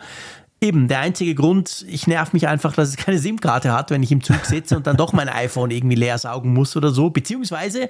Eben, 0.64 0.88
der 0.88 1.00
einzige 1.00 1.34
Grund, 1.34 1.84
ich 1.90 2.06
nerv 2.06 2.34
mich 2.34 2.48
einfach, 2.48 2.74
dass 2.74 2.90
es 2.90 2.96
keine 2.96 3.18
SIM-Karte 3.18 3.74
hat, 3.74 3.90
wenn 3.90 4.04
ich 4.04 4.12
im 4.12 4.24
Zug 4.24 4.46
sitze 4.46 4.78
und 4.78 4.86
dann 4.86 4.96
doch 4.96 5.12
mein 5.12 5.28
iPhone 5.28 5.72
irgendwie 5.72 5.96
leer 5.96 6.20
saugen 6.20 6.54
muss 6.54 6.78
oder 6.78 6.92
so. 6.92 7.10
Beziehungsweise, 7.10 7.90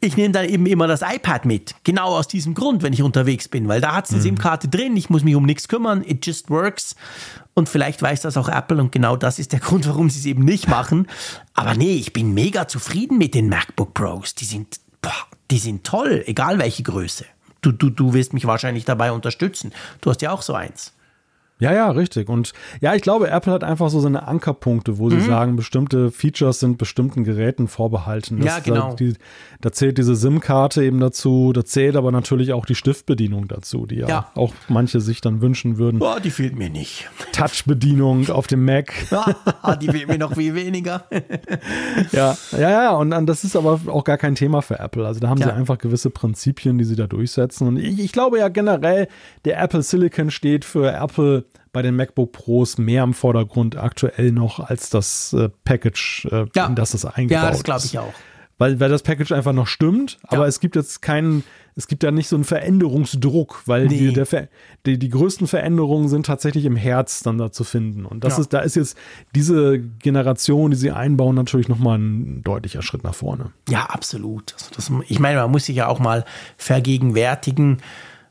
ich 0.00 0.16
nehme 0.16 0.30
dann 0.30 0.48
eben 0.48 0.66
immer 0.66 0.86
das 0.86 1.02
iPad 1.02 1.46
mit. 1.46 1.74
Genau 1.82 2.16
aus 2.16 2.28
diesem 2.28 2.54
Grund, 2.54 2.84
wenn 2.84 2.92
ich 2.92 3.02
unterwegs 3.02 3.48
bin, 3.48 3.66
weil 3.66 3.80
da 3.80 3.96
hat 3.96 4.04
es 4.04 4.12
eine 4.12 4.22
SIM-Karte 4.22 4.68
drin, 4.68 4.96
ich 4.96 5.10
muss 5.10 5.24
mich 5.24 5.34
um 5.34 5.44
nichts 5.44 5.66
kümmern, 5.66 6.04
it 6.04 6.24
just 6.24 6.48
works. 6.48 6.94
Und 7.54 7.68
vielleicht 7.68 8.00
weiß 8.00 8.20
das 8.20 8.36
auch 8.36 8.48
Apple 8.48 8.80
und 8.80 8.92
genau 8.92 9.16
das 9.16 9.40
ist 9.40 9.50
der 9.50 9.58
Grund, 9.58 9.88
warum 9.88 10.10
sie 10.10 10.20
es 10.20 10.26
eben 10.26 10.44
nicht 10.44 10.68
machen. 10.68 11.08
Aber 11.54 11.74
nee, 11.74 11.96
ich 11.96 12.12
bin 12.12 12.34
mega 12.34 12.68
zufrieden 12.68 13.18
mit 13.18 13.34
den 13.34 13.48
MacBook 13.48 13.94
Pros. 13.94 14.36
Die 14.36 14.44
sind, 14.44 14.78
boah, 15.02 15.12
die 15.50 15.58
sind 15.58 15.82
toll, 15.82 16.22
egal 16.26 16.60
welche 16.60 16.84
Größe. 16.84 17.24
Du, 17.62 17.72
du, 17.72 17.90
du 17.90 18.14
wirst 18.14 18.32
mich 18.32 18.46
wahrscheinlich 18.46 18.84
dabei 18.84 19.10
unterstützen. 19.10 19.72
Du 20.00 20.10
hast 20.10 20.22
ja 20.22 20.30
auch 20.30 20.42
so 20.42 20.54
eins. 20.54 20.93
Ja, 21.60 21.72
ja, 21.72 21.90
richtig. 21.90 22.28
Und 22.28 22.52
ja, 22.80 22.94
ich 22.94 23.02
glaube, 23.02 23.30
Apple 23.30 23.52
hat 23.52 23.62
einfach 23.62 23.88
so 23.88 24.00
seine 24.00 24.26
Ankerpunkte, 24.26 24.98
wo 24.98 25.08
sie 25.08 25.16
mhm. 25.16 25.26
sagen, 25.26 25.56
bestimmte 25.56 26.10
Features 26.10 26.58
sind 26.58 26.78
bestimmten 26.78 27.22
Geräten 27.22 27.68
vorbehalten. 27.68 28.38
Das, 28.40 28.46
ja, 28.46 28.58
genau. 28.58 28.90
Da, 28.90 28.94
die, 28.96 29.14
da 29.60 29.70
zählt 29.70 29.96
diese 29.96 30.16
SIM-Karte 30.16 30.82
eben 30.82 30.98
dazu, 30.98 31.52
da 31.52 31.64
zählt 31.64 31.94
aber 31.94 32.10
natürlich 32.10 32.52
auch 32.52 32.66
die 32.66 32.74
Stiftbedienung 32.74 33.46
dazu, 33.46 33.86
die 33.86 33.96
ja, 33.96 34.08
ja. 34.08 34.30
auch 34.34 34.52
manche 34.68 35.00
sich 35.00 35.20
dann 35.20 35.40
wünschen 35.42 35.78
würden. 35.78 36.00
Boah, 36.00 36.18
die 36.18 36.30
fehlt 36.30 36.56
mir 36.56 36.70
nicht. 36.70 37.08
Touch-Bedienung 37.32 38.28
auf 38.30 38.46
dem 38.46 38.64
Mac. 38.64 38.92
Ja, 39.64 39.76
die 39.76 39.88
fehlt 39.88 40.08
mir 40.08 40.18
noch 40.18 40.34
viel 40.34 40.54
weniger. 40.54 41.04
ja, 42.12 42.36
ja, 42.52 42.70
ja, 42.70 42.90
und, 42.92 43.12
und 43.12 43.26
das 43.26 43.44
ist 43.44 43.56
aber 43.56 43.80
auch 43.86 44.04
gar 44.04 44.18
kein 44.18 44.34
Thema 44.34 44.60
für 44.60 44.78
Apple. 44.78 45.06
Also 45.06 45.20
da 45.20 45.28
haben 45.28 45.38
ja. 45.38 45.46
sie 45.46 45.52
einfach 45.52 45.78
gewisse 45.78 46.10
Prinzipien, 46.10 46.76
die 46.78 46.84
sie 46.84 46.96
da 46.96 47.06
durchsetzen. 47.06 47.68
Und 47.68 47.76
ich, 47.78 47.98
ich 47.98 48.12
glaube 48.12 48.38
ja 48.38 48.48
generell, 48.48 49.08
der 49.44 49.62
Apple 49.62 49.82
Silicon 49.82 50.30
steht 50.30 50.64
für 50.64 50.92
Apple 50.92 51.43
bei 51.74 51.82
den 51.82 51.96
MacBook 51.96 52.32
Pros 52.32 52.78
mehr 52.78 53.02
im 53.02 53.12
Vordergrund 53.12 53.76
aktuell 53.76 54.32
noch 54.32 54.60
als 54.60 54.88
das 54.88 55.34
äh, 55.34 55.50
Package, 55.64 56.26
äh, 56.30 56.46
ja. 56.56 56.66
in 56.66 56.76
das 56.76 56.94
es 56.94 57.04
eingebaut 57.04 57.30
ist. 57.30 57.42
Ja, 57.42 57.50
das 57.50 57.64
glaube 57.64 57.82
ich 57.84 57.98
auch. 57.98 58.14
Weil, 58.56 58.78
weil 58.78 58.88
das 58.88 59.02
Package 59.02 59.32
einfach 59.32 59.52
noch 59.52 59.66
stimmt, 59.66 60.18
ja. 60.22 60.38
aber 60.38 60.46
es 60.46 60.60
gibt 60.60 60.76
jetzt 60.76 61.02
keinen, 61.02 61.42
es 61.74 61.88
gibt 61.88 62.04
ja 62.04 62.12
nicht 62.12 62.28
so 62.28 62.36
einen 62.36 62.44
Veränderungsdruck, 62.44 63.62
weil 63.66 63.86
nee. 63.86 63.98
die, 63.98 64.12
der, 64.12 64.48
die, 64.86 64.96
die 64.96 65.08
größten 65.08 65.48
Veränderungen 65.48 66.08
sind 66.08 66.26
tatsächlich 66.26 66.64
im 66.64 66.76
Herz 66.76 67.24
dann 67.24 67.36
da 67.36 67.50
zu 67.50 67.64
finden. 67.64 68.06
Und 68.06 68.22
das 68.22 68.34
ja. 68.34 68.42
ist, 68.42 68.52
da 68.52 68.60
ist 68.60 68.76
jetzt 68.76 68.96
diese 69.34 69.80
Generation, 69.80 70.70
die 70.70 70.76
sie 70.76 70.92
einbauen, 70.92 71.34
natürlich 71.34 71.68
nochmal 71.68 71.98
ein 71.98 72.44
deutlicher 72.44 72.82
Schritt 72.82 73.02
nach 73.02 73.16
vorne. 73.16 73.50
Ja, 73.68 73.86
absolut. 73.86 74.54
Also 74.54 74.66
das, 74.76 74.92
ich 75.08 75.18
meine, 75.18 75.40
man 75.40 75.50
muss 75.50 75.66
sich 75.66 75.74
ja 75.74 75.88
auch 75.88 75.98
mal 75.98 76.24
vergegenwärtigen, 76.56 77.78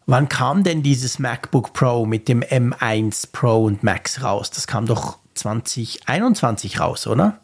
Wann 0.06 0.28
kam 0.30 0.64
denn 0.64 0.84
dieses 0.84 1.20
MacBook 1.20 1.74
Pro 1.74 2.06
mit 2.06 2.28
dem 2.28 2.42
M1 2.42 3.32
Pro 3.32 3.66
und 3.66 3.84
Max 3.84 4.22
raus? 4.22 4.52
Das 4.52 4.68
kam 4.68 4.86
doch 4.86 5.18
2021 5.36 6.80
raus, 6.80 7.08
oder? 7.08 7.40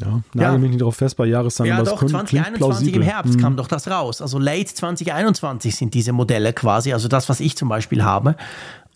Ja, 0.00 0.22
nagel 0.32 0.52
ja. 0.52 0.58
mich 0.58 0.70
nicht 0.70 0.80
darauf 0.80 0.96
fest 0.96 1.16
bei 1.16 1.26
Jahreszahlen. 1.26 1.70
Ja, 1.70 1.82
doch, 1.82 1.98
2021 2.04 2.94
im 2.94 3.02
Herbst 3.02 3.34
mhm. 3.34 3.40
kam 3.40 3.56
doch 3.56 3.66
das 3.66 3.88
raus. 3.88 4.22
Also 4.22 4.38
late 4.38 4.72
2021 4.72 5.76
sind 5.76 5.94
diese 5.94 6.12
Modelle 6.12 6.52
quasi, 6.52 6.92
also 6.92 7.08
das, 7.08 7.28
was 7.28 7.40
ich 7.40 7.56
zum 7.56 7.68
Beispiel 7.68 8.02
habe. 8.02 8.36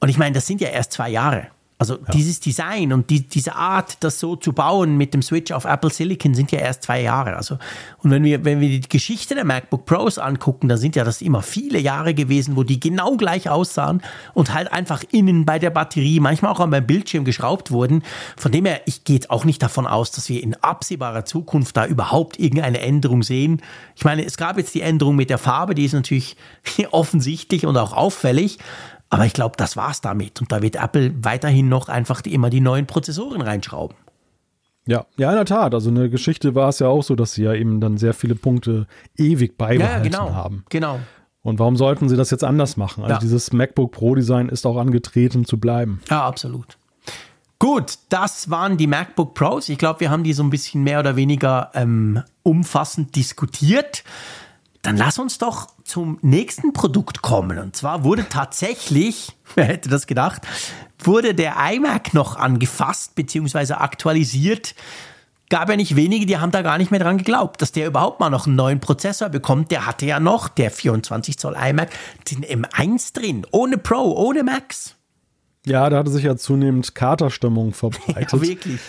Und 0.01 0.09
ich 0.09 0.19
meine, 0.19 0.35
das 0.35 0.47
sind 0.47 0.61
ja 0.61 0.69
erst 0.69 0.93
zwei 0.93 1.11
Jahre. 1.11 1.49
Also 1.77 1.95
ja. 1.95 2.13
dieses 2.13 2.39
Design 2.39 2.93
und 2.93 3.11
die, 3.11 3.27
diese 3.27 3.57
Art, 3.57 3.97
das 4.01 4.21
so 4.21 4.37
zu 4.37 4.53
bauen 4.53 4.97
mit 4.97 5.13
dem 5.13 5.23
Switch 5.23 5.51
auf 5.51 5.65
Apple 5.65 5.91
Silicon 5.91 6.33
sind 6.33 6.53
ja 6.53 6.61
erst 6.61 6.85
zwei 6.85 7.03
Jahre. 7.03 7.37
Also, 7.37 7.59
und 7.99 8.13
wenn 8.13 8.23
wir, 8.23 8.45
wenn 8.45 8.61
wir 8.61 8.69
die 8.69 8.89
Geschichte 8.89 9.35
der 9.35 9.45
MacBook 9.45 9.85
Pros 9.85 10.19
angucken, 10.19 10.69
dann 10.69 10.79
sind 10.79 10.95
ja 10.95 11.03
das 11.03 11.21
immer 11.21 11.43
viele 11.43 11.81
Jahre 11.81 12.15
gewesen, 12.15 12.55
wo 12.55 12.63
die 12.63 12.79
genau 12.79 13.17
gleich 13.17 13.51
aussahen 13.51 14.03
und 14.35 14.55
halt 14.55 14.73
einfach 14.73 15.03
innen 15.11 15.45
bei 15.45 15.59
der 15.59 15.71
Batterie, 15.71 16.21
manchmal 16.21 16.53
auch 16.53 16.61
an 16.61 16.71
meinem 16.71 16.87
Bildschirm 16.87 17.25
geschraubt 17.25 17.73
wurden. 17.73 18.05
Von 18.37 18.53
dem 18.53 18.67
her, 18.67 18.83
ich 18.87 19.03
gehe 19.03 19.17
jetzt 19.17 19.31
auch 19.31 19.45
nicht 19.45 19.61
davon 19.61 19.89
aus, 19.89 20.13
dass 20.13 20.29
wir 20.29 20.45
in 20.45 20.55
absehbarer 20.55 21.25
Zukunft 21.25 21.77
da 21.77 21.87
überhaupt 21.87 22.39
irgendeine 22.39 22.81
Änderung 22.81 23.25
sehen. 23.25 23.61
Ich 23.97 24.05
meine, 24.05 24.25
es 24.25 24.37
gab 24.37 24.59
jetzt 24.59 24.77
die 24.77 24.81
Änderung 24.83 25.17
mit 25.17 25.29
der 25.29 25.39
Farbe, 25.39 25.75
die 25.75 25.85
ist 25.85 25.93
natürlich 25.93 26.37
offensichtlich 26.93 27.67
und 27.67 27.77
auch 27.77 27.93
auffällig. 27.93 28.59
Aber 29.15 29.27
ich 29.27 29.33
glaube, 29.33 29.55
das 29.57 29.77
war's 29.77 30.01
damit. 30.01 30.41
Und 30.41 30.53
da 30.53 30.63
wird 30.63 30.77
Apple 30.77 31.15
weiterhin 31.23 31.69
noch 31.69 31.89
einfach 31.89 32.21
die, 32.21 32.35
immer 32.35 32.51
die 32.51 32.61
neuen 32.61 32.87
Prozessoren 32.87 33.41
reinschrauben. 33.41 33.97
Ja, 34.87 35.07
ja, 35.17 35.31
in 35.31 35.37
der 35.37 35.45
Tat. 35.47 35.75
Also 35.75 35.91
eine 35.91 36.11
Geschichte 36.11 36.55
war 36.55 36.69
es 36.69 36.79
ja 36.79 36.89
auch 36.89 37.03
so, 37.03 37.15
dass 37.15 37.33
sie 37.33 37.45
ja 37.45 37.55
eben 37.55 37.81
dann 37.81 37.97
sehr 37.97 38.13
viele 38.13 38.35
Punkte 38.35 38.87
ewig 39.17 39.57
beibehalten 39.57 40.13
ja, 40.13 40.19
genau, 40.19 40.35
haben. 40.35 40.65
Genau. 40.69 41.01
Und 41.43 41.59
warum 41.59 41.77
sollten 41.77 42.09
sie 42.09 42.17
das 42.17 42.31
jetzt 42.31 42.45
anders 42.45 42.77
machen? 42.77 43.03
Also 43.03 43.15
ja. 43.15 43.21
dieses 43.21 43.53
MacBook 43.53 43.93
Pro 43.93 44.15
Design 44.15 44.49
ist 44.49 44.67
auch 44.67 44.77
angetreten 44.77 45.45
zu 45.45 45.59
bleiben. 45.59 46.01
Ja, 46.11 46.27
absolut. 46.27 46.79
Gut, 47.59 47.95
das 48.11 48.51
waren 48.51 48.77
die 48.77 48.87
MacBook 48.87 49.35
Pros. 49.35 49.69
Ich 49.69 49.79
glaube, 49.79 50.01
wir 50.01 50.11
haben 50.11 50.25
die 50.25 50.33
so 50.33 50.43
ein 50.43 50.51
bisschen 50.51 50.83
mehr 50.83 51.01
oder 51.01 51.17
weniger 51.17 51.71
ähm, 51.75 52.23
umfassend 52.43 53.17
diskutiert. 53.17 54.05
Dann 54.85 54.99
lass 54.99 55.19
uns 55.19 55.39
doch 55.39 55.69
zum 55.83 56.19
nächsten 56.21 56.75
Produkt 56.75 57.23
kommen. 57.23 57.59
Und 57.59 57.75
zwar 57.75 58.05
wurde 58.05 58.29
tatsächlich, 58.29 59.33
wer 59.55 59.65
hätte 59.65 59.89
das 59.89 60.07
gedacht, 60.07 60.43
wurde 61.03 61.35
der 61.35 61.55
iMac 61.73 62.13
noch 62.13 62.37
angefasst 62.37 63.15
bzw. 63.15 63.73
aktualisiert. 63.75 64.75
Gab 65.49 65.71
ja 65.71 65.77
nicht 65.77 65.97
wenige, 65.97 66.27
die 66.27 66.37
haben 66.37 66.51
da 66.51 66.61
gar 66.61 66.77
nicht 66.77 66.91
mehr 66.91 67.01
dran 67.01 67.17
geglaubt, 67.17 67.63
dass 67.63 67.73
der 67.73 67.87
überhaupt 67.87 68.21
mal 68.21 68.29
noch 68.29 68.47
einen 68.47 68.57
neuen 68.57 68.81
Prozessor 68.81 69.31
bekommt. 69.31 69.71
Der 69.71 69.87
hatte 69.87 70.05
ja 70.05 70.21
noch, 70.21 70.49
der 70.49 70.71
24 70.71 71.39
Zoll 71.39 71.57
iMac, 71.57 71.89
den 72.31 72.45
M1 72.45 73.15
drin, 73.15 73.47
ohne 73.53 73.79
Pro, 73.79 74.13
ohne 74.13 74.43
Max. 74.43 74.97
Ja, 75.65 75.89
da 75.89 75.99
hatte 75.99 76.11
sich 76.11 76.25
ja 76.25 76.37
zunehmend 76.37 76.95
Katerstimmung 76.95 77.73
verbreitet. 77.73 78.33
ja, 78.33 78.41
wirklich 78.43 78.81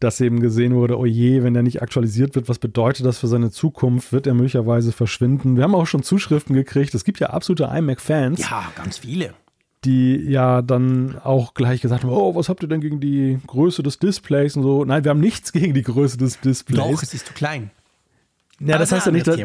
dass 0.00 0.20
eben 0.20 0.40
gesehen 0.40 0.74
wurde, 0.74 0.98
oh 0.98 1.06
je, 1.06 1.42
wenn 1.42 1.54
er 1.54 1.62
nicht 1.62 1.82
aktualisiert 1.82 2.34
wird, 2.34 2.48
was 2.48 2.58
bedeutet 2.58 3.06
das 3.06 3.18
für 3.18 3.28
seine 3.28 3.50
Zukunft? 3.50 4.12
Wird 4.12 4.26
er 4.26 4.34
möglicherweise 4.34 4.92
verschwinden? 4.92 5.56
Wir 5.56 5.64
haben 5.64 5.74
auch 5.74 5.86
schon 5.86 6.02
Zuschriften 6.02 6.54
gekriegt. 6.54 6.94
Es 6.94 7.04
gibt 7.04 7.20
ja 7.20 7.30
absolute 7.30 7.64
iMac-Fans. 7.64 8.40
Ja, 8.40 8.72
ganz 8.76 8.98
viele. 8.98 9.34
Die 9.84 10.16
ja 10.16 10.62
dann 10.62 11.18
auch 11.22 11.54
gleich 11.54 11.80
gesagt 11.80 12.04
haben, 12.04 12.10
oh, 12.10 12.34
was 12.34 12.48
habt 12.48 12.62
ihr 12.62 12.68
denn 12.68 12.80
gegen 12.80 13.00
die 13.00 13.38
Größe 13.46 13.82
des 13.82 13.98
Displays 13.98 14.56
und 14.56 14.62
so? 14.62 14.84
Nein, 14.84 15.04
wir 15.04 15.10
haben 15.10 15.20
nichts 15.20 15.52
gegen 15.52 15.74
die 15.74 15.82
Größe 15.82 16.16
des 16.16 16.40
Displays. 16.40 16.78
Doch, 16.78 17.02
es 17.02 17.14
ist 17.14 17.26
zu 17.26 17.34
klein. 17.34 17.70
Ja, 18.60 18.78
das 18.78 18.92
heißt 18.92 19.06
ja 19.06 19.12
nicht, 19.12 19.26
dass, 19.26 19.38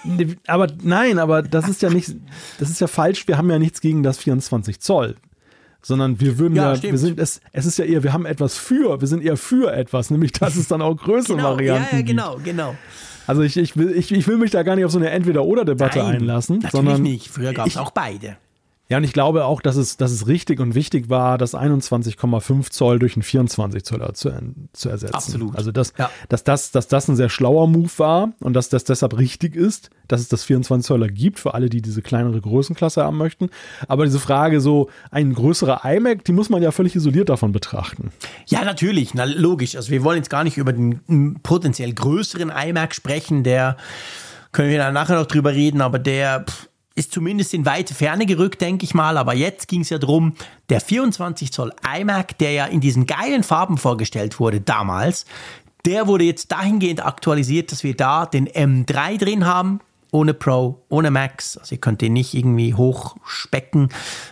aber 0.46 0.66
nein, 0.82 1.18
aber 1.18 1.42
das 1.42 1.68
ist 1.68 1.82
ja 1.82 1.90
nicht, 1.90 2.14
das 2.58 2.70
ist 2.70 2.80
ja 2.80 2.86
falsch. 2.86 3.28
Wir 3.28 3.36
haben 3.36 3.50
ja 3.50 3.58
nichts 3.58 3.80
gegen 3.80 4.02
das 4.02 4.18
24 4.18 4.80
Zoll 4.80 5.16
sondern 5.84 6.20
wir 6.20 6.38
würden 6.38 6.56
ja, 6.56 6.74
ja 6.74 6.82
wir 6.82 6.98
sind 6.98 7.18
es, 7.18 7.40
es 7.52 7.66
ist 7.66 7.78
ja 7.78 7.84
eher, 7.84 8.02
wir 8.02 8.12
haben 8.12 8.26
etwas 8.26 8.56
für, 8.56 9.00
wir 9.00 9.08
sind 9.08 9.22
eher 9.22 9.36
für 9.36 9.72
etwas, 9.72 10.10
nämlich 10.10 10.32
dass 10.32 10.56
es 10.56 10.68
dann 10.68 10.82
auch 10.82 10.96
größere 10.96 11.36
genau, 11.36 11.52
Varianten 11.52 11.88
Ja, 11.92 11.98
ja, 11.98 12.04
genau, 12.04 12.40
genau. 12.42 12.74
Also 13.26 13.42
ich, 13.42 13.56
ich, 13.56 13.76
will, 13.76 13.92
ich, 13.96 14.12
ich 14.12 14.28
will 14.28 14.36
mich 14.36 14.50
da 14.50 14.62
gar 14.62 14.76
nicht 14.76 14.84
auf 14.84 14.90
so 14.90 14.98
eine 14.98 15.10
Entweder-Oder-Debatte 15.10 16.04
einlassen. 16.04 16.56
Natürlich 16.56 16.72
sondern 16.72 17.02
nicht. 17.02 17.28
Früher 17.28 17.54
gab 17.54 17.66
es 17.66 17.76
auch 17.76 17.90
beide. 17.90 18.36
Ja, 18.90 18.98
und 18.98 19.04
ich 19.04 19.14
glaube 19.14 19.46
auch, 19.46 19.62
dass 19.62 19.76
es, 19.76 19.96
dass 19.96 20.12
es 20.12 20.26
richtig 20.26 20.60
und 20.60 20.74
wichtig 20.74 21.08
war, 21.08 21.38
das 21.38 21.54
21,5 21.54 22.70
Zoll 22.70 22.98
durch 22.98 23.16
einen 23.16 23.22
24 23.22 23.82
Zoller 23.82 24.12
zu, 24.12 24.30
zu 24.74 24.90
ersetzen. 24.90 25.14
Absolut. 25.14 25.56
Also, 25.56 25.72
dass, 25.72 25.94
ja. 25.98 26.10
dass, 26.28 26.44
das, 26.44 26.70
dass 26.70 26.86
das 26.86 27.08
ein 27.08 27.16
sehr 27.16 27.30
schlauer 27.30 27.66
Move 27.66 27.90
war 27.96 28.34
und 28.40 28.52
dass 28.52 28.68
das 28.68 28.84
deshalb 28.84 29.16
richtig 29.16 29.56
ist, 29.56 29.88
dass 30.06 30.20
es 30.20 30.28
das 30.28 30.44
24 30.44 30.86
Zoller 30.86 31.08
gibt 31.08 31.38
für 31.38 31.54
alle, 31.54 31.70
die 31.70 31.80
diese 31.80 32.02
kleinere 32.02 32.38
Größenklasse 32.42 33.02
haben 33.02 33.16
möchten. 33.16 33.48
Aber 33.88 34.04
diese 34.04 34.20
Frage, 34.20 34.60
so 34.60 34.90
ein 35.10 35.32
größerer 35.32 35.80
iMac, 35.84 36.22
die 36.24 36.32
muss 36.32 36.50
man 36.50 36.62
ja 36.62 36.70
völlig 36.70 36.94
isoliert 36.94 37.30
davon 37.30 37.52
betrachten. 37.52 38.12
Ja, 38.46 38.64
natürlich. 38.66 39.14
Na, 39.14 39.24
logisch. 39.24 39.76
Also, 39.76 39.92
wir 39.92 40.04
wollen 40.04 40.18
jetzt 40.18 40.30
gar 40.30 40.44
nicht 40.44 40.58
über 40.58 40.74
den 40.74 41.40
potenziell 41.42 41.94
größeren 41.94 42.50
iMac 42.50 42.94
sprechen, 42.94 43.44
der 43.44 43.78
können 44.52 44.68
wir 44.68 44.78
dann 44.78 44.92
nachher 44.92 45.16
noch 45.16 45.26
drüber 45.26 45.54
reden, 45.54 45.80
aber 45.80 45.98
der 45.98 46.44
pff, 46.44 46.68
ist 46.94 47.12
zumindest 47.12 47.54
in 47.54 47.66
weite 47.66 47.94
Ferne 47.94 48.26
gerückt, 48.26 48.60
denke 48.60 48.84
ich 48.84 48.94
mal. 48.94 49.18
Aber 49.18 49.34
jetzt 49.34 49.68
ging 49.68 49.80
es 49.80 49.90
ja 49.90 49.98
darum, 49.98 50.34
der 50.68 50.80
24 50.80 51.52
Zoll 51.52 51.72
iMac, 51.98 52.38
der 52.38 52.52
ja 52.52 52.66
in 52.66 52.80
diesen 52.80 53.06
geilen 53.06 53.42
Farben 53.42 53.78
vorgestellt 53.78 54.38
wurde 54.38 54.60
damals, 54.60 55.26
der 55.84 56.06
wurde 56.06 56.24
jetzt 56.24 56.50
dahingehend 56.52 57.04
aktualisiert, 57.04 57.72
dass 57.72 57.84
wir 57.84 57.94
da 57.94 58.26
den 58.26 58.48
M3 58.48 59.18
drin 59.18 59.44
haben, 59.44 59.80
ohne 60.12 60.32
Pro, 60.32 60.82
ohne 60.88 61.10
Max. 61.10 61.58
Also 61.58 61.74
ihr 61.74 61.80
könnt 61.80 62.00
den 62.00 62.12
nicht 62.12 62.34
irgendwie 62.34 62.72
hochspecken. 62.72 63.88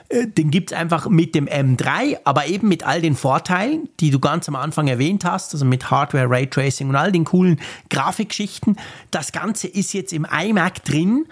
Äh, 0.09 0.29
den 0.29 0.53
gibt 0.53 0.71
es 0.71 0.79
einfach 0.79 1.09
mit 1.09 1.35
dem 1.35 1.47
M3, 1.47 2.19
aber 2.23 2.47
eben 2.47 2.69
mit 2.69 2.87
all 2.87 3.03
den 3.03 3.17
Vorteilen, 3.17 3.89
die 3.99 4.11
du 4.11 4.21
ganz 4.21 4.49
am 4.49 4.55
Anfang 4.55 4.87
erwähnt 4.87 5.25
hast, 5.25 5.53
also 5.53 5.65
mit 5.65 5.91
Hardware, 5.91 6.31
Raytracing 6.31 6.89
und 6.89 6.97
all 6.97 7.11
den 7.11 7.25
coolen 7.25 7.61
Grafikgeschichten. 7.91 8.77
Das 9.11 9.33
Ganze 9.33 9.67
ist 9.67 9.93
jetzt 9.93 10.13
im 10.13 10.25
iMac 10.25 10.85
drin. 10.85 11.27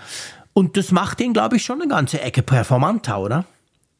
Und 0.53 0.77
das 0.77 0.93
macht 0.93 1.21
ihn, 1.21 1.33
glaube 1.33 1.57
ich, 1.57 1.65
schon 1.65 1.81
eine 1.81 1.91
ganze 1.91 2.21
Ecke 2.21 2.43
performanter, 2.43 3.21
oder? 3.21 3.45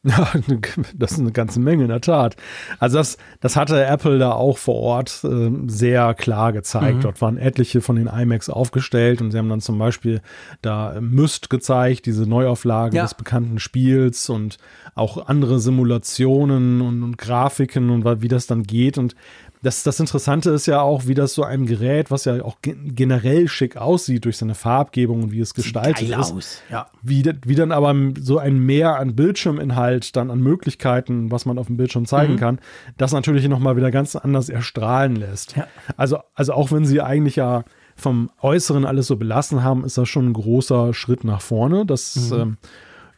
Ja, 0.03 0.31
das 0.95 1.11
ist 1.11 1.19
eine 1.19 1.31
ganze 1.31 1.59
Menge, 1.59 1.83
in 1.83 1.89
der 1.89 2.01
Tat. 2.01 2.35
Also 2.79 2.97
das, 2.97 3.17
das 3.39 3.55
hatte 3.55 3.85
Apple 3.85 4.17
da 4.17 4.31
auch 4.31 4.57
vor 4.57 4.75
Ort 4.75 5.23
äh, 5.23 5.51
sehr 5.67 6.13
klar 6.15 6.53
gezeigt. 6.53 6.97
Mhm. 6.97 7.01
Dort 7.01 7.21
waren 7.21 7.37
etliche 7.37 7.81
von 7.81 7.97
den 7.97 8.07
iMacs 8.07 8.49
aufgestellt 8.49 9.21
und 9.21 9.31
sie 9.31 9.37
haben 9.37 9.49
dann 9.49 9.61
zum 9.61 9.77
Beispiel 9.77 10.21
da 10.63 10.99
Myst 10.99 11.51
gezeigt, 11.51 12.07
diese 12.07 12.27
Neuauflage 12.27 12.97
ja. 12.97 13.03
des 13.03 13.13
bekannten 13.13 13.59
Spiels 13.59 14.29
und 14.29 14.57
auch 14.95 15.27
andere 15.27 15.59
Simulationen 15.59 16.81
und, 16.81 17.03
und 17.03 17.17
Grafiken 17.17 17.91
und 17.91 18.21
wie 18.21 18.27
das 18.27 18.47
dann 18.47 18.63
geht. 18.63 18.97
Und 18.97 19.15
das, 19.63 19.83
das 19.83 19.99
Interessante 19.99 20.49
ist 20.49 20.65
ja 20.65 20.81
auch, 20.81 21.05
wie 21.05 21.13
das 21.13 21.35
so 21.35 21.43
einem 21.43 21.67
Gerät, 21.67 22.09
was 22.09 22.25
ja 22.25 22.43
auch 22.43 22.57
generell 22.63 23.47
schick 23.47 23.77
aussieht 23.77 24.25
durch 24.25 24.37
seine 24.37 24.55
Farbgebung 24.55 25.23
und 25.23 25.31
wie 25.31 25.39
es 25.39 25.53
gestaltet 25.53 25.99
Sieht 25.99 26.09
geil 26.09 26.19
ist, 26.19 26.31
aus. 26.31 26.61
Ja. 26.71 26.87
Wie, 27.03 27.23
wie 27.45 27.55
dann 27.55 27.71
aber 27.71 27.95
so 28.19 28.39
ein 28.39 28.57
Mehr 28.57 28.97
an 28.97 29.15
Bildschirminhalt, 29.15 30.15
dann 30.15 30.31
an 30.31 30.39
Möglichkeiten, 30.39 31.29
was 31.31 31.45
man 31.45 31.59
auf 31.59 31.67
dem 31.67 31.77
Bildschirm 31.77 32.05
zeigen 32.05 32.33
mhm. 32.33 32.39
kann, 32.39 32.59
das 32.97 33.11
natürlich 33.11 33.47
nochmal 33.47 33.75
wieder 33.77 33.91
ganz 33.91 34.15
anders 34.15 34.49
erstrahlen 34.49 35.15
lässt. 35.15 35.55
Ja. 35.55 35.67
Also, 35.95 36.19
also 36.33 36.53
auch 36.53 36.71
wenn 36.71 36.85
sie 36.85 37.01
eigentlich 37.01 37.35
ja 37.35 37.63
vom 37.95 38.31
Äußeren 38.41 38.85
alles 38.85 39.05
so 39.07 39.15
belassen 39.15 39.63
haben, 39.63 39.85
ist 39.85 39.97
das 39.97 40.09
schon 40.09 40.29
ein 40.29 40.33
großer 40.33 40.93
Schritt 40.95 41.23
nach 41.23 41.41
vorne. 41.41 41.85
Das 41.85 42.31
mhm. 42.31 42.39
ähm, 42.39 42.57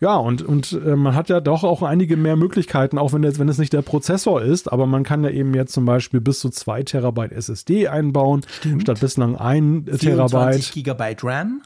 Ja, 0.03 0.17
und, 0.17 0.41
und 0.41 0.73
äh, 0.73 0.97
man 0.97 1.15
hat 1.15 1.29
ja 1.29 1.39
doch 1.39 1.63
auch 1.63 1.81
einige 1.81 2.17
mehr 2.17 2.35
Möglichkeiten, 2.35 2.97
auch 2.97 3.13
wenn, 3.13 3.23
jetzt, 3.23 3.39
wenn 3.39 3.47
es 3.47 3.57
nicht 3.57 3.71
der 3.71 3.83
Prozessor 3.83 4.41
ist, 4.41 4.69
aber 4.69 4.85
man 4.85 5.03
kann 5.03 5.23
ja 5.23 5.29
eben 5.29 5.53
jetzt 5.53 5.71
zum 5.71 5.85
Beispiel 5.85 6.19
bis 6.19 6.41
zu 6.41 6.49
2 6.49 6.83
Terabyte 6.83 7.31
SSD 7.31 7.87
einbauen, 7.87 8.41
Stimmt. 8.59 8.81
statt 8.81 8.99
bislang 8.99 9.37
1 9.37 9.99
Terabyte. 9.99 10.73
Gigabyte 10.73 11.23
RAM 11.23 11.61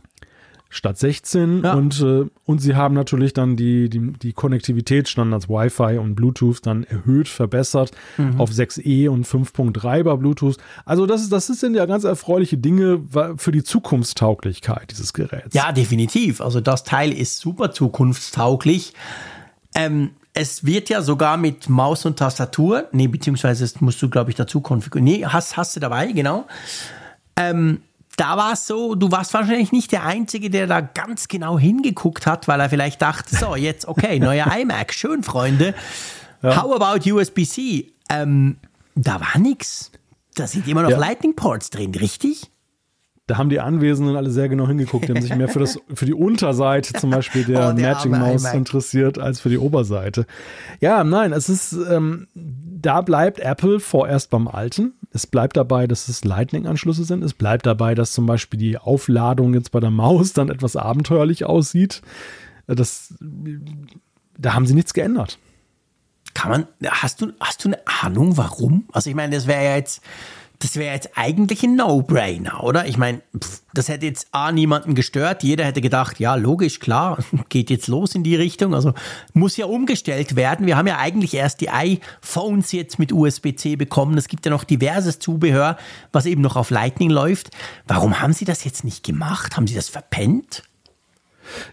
statt 0.69 0.97
16 0.97 1.63
ja. 1.63 1.73
und, 1.73 2.01
äh, 2.01 2.25
und 2.45 2.59
sie 2.59 2.75
haben 2.75 2.93
natürlich 2.93 3.33
dann 3.33 3.55
die, 3.55 3.89
die, 3.89 4.13
die 4.13 4.33
Konnektivitätsstandards 4.33 5.49
Wi-Fi 5.49 5.97
und 5.97 6.15
Bluetooth 6.15 6.65
dann 6.65 6.83
erhöht, 6.83 7.27
verbessert 7.27 7.91
mhm. 8.17 8.39
auf 8.39 8.51
6E 8.51 9.09
und 9.09 9.25
5.3 9.25 10.03
bei 10.03 10.15
Bluetooth. 10.15 10.57
Also 10.85 11.05
das, 11.05 11.21
ist, 11.21 11.31
das 11.31 11.47
sind 11.47 11.75
ja 11.75 11.85
ganz 11.85 12.03
erfreuliche 12.03 12.57
Dinge 12.57 13.01
für 13.37 13.51
die 13.51 13.63
Zukunftstauglichkeit 13.63 14.91
dieses 14.91 15.13
Geräts. 15.13 15.53
Ja, 15.53 15.71
definitiv. 15.71 16.41
Also 16.41 16.61
das 16.61 16.83
Teil 16.83 17.13
ist 17.13 17.39
super 17.39 17.71
zukunftstauglich. 17.71 18.93
Ähm, 19.75 20.11
es 20.33 20.65
wird 20.65 20.89
ja 20.89 21.01
sogar 21.01 21.37
mit 21.37 21.67
Maus 21.67 22.05
und 22.05 22.19
Tastatur, 22.19 22.87
nee, 22.91 23.07
beziehungsweise 23.07 23.63
das 23.63 23.81
musst 23.81 24.01
du, 24.01 24.09
glaube 24.09 24.29
ich, 24.29 24.35
dazu 24.35 24.61
konfigurieren. 24.61 25.03
Nee, 25.03 25.25
hast, 25.25 25.57
hast 25.57 25.75
du 25.75 25.79
dabei, 25.79 26.11
genau. 26.11 26.45
Ähm, 27.35 27.81
da 28.17 28.35
war 28.35 28.53
es 28.53 28.67
so, 28.67 28.95
du 28.95 29.11
warst 29.11 29.33
wahrscheinlich 29.33 29.71
nicht 29.71 29.91
der 29.91 30.03
Einzige, 30.03 30.49
der 30.49 30.67
da 30.67 30.81
ganz 30.81 31.27
genau 31.27 31.57
hingeguckt 31.57 32.25
hat, 32.25 32.47
weil 32.47 32.59
er 32.59 32.69
vielleicht 32.69 33.01
dachte, 33.01 33.35
so, 33.35 33.55
jetzt, 33.55 33.87
okay, 33.87 34.19
neuer 34.19 34.47
iMac, 34.59 34.93
schön, 34.93 35.23
Freunde. 35.23 35.73
Ja. 36.41 36.61
How 36.61 36.81
about 36.81 37.09
USB-C? 37.09 37.93
Ähm, 38.09 38.57
da 38.95 39.21
war 39.21 39.39
nichts. 39.39 39.91
Da 40.35 40.47
sind 40.47 40.67
immer 40.67 40.81
noch 40.83 40.89
ja. 40.89 40.97
Lightning 40.97 41.35
Ports 41.35 41.69
drin, 41.69 41.93
richtig? 41.95 42.49
Da 43.27 43.37
haben 43.37 43.49
die 43.49 43.59
Anwesenden 43.59 44.15
alle 44.15 44.31
sehr 44.31 44.47
genau 44.47 44.67
hingeguckt. 44.67 45.07
Die 45.07 45.13
haben 45.13 45.21
sich 45.21 45.35
mehr 45.35 45.49
für, 45.49 45.59
das, 45.59 45.77
für 45.93 46.05
die 46.05 46.13
Unterseite 46.13 46.93
zum 46.93 47.09
Beispiel 47.09 47.43
der, 47.43 47.69
oh, 47.69 47.73
der 47.73 47.93
Magic 47.93 48.11
Mouse 48.11 48.53
interessiert 48.53 49.19
als 49.19 49.41
für 49.41 49.49
die 49.49 49.57
Oberseite. 49.57 50.25
Ja, 50.79 51.03
nein, 51.03 51.33
es 51.33 51.49
ist, 51.49 51.73
ähm, 51.73 52.27
da 52.33 53.01
bleibt 53.01 53.39
Apple 53.39 53.81
vorerst 53.81 54.29
beim 54.29 54.47
Alten. 54.47 54.93
Es 55.17 55.25
bleibt 55.25 55.57
dabei, 55.57 55.87
dass 55.87 56.09
es 56.09 56.23
Lightning-Anschlüsse 56.23 57.03
sind. 57.03 57.23
Es 57.23 57.33
bleibt 57.33 57.65
dabei, 57.65 57.95
dass 57.95 58.11
zum 58.11 58.27
Beispiel 58.27 58.59
die 58.59 58.77
Aufladung 58.77 59.55
jetzt 59.55 59.71
bei 59.71 59.79
der 59.79 59.89
Maus 59.89 60.33
dann 60.33 60.49
etwas 60.49 60.75
abenteuerlich 60.75 61.43
aussieht. 61.43 62.03
Das, 62.67 63.15
da 64.37 64.53
haben 64.53 64.67
sie 64.67 64.75
nichts 64.75 64.93
geändert. 64.93 65.39
Kann 66.35 66.51
man, 66.51 66.67
hast 66.87 67.23
du, 67.23 67.31
hast 67.39 67.65
du 67.65 67.69
eine 67.69 67.79
Ahnung, 68.03 68.37
warum? 68.37 68.87
Also 68.91 69.09
ich 69.09 69.15
meine, 69.15 69.35
das 69.35 69.47
wäre 69.47 69.63
ja 69.63 69.75
jetzt 69.75 70.03
das 70.59 70.75
wäre 70.75 70.93
jetzt 70.93 71.11
eigentlich 71.15 71.63
ein 71.63 71.75
No-Brainer, 71.75 72.63
oder? 72.63 72.87
Ich 72.87 72.97
meine, 72.97 73.21
das 73.73 73.89
hätte 73.89 74.07
jetzt 74.07 74.27
A 74.31 74.51
niemanden 74.51 74.95
gestört. 74.95 75.43
Jeder 75.43 75.65
hätte 75.65 75.81
gedacht, 75.81 76.19
ja, 76.19 76.35
logisch, 76.35 76.79
klar, 76.79 77.19
geht 77.49 77.69
jetzt 77.69 77.87
los 77.87 78.15
in 78.15 78.23
die 78.23 78.35
Richtung. 78.35 78.73
Also 78.73 78.93
muss 79.33 79.57
ja 79.57 79.67
umgestellt 79.67 80.35
werden. 80.35 80.65
Wir 80.65 80.75
haben 80.75 80.87
ja 80.87 80.97
eigentlich 80.97 81.35
erst 81.35 81.61
die 81.61 81.69
iPhones 81.69 82.71
jetzt 82.71 82.97
mit 82.97 83.11
USB-C 83.11 83.75
bekommen. 83.75 84.17
Es 84.17 84.27
gibt 84.27 84.45
ja 84.45 84.51
noch 84.51 84.63
diverses 84.63 85.19
Zubehör, 85.19 85.77
was 86.11 86.25
eben 86.25 86.41
noch 86.41 86.55
auf 86.55 86.71
Lightning 86.71 87.11
läuft. 87.11 87.51
Warum 87.87 88.19
haben 88.19 88.33
Sie 88.33 88.45
das 88.45 88.63
jetzt 88.63 88.83
nicht 88.83 89.03
gemacht? 89.03 89.57
Haben 89.57 89.67
Sie 89.67 89.75
das 89.75 89.89
verpennt? 89.89 90.63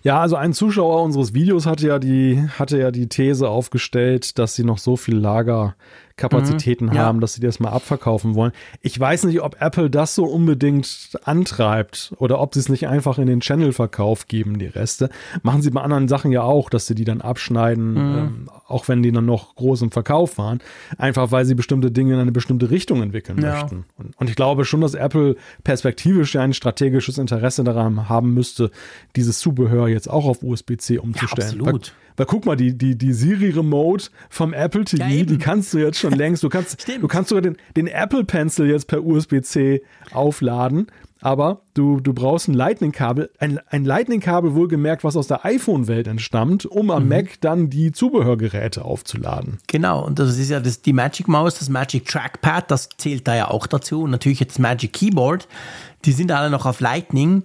Ja, 0.03 0.20
also 0.20 0.37
ein 0.37 0.53
Zuschauer 0.53 1.03
unseres 1.03 1.35
Videos 1.35 1.66
hatte 1.66 1.87
ja 1.87 1.99
die, 1.99 2.49
hatte 2.59 2.78
ja 2.78 2.91
die 2.91 3.09
These 3.09 3.49
aufgestellt, 3.49 4.39
dass 4.39 4.55
sie 4.55 4.64
noch 4.64 4.78
so 4.78 4.97
viel 4.97 5.16
Lager 5.16 5.74
Kapazitäten 6.16 6.86
mhm, 6.86 6.98
haben, 6.98 7.20
dass 7.20 7.34
sie 7.34 7.40
das 7.40 7.58
mal 7.58 7.70
abverkaufen 7.70 8.36
wollen. 8.36 8.52
Ich 8.80 8.98
weiß 8.98 9.24
nicht, 9.24 9.40
ob 9.40 9.60
Apple 9.60 9.90
das 9.90 10.14
so 10.14 10.24
unbedingt 10.24 11.18
antreibt 11.24 12.14
oder 12.18 12.40
ob 12.40 12.54
sie 12.54 12.60
es 12.60 12.68
nicht 12.68 12.86
einfach 12.86 13.18
in 13.18 13.26
den 13.26 13.40
Channel-Verkauf 13.40 14.28
geben, 14.28 14.60
die 14.60 14.66
Reste. 14.66 15.10
Machen 15.42 15.62
sie 15.62 15.70
bei 15.70 15.80
anderen 15.80 16.06
Sachen 16.06 16.30
ja 16.30 16.42
auch, 16.42 16.70
dass 16.70 16.86
sie 16.86 16.94
die 16.94 17.04
dann 17.04 17.20
abschneiden, 17.20 17.94
mhm. 17.94 18.18
ähm, 18.18 18.50
auch 18.68 18.86
wenn 18.86 19.02
die 19.02 19.10
dann 19.10 19.26
noch 19.26 19.56
groß 19.56 19.82
im 19.82 19.90
Verkauf 19.90 20.38
waren. 20.38 20.60
Einfach 20.98 21.32
weil 21.32 21.46
sie 21.46 21.56
bestimmte 21.56 21.90
Dinge 21.90 22.14
in 22.14 22.20
eine 22.20 22.32
bestimmte 22.32 22.70
Richtung 22.70 23.02
entwickeln 23.02 23.40
ja. 23.42 23.54
möchten. 23.54 23.84
Und, 23.98 24.16
und, 24.16 24.30
ich 24.30 24.36
glaube 24.36 24.64
schon, 24.64 24.82
dass 24.82 24.94
Apple 24.94 25.34
perspektivisch 25.64 26.34
ja 26.36 26.42
ein 26.42 26.52
strategisches 26.52 27.18
Interesse 27.18 27.64
daran 27.64 28.08
haben 28.08 28.34
müsste, 28.34 28.70
dieses 29.16 29.40
Zubehör 29.40 29.88
jetzt 29.88 30.08
auch 30.08 30.26
auf 30.26 30.44
USB-C 30.44 30.98
umzustellen. 30.98 31.60
Ja, 31.60 31.66
absolut. 31.66 31.88
Weil, 31.88 32.03
weil 32.16 32.26
guck 32.26 32.46
mal, 32.46 32.56
die, 32.56 32.76
die, 32.76 32.96
die 32.96 33.12
Siri-Remote 33.12 34.06
vom 34.30 34.52
Apple 34.52 34.84
TV, 34.84 35.04
ja, 35.04 35.24
die 35.24 35.38
kannst 35.38 35.74
du 35.74 35.78
jetzt 35.78 35.98
schon 35.98 36.12
längst. 36.16 36.42
Du 36.42 36.48
kannst, 36.48 36.86
du 36.88 37.08
kannst 37.08 37.30
sogar 37.30 37.42
den, 37.42 37.56
den 37.76 37.86
Apple 37.86 38.24
Pencil 38.24 38.66
jetzt 38.66 38.86
per 38.86 39.04
USB-C 39.04 39.82
aufladen. 40.12 40.86
Aber 41.24 41.62
du, 41.72 42.00
du 42.00 42.12
brauchst 42.12 42.48
ein 42.48 42.54
Lightning-Kabel, 42.54 43.30
ein, 43.38 43.58
ein 43.70 43.86
Lightning-Kabel 43.86 44.54
wohlgemerkt, 44.54 45.04
was 45.04 45.16
aus 45.16 45.26
der 45.26 45.46
iPhone-Welt 45.46 46.06
entstammt, 46.06 46.66
um 46.66 46.90
am 46.90 47.04
mhm. 47.04 47.08
Mac 47.08 47.40
dann 47.40 47.70
die 47.70 47.92
Zubehörgeräte 47.92 48.84
aufzuladen. 48.84 49.56
Genau, 49.66 50.04
und 50.04 50.18
das 50.18 50.36
ist 50.36 50.50
ja 50.50 50.60
das, 50.60 50.82
die 50.82 50.92
Magic 50.92 51.26
Mouse, 51.26 51.54
das 51.58 51.70
Magic 51.70 52.04
Trackpad, 52.04 52.70
das 52.70 52.90
zählt 52.98 53.26
da 53.26 53.34
ja 53.34 53.48
auch 53.48 53.66
dazu. 53.66 54.02
Und 54.02 54.10
natürlich 54.10 54.38
jetzt 54.38 54.56
das 54.56 54.58
Magic 54.58 54.92
Keyboard, 54.92 55.48
die 56.04 56.12
sind 56.12 56.30
alle 56.30 56.50
noch 56.50 56.66
auf 56.66 56.80
Lightning. 56.80 57.44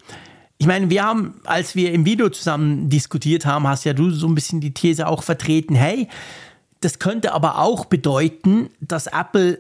Ich 0.62 0.68
meine, 0.68 0.90
wir 0.90 1.06
haben, 1.06 1.40
als 1.46 1.74
wir 1.76 1.94
im 1.94 2.04
Video 2.04 2.30
zusammen 2.30 2.90
diskutiert 2.90 3.46
haben, 3.46 3.66
hast 3.66 3.86
ja 3.86 3.94
du 3.94 4.12
so 4.12 4.28
ein 4.28 4.36
bisschen 4.36 4.60
die 4.60 4.74
These 4.74 5.08
auch 5.08 5.24
vertreten, 5.24 5.74
hey, 5.74 6.10
das 6.82 7.00
könnte 7.00 7.32
aber 7.32 7.60
auch 7.60 7.86
bedeuten, 7.86 8.70
dass 8.82 9.08
Apple 9.08 9.60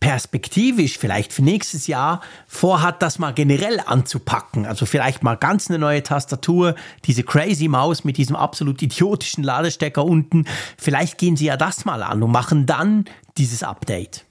perspektivisch 0.00 0.98
vielleicht 0.98 1.32
für 1.32 1.42
nächstes 1.42 1.86
Jahr 1.86 2.20
vorhat, 2.48 3.00
das 3.00 3.20
mal 3.20 3.32
generell 3.32 3.80
anzupacken. 3.86 4.66
Also 4.66 4.86
vielleicht 4.86 5.22
mal 5.22 5.36
ganz 5.36 5.68
eine 5.68 5.78
neue 5.78 6.02
Tastatur, 6.02 6.74
diese 7.04 7.22
Crazy 7.22 7.68
Maus 7.68 8.02
mit 8.02 8.16
diesem 8.16 8.34
absolut 8.34 8.82
idiotischen 8.82 9.44
Ladestecker 9.44 10.04
unten. 10.04 10.46
Vielleicht 10.76 11.18
gehen 11.18 11.36
sie 11.36 11.44
ja 11.44 11.56
das 11.56 11.84
mal 11.84 12.02
an 12.02 12.24
und 12.24 12.32
machen 12.32 12.66
dann 12.66 13.04
dieses 13.38 13.62
Update. 13.62 14.24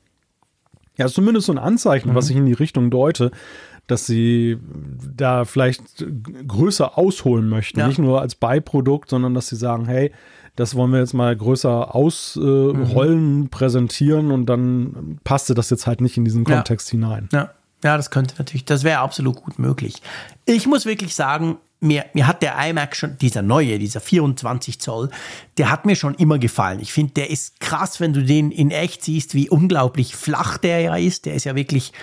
Ja, 0.97 1.07
zumindest 1.07 1.45
so 1.45 1.53
ein 1.53 1.59
Anzeichen, 1.59 2.09
mhm. 2.09 2.15
was 2.15 2.29
ich 2.29 2.35
in 2.35 2.45
die 2.45 2.53
Richtung 2.53 2.91
deute 2.91 3.31
dass 3.89 4.05
sie 4.05 4.57
da 5.15 5.45
vielleicht 5.45 6.05
größer 6.47 6.97
ausholen 6.97 7.49
möchten. 7.49 7.79
Ja. 7.79 7.87
Nicht 7.87 7.99
nur 7.99 8.21
als 8.21 8.35
Beiprodukt, 8.35 9.09
sondern 9.09 9.33
dass 9.33 9.47
sie 9.47 9.55
sagen, 9.55 9.85
hey, 9.85 10.11
das 10.55 10.75
wollen 10.75 10.91
wir 10.91 10.99
jetzt 10.99 11.13
mal 11.13 11.35
größer 11.35 11.95
ausrollen, 11.95 13.39
mhm. 13.39 13.49
präsentieren 13.49 14.31
und 14.31 14.45
dann 14.45 15.19
passte 15.23 15.53
das 15.53 15.69
jetzt 15.69 15.87
halt 15.87 16.01
nicht 16.01 16.17
in 16.17 16.25
diesen 16.25 16.43
Kontext 16.43 16.89
ja. 16.89 16.91
hinein. 16.91 17.29
Ja. 17.31 17.51
ja, 17.83 17.97
das 17.97 18.11
könnte 18.11 18.35
natürlich, 18.37 18.65
das 18.65 18.83
wäre 18.83 18.99
absolut 18.99 19.37
gut 19.37 19.57
möglich. 19.57 20.01
Ich 20.45 20.67
muss 20.67 20.85
wirklich 20.85 21.15
sagen, 21.15 21.57
mir, 21.79 22.05
mir 22.13 22.27
hat 22.27 22.43
der 22.43 22.57
iMac 22.69 22.95
schon, 22.95 23.17
dieser 23.17 23.41
neue, 23.41 23.79
dieser 23.79 24.01
24 24.01 24.79
Zoll, 24.79 25.09
der 25.57 25.71
hat 25.71 25.85
mir 25.85 25.95
schon 25.95 26.13
immer 26.15 26.37
gefallen. 26.37 26.79
Ich 26.81 26.91
finde, 26.93 27.13
der 27.13 27.29
ist 27.29 27.59
krass, 27.59 27.99
wenn 27.99 28.13
du 28.13 28.21
den 28.21 28.51
in 28.51 28.69
echt 28.69 29.03
siehst, 29.03 29.33
wie 29.33 29.49
unglaublich 29.49 30.15
flach 30.15 30.57
der 30.57 30.81
ja 30.81 30.95
ist. 30.95 31.25
Der 31.25 31.35
ist 31.35 31.45
ja 31.45 31.55
wirklich 31.55 31.93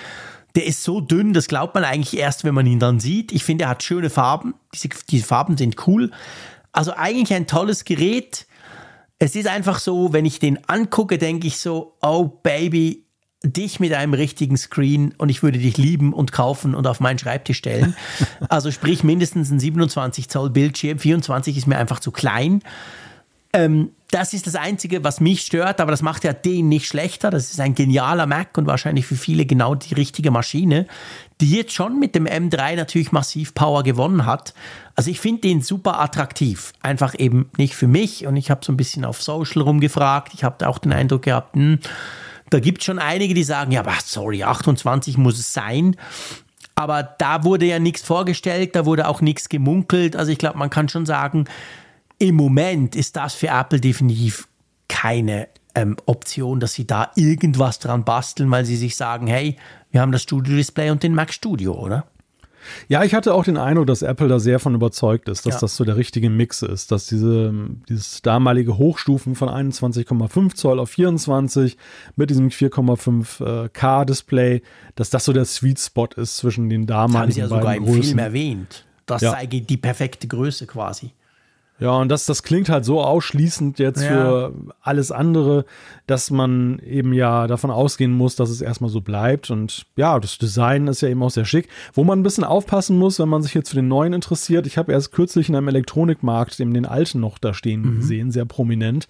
der 0.56 0.66
ist 0.66 0.82
so 0.82 1.00
dünn, 1.00 1.34
das 1.34 1.48
glaubt 1.48 1.74
man 1.74 1.84
eigentlich 1.84 2.18
erst, 2.18 2.44
wenn 2.44 2.54
man 2.54 2.66
ihn 2.66 2.80
dann 2.80 2.98
sieht. 2.98 3.30
Ich 3.30 3.44
finde, 3.44 3.64
er 3.64 3.70
hat 3.70 3.82
schöne 3.82 4.10
Farben. 4.10 4.54
Diese, 4.74 4.88
diese 5.08 5.26
Farben 5.26 5.56
sind 5.56 5.86
cool. 5.86 6.10
Also 6.72 6.94
eigentlich 6.94 7.36
ein 7.36 7.46
tolles 7.46 7.84
Gerät. 7.84 8.46
Es 9.18 9.36
ist 9.36 9.46
einfach 9.46 9.78
so, 9.78 10.12
wenn 10.12 10.24
ich 10.24 10.38
den 10.38 10.58
angucke, 10.66 11.18
denke 11.18 11.46
ich 11.46 11.58
so, 11.58 11.96
oh 12.00 12.24
Baby, 12.42 13.04
dich 13.42 13.80
mit 13.80 13.92
einem 13.92 14.14
richtigen 14.14 14.56
Screen 14.56 15.14
und 15.18 15.28
ich 15.28 15.42
würde 15.42 15.58
dich 15.58 15.76
lieben 15.76 16.12
und 16.12 16.32
kaufen 16.32 16.74
und 16.74 16.86
auf 16.86 17.00
meinen 17.00 17.18
Schreibtisch 17.18 17.58
stellen. 17.58 17.94
Also 18.48 18.70
sprich 18.70 19.04
mindestens 19.04 19.50
ein 19.50 19.60
27 19.60 20.28
Zoll 20.28 20.50
Bildschirm. 20.50 20.98
24 20.98 21.56
ist 21.56 21.66
mir 21.66 21.76
einfach 21.76 22.00
zu 22.00 22.10
klein. 22.12 22.62
Ähm, 23.52 23.90
das 24.10 24.32
ist 24.32 24.46
das 24.46 24.54
Einzige, 24.54 25.02
was 25.02 25.20
mich 25.20 25.40
stört, 25.40 25.80
aber 25.80 25.90
das 25.90 26.00
macht 26.00 26.22
ja 26.22 26.32
den 26.32 26.68
nicht 26.68 26.86
schlechter. 26.86 27.30
Das 27.30 27.50
ist 27.50 27.60
ein 27.60 27.74
genialer 27.74 28.26
Mac 28.26 28.56
und 28.56 28.66
wahrscheinlich 28.66 29.06
für 29.06 29.16
viele 29.16 29.46
genau 29.46 29.74
die 29.74 29.94
richtige 29.94 30.30
Maschine, 30.30 30.86
die 31.40 31.50
jetzt 31.50 31.72
schon 31.72 31.98
mit 31.98 32.14
dem 32.14 32.26
M3 32.26 32.76
natürlich 32.76 33.10
massiv 33.10 33.54
Power 33.54 33.82
gewonnen 33.82 34.24
hat. 34.24 34.54
Also 34.94 35.10
ich 35.10 35.18
finde 35.18 35.42
den 35.42 35.60
super 35.60 36.00
attraktiv. 36.00 36.72
Einfach 36.82 37.14
eben 37.18 37.50
nicht 37.58 37.74
für 37.74 37.88
mich 37.88 38.26
und 38.26 38.36
ich 38.36 38.50
habe 38.50 38.64
so 38.64 38.72
ein 38.72 38.76
bisschen 38.76 39.04
auf 39.04 39.22
Social 39.22 39.62
rumgefragt. 39.62 40.34
Ich 40.34 40.44
habe 40.44 40.68
auch 40.68 40.78
den 40.78 40.92
Eindruck 40.92 41.22
gehabt, 41.22 41.56
hm, 41.56 41.80
da 42.50 42.60
gibt 42.60 42.78
es 42.78 42.84
schon 42.84 43.00
einige, 43.00 43.34
die 43.34 43.42
sagen, 43.42 43.72
ja, 43.72 43.80
aber 43.80 43.94
sorry, 44.04 44.44
28 44.44 45.18
muss 45.18 45.38
es 45.38 45.52
sein. 45.52 45.96
Aber 46.76 47.02
da 47.02 47.42
wurde 47.42 47.66
ja 47.66 47.78
nichts 47.80 48.02
vorgestellt, 48.02 48.76
da 48.76 48.86
wurde 48.86 49.08
auch 49.08 49.20
nichts 49.20 49.48
gemunkelt. 49.48 50.14
Also 50.14 50.30
ich 50.30 50.38
glaube, 50.38 50.58
man 50.58 50.70
kann 50.70 50.88
schon 50.88 51.06
sagen, 51.06 51.46
im 52.18 52.34
Moment 52.34 52.96
ist 52.96 53.16
das 53.16 53.34
für 53.34 53.48
Apple 53.48 53.80
definitiv 53.80 54.48
keine 54.88 55.48
ähm, 55.74 55.96
Option, 56.06 56.60
dass 56.60 56.72
sie 56.72 56.86
da 56.86 57.10
irgendwas 57.16 57.78
dran 57.78 58.04
basteln, 58.04 58.50
weil 58.50 58.64
sie 58.64 58.76
sich 58.76 58.96
sagen, 58.96 59.26
hey, 59.26 59.56
wir 59.90 60.00
haben 60.00 60.12
das 60.12 60.22
Studio 60.22 60.56
Display 60.56 60.90
und 60.90 61.02
den 61.02 61.14
Mac 61.14 61.32
Studio, 61.32 61.74
oder? 61.74 62.06
Ja, 62.88 63.04
ich 63.04 63.14
hatte 63.14 63.34
auch 63.34 63.44
den 63.44 63.56
Eindruck, 63.56 63.86
dass 63.86 64.02
Apple 64.02 64.28
da 64.28 64.40
sehr 64.40 64.58
von 64.58 64.74
überzeugt 64.74 65.28
ist, 65.28 65.46
dass 65.46 65.54
ja. 65.54 65.60
das 65.60 65.76
so 65.76 65.84
der 65.84 65.96
richtige 65.96 66.30
Mix 66.30 66.62
ist, 66.62 66.90
dass 66.90 67.06
diese, 67.06 67.52
dieses 67.88 68.22
damalige 68.22 68.76
Hochstufen 68.76 69.34
von 69.34 69.48
21,5 69.48 70.54
Zoll 70.54 70.80
auf 70.80 70.90
24 70.90 71.76
mit 72.16 72.30
diesem 72.30 72.48
4,5K 72.48 74.02
äh, 74.02 74.06
Display, 74.06 74.62
dass 74.96 75.10
das 75.10 75.24
so 75.24 75.32
der 75.32 75.44
Sweet 75.44 75.78
Spot 75.78 76.08
ist 76.16 76.38
zwischen 76.38 76.68
den 76.68 76.86
damaligen 76.86 77.12
das 77.12 77.20
haben 77.20 77.32
sie 77.32 77.40
ja 77.40 77.48
sogar 77.48 77.76
im 77.76 77.86
Film 77.86 78.18
erwähnt. 78.18 78.84
Das 79.06 79.22
ja. 79.22 79.30
sei 79.30 79.46
die 79.46 79.76
perfekte 79.76 80.26
Größe 80.26 80.66
quasi. 80.66 81.12
Ja, 81.78 81.90
und 81.98 82.08
das, 82.08 82.24
das 82.24 82.42
klingt 82.42 82.70
halt 82.70 82.86
so 82.86 83.02
ausschließend 83.02 83.78
jetzt 83.78 84.02
ja. 84.02 84.08
für 84.08 84.54
alles 84.80 85.12
andere, 85.12 85.66
dass 86.06 86.30
man 86.30 86.78
eben 86.78 87.12
ja 87.12 87.46
davon 87.46 87.70
ausgehen 87.70 88.12
muss, 88.12 88.34
dass 88.34 88.48
es 88.48 88.62
erstmal 88.62 88.88
so 88.88 89.02
bleibt. 89.02 89.50
Und 89.50 89.84
ja, 89.94 90.18
das 90.18 90.38
Design 90.38 90.88
ist 90.88 91.02
ja 91.02 91.08
eben 91.08 91.22
auch 91.22 91.30
sehr 91.30 91.44
schick. 91.44 91.68
Wo 91.92 92.02
man 92.02 92.18
ein 92.18 92.22
bisschen 92.22 92.44
aufpassen 92.44 92.98
muss, 92.98 93.18
wenn 93.18 93.28
man 93.28 93.42
sich 93.42 93.52
jetzt 93.52 93.70
für 93.70 93.76
den 93.76 93.88
neuen 93.88 94.14
interessiert. 94.14 94.66
Ich 94.66 94.78
habe 94.78 94.92
erst 94.92 95.12
kürzlich 95.12 95.50
in 95.50 95.56
einem 95.56 95.68
Elektronikmarkt 95.68 96.58
eben 96.60 96.72
den 96.72 96.86
alten 96.86 97.20
noch 97.20 97.38
da 97.38 97.52
stehen 97.52 97.82
mhm. 97.82 97.96
gesehen, 97.96 98.30
sehr 98.30 98.46
prominent. 98.46 99.06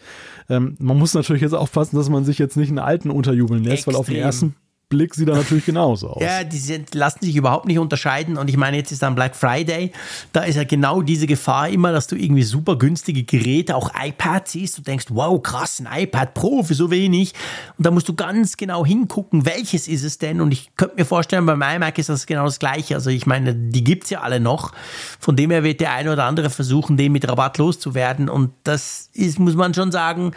Ähm, 0.48 0.76
man 0.80 0.98
muss 0.98 1.14
natürlich 1.14 1.42
jetzt 1.42 1.54
aufpassen, 1.54 1.96
dass 1.96 2.08
man 2.08 2.24
sich 2.24 2.38
jetzt 2.38 2.56
nicht 2.56 2.70
einen 2.70 2.80
alten 2.80 3.10
unterjubeln 3.10 3.62
lässt, 3.62 3.86
Extrem. 3.86 3.94
weil 3.94 4.00
auf 4.00 4.06
den 4.06 4.16
ersten 4.16 4.56
Blick 4.88 5.16
sieht 5.16 5.28
er 5.28 5.34
natürlich 5.34 5.66
genauso 5.66 6.10
aus. 6.10 6.22
Ja, 6.22 6.44
die 6.44 6.58
sind, 6.58 6.94
lassen 6.94 7.24
sich 7.24 7.34
überhaupt 7.34 7.66
nicht 7.66 7.80
unterscheiden. 7.80 8.36
Und 8.36 8.48
ich 8.48 8.56
meine, 8.56 8.76
jetzt 8.76 8.92
ist 8.92 9.02
dann 9.02 9.16
Black 9.16 9.34
Friday. 9.34 9.90
Da 10.32 10.42
ist 10.44 10.54
ja 10.54 10.62
genau 10.62 11.02
diese 11.02 11.26
Gefahr 11.26 11.68
immer, 11.68 11.90
dass 11.90 12.06
du 12.06 12.14
irgendwie 12.14 12.44
super 12.44 12.76
günstige 12.76 13.24
Geräte, 13.24 13.74
auch 13.74 13.90
iPads 14.00 14.52
siehst. 14.52 14.78
Du 14.78 14.82
denkst, 14.82 15.06
wow, 15.08 15.42
krass, 15.42 15.80
ein 15.80 16.02
iPad 16.02 16.34
Pro 16.34 16.62
für 16.62 16.74
so 16.74 16.92
wenig. 16.92 17.34
Und 17.76 17.84
da 17.84 17.90
musst 17.90 18.08
du 18.08 18.14
ganz 18.14 18.56
genau 18.56 18.86
hingucken, 18.86 19.44
welches 19.44 19.88
ist 19.88 20.04
es 20.04 20.18
denn? 20.18 20.40
Und 20.40 20.52
ich 20.52 20.70
könnte 20.76 20.94
mir 20.94 21.04
vorstellen, 21.04 21.46
beim 21.46 21.62
iMac 21.62 21.98
ist 21.98 22.08
das 22.08 22.26
genau 22.26 22.44
das 22.44 22.60
Gleiche. 22.60 22.94
Also 22.94 23.10
ich 23.10 23.26
meine, 23.26 23.56
die 23.56 23.82
gibt's 23.82 24.10
ja 24.10 24.20
alle 24.20 24.38
noch. 24.38 24.70
Von 25.18 25.34
dem 25.34 25.50
her 25.50 25.64
wird 25.64 25.80
der 25.80 25.94
eine 25.94 26.12
oder 26.12 26.26
andere 26.26 26.48
versuchen, 26.48 26.96
den 26.96 27.10
mit 27.10 27.28
Rabatt 27.28 27.58
loszuwerden. 27.58 28.28
Und 28.28 28.52
das 28.62 29.10
ist, 29.14 29.40
muss 29.40 29.56
man 29.56 29.74
schon 29.74 29.90
sagen, 29.90 30.30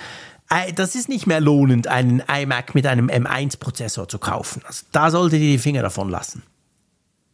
das 0.75 0.95
ist 0.95 1.09
nicht 1.09 1.27
mehr 1.27 1.39
lohnend, 1.41 1.87
einen 1.87 2.21
iMac 2.21 2.73
mit 2.75 2.87
einem 2.87 3.07
M1-Prozessor 3.07 4.07
zu 4.07 4.17
kaufen. 4.17 4.61
Also 4.65 4.85
da 4.91 5.11
solltet 5.11 5.41
ihr 5.41 5.51
die 5.51 5.57
Finger 5.57 5.83
davon 5.83 6.09
lassen. 6.09 6.43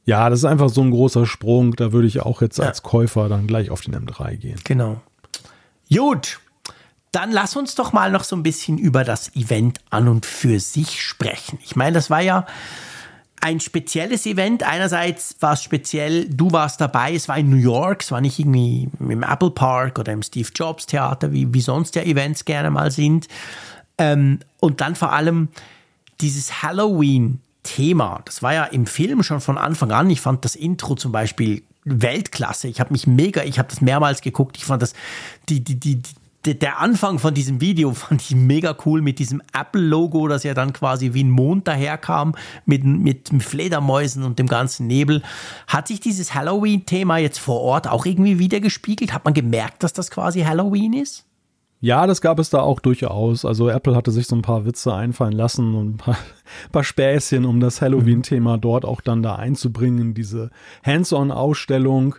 Ja, 0.05 0.29
das 0.29 0.39
ist 0.39 0.45
einfach 0.45 0.69
so 0.69 0.81
ein 0.81 0.91
großer 0.91 1.25
Sprung. 1.25 1.75
Da 1.75 1.91
würde 1.91 2.07
ich 2.07 2.21
auch 2.21 2.41
jetzt 2.41 2.59
als 2.59 2.79
ja. 2.79 2.83
Käufer 2.83 3.27
dann 3.27 3.47
gleich 3.47 3.71
auf 3.71 3.81
den 3.81 3.95
M3 3.95 4.35
gehen. 4.35 4.59
Genau. 4.63 5.01
Gut, 5.89 6.39
dann 7.11 7.31
lass 7.31 7.55
uns 7.55 7.75
doch 7.75 7.93
mal 7.93 8.11
noch 8.11 8.23
so 8.23 8.35
ein 8.35 8.43
bisschen 8.43 8.77
über 8.77 9.03
das 9.03 9.35
Event 9.35 9.79
an 9.89 10.07
und 10.07 10.25
für 10.25 10.59
sich 10.59 11.01
sprechen. 11.01 11.57
Ich 11.63 11.75
meine, 11.75 11.93
das 11.93 12.09
war 12.09 12.21
ja 12.21 12.45
ein 13.45 13.59
spezielles 13.59 14.25
Event. 14.25 14.63
Einerseits 14.63 15.35
war 15.39 15.53
es 15.53 15.61
speziell, 15.61 16.27
du 16.27 16.51
warst 16.51 16.81
dabei, 16.81 17.13
es 17.13 17.27
war 17.27 17.37
in 17.37 17.51
New 17.51 17.57
York, 17.57 18.01
es 18.01 18.11
war 18.11 18.19
nicht 18.19 18.39
irgendwie 18.39 18.89
im 18.99 19.21
Apple 19.21 19.51
Park 19.51 19.99
oder 19.99 20.13
im 20.13 20.23
Steve 20.23 20.49
Jobs 20.55 20.87
Theater, 20.87 21.31
wie, 21.31 21.53
wie 21.53 21.61
sonst 21.61 21.95
ja 21.95 22.01
Events 22.01 22.45
gerne 22.45 22.71
mal 22.71 22.89
sind. 22.89 23.27
Ähm, 23.99 24.39
und 24.59 24.81
dann 24.81 24.95
vor 24.95 25.13
allem 25.13 25.49
dieses 26.21 26.63
Halloween-Thema, 26.63 28.23
das 28.25 28.41
war 28.41 28.55
ja 28.55 28.63
im 28.63 28.87
Film 28.87 29.21
schon 29.21 29.41
von 29.41 29.59
Anfang 29.59 29.91
an. 29.91 30.09
Ich 30.09 30.21
fand 30.21 30.43
das 30.43 30.55
Intro 30.55 30.95
zum 30.95 31.11
Beispiel 31.11 31.61
Weltklasse. 31.83 32.67
Ich 32.67 32.79
habe 32.79 32.93
mich 32.93 33.05
mega, 33.05 33.43
ich 33.43 33.59
habe 33.59 33.69
das 33.69 33.79
mehrmals 33.79 34.21
geguckt. 34.21 34.57
Ich 34.57 34.65
fand 34.65 34.81
das, 34.81 34.93
die, 35.49 35.63
die, 35.63 35.79
die, 35.79 36.01
der 36.45 36.79
Anfang 36.79 37.19
von 37.19 37.33
diesem 37.33 37.61
Video 37.61 37.91
fand 37.93 38.21
ich 38.21 38.35
mega 38.35 38.75
cool 38.85 39.01
mit 39.01 39.19
diesem 39.19 39.41
Apple-Logo, 39.53 40.27
das 40.27 40.43
ja 40.43 40.53
dann 40.53 40.73
quasi 40.73 41.13
wie 41.13 41.23
ein 41.23 41.29
Mond 41.29 41.67
daherkam, 41.67 42.35
mit, 42.65 42.83
mit 42.83 43.29
Fledermäusen 43.39 44.23
und 44.23 44.39
dem 44.39 44.47
ganzen 44.47 44.87
Nebel. 44.87 45.23
Hat 45.67 45.87
sich 45.87 45.99
dieses 45.99 46.33
Halloween-Thema 46.33 47.17
jetzt 47.17 47.39
vor 47.39 47.61
Ort 47.61 47.87
auch 47.87 48.05
irgendwie 48.05 48.39
wieder 48.39 48.59
gespiegelt? 48.59 49.13
Hat 49.13 49.25
man 49.25 49.33
gemerkt, 49.33 49.83
dass 49.83 49.93
das 49.93 50.11
quasi 50.11 50.41
Halloween 50.41 50.93
ist? 50.93 51.25
Ja, 51.81 52.07
das 52.07 52.21
gab 52.21 52.39
es 52.39 52.49
da 52.49 52.61
auch 52.61 52.79
durchaus. 52.79 53.45
Also 53.45 53.69
Apple 53.69 53.95
hatte 53.95 54.11
sich 54.11 54.27
so 54.27 54.35
ein 54.35 54.41
paar 54.41 54.65
Witze 54.65 54.93
einfallen 54.93 55.33
lassen 55.33 55.75
und 55.75 55.95
ein 55.95 55.97
paar, 55.97 56.17
paar 56.71 56.83
Späßchen, 56.83 57.45
um 57.45 57.59
das 57.59 57.81
Halloween-Thema 57.81 58.57
dort 58.57 58.85
auch 58.85 59.01
dann 59.01 59.21
da 59.21 59.35
einzubringen, 59.35 60.13
diese 60.13 60.49
Hands-on-Ausstellung. 60.83 62.15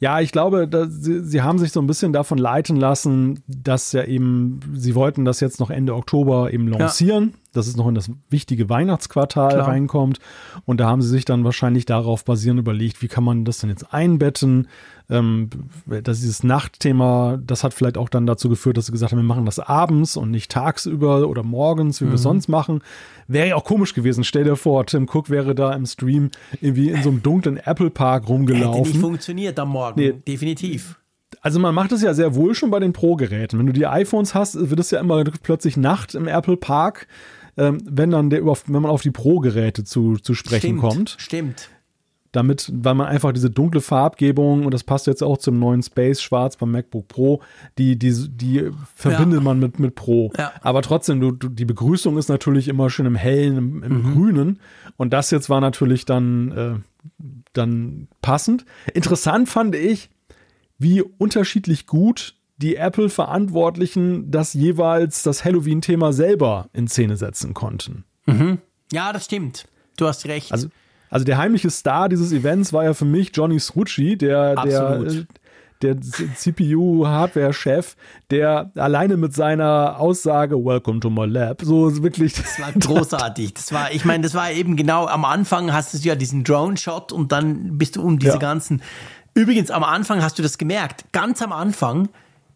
Ja, 0.00 0.20
ich 0.20 0.32
glaube, 0.32 0.68
sie, 0.88 1.22
sie 1.22 1.42
haben 1.42 1.58
sich 1.58 1.72
so 1.72 1.80
ein 1.80 1.86
bisschen 1.86 2.14
davon 2.14 2.38
leiten 2.38 2.76
lassen, 2.76 3.42
dass 3.46 3.92
ja 3.92 4.04
eben, 4.04 4.60
sie 4.74 4.94
wollten 4.94 5.26
das 5.26 5.40
jetzt 5.40 5.60
noch 5.60 5.68
Ende 5.68 5.94
Oktober 5.94 6.52
eben 6.52 6.68
lancieren. 6.68 7.28
Ja 7.32 7.40
dass 7.52 7.66
es 7.66 7.76
noch 7.76 7.88
in 7.88 7.94
das 7.94 8.10
wichtige 8.28 8.68
Weihnachtsquartal 8.68 9.54
Klar. 9.54 9.68
reinkommt. 9.68 10.18
Und 10.66 10.78
da 10.80 10.88
haben 10.88 11.02
sie 11.02 11.08
sich 11.08 11.24
dann 11.24 11.44
wahrscheinlich 11.44 11.84
darauf 11.84 12.24
basierend 12.24 12.60
überlegt, 12.60 13.02
wie 13.02 13.08
kann 13.08 13.24
man 13.24 13.44
das 13.44 13.58
denn 13.58 13.70
jetzt 13.70 13.92
einbetten? 13.92 14.68
Ähm, 15.10 15.50
dass 15.86 16.20
dieses 16.20 16.44
Nachtthema, 16.44 17.38
das 17.44 17.64
hat 17.64 17.74
vielleicht 17.74 17.98
auch 17.98 18.08
dann 18.08 18.26
dazu 18.26 18.48
geführt, 18.48 18.76
dass 18.76 18.86
sie 18.86 18.92
gesagt 18.92 19.12
haben, 19.12 19.18
wir 19.18 19.24
machen 19.24 19.44
das 19.44 19.58
abends 19.58 20.16
und 20.16 20.30
nicht 20.30 20.50
tagsüber 20.50 21.28
oder 21.28 21.42
morgens, 21.42 22.00
wie 22.00 22.06
mhm. 22.06 22.12
wir 22.12 22.18
sonst 22.18 22.48
machen. 22.48 22.80
Wäre 23.26 23.48
ja 23.48 23.56
auch 23.56 23.64
komisch 23.64 23.94
gewesen. 23.94 24.24
Stell 24.24 24.44
dir 24.44 24.56
vor, 24.56 24.86
Tim 24.86 25.08
Cook 25.12 25.30
wäre 25.30 25.54
da 25.54 25.72
im 25.72 25.86
Stream 25.86 26.30
irgendwie 26.60 26.90
in 26.90 27.02
so 27.02 27.10
einem 27.10 27.22
dunklen 27.22 27.56
Apple 27.56 27.90
Park 27.90 28.28
rumgelaufen. 28.28 28.84
Hätte 28.84 28.88
nicht 28.88 29.00
funktioniert 29.00 29.58
am 29.58 29.70
Morgen, 29.70 30.00
nee. 30.00 30.12
definitiv 30.12 30.96
also 31.42 31.58
man 31.60 31.74
macht 31.74 31.92
es 31.92 32.02
ja 32.02 32.12
sehr 32.12 32.34
wohl 32.34 32.54
schon 32.54 32.70
bei 32.70 32.80
den 32.80 32.92
Pro-Geräten. 32.92 33.58
Wenn 33.58 33.66
du 33.66 33.72
die 33.72 33.86
iPhones 33.86 34.34
hast, 34.34 34.68
wird 34.68 34.78
es 34.78 34.90
ja 34.90 35.00
immer 35.00 35.24
plötzlich 35.24 35.76
Nacht 35.76 36.14
im 36.14 36.26
Apple 36.26 36.56
Park 36.56 37.06
ähm, 37.56 37.78
wenn 37.84 38.10
dann 38.10 38.30
der, 38.30 38.44
wenn 38.44 38.82
man 38.82 38.86
auf 38.86 39.02
die 39.02 39.10
Pro-Geräte 39.10 39.84
zu, 39.84 40.16
zu 40.16 40.34
sprechen 40.34 40.78
stimmt, 40.78 40.80
kommt. 40.80 41.16
Stimmt. 41.18 41.70
Damit, 42.32 42.70
weil 42.72 42.94
man 42.94 43.08
einfach 43.08 43.32
diese 43.32 43.50
dunkle 43.50 43.80
Farbgebung, 43.80 44.64
und 44.64 44.72
das 44.72 44.84
passt 44.84 45.08
jetzt 45.08 45.22
auch 45.22 45.38
zum 45.38 45.58
neuen 45.58 45.82
Space 45.82 46.22
Schwarz 46.22 46.56
beim 46.56 46.70
MacBook 46.70 47.08
Pro, 47.08 47.42
die, 47.76 47.98
die, 47.98 48.28
die 48.28 48.70
verbindet 48.94 49.40
ja. 49.40 49.44
man 49.44 49.58
mit, 49.58 49.80
mit 49.80 49.96
Pro. 49.96 50.30
Ja. 50.38 50.52
Aber 50.60 50.82
trotzdem, 50.82 51.20
du, 51.20 51.32
du, 51.32 51.48
die 51.48 51.64
Begrüßung 51.64 52.18
ist 52.18 52.28
natürlich 52.28 52.68
immer 52.68 52.88
schön 52.88 53.06
im 53.06 53.16
Hellen, 53.16 53.56
im, 53.56 53.82
im 53.82 54.02
mhm. 54.02 54.12
Grünen. 54.12 54.60
Und 54.96 55.12
das 55.12 55.32
jetzt 55.32 55.50
war 55.50 55.60
natürlich 55.60 56.04
dann, 56.04 56.52
äh, 56.52 56.74
dann 57.52 58.06
passend. 58.22 58.64
Interessant 58.94 59.48
fand 59.48 59.74
ich, 59.74 60.08
wie 60.78 61.02
unterschiedlich 61.02 61.86
gut 61.86 62.36
die 62.58 62.76
Apple-Verantwortlichen 62.76 64.30
das 64.30 64.54
jeweils 64.54 65.22
das 65.22 65.44
Halloween-Thema 65.44 66.12
selber 66.12 66.68
in 66.72 66.88
Szene 66.88 67.16
setzen 67.16 67.54
konnten. 67.54 68.04
Mhm. 68.26 68.58
Ja, 68.92 69.12
das 69.12 69.24
stimmt. 69.24 69.66
Du 69.96 70.06
hast 70.06 70.26
recht. 70.26 70.52
Also, 70.52 70.68
also 71.10 71.24
der 71.24 71.38
heimliche 71.38 71.70
Star 71.70 72.08
dieses 72.08 72.32
Events 72.32 72.72
war 72.72 72.84
ja 72.84 72.94
für 72.94 73.04
mich 73.04 73.32
Johnny 73.34 73.58
Srucci, 73.58 74.16
der, 74.16 74.54
der, 74.64 75.24
der 75.82 76.00
CPU-Hardware-Chef, 76.00 77.96
der 78.30 78.70
alleine 78.76 79.16
mit 79.16 79.34
seiner 79.34 79.98
Aussage 79.98 80.56
Welcome 80.56 81.00
to 81.00 81.10
my 81.10 81.26
lab, 81.26 81.62
so 81.62 82.02
wirklich. 82.02 82.34
Das 82.34 82.60
war 82.60 82.72
großartig. 82.72 83.54
Das 83.54 83.72
war, 83.72 83.92
ich 83.92 84.04
meine, 84.04 84.22
das 84.22 84.34
war 84.34 84.52
eben 84.52 84.76
genau 84.76 85.06
am 85.06 85.24
Anfang 85.24 85.72
hast 85.72 85.92
du 85.92 85.98
ja 85.98 86.14
diesen 86.14 86.44
Drone-Shot 86.44 87.12
und 87.12 87.32
dann 87.32 87.76
bist 87.76 87.96
du 87.96 88.02
um 88.02 88.18
diese 88.18 88.34
ja. 88.34 88.38
ganzen. 88.38 88.82
Übrigens, 89.34 89.70
am 89.70 89.84
Anfang 89.84 90.22
hast 90.22 90.38
du 90.38 90.42
das 90.42 90.58
gemerkt. 90.58 91.04
Ganz 91.12 91.42
am 91.42 91.52
Anfang 91.52 92.08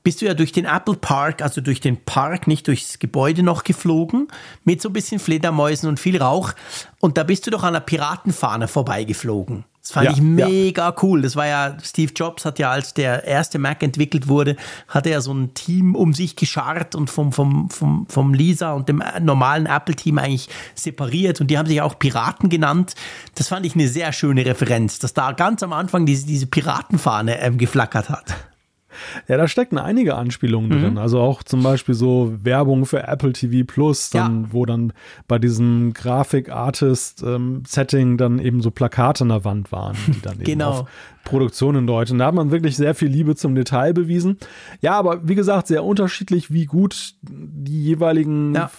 bist 0.05 0.20
du 0.20 0.26
ja 0.26 0.35
durch 0.35 0.52
den 0.52 0.66
Apple 0.66 0.94
Park, 0.94 1.43
also 1.43 1.60
durch 1.60 1.81
den 1.81 1.97
Park, 1.97 2.47
nicht 2.47 2.68
durchs 2.68 2.98
Gebäude 2.98 3.43
noch 3.43 3.64
geflogen, 3.64 4.28
mit 4.62 4.81
so 4.81 4.90
ein 4.90 4.93
bisschen 4.93 5.18
Fledermäusen 5.18 5.89
und 5.89 5.98
viel 5.98 6.22
Rauch. 6.22 6.52
Und 7.01 7.16
da 7.18 7.24
bist 7.24 7.47
du 7.47 7.51
doch 7.51 7.64
an 7.64 7.72
der 7.72 7.81
Piratenfahne 7.81 8.68
vorbeigeflogen. 8.68 9.64
Das 9.81 9.93
fand 9.93 10.06
ja, 10.06 10.12
ich 10.12 10.22
mega 10.22 10.89
ja. 10.89 10.94
cool. 11.02 11.20
Das 11.20 11.36
war 11.36 11.47
ja, 11.47 11.76
Steve 11.82 12.12
Jobs 12.14 12.44
hat 12.44 12.59
ja, 12.59 12.70
als 12.70 12.94
der 12.94 13.24
erste 13.24 13.59
Mac 13.59 13.82
entwickelt 13.82 14.28
wurde, 14.28 14.56
hatte 14.89 15.10
er 15.10 15.20
so 15.20 15.32
ein 15.32 15.52
Team 15.52 15.94
um 15.94 16.14
sich 16.14 16.36
geschart 16.36 16.94
und 16.94 17.10
vom, 17.10 17.32
vom, 17.32 17.68
vom, 17.68 18.06
vom 18.09 18.32
Lisa 18.32 18.72
und 18.72 18.89
dem 18.89 19.02
normalen 19.20 19.66
Apple-Team 19.66 20.18
eigentlich 20.18 20.48
separiert 20.74 21.40
und 21.43 21.48
die 21.51 21.59
haben 21.59 21.66
sich 21.66 21.82
auch 21.82 21.98
Piraten 21.98 22.48
genannt. 22.48 22.94
Das 23.35 23.48
fand 23.48 23.66
ich 23.66 23.74
eine 23.74 23.89
sehr 23.89 24.12
schöne 24.12 24.47
Referenz, 24.47 24.98
dass 25.01 25.12
da 25.12 25.32
ganz 25.32 25.62
am 25.62 25.74
Anfang 25.74 26.06
diese, 26.06 26.26
diese 26.26 26.47
Piratenfahne 26.47 27.40
ähm, 27.40 27.59
geflackert 27.59 28.09
hat. 28.09 28.35
Ja, 29.28 29.36
da 29.36 29.46
stecken 29.48 29.76
einige 29.78 30.14
Anspielungen 30.14 30.70
mhm. 30.70 30.82
drin. 30.82 30.96
Also 30.98 31.20
auch 31.20 31.42
zum 31.42 31.62
Beispiel 31.62 31.94
so 31.94 32.32
Werbung 32.42 32.86
für 32.86 33.06
Apple 33.06 33.32
TV 33.32 33.66
Plus, 33.66 34.10
dann, 34.10 34.42
ja. 34.42 34.48
wo 34.52 34.66
dann 34.66 34.92
bei 35.28 35.38
diesem 35.38 35.92
Grafik-Artist-Setting 35.92 38.10
ähm, 38.10 38.18
dann 38.18 38.38
eben 38.38 38.60
so 38.60 38.70
Plakate 38.70 39.24
an 39.24 39.30
der 39.30 39.44
Wand 39.44 39.72
waren, 39.72 39.96
die 40.06 40.20
dann 40.20 40.34
eben 40.34 40.44
genau. 40.44 40.70
auf 40.70 40.84
Produktionen 41.24 41.86
deuten. 41.86 42.18
Da 42.18 42.26
hat 42.26 42.34
man 42.34 42.50
wirklich 42.50 42.76
sehr 42.76 42.94
viel 42.94 43.08
Liebe 43.08 43.34
zum 43.34 43.54
Detail 43.54 43.94
bewiesen. 43.94 44.36
Ja, 44.80 44.92
aber 44.92 45.26
wie 45.26 45.34
gesagt, 45.34 45.66
sehr 45.66 45.82
unterschiedlich, 45.82 46.52
wie 46.52 46.66
gut 46.66 47.14
die 47.22 47.82
jeweiligen 47.82 48.54
ja. 48.54 48.70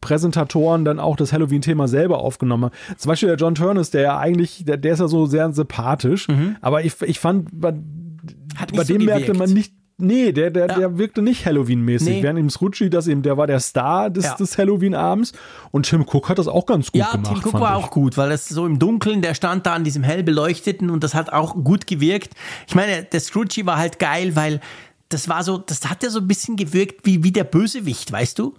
Präsentatoren 0.00 0.84
dann 0.84 0.98
auch 0.98 1.16
das 1.16 1.32
Halloween-Thema 1.32 1.88
selber 1.88 2.18
aufgenommen 2.18 2.64
haben. 2.64 2.96
Zum 2.96 3.08
Beispiel 3.08 3.28
der 3.28 3.38
John 3.38 3.54
Turnus, 3.54 3.90
der 3.90 4.02
ja 4.02 4.18
eigentlich, 4.18 4.64
der, 4.64 4.76
der 4.76 4.94
ist 4.94 5.00
ja 5.00 5.08
so 5.08 5.26
sehr 5.26 5.52
sympathisch, 5.52 6.28
mhm. 6.28 6.56
aber 6.60 6.84
ich, 6.84 7.00
ich 7.02 7.20
fand, 7.20 7.48
bei 8.74 8.84
dem 8.84 9.00
so 9.00 9.06
merkte 9.06 9.34
man 9.34 9.52
nicht, 9.52 9.72
Nee, 9.98 10.32
der, 10.32 10.50
der, 10.50 10.66
ja. 10.66 10.78
der 10.78 10.98
wirkte 10.98 11.22
nicht 11.22 11.46
Halloween-mäßig. 11.46 12.08
Nee. 12.08 12.22
Während 12.22 12.38
ihm 12.40 12.50
Srucci, 12.50 12.90
das 12.90 13.06
eben, 13.06 13.22
der 13.22 13.36
war 13.36 13.46
der 13.46 13.60
Star 13.60 14.10
des, 14.10 14.24
ja. 14.24 14.34
des 14.34 14.58
Halloween-Abends. 14.58 15.32
Und 15.70 15.86
Tim 15.86 16.02
Cook 16.02 16.28
hat 16.28 16.38
das 16.38 16.48
auch 16.48 16.66
ganz 16.66 16.90
gut 16.90 16.98
ja, 16.98 17.12
gemacht. 17.12 17.28
Ja, 17.28 17.34
Tim 17.34 17.48
Cook 17.48 17.60
war 17.60 17.78
ich. 17.78 17.84
auch 17.84 17.90
gut, 17.90 18.16
weil 18.16 18.30
das 18.30 18.48
so 18.48 18.66
im 18.66 18.80
Dunkeln, 18.80 19.22
der 19.22 19.34
stand 19.34 19.64
da 19.66 19.74
an 19.74 19.84
diesem 19.84 20.02
hell 20.02 20.24
beleuchteten 20.24 20.90
und 20.90 21.04
das 21.04 21.14
hat 21.14 21.32
auch 21.32 21.54
gut 21.62 21.86
gewirkt. 21.86 22.34
Ich 22.66 22.74
meine, 22.74 23.04
der 23.04 23.20
Srucci 23.20 23.64
war 23.64 23.76
halt 23.76 24.00
geil, 24.00 24.34
weil 24.34 24.60
das 25.08 25.28
war 25.28 25.44
so, 25.44 25.58
das 25.58 25.88
hat 25.88 26.02
ja 26.02 26.10
so 26.10 26.18
ein 26.18 26.26
bisschen 26.26 26.56
gewirkt 26.56 27.06
wie, 27.06 27.22
wie 27.22 27.32
der 27.32 27.44
Bösewicht, 27.44 28.10
weißt 28.10 28.38
du? 28.38 28.54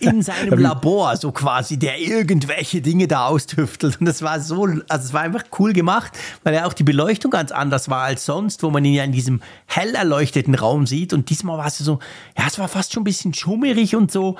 In 0.00 0.22
seinem 0.22 0.58
Labor, 0.58 1.16
so 1.16 1.32
quasi, 1.32 1.78
der 1.78 1.98
irgendwelche 1.98 2.80
Dinge 2.80 3.08
da 3.08 3.26
austüftelt. 3.26 4.00
Und 4.00 4.06
das 4.06 4.22
war 4.22 4.40
so, 4.40 4.64
also 4.64 4.82
es 4.88 5.12
war 5.12 5.22
einfach 5.22 5.44
cool 5.58 5.72
gemacht, 5.72 6.12
weil 6.44 6.54
ja 6.54 6.66
auch 6.66 6.72
die 6.72 6.84
Beleuchtung 6.84 7.30
ganz 7.30 7.52
anders 7.52 7.88
war 7.88 8.02
als 8.02 8.24
sonst, 8.24 8.62
wo 8.62 8.70
man 8.70 8.84
ihn 8.84 8.94
ja 8.94 9.04
in 9.04 9.12
diesem 9.12 9.40
hell 9.66 9.94
erleuchteten 9.94 10.54
Raum 10.54 10.86
sieht. 10.86 11.12
Und 11.12 11.30
diesmal 11.30 11.58
war 11.58 11.66
es 11.66 11.78
so, 11.78 11.98
ja, 12.36 12.44
es 12.46 12.58
war 12.58 12.68
fast 12.68 12.92
schon 12.92 13.02
ein 13.02 13.04
bisschen 13.04 13.34
schummerig 13.34 13.96
und 13.96 14.10
so. 14.10 14.36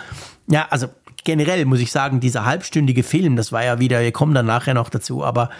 Ja, 0.48 0.66
also 0.70 0.88
generell 1.24 1.64
muss 1.64 1.80
ich 1.80 1.92
sagen, 1.92 2.20
dieser 2.20 2.44
halbstündige 2.44 3.02
Film, 3.02 3.36
das 3.36 3.52
war 3.52 3.64
ja 3.64 3.78
wieder, 3.78 4.00
wir 4.00 4.12
kommen 4.12 4.34
dann 4.34 4.46
nachher 4.46 4.74
noch 4.74 4.88
dazu, 4.88 5.24
aber 5.24 5.50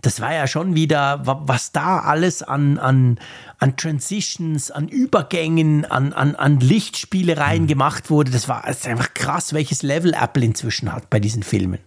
das 0.00 0.20
war 0.20 0.32
ja 0.32 0.46
schon 0.46 0.76
wieder, 0.76 1.22
was 1.24 1.72
da 1.72 1.98
alles 2.00 2.42
an, 2.42 2.78
an, 2.78 3.18
an 3.58 3.76
Transitions, 3.76 4.70
an 4.70 4.88
Übergängen, 4.88 5.84
an, 5.84 6.12
an, 6.12 6.36
an 6.36 6.60
Lichtspielereien 6.60 7.64
mhm. 7.64 7.68
gemacht 7.68 8.08
wurde. 8.08 8.30
Das 8.30 8.48
war 8.48 8.62
das 8.64 8.86
einfach 8.86 9.12
krass, 9.14 9.52
welches 9.54 9.82
Level 9.82 10.14
Apple 10.14 10.44
inzwischen 10.44 10.92
hat 10.92 11.10
bei 11.10 11.18
diesen 11.18 11.42
Filmen. 11.42 11.80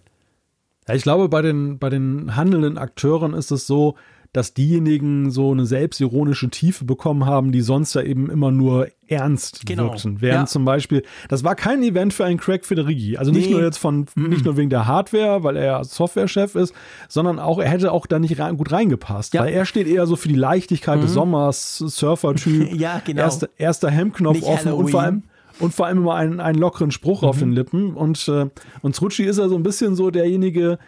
Ja, 0.87 0.95
ich 0.95 1.03
glaube, 1.03 1.29
bei 1.29 1.41
den, 1.41 1.79
bei 1.79 1.89
den 1.89 2.35
handelnden 2.35 2.77
Akteuren 2.77 3.33
ist 3.33 3.51
es 3.51 3.65
so, 3.65 3.95
dass 4.33 4.53
diejenigen 4.53 5.29
so 5.29 5.51
eine 5.51 5.65
selbstironische 5.65 6.49
Tiefe 6.49 6.85
bekommen 6.85 7.25
haben, 7.25 7.51
die 7.51 7.59
sonst 7.61 7.93
ja 7.95 8.01
eben 8.01 8.29
immer 8.29 8.49
nur 8.49 8.87
ernst 9.07 9.65
genau. 9.65 9.83
wirkten. 9.83 10.21
Während 10.21 10.41
ja. 10.41 10.45
zum 10.45 10.63
Beispiel, 10.63 11.03
das 11.27 11.43
war 11.43 11.55
kein 11.55 11.83
Event 11.83 12.13
für 12.13 12.23
einen 12.23 12.39
Craig 12.39 12.65
Federighi. 12.65 13.17
Also 13.17 13.31
nicht 13.31 13.47
nee. 13.47 13.55
nur 13.55 13.63
jetzt 13.63 13.77
von, 13.77 14.05
mm 14.15 14.31
nicht 14.31 14.45
nur 14.45 14.55
wegen 14.55 14.69
der 14.69 14.87
Hardware, 14.87 15.43
weil 15.43 15.57
er 15.57 15.83
Softwarechef 15.83 16.55
ist, 16.55 16.73
sondern 17.09 17.37
auch, 17.37 17.59
er 17.59 17.67
hätte 17.67 17.91
auch 17.91 18.05
da 18.05 18.17
nicht 18.17 18.39
rein, 18.39 18.55
gut 18.55 18.71
reingepasst. 18.71 19.33
Ja. 19.33 19.41
Weil 19.41 19.53
er 19.53 19.65
steht 19.65 19.87
eher 19.87 20.07
so 20.07 20.15
für 20.15 20.29
die 20.29 20.35
Leichtigkeit 20.35 20.99
mhm. 20.99 21.01
des 21.01 21.11
Sommers, 21.11 21.77
Surfer-Typ. 21.79 22.73
ja, 22.79 23.01
genau. 23.03 23.23
Erster, 23.23 23.49
erster 23.57 23.89
Hemdknopf 23.89 24.41
offen 24.43 24.65
Halloween. 24.67 24.85
und 24.85 24.91
vor 24.91 25.01
allem, 25.01 25.23
und 25.59 25.73
vor 25.73 25.87
allem 25.87 25.97
immer 25.97 26.15
einen, 26.15 26.39
einen 26.39 26.57
lockeren 26.57 26.91
Spruch 26.91 27.23
mhm. 27.23 27.27
auf 27.27 27.39
den 27.39 27.51
Lippen. 27.51 27.93
Und, 27.93 28.25
äh, 28.29 28.49
und 28.81 28.95
Trucci 28.95 29.23
ist 29.23 29.37
ja 29.37 29.49
so 29.49 29.55
ein 29.55 29.63
bisschen 29.63 29.95
so 29.95 30.09
derjenige, 30.09 30.79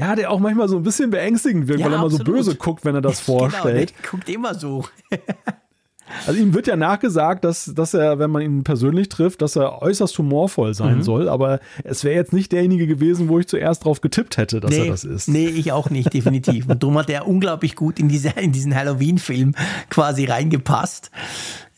ja, 0.00 0.16
der 0.16 0.30
auch 0.30 0.40
manchmal 0.40 0.68
so 0.68 0.76
ein 0.76 0.82
bisschen 0.82 1.10
beängstigend 1.10 1.68
wirkt, 1.68 1.80
ja, 1.80 1.86
weil 1.86 1.92
er 1.92 1.98
immer 1.98 2.10
so 2.10 2.24
böse 2.24 2.54
guckt, 2.54 2.84
wenn 2.84 2.94
er 2.94 3.02
das 3.02 3.20
vorstellt. 3.20 3.92
Genau, 4.00 4.02
der 4.02 4.10
guckt 4.10 4.28
immer 4.28 4.54
so. 4.54 4.84
also 6.26 6.40
ihm 6.40 6.54
wird 6.54 6.66
ja 6.66 6.76
nachgesagt, 6.76 7.44
dass, 7.44 7.72
dass 7.74 7.94
er, 7.94 8.18
wenn 8.18 8.30
man 8.30 8.42
ihn 8.42 8.64
persönlich 8.64 9.08
trifft, 9.08 9.42
dass 9.42 9.56
er 9.56 9.82
äußerst 9.82 10.16
humorvoll 10.18 10.74
sein 10.74 10.98
mhm. 10.98 11.02
soll, 11.02 11.28
aber 11.28 11.60
es 11.84 12.02
wäre 12.02 12.14
jetzt 12.14 12.32
nicht 12.32 12.52
derjenige 12.52 12.86
gewesen, 12.86 13.28
wo 13.28 13.38
ich 13.38 13.46
zuerst 13.46 13.84
drauf 13.84 14.00
getippt 14.00 14.38
hätte, 14.38 14.60
dass 14.60 14.70
nee, 14.70 14.84
er 14.84 14.86
das 14.86 15.04
ist. 15.04 15.28
Nee, 15.28 15.48
ich 15.48 15.72
auch 15.72 15.90
nicht, 15.90 16.12
definitiv. 16.14 16.68
Und 16.68 16.82
darum 16.82 16.98
hat 16.98 17.10
er 17.10 17.28
unglaublich 17.28 17.76
gut 17.76 17.98
in, 17.98 18.08
diese, 18.08 18.30
in 18.30 18.52
diesen 18.52 18.74
Halloween-Film 18.74 19.54
quasi 19.90 20.24
reingepasst. 20.24 21.10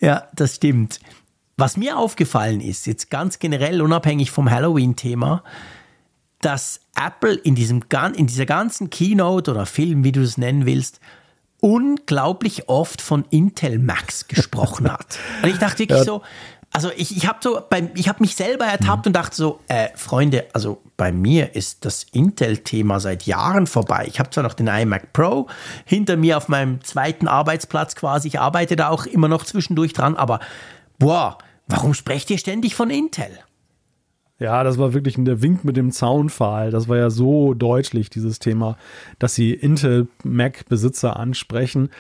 Ja, 0.01 0.29
das 0.35 0.57
stimmt. 0.57 1.01
Was 1.57 1.77
mir 1.77 1.99
aufgefallen 1.99 2.61
ist, 2.61 2.87
jetzt 2.87 3.11
ganz 3.11 3.39
generell 3.39 3.83
unabhängig 3.83 4.31
vom 4.31 4.51
Halloween-Thema, 4.51 5.43
dass 6.43 6.81
Apple 6.95 7.35
in, 7.35 7.55
diesem, 7.55 7.83
in 8.15 8.27
dieser 8.27 8.47
ganzen 8.47 8.91
Keynote 8.91 9.51
oder 9.51 9.65
Film, 9.65 10.05
wie 10.05 10.13
du 10.13 10.23
es 10.23 10.37
nennen 10.37 10.67
willst, 10.67 11.01
unglaublich 11.61 12.69
oft 12.69 13.01
von 13.01 13.25
Intel 13.31 13.79
Max 13.79 14.29
gesprochen 14.29 14.93
hat. 14.93 15.19
Und 15.43 15.49
ich 15.49 15.59
dachte 15.59 15.79
wirklich 15.79 15.99
ja. 15.99 16.05
so, 16.05 16.23
also 16.73 16.91
ich, 16.97 17.17
ich 17.17 17.27
habe 17.27 17.39
so 17.43 17.63
ich 17.95 18.09
habe 18.09 18.21
mich 18.21 18.35
selber 18.35 18.65
ertappt 18.65 19.05
mhm. 19.05 19.11
und 19.11 19.13
dachte 19.13 19.37
so, 19.37 19.61
äh, 19.69 19.89
Freunde, 19.95 20.47
also 20.55 20.81
bei 20.97 21.13
mir 21.13 21.55
ist 21.55 21.85
das 21.85 22.05
Intel-Thema 22.13 22.99
seit 22.99 23.25
Jahren 23.25 23.67
vorbei. 23.67 24.07
Ich 24.09 24.19
habe 24.19 24.31
zwar 24.31 24.43
noch 24.43 24.55
den 24.55 24.69
iMac 24.69 25.13
Pro 25.13 25.49
hinter 25.85 26.17
mir 26.17 26.39
auf 26.39 26.49
meinem 26.49 26.83
zweiten 26.83 27.29
Arbeitsplatz 27.29 27.95
quasi, 27.95 28.29
ich 28.29 28.41
arbeite 28.41 28.75
da 28.75 28.89
auch 28.89 29.05
immer 29.05 29.29
noch 29.29 29.45
zwischendurch 29.45 29.93
dran, 29.93 30.17
aber 30.17 30.41
boah, 30.99 31.37
warum 31.67 31.93
sprecht 31.93 32.31
ihr 32.31 32.39
ständig 32.39 32.75
von 32.75 32.89
Intel? 32.89 33.39
Ja, 34.43 34.65
das 34.65 34.77
war 34.77 34.93
wirklich 34.93 35.15
der 35.19 35.41
Wink 35.41 35.65
mit 35.65 35.77
dem 35.77 35.93
Zaunpfahl. 35.93 36.71
Das 36.73 36.89
war 36.89 36.97
ja 36.97 37.11
so 37.11 37.55
deutlich, 37.55 38.11
dieses 38.11 38.41
Thema, 38.41 38.77
dass 39.21 39.35
sie 39.37 39.53
Intel-Mac-Besitzer 39.53 41.17
ansprechen. 41.17 41.91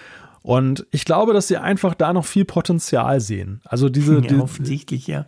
Und 0.42 0.84
ich 0.90 1.04
glaube, 1.04 1.34
dass 1.34 1.46
sie 1.46 1.56
einfach 1.56 1.94
da 1.94 2.12
noch 2.12 2.24
viel 2.24 2.44
Potenzial 2.44 3.20
sehen. 3.20 3.60
Also 3.64 3.88
diese. 3.88 4.20
Ja, 4.28 4.40
offensichtlich, 4.40 5.06
ja. 5.06 5.26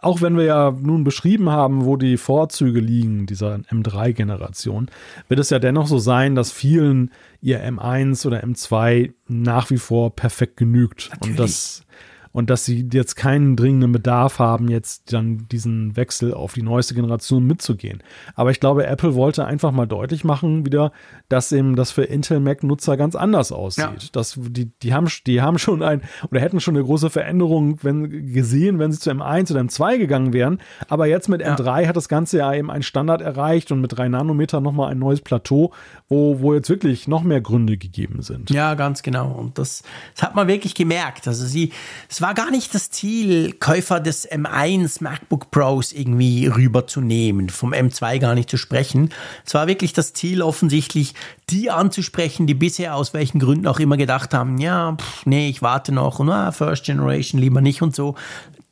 Auch 0.00 0.20
wenn 0.22 0.36
wir 0.36 0.44
ja 0.44 0.70
nun 0.70 1.02
beschrieben 1.02 1.50
haben, 1.50 1.84
wo 1.84 1.96
die 1.96 2.16
Vorzüge 2.16 2.78
liegen 2.78 3.26
dieser 3.26 3.56
M3-Generation, 3.56 4.90
wird 5.26 5.40
es 5.40 5.50
ja 5.50 5.58
dennoch 5.58 5.88
so 5.88 5.98
sein, 5.98 6.36
dass 6.36 6.52
vielen 6.52 7.10
ihr 7.40 7.64
M1 7.64 8.24
oder 8.24 8.44
M2 8.44 9.12
nach 9.26 9.70
wie 9.70 9.78
vor 9.78 10.14
perfekt 10.14 10.56
genügt. 10.56 11.10
Natürlich. 11.10 11.30
Und 11.30 11.38
das 11.40 11.84
und 12.32 12.50
dass 12.50 12.64
sie 12.64 12.88
jetzt 12.92 13.16
keinen 13.16 13.56
dringenden 13.56 13.92
Bedarf 13.92 14.38
haben, 14.38 14.68
jetzt 14.68 15.12
dann 15.12 15.46
diesen 15.50 15.96
Wechsel 15.96 16.34
auf 16.34 16.54
die 16.54 16.62
neueste 16.62 16.94
Generation 16.94 17.44
mitzugehen. 17.44 18.02
Aber 18.34 18.50
ich 18.50 18.60
glaube, 18.60 18.86
Apple 18.86 19.14
wollte 19.14 19.44
einfach 19.44 19.72
mal 19.72 19.86
deutlich 19.86 20.24
machen 20.24 20.66
wieder, 20.66 20.92
dass 21.28 21.52
eben 21.52 21.76
das 21.76 21.90
für 21.90 22.04
Intel 22.04 22.40
Mac-Nutzer 22.40 22.96
ganz 22.96 23.14
anders 23.14 23.52
aussieht. 23.52 23.84
Ja. 23.84 24.08
Dass 24.12 24.38
die, 24.38 24.70
die, 24.82 24.94
haben, 24.94 25.08
die 25.26 25.42
haben 25.42 25.58
schon 25.58 25.82
ein 25.82 26.02
oder 26.30 26.40
hätten 26.40 26.60
schon 26.60 26.76
eine 26.76 26.84
große 26.84 27.10
Veränderung 27.10 27.78
wenn, 27.82 28.32
gesehen, 28.32 28.78
wenn 28.78 28.92
sie 28.92 28.98
zu 28.98 29.10
M1 29.10 29.50
oder 29.50 29.60
M2 29.60 29.98
gegangen 29.98 30.32
wären. 30.32 30.58
Aber 30.88 31.06
jetzt 31.06 31.28
mit 31.28 31.40
ja. 31.40 31.54
M3 31.54 31.86
hat 31.86 31.96
das 31.96 32.08
Ganze 32.08 32.38
ja 32.38 32.52
eben 32.52 32.70
einen 32.70 32.82
Standard 32.82 33.20
erreicht 33.20 33.72
und 33.72 33.80
mit 33.80 33.96
3 33.96 34.08
Nanometer 34.08 34.60
nochmal 34.60 34.90
ein 34.90 34.98
neues 34.98 35.20
Plateau, 35.20 35.72
wo, 36.08 36.40
wo 36.40 36.54
jetzt 36.54 36.68
wirklich 36.70 37.08
noch 37.08 37.22
mehr 37.22 37.40
Gründe 37.40 37.76
gegeben 37.76 38.22
sind. 38.22 38.50
Ja, 38.50 38.74
ganz 38.74 39.02
genau. 39.02 39.30
Und 39.32 39.58
das, 39.58 39.82
das 40.14 40.22
hat 40.24 40.34
man 40.34 40.48
wirklich 40.48 40.74
gemerkt. 40.74 41.28
Also 41.28 41.46
sie, 41.46 41.72
es 42.18 42.22
war 42.22 42.34
gar 42.34 42.50
nicht 42.50 42.74
das 42.74 42.90
Ziel, 42.90 43.52
Käufer 43.60 44.00
des 44.00 44.28
M1 44.28 45.04
MacBook 45.04 45.52
Pros 45.52 45.92
irgendwie 45.92 46.48
rüberzunehmen, 46.48 47.48
vom 47.48 47.72
M2 47.72 48.18
gar 48.18 48.34
nicht 48.34 48.50
zu 48.50 48.56
sprechen. 48.56 49.10
Es 49.46 49.54
war 49.54 49.68
wirklich 49.68 49.92
das 49.92 50.14
Ziel, 50.14 50.42
offensichtlich 50.42 51.14
die 51.48 51.70
anzusprechen, 51.70 52.48
die 52.48 52.54
bisher 52.54 52.96
aus 52.96 53.14
welchen 53.14 53.38
Gründen 53.38 53.68
auch 53.68 53.78
immer 53.78 53.96
gedacht 53.96 54.34
haben, 54.34 54.58
ja, 54.58 54.96
pff, 55.00 55.26
nee, 55.26 55.48
ich 55.48 55.62
warte 55.62 55.92
noch 55.92 56.18
und 56.18 56.28
ah, 56.28 56.50
First 56.50 56.86
Generation 56.86 57.40
lieber 57.40 57.60
nicht 57.60 57.82
und 57.82 57.94
so. 57.94 58.16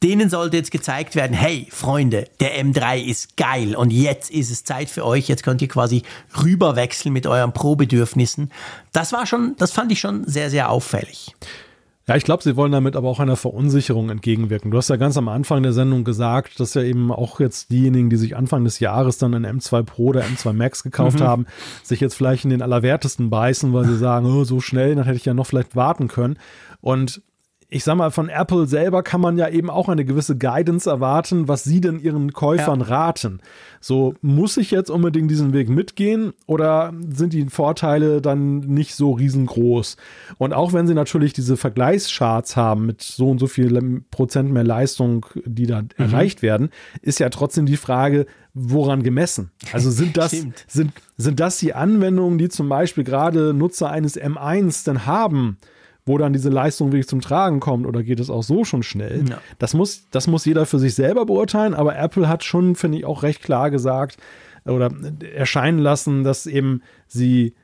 Denen 0.02 0.28
sollte 0.28 0.56
jetzt 0.56 0.72
gezeigt 0.72 1.14
werden, 1.14 1.32
hey 1.32 1.68
Freunde, 1.70 2.24
der 2.40 2.60
M3 2.60 3.00
ist 3.00 3.36
geil 3.36 3.76
und 3.76 3.92
jetzt 3.92 4.28
ist 4.28 4.50
es 4.50 4.64
Zeit 4.64 4.90
für 4.90 5.06
euch, 5.06 5.28
jetzt 5.28 5.44
könnt 5.44 5.62
ihr 5.62 5.68
quasi 5.68 6.02
rüberwechseln 6.42 7.12
mit 7.12 7.28
euren 7.28 7.52
Pro-Bedürfnissen. 7.52 8.50
Das 8.90 9.12
war 9.12 9.24
schon, 9.24 9.54
das 9.56 9.70
fand 9.70 9.92
ich 9.92 10.00
schon 10.00 10.26
sehr, 10.26 10.50
sehr 10.50 10.68
auffällig. 10.68 11.32
Ja, 12.08 12.14
ich 12.14 12.22
glaube, 12.22 12.44
sie 12.44 12.54
wollen 12.54 12.70
damit 12.70 12.94
aber 12.94 13.08
auch 13.08 13.18
einer 13.18 13.34
Verunsicherung 13.34 14.10
entgegenwirken. 14.10 14.70
Du 14.70 14.78
hast 14.78 14.90
ja 14.90 14.96
ganz 14.96 15.16
am 15.16 15.26
Anfang 15.28 15.64
der 15.64 15.72
Sendung 15.72 16.04
gesagt, 16.04 16.60
dass 16.60 16.74
ja 16.74 16.82
eben 16.82 17.10
auch 17.10 17.40
jetzt 17.40 17.72
diejenigen, 17.72 18.10
die 18.10 18.16
sich 18.16 18.36
Anfang 18.36 18.62
des 18.62 18.78
Jahres 18.78 19.18
dann 19.18 19.34
ein 19.34 19.44
M2 19.44 19.82
Pro 19.82 20.06
oder 20.06 20.22
M2 20.22 20.52
Max 20.52 20.84
gekauft 20.84 21.18
mhm. 21.18 21.24
haben, 21.24 21.46
sich 21.82 21.98
jetzt 21.98 22.14
vielleicht 22.14 22.44
in 22.44 22.50
den 22.50 22.62
Allerwertesten 22.62 23.28
beißen, 23.28 23.72
weil 23.72 23.86
sie 23.86 23.96
sagen, 23.96 24.26
oh, 24.26 24.44
so 24.44 24.60
schnell, 24.60 24.94
dann 24.94 25.04
hätte 25.04 25.16
ich 25.16 25.24
ja 25.24 25.34
noch 25.34 25.48
vielleicht 25.48 25.74
warten 25.74 26.06
können. 26.06 26.38
Und 26.80 27.22
ich 27.76 27.84
sag 27.84 27.96
mal, 27.96 28.10
von 28.10 28.30
Apple 28.30 28.66
selber 28.66 29.02
kann 29.02 29.20
man 29.20 29.36
ja 29.36 29.48
eben 29.48 29.68
auch 29.68 29.90
eine 29.90 30.06
gewisse 30.06 30.36
Guidance 30.36 30.88
erwarten, 30.88 31.46
was 31.46 31.62
sie 31.62 31.82
denn 31.82 32.00
ihren 32.00 32.32
Käufern 32.32 32.80
ja. 32.80 32.86
raten. 32.86 33.40
So, 33.80 34.14
muss 34.22 34.56
ich 34.56 34.70
jetzt 34.70 34.90
unbedingt 34.90 35.30
diesen 35.30 35.52
Weg 35.52 35.68
mitgehen 35.68 36.32
oder 36.46 36.94
sind 37.10 37.34
die 37.34 37.44
Vorteile 37.44 38.22
dann 38.22 38.60
nicht 38.60 38.94
so 38.94 39.12
riesengroß? 39.12 39.98
Und 40.38 40.54
auch 40.54 40.72
wenn 40.72 40.86
sie 40.86 40.94
natürlich 40.94 41.34
diese 41.34 41.58
Vergleichscharts 41.58 42.56
haben 42.56 42.86
mit 42.86 43.02
so 43.02 43.28
und 43.28 43.38
so 43.38 43.46
viel 43.46 44.02
Prozent 44.10 44.50
mehr 44.50 44.64
Leistung, 44.64 45.26
die 45.44 45.66
da 45.66 45.82
mhm. 45.82 45.88
erreicht 45.98 46.40
werden, 46.40 46.70
ist 47.02 47.20
ja 47.20 47.28
trotzdem 47.28 47.66
die 47.66 47.76
Frage, 47.76 48.24
woran 48.54 49.02
gemessen? 49.02 49.50
Also 49.72 49.90
sind 49.90 50.16
das, 50.16 50.30
sind, 50.66 50.94
sind 51.18 51.40
das 51.40 51.58
die 51.58 51.74
Anwendungen, 51.74 52.38
die 52.38 52.48
zum 52.48 52.70
Beispiel 52.70 53.04
gerade 53.04 53.52
Nutzer 53.52 53.90
eines 53.90 54.18
M1 54.18 54.86
denn 54.86 55.04
haben? 55.04 55.58
Wo 56.06 56.16
dann 56.18 56.32
diese 56.32 56.48
Leistung 56.48 56.92
wirklich 56.92 57.08
zum 57.08 57.20
Tragen 57.20 57.60
kommt 57.60 57.84
oder 57.84 58.02
geht 58.02 58.20
es 58.20 58.30
auch 58.30 58.42
so 58.42 58.64
schon 58.64 58.84
schnell? 58.84 59.24
Ja. 59.28 59.38
Das, 59.58 59.74
muss, 59.74 60.06
das 60.10 60.28
muss 60.28 60.44
jeder 60.44 60.64
für 60.64 60.78
sich 60.78 60.94
selber 60.94 61.26
beurteilen, 61.26 61.74
aber 61.74 61.98
Apple 61.98 62.28
hat 62.28 62.44
schon, 62.44 62.76
finde 62.76 62.98
ich, 62.98 63.04
auch 63.04 63.24
recht 63.24 63.42
klar 63.42 63.70
gesagt 63.70 64.16
oder 64.64 64.90
erscheinen 65.34 65.78
lassen, 65.78 66.24
dass 66.24 66.46
eben 66.46 66.82
sie 67.08 67.54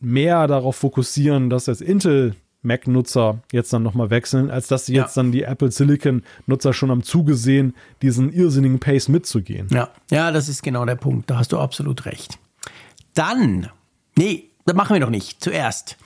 mehr 0.00 0.46
darauf 0.48 0.76
fokussieren, 0.76 1.48
dass 1.48 1.66
jetzt 1.66 1.82
Intel 1.82 2.34
Mac-Nutzer 2.62 3.40
jetzt 3.52 3.72
dann 3.72 3.84
nochmal 3.84 4.10
wechseln, 4.10 4.50
als 4.50 4.66
dass 4.66 4.86
sie 4.86 4.94
ja. 4.94 5.04
jetzt 5.04 5.16
dann 5.16 5.30
die 5.30 5.42
Apple 5.42 5.70
Silicon-Nutzer 5.70 6.72
schon 6.72 6.90
am 6.90 7.04
Zuge 7.04 7.34
sehen, 7.34 7.74
diesen 8.02 8.32
irrsinnigen 8.32 8.80
Pace 8.80 9.08
mitzugehen. 9.08 9.68
Ja, 9.70 9.90
ja, 10.10 10.32
das 10.32 10.48
ist 10.48 10.62
genau 10.62 10.84
der 10.84 10.96
Punkt. 10.96 11.30
Da 11.30 11.38
hast 11.38 11.52
du 11.52 11.58
absolut 11.58 12.06
recht. 12.06 12.38
Dann, 13.14 13.68
nee, 14.16 14.50
das 14.64 14.74
machen 14.74 14.94
wir 14.94 15.00
noch 15.00 15.10
nicht. 15.10 15.40
Zuerst 15.42 15.96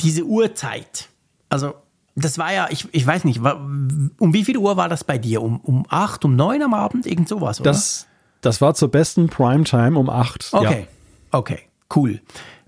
diese 0.00 0.24
Uhrzeit. 0.24 1.08
Also, 1.48 1.74
das 2.14 2.38
war 2.38 2.52
ja, 2.52 2.68
ich, 2.70 2.88
ich 2.92 3.06
weiß 3.06 3.24
nicht, 3.24 3.40
um 3.40 4.32
wie 4.32 4.44
viel 4.44 4.58
Uhr 4.58 4.76
war 4.76 4.88
das 4.88 5.04
bei 5.04 5.18
dir? 5.18 5.42
Um, 5.42 5.60
um 5.60 5.86
acht, 5.88 6.24
um 6.24 6.36
neun 6.36 6.62
am 6.62 6.74
Abend? 6.74 7.06
Irgend 7.06 7.28
sowas, 7.28 7.60
oder? 7.60 7.70
Das, 7.70 8.06
das 8.40 8.60
war 8.60 8.74
zur 8.74 8.90
besten 8.90 9.28
Primetime 9.28 9.98
um 9.98 10.10
acht. 10.10 10.48
Okay, 10.52 10.86
ja. 11.32 11.38
okay, 11.38 11.60
cool. 11.94 12.20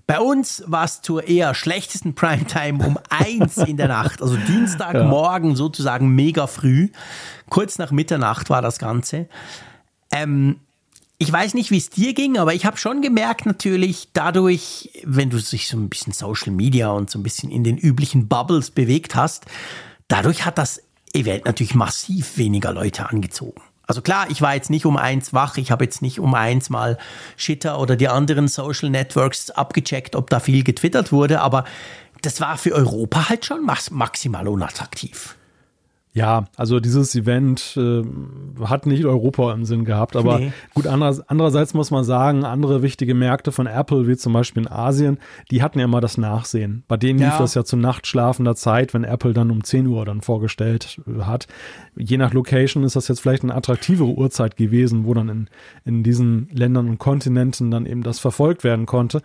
Bei 0.07 0.19
uns 0.19 0.63
war 0.67 0.83
es 0.83 1.01
zur 1.01 1.27
eher 1.27 1.53
schlechtesten 1.53 2.15
Primetime 2.15 2.85
um 2.85 2.99
eins 3.09 3.55
in 3.57 3.77
der 3.77 3.87
Nacht, 3.87 4.21
also 4.21 4.35
Dienstagmorgen 4.35 5.49
ja. 5.51 5.55
sozusagen 5.55 6.09
mega 6.09 6.47
früh. 6.47 6.89
Kurz 7.49 7.77
nach 7.77 7.91
Mitternacht 7.91 8.49
war 8.49 8.61
das 8.61 8.77
Ganze. 8.77 9.29
Ähm, 10.11 10.59
ich 11.21 11.31
weiß 11.31 11.53
nicht, 11.53 11.69
wie 11.69 11.77
es 11.77 11.91
dir 11.91 12.15
ging, 12.15 12.39
aber 12.39 12.55
ich 12.55 12.65
habe 12.65 12.77
schon 12.77 13.03
gemerkt 13.03 13.45
natürlich 13.45 14.07
dadurch, 14.11 14.89
wenn 15.03 15.29
du 15.29 15.37
dich 15.37 15.67
so 15.67 15.77
ein 15.77 15.87
bisschen 15.87 16.13
Social 16.13 16.51
Media 16.51 16.89
und 16.89 17.11
so 17.11 17.19
ein 17.19 17.23
bisschen 17.23 17.51
in 17.51 17.63
den 17.63 17.77
üblichen 17.77 18.27
Bubbles 18.27 18.71
bewegt 18.71 19.13
hast, 19.13 19.45
dadurch 20.07 20.47
hat 20.47 20.57
das 20.57 20.81
Event 21.13 21.45
natürlich 21.45 21.75
massiv 21.75 22.39
weniger 22.39 22.73
Leute 22.73 23.07
angezogen. 23.07 23.61
Also 23.85 24.01
klar, 24.01 24.31
ich 24.31 24.41
war 24.41 24.55
jetzt 24.55 24.71
nicht 24.71 24.87
um 24.87 24.97
eins 24.97 25.31
wach, 25.31 25.57
ich 25.57 25.69
habe 25.69 25.83
jetzt 25.83 26.01
nicht 26.01 26.19
um 26.19 26.33
eins 26.33 26.71
mal 26.71 26.97
Shitter 27.37 27.79
oder 27.79 27.95
die 27.95 28.07
anderen 28.07 28.47
Social 28.47 28.89
Networks 28.89 29.51
abgecheckt, 29.51 30.15
ob 30.15 30.31
da 30.31 30.39
viel 30.39 30.63
getwittert 30.63 31.11
wurde, 31.11 31.41
aber 31.41 31.65
das 32.23 32.41
war 32.41 32.57
für 32.57 32.71
Europa 32.71 33.29
halt 33.29 33.45
schon 33.45 33.63
maximal 33.63 34.47
unattraktiv. 34.47 35.35
Ja, 36.13 36.45
also 36.57 36.81
dieses 36.81 37.15
Event 37.15 37.77
äh, 37.77 38.03
hat 38.65 38.85
nicht 38.85 39.05
Europa 39.05 39.53
im 39.53 39.63
Sinn 39.63 39.85
gehabt, 39.85 40.17
aber 40.17 40.39
nee. 40.39 40.51
gut, 40.73 40.85
andererseits, 40.85 41.29
andererseits 41.29 41.73
muss 41.73 41.89
man 41.89 42.03
sagen, 42.03 42.43
andere 42.43 42.81
wichtige 42.81 43.13
Märkte 43.13 43.53
von 43.53 43.65
Apple, 43.65 44.07
wie 44.07 44.17
zum 44.17 44.33
Beispiel 44.33 44.63
in 44.63 44.69
Asien, 44.69 45.19
die 45.51 45.63
hatten 45.63 45.79
ja 45.79 45.85
immer 45.85 46.01
das 46.01 46.17
Nachsehen. 46.17 46.83
Bei 46.89 46.97
denen 46.97 47.19
ja. 47.19 47.29
lief 47.29 47.37
das 47.37 47.53
ja 47.53 47.63
zu 47.63 47.77
nachtschlafender 47.77 48.55
Zeit, 48.55 48.93
wenn 48.93 49.05
Apple 49.05 49.31
dann 49.31 49.51
um 49.51 49.63
10 49.63 49.87
Uhr 49.87 50.03
dann 50.03 50.19
vorgestellt 50.19 50.99
äh, 51.07 51.21
hat. 51.21 51.47
Je 51.95 52.17
nach 52.17 52.33
Location 52.33 52.83
ist 52.83 52.97
das 52.97 53.07
jetzt 53.07 53.21
vielleicht 53.21 53.43
eine 53.43 53.55
attraktivere 53.55 54.09
Uhrzeit 54.09 54.57
gewesen, 54.57 55.05
wo 55.05 55.13
dann 55.13 55.29
in, 55.29 55.49
in 55.85 56.03
diesen 56.03 56.49
Ländern 56.51 56.89
und 56.89 56.97
Kontinenten 56.97 57.71
dann 57.71 57.85
eben 57.85 58.03
das 58.03 58.19
verfolgt 58.19 58.65
werden 58.65 58.85
konnte. 58.85 59.21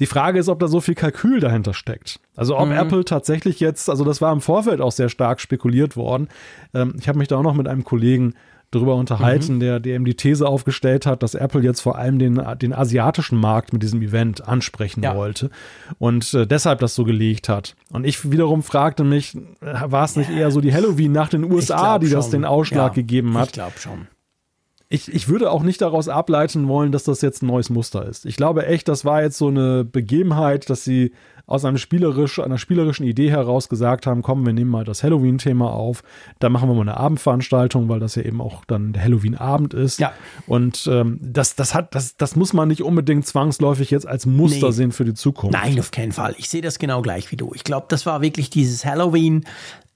Die 0.00 0.06
Frage 0.06 0.38
ist, 0.38 0.48
ob 0.48 0.58
da 0.58 0.68
so 0.68 0.80
viel 0.80 0.94
Kalkül 0.94 1.40
dahinter 1.40 1.74
steckt. 1.74 2.20
Also 2.34 2.56
ob 2.58 2.66
mhm. 2.66 2.72
Apple 2.72 3.04
tatsächlich 3.04 3.60
jetzt, 3.60 3.88
also 3.88 4.04
das 4.04 4.20
war 4.20 4.32
im 4.32 4.40
Vorfeld 4.40 4.80
auch 4.80 4.92
sehr 4.92 5.08
stark 5.08 5.40
spekuliert 5.40 5.96
worden. 5.96 6.28
Ähm, 6.74 6.94
ich 6.98 7.08
habe 7.08 7.18
mich 7.18 7.28
da 7.28 7.36
auch 7.36 7.42
noch 7.42 7.54
mit 7.54 7.68
einem 7.68 7.84
Kollegen 7.84 8.34
darüber 8.72 8.96
unterhalten, 8.96 9.54
mhm. 9.54 9.60
der, 9.60 9.80
der 9.80 9.94
eben 9.94 10.04
die 10.04 10.14
These 10.14 10.46
aufgestellt 10.46 11.06
hat, 11.06 11.22
dass 11.22 11.34
Apple 11.34 11.62
jetzt 11.62 11.80
vor 11.80 11.96
allem 11.96 12.18
den, 12.18 12.42
den 12.60 12.72
asiatischen 12.72 13.38
Markt 13.38 13.72
mit 13.72 13.82
diesem 13.82 14.02
Event 14.02 14.46
ansprechen 14.46 15.02
ja. 15.02 15.14
wollte 15.14 15.50
und 15.98 16.34
äh, 16.34 16.46
deshalb 16.46 16.80
das 16.80 16.94
so 16.94 17.04
gelegt 17.04 17.48
hat. 17.48 17.76
Und 17.92 18.04
ich 18.04 18.30
wiederum 18.30 18.62
fragte 18.62 19.04
mich, 19.04 19.36
äh, 19.36 19.74
war 19.84 20.04
es 20.04 20.16
nicht 20.16 20.30
eher 20.30 20.50
so 20.50 20.60
die 20.60 20.74
Halloween 20.74 21.12
nach 21.12 21.28
den 21.28 21.44
USA, 21.44 21.98
die 21.98 22.08
schon. 22.08 22.16
das 22.16 22.30
den 22.30 22.44
Ausschlag 22.44 22.92
ja, 22.92 23.02
gegeben 23.02 23.38
hat? 23.38 23.48
Ich 23.48 23.52
glaube 23.52 23.78
schon 23.78 24.08
ich, 24.88 25.12
ich 25.12 25.28
würde 25.28 25.50
auch 25.50 25.62
nicht 25.62 25.80
daraus 25.80 26.08
ableiten 26.08 26.68
wollen, 26.68 26.92
dass 26.92 27.04
das 27.04 27.20
jetzt 27.20 27.42
ein 27.42 27.46
neues 27.46 27.70
Muster 27.70 28.06
ist. 28.06 28.24
Ich 28.24 28.36
glaube 28.36 28.66
echt, 28.66 28.86
das 28.88 29.04
war 29.04 29.22
jetzt 29.22 29.38
so 29.38 29.48
eine 29.48 29.84
Begebenheit, 29.84 30.70
dass 30.70 30.84
sie 30.84 31.12
aus 31.46 31.64
einem 31.64 31.78
spielerisch, 31.78 32.40
einer 32.40 32.58
spielerischen 32.58 33.06
Idee 33.06 33.30
heraus 33.30 33.68
gesagt 33.68 34.06
haben, 34.06 34.22
komm, 34.22 34.44
wir 34.44 34.52
nehmen 34.52 34.70
mal 34.70 34.84
das 34.84 35.04
Halloween-Thema 35.04 35.72
auf, 35.72 36.02
da 36.40 36.48
machen 36.48 36.68
wir 36.68 36.74
mal 36.74 36.82
eine 36.82 36.96
Abendveranstaltung, 36.96 37.88
weil 37.88 38.00
das 38.00 38.16
ja 38.16 38.22
eben 38.22 38.40
auch 38.40 38.64
dann 38.64 38.92
der 38.92 39.02
Halloween-Abend 39.02 39.72
ist. 39.72 40.00
Ja. 40.00 40.12
Und 40.48 40.88
ähm, 40.90 41.18
das, 41.22 41.54
das 41.54 41.72
hat, 41.72 41.94
das, 41.94 42.16
das 42.16 42.34
muss 42.34 42.52
man 42.52 42.68
nicht 42.68 42.82
unbedingt 42.82 43.26
zwangsläufig 43.26 43.90
jetzt 43.92 44.08
als 44.08 44.26
Muster 44.26 44.68
nee. 44.68 44.72
sehen 44.72 44.92
für 44.92 45.04
die 45.04 45.14
Zukunft. 45.14 45.52
Nein, 45.52 45.78
auf 45.78 45.92
keinen 45.92 46.12
Fall. 46.12 46.34
Ich 46.36 46.48
sehe 46.48 46.62
das 46.62 46.80
genau 46.80 47.00
gleich 47.00 47.30
wie 47.30 47.36
du. 47.36 47.52
Ich 47.54 47.62
glaube, 47.62 47.86
das 47.88 48.06
war 48.06 48.22
wirklich 48.22 48.50
dieses 48.50 48.84
Halloween, 48.84 49.44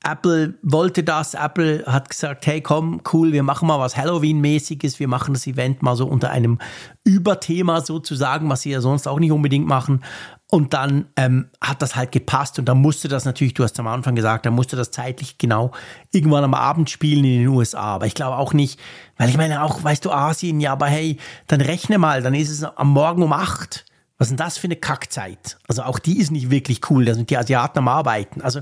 Apple 0.02 0.54
wollte 0.62 1.02
das. 1.02 1.34
Apple 1.34 1.84
hat 1.86 2.08
gesagt, 2.08 2.46
hey, 2.46 2.62
komm, 2.62 3.02
cool, 3.12 3.32
wir 3.32 3.42
machen 3.42 3.68
mal 3.68 3.78
was 3.78 3.96
Halloween-mäßiges. 3.96 4.98
Wir 4.98 5.08
machen 5.08 5.34
das 5.34 5.46
Event 5.46 5.82
mal 5.82 5.94
so 5.94 6.06
unter 6.06 6.30
einem 6.30 6.58
Überthema 7.04 7.82
sozusagen, 7.82 8.48
was 8.48 8.62
sie 8.62 8.70
ja 8.70 8.80
sonst 8.80 9.06
auch 9.06 9.18
nicht 9.18 9.32
unbedingt 9.32 9.66
machen. 9.66 10.02
Und 10.50 10.74
dann 10.74 11.06
ähm, 11.16 11.50
hat 11.60 11.80
das 11.80 11.94
halt 11.94 12.12
gepasst 12.12 12.58
und 12.58 12.64
dann 12.64 12.78
musste 12.78 13.08
das 13.08 13.24
natürlich, 13.24 13.54
du 13.54 13.62
hast 13.62 13.78
am 13.78 13.86
Anfang 13.86 14.16
gesagt, 14.16 14.46
dann 14.46 14.54
musste 14.54 14.74
das 14.74 14.90
zeitlich 14.90 15.38
genau 15.38 15.70
irgendwann 16.12 16.42
am 16.42 16.54
Abend 16.54 16.90
spielen 16.90 17.24
in 17.24 17.40
den 17.40 17.48
USA. 17.48 17.94
Aber 17.94 18.06
ich 18.06 18.14
glaube 18.14 18.36
auch 18.36 18.52
nicht, 18.52 18.80
weil 19.16 19.28
ich 19.28 19.36
meine 19.36 19.62
auch, 19.62 19.84
weißt 19.84 20.04
du, 20.04 20.10
Asien, 20.10 20.60
ja, 20.60 20.72
aber 20.72 20.86
hey, 20.86 21.18
dann 21.46 21.60
rechne 21.60 21.98
mal, 21.98 22.22
dann 22.22 22.34
ist 22.34 22.50
es 22.50 22.64
am 22.64 22.88
Morgen 22.88 23.22
um 23.22 23.32
acht. 23.32 23.84
Was 24.18 24.26
ist 24.26 24.32
denn 24.32 24.44
das 24.44 24.58
für 24.58 24.66
eine 24.66 24.76
Kackzeit? 24.76 25.56
Also 25.68 25.82
auch 25.82 25.98
die 25.98 26.18
ist 26.18 26.30
nicht 26.30 26.50
wirklich 26.50 26.90
cool, 26.90 27.04
da 27.04 27.14
sind 27.14 27.30
die 27.30 27.38
Asiaten 27.38 27.78
am 27.78 27.88
Arbeiten. 27.88 28.42
Also 28.42 28.60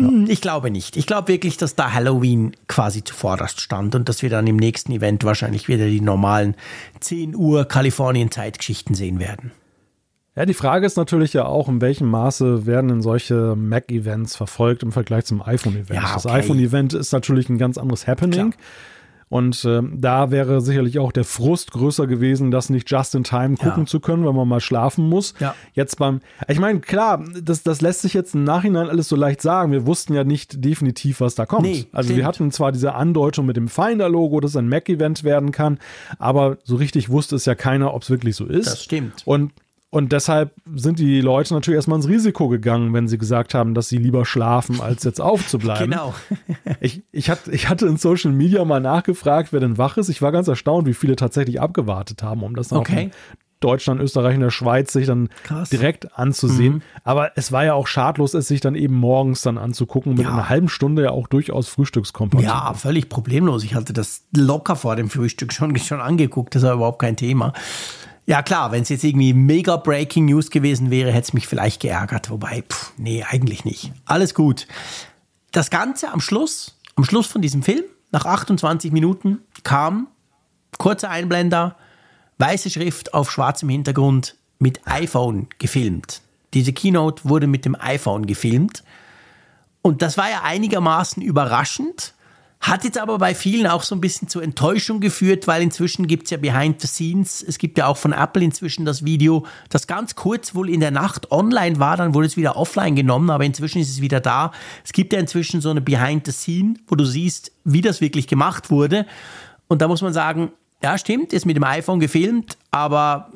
ja. 0.00 0.08
Hm, 0.08 0.26
ich 0.28 0.40
glaube 0.40 0.70
nicht. 0.70 0.96
Ich 0.96 1.06
glaube 1.06 1.28
wirklich, 1.28 1.56
dass 1.56 1.74
da 1.74 1.92
Halloween 1.92 2.52
quasi 2.68 3.04
zuvorderst 3.04 3.60
stand 3.60 3.94
und 3.94 4.08
dass 4.08 4.22
wir 4.22 4.30
dann 4.30 4.46
im 4.46 4.56
nächsten 4.56 4.92
Event 4.92 5.24
wahrscheinlich 5.24 5.68
wieder 5.68 5.86
die 5.86 6.00
normalen 6.00 6.54
10 7.00 7.34
Uhr 7.34 7.64
Kalifornien-Zeitgeschichten 7.64 8.94
sehen 8.94 9.18
werden. 9.18 9.52
Ja, 10.36 10.46
die 10.46 10.54
Frage 10.54 10.86
ist 10.86 10.96
natürlich 10.96 11.32
ja 11.32 11.44
auch, 11.44 11.68
in 11.68 11.80
welchem 11.80 12.08
Maße 12.08 12.64
werden 12.64 12.88
denn 12.88 13.02
solche 13.02 13.56
Mac-Events 13.56 14.36
verfolgt 14.36 14.82
im 14.82 14.92
Vergleich 14.92 15.24
zum 15.24 15.42
iPhone-Event. 15.42 15.90
Ja, 15.90 16.02
okay. 16.02 16.12
Das 16.14 16.26
iPhone-Event 16.26 16.94
ist 16.94 17.12
natürlich 17.12 17.48
ein 17.48 17.58
ganz 17.58 17.76
anderes 17.76 18.06
Happening. 18.06 18.52
Klar. 18.52 18.64
Und 19.30 19.64
äh, 19.64 19.80
da 19.94 20.32
wäre 20.32 20.60
sicherlich 20.60 20.98
auch 20.98 21.12
der 21.12 21.22
Frust 21.22 21.70
größer 21.70 22.08
gewesen, 22.08 22.50
das 22.50 22.68
nicht 22.68 22.90
just 22.90 23.14
in 23.14 23.22
time 23.22 23.56
gucken 23.56 23.84
ja. 23.84 23.86
zu 23.86 24.00
können, 24.00 24.26
wenn 24.26 24.34
man 24.34 24.48
mal 24.48 24.60
schlafen 24.60 25.08
muss. 25.08 25.34
Ja. 25.38 25.54
Jetzt 25.72 25.98
beim, 25.98 26.20
ich 26.48 26.58
meine, 26.58 26.80
klar, 26.80 27.24
das, 27.40 27.62
das 27.62 27.80
lässt 27.80 28.02
sich 28.02 28.12
jetzt 28.12 28.34
im 28.34 28.42
Nachhinein 28.42 28.88
alles 28.88 29.08
so 29.08 29.14
leicht 29.14 29.40
sagen. 29.40 29.70
Wir 29.70 29.86
wussten 29.86 30.14
ja 30.14 30.24
nicht 30.24 30.64
definitiv, 30.64 31.20
was 31.20 31.36
da 31.36 31.46
kommt. 31.46 31.62
Nee, 31.62 31.86
also 31.92 32.08
stimmt. 32.08 32.18
wir 32.18 32.26
hatten 32.26 32.50
zwar 32.50 32.72
diese 32.72 32.94
Andeutung 32.94 33.46
mit 33.46 33.56
dem 33.56 33.68
Finder-Logo, 33.68 34.40
dass 34.40 34.56
ein 34.56 34.68
Mac-Event 34.68 35.22
werden 35.22 35.52
kann, 35.52 35.78
aber 36.18 36.58
so 36.64 36.74
richtig 36.74 37.08
wusste 37.08 37.36
es 37.36 37.44
ja 37.44 37.54
keiner, 37.54 37.94
ob 37.94 38.02
es 38.02 38.10
wirklich 38.10 38.34
so 38.34 38.46
ist. 38.46 38.66
Das 38.66 38.82
stimmt. 38.82 39.22
Und 39.26 39.52
und 39.90 40.12
deshalb 40.12 40.54
sind 40.72 41.00
die 41.00 41.20
Leute 41.20 41.52
natürlich 41.52 41.76
erstmal 41.76 41.98
ins 41.98 42.06
Risiko 42.06 42.48
gegangen, 42.48 42.94
wenn 42.94 43.08
sie 43.08 43.18
gesagt 43.18 43.54
haben, 43.54 43.74
dass 43.74 43.88
sie 43.88 43.98
lieber 43.98 44.24
schlafen, 44.24 44.80
als 44.80 45.02
jetzt 45.02 45.20
aufzubleiben. 45.20 45.90
Genau. 45.90 46.14
ich, 46.80 47.02
ich, 47.10 47.28
hatte, 47.28 47.50
ich 47.50 47.68
hatte 47.68 47.86
in 47.86 47.96
Social 47.96 48.30
Media 48.30 48.64
mal 48.64 48.80
nachgefragt, 48.80 49.52
wer 49.52 49.58
denn 49.58 49.78
wach 49.78 49.96
ist. 49.96 50.08
Ich 50.08 50.22
war 50.22 50.30
ganz 50.30 50.46
erstaunt, 50.46 50.86
wie 50.86 50.94
viele 50.94 51.16
tatsächlich 51.16 51.60
abgewartet 51.60 52.22
haben, 52.22 52.44
um 52.44 52.54
das 52.54 52.68
dann 52.68 52.78
okay. 52.78 53.10
Deutschland, 53.58 54.00
Österreich 54.00 54.36
und 54.36 54.40
der 54.40 54.50
Schweiz 54.50 54.92
sich 54.92 55.06
dann 55.06 55.28
Krass. 55.42 55.68
direkt 55.68 56.16
anzusehen. 56.16 56.74
Mhm. 56.74 56.82
Aber 57.04 57.32
es 57.36 57.50
war 57.50 57.64
ja 57.64 57.74
auch 57.74 57.88
schadlos, 57.88 58.32
es 58.32 58.48
sich 58.48 58.60
dann 58.60 58.76
eben 58.76 58.94
morgens 58.94 59.42
dann 59.42 59.58
anzugucken, 59.58 60.14
mit 60.14 60.22
ja. 60.22 60.32
einer 60.32 60.48
halben 60.48 60.68
Stunde 60.68 61.02
ja 61.02 61.10
auch 61.10 61.26
durchaus 61.26 61.68
frühstückskompatibel. 61.68 62.48
Ja, 62.48 62.72
völlig 62.74 63.08
problemlos. 63.08 63.64
Ich 63.64 63.74
hatte 63.74 63.92
das 63.92 64.24
locker 64.34 64.76
vor 64.76 64.96
dem 64.96 65.10
Frühstück 65.10 65.52
schon, 65.52 65.76
schon 65.78 66.00
angeguckt, 66.00 66.54
das 66.54 66.62
war 66.62 66.74
überhaupt 66.74 67.00
kein 67.00 67.16
Thema. 67.16 67.52
Ja 68.26 68.42
klar, 68.42 68.70
wenn 68.70 68.82
es 68.82 68.88
jetzt 68.88 69.04
irgendwie 69.04 69.32
mega 69.32 69.76
Breaking 69.76 70.26
News 70.26 70.50
gewesen 70.50 70.90
wäre, 70.90 71.10
hätte 71.10 71.28
es 71.28 71.32
mich 71.32 71.46
vielleicht 71.48 71.80
geärgert. 71.80 72.30
Wobei, 72.30 72.62
pff, 72.62 72.92
nee, 72.96 73.24
eigentlich 73.24 73.64
nicht. 73.64 73.92
Alles 74.04 74.34
gut. 74.34 74.66
Das 75.52 75.70
Ganze 75.70 76.12
am 76.12 76.20
Schluss, 76.20 76.78
am 76.96 77.04
Schluss 77.04 77.26
von 77.26 77.42
diesem 77.42 77.62
Film, 77.62 77.84
nach 78.12 78.24
28 78.24 78.92
Minuten, 78.92 79.38
kam 79.64 80.08
kurzer 80.78 81.10
Einblender, 81.10 81.76
weiße 82.38 82.70
Schrift 82.70 83.14
auf 83.14 83.30
schwarzem 83.30 83.68
Hintergrund 83.68 84.36
mit 84.58 84.86
iPhone 84.86 85.48
gefilmt. 85.58 86.22
Diese 86.54 86.72
Keynote 86.72 87.28
wurde 87.28 87.46
mit 87.46 87.64
dem 87.64 87.76
iPhone 87.78 88.26
gefilmt. 88.26 88.84
Und 89.82 90.02
das 90.02 90.18
war 90.18 90.30
ja 90.30 90.42
einigermaßen 90.42 91.22
überraschend, 91.22 92.14
hat 92.60 92.84
jetzt 92.84 92.98
aber 92.98 93.16
bei 93.16 93.34
vielen 93.34 93.66
auch 93.66 93.82
so 93.82 93.94
ein 93.94 94.02
bisschen 94.02 94.28
zur 94.28 94.42
Enttäuschung 94.42 95.00
geführt, 95.00 95.46
weil 95.46 95.62
inzwischen 95.62 96.06
gibt 96.06 96.24
es 96.24 96.30
ja 96.30 96.36
Behind 96.36 96.78
the 96.80 96.86
Scenes. 96.86 97.42
Es 97.42 97.56
gibt 97.56 97.78
ja 97.78 97.86
auch 97.86 97.96
von 97.96 98.12
Apple 98.12 98.44
inzwischen 98.44 98.84
das 98.84 99.02
Video, 99.04 99.46
das 99.70 99.86
ganz 99.86 100.14
kurz 100.14 100.54
wohl 100.54 100.68
in 100.68 100.80
der 100.80 100.90
Nacht 100.90 101.32
online 101.32 101.78
war, 101.78 101.96
dann 101.96 102.12
wurde 102.12 102.26
es 102.26 102.36
wieder 102.36 102.56
offline 102.56 102.94
genommen, 102.94 103.30
aber 103.30 103.44
inzwischen 103.44 103.80
ist 103.80 103.88
es 103.88 104.02
wieder 104.02 104.20
da. 104.20 104.52
Es 104.84 104.92
gibt 104.92 105.14
ja 105.14 105.18
inzwischen 105.18 105.62
so 105.62 105.70
eine 105.70 105.80
Behind 105.80 106.26
the 106.26 106.32
Scene, 106.32 106.74
wo 106.86 106.96
du 106.96 107.04
siehst, 107.04 107.50
wie 107.64 107.80
das 107.80 108.02
wirklich 108.02 108.26
gemacht 108.26 108.70
wurde. 108.70 109.06
Und 109.68 109.80
da 109.80 109.88
muss 109.88 110.02
man 110.02 110.12
sagen, 110.12 110.52
ja, 110.82 110.98
stimmt, 110.98 111.32
ist 111.32 111.46
mit 111.46 111.56
dem 111.56 111.64
iPhone 111.64 111.98
gefilmt, 111.98 112.58
aber 112.70 113.30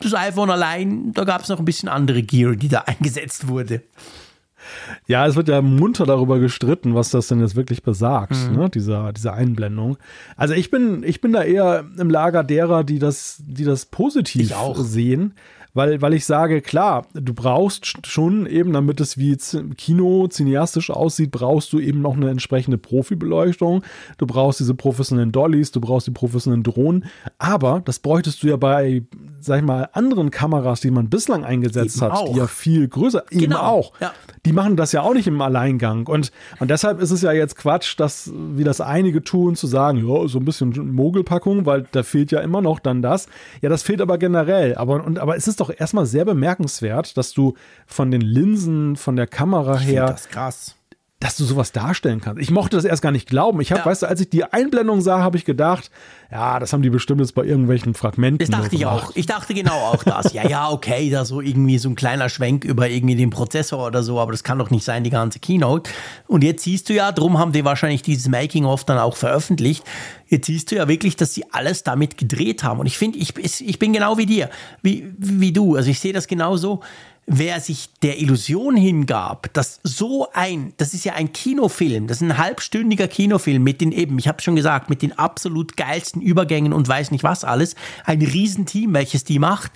das 0.00 0.14
iPhone 0.14 0.50
allein, 0.50 1.12
da 1.12 1.24
gab 1.24 1.42
es 1.42 1.48
noch 1.48 1.58
ein 1.58 1.64
bisschen 1.64 1.88
andere 1.88 2.22
Gear, 2.22 2.56
die 2.56 2.68
da 2.68 2.80
eingesetzt 2.86 3.48
wurde. 3.48 3.82
Ja, 5.06 5.26
es 5.26 5.36
wird 5.36 5.48
ja 5.48 5.62
munter 5.62 6.06
darüber 6.06 6.38
gestritten, 6.38 6.94
was 6.94 7.10
das 7.10 7.28
denn 7.28 7.40
jetzt 7.40 7.56
wirklich 7.56 7.82
besagt, 7.82 8.36
mhm. 8.50 8.56
ne? 8.56 8.70
dieser, 8.70 9.12
diese 9.12 9.32
Einblendung. 9.32 9.96
Also 10.36 10.54
ich 10.54 10.70
bin, 10.70 11.02
ich 11.02 11.20
bin 11.20 11.32
da 11.32 11.42
eher 11.42 11.84
im 11.98 12.10
Lager 12.10 12.44
derer, 12.44 12.84
die 12.84 12.98
das, 12.98 13.42
die 13.46 13.64
das 13.64 13.86
positiv 13.86 14.52
sehen 14.76 15.34
weil, 15.72 16.02
weil 16.02 16.14
ich 16.14 16.26
sage, 16.26 16.60
klar, 16.62 17.06
du 17.14 17.32
brauchst 17.32 18.06
schon 18.06 18.46
eben, 18.46 18.72
damit 18.72 19.00
es 19.00 19.18
wie 19.18 19.36
Kino 19.76 20.26
cineastisch 20.28 20.90
aussieht, 20.90 21.30
brauchst 21.30 21.72
du 21.72 21.78
eben 21.78 22.00
noch 22.02 22.16
eine 22.16 22.30
entsprechende 22.30 22.78
Profibeleuchtung. 22.78 23.82
Du 24.18 24.26
brauchst 24.26 24.60
diese 24.60 24.74
professionellen 24.74 25.32
Dollys, 25.32 25.70
du 25.70 25.80
brauchst 25.80 26.08
die 26.08 26.12
professionellen 26.12 26.64
Drohnen. 26.64 27.04
Aber 27.38 27.82
das 27.84 28.00
bräuchtest 28.00 28.42
du 28.42 28.48
ja 28.48 28.56
bei, 28.56 29.02
sag 29.40 29.60
ich 29.60 29.64
mal, 29.64 29.88
anderen 29.92 30.30
Kameras, 30.30 30.80
die 30.80 30.90
man 30.90 31.08
bislang 31.08 31.44
eingesetzt 31.44 31.96
eben 31.96 32.06
hat, 32.06 32.18
auch. 32.18 32.32
die 32.32 32.38
ja 32.38 32.46
viel 32.48 32.88
größer, 32.88 33.24
genau. 33.30 33.42
eben 33.44 33.54
auch. 33.54 33.92
Ja. 34.00 34.12
Die 34.46 34.52
machen 34.52 34.76
das 34.76 34.92
ja 34.92 35.02
auch 35.02 35.14
nicht 35.14 35.28
im 35.28 35.40
Alleingang. 35.40 36.06
Und, 36.06 36.32
und 36.58 36.70
deshalb 36.70 37.00
ist 37.00 37.10
es 37.10 37.22
ja 37.22 37.32
jetzt 37.32 37.56
Quatsch, 37.56 37.98
dass, 37.98 38.32
wie 38.34 38.64
das 38.64 38.80
einige 38.80 39.22
tun, 39.22 39.54
zu 39.54 39.66
sagen, 39.66 39.98
ja, 39.98 40.26
so 40.26 40.38
ein 40.38 40.44
bisschen 40.44 40.70
Mogelpackung, 40.94 41.66
weil 41.66 41.86
da 41.92 42.02
fehlt 42.02 42.32
ja 42.32 42.40
immer 42.40 42.60
noch 42.60 42.80
dann 42.80 43.02
das. 43.02 43.28
Ja, 43.60 43.68
das 43.68 43.82
fehlt 43.82 44.00
aber 44.00 44.18
generell. 44.18 44.74
Aber, 44.74 45.04
und, 45.04 45.18
aber 45.18 45.36
es 45.36 45.46
ist 45.46 45.59
doch 45.60 45.70
erstmal 45.76 46.06
sehr 46.06 46.24
bemerkenswert, 46.24 47.16
dass 47.16 47.32
du 47.32 47.54
von 47.86 48.10
den 48.10 48.20
Linsen, 48.20 48.96
von 48.96 49.16
der 49.16 49.26
Kamera 49.26 49.76
ich 49.76 49.86
her. 49.86 50.06
Das 50.06 50.28
krass 50.28 50.76
dass 51.20 51.36
du 51.36 51.44
sowas 51.44 51.70
darstellen 51.72 52.22
kannst. 52.22 52.40
Ich 52.40 52.50
mochte 52.50 52.76
das 52.76 52.86
erst 52.86 53.02
gar 53.02 53.12
nicht 53.12 53.28
glauben. 53.28 53.60
Ich 53.60 53.72
habe, 53.72 53.80
ja. 53.80 53.86
weißt 53.86 54.02
du, 54.02 54.06
als 54.06 54.22
ich 54.22 54.30
die 54.30 54.42
Einblendung 54.44 55.02
sah, 55.02 55.18
habe 55.18 55.36
ich 55.36 55.44
gedacht, 55.44 55.90
ja, 56.30 56.58
das 56.58 56.72
haben 56.72 56.80
die 56.80 56.88
bestimmt 56.88 57.20
jetzt 57.20 57.34
bei 57.34 57.44
irgendwelchen 57.44 57.92
Fragmenten. 57.92 58.38
Das 58.38 58.48
dachte 58.48 58.74
ich 58.74 58.86
auch. 58.86 59.14
Ich 59.14 59.26
dachte 59.26 59.52
genau 59.52 59.74
auch 59.74 60.02
das. 60.02 60.32
Ja, 60.32 60.48
ja, 60.48 60.70
okay, 60.70 61.10
da 61.10 61.26
so 61.26 61.42
irgendwie 61.42 61.76
so 61.76 61.90
ein 61.90 61.94
kleiner 61.94 62.30
Schwenk 62.30 62.64
über 62.64 62.88
irgendwie 62.88 63.16
den 63.16 63.28
Prozessor 63.28 63.86
oder 63.86 64.02
so, 64.02 64.18
aber 64.18 64.32
das 64.32 64.44
kann 64.44 64.58
doch 64.58 64.70
nicht 64.70 64.84
sein, 64.84 65.04
die 65.04 65.10
ganze 65.10 65.40
Keynote. 65.40 65.90
Und 66.26 66.42
jetzt 66.42 66.64
siehst 66.64 66.88
du 66.88 66.94
ja, 66.94 67.12
drum 67.12 67.38
haben 67.38 67.52
die 67.52 67.66
wahrscheinlich 67.66 68.00
dieses 68.00 68.28
Making-of 68.28 68.84
dann 68.84 68.98
auch 68.98 69.16
veröffentlicht. 69.16 69.84
Jetzt 70.26 70.46
siehst 70.46 70.70
du 70.70 70.76
ja 70.76 70.88
wirklich, 70.88 71.16
dass 71.16 71.34
sie 71.34 71.44
alles 71.52 71.82
damit 71.82 72.16
gedreht 72.16 72.64
haben. 72.64 72.80
Und 72.80 72.86
ich 72.86 72.96
finde, 72.96 73.18
ich, 73.18 73.34
ich 73.36 73.78
bin 73.78 73.92
genau 73.92 74.16
wie 74.16 74.26
dir, 74.26 74.48
wie, 74.80 75.12
wie 75.18 75.52
du. 75.52 75.76
Also 75.76 75.90
ich 75.90 76.00
sehe 76.00 76.14
das 76.14 76.28
genauso 76.28 76.80
wer 77.32 77.60
sich 77.60 77.90
der 78.02 78.20
Illusion 78.20 78.76
hingab, 78.76 79.52
dass 79.52 79.78
so 79.84 80.26
ein, 80.32 80.72
das 80.78 80.94
ist 80.94 81.04
ja 81.04 81.12
ein 81.12 81.32
Kinofilm, 81.32 82.08
das 82.08 82.16
ist 82.16 82.24
ein 82.24 82.38
halbstündiger 82.38 83.06
Kinofilm 83.06 83.62
mit 83.62 83.80
den 83.80 83.92
eben, 83.92 84.18
ich 84.18 84.26
habe 84.26 84.42
schon 84.42 84.56
gesagt, 84.56 84.90
mit 84.90 85.00
den 85.00 85.16
absolut 85.16 85.76
geilsten 85.76 86.20
Übergängen 86.20 86.72
und 86.72 86.88
weiß 86.88 87.12
nicht 87.12 87.22
was 87.22 87.44
alles, 87.44 87.76
ein 88.04 88.20
Riesenteam, 88.20 88.94
welches 88.94 89.22
die 89.22 89.38
macht, 89.38 89.70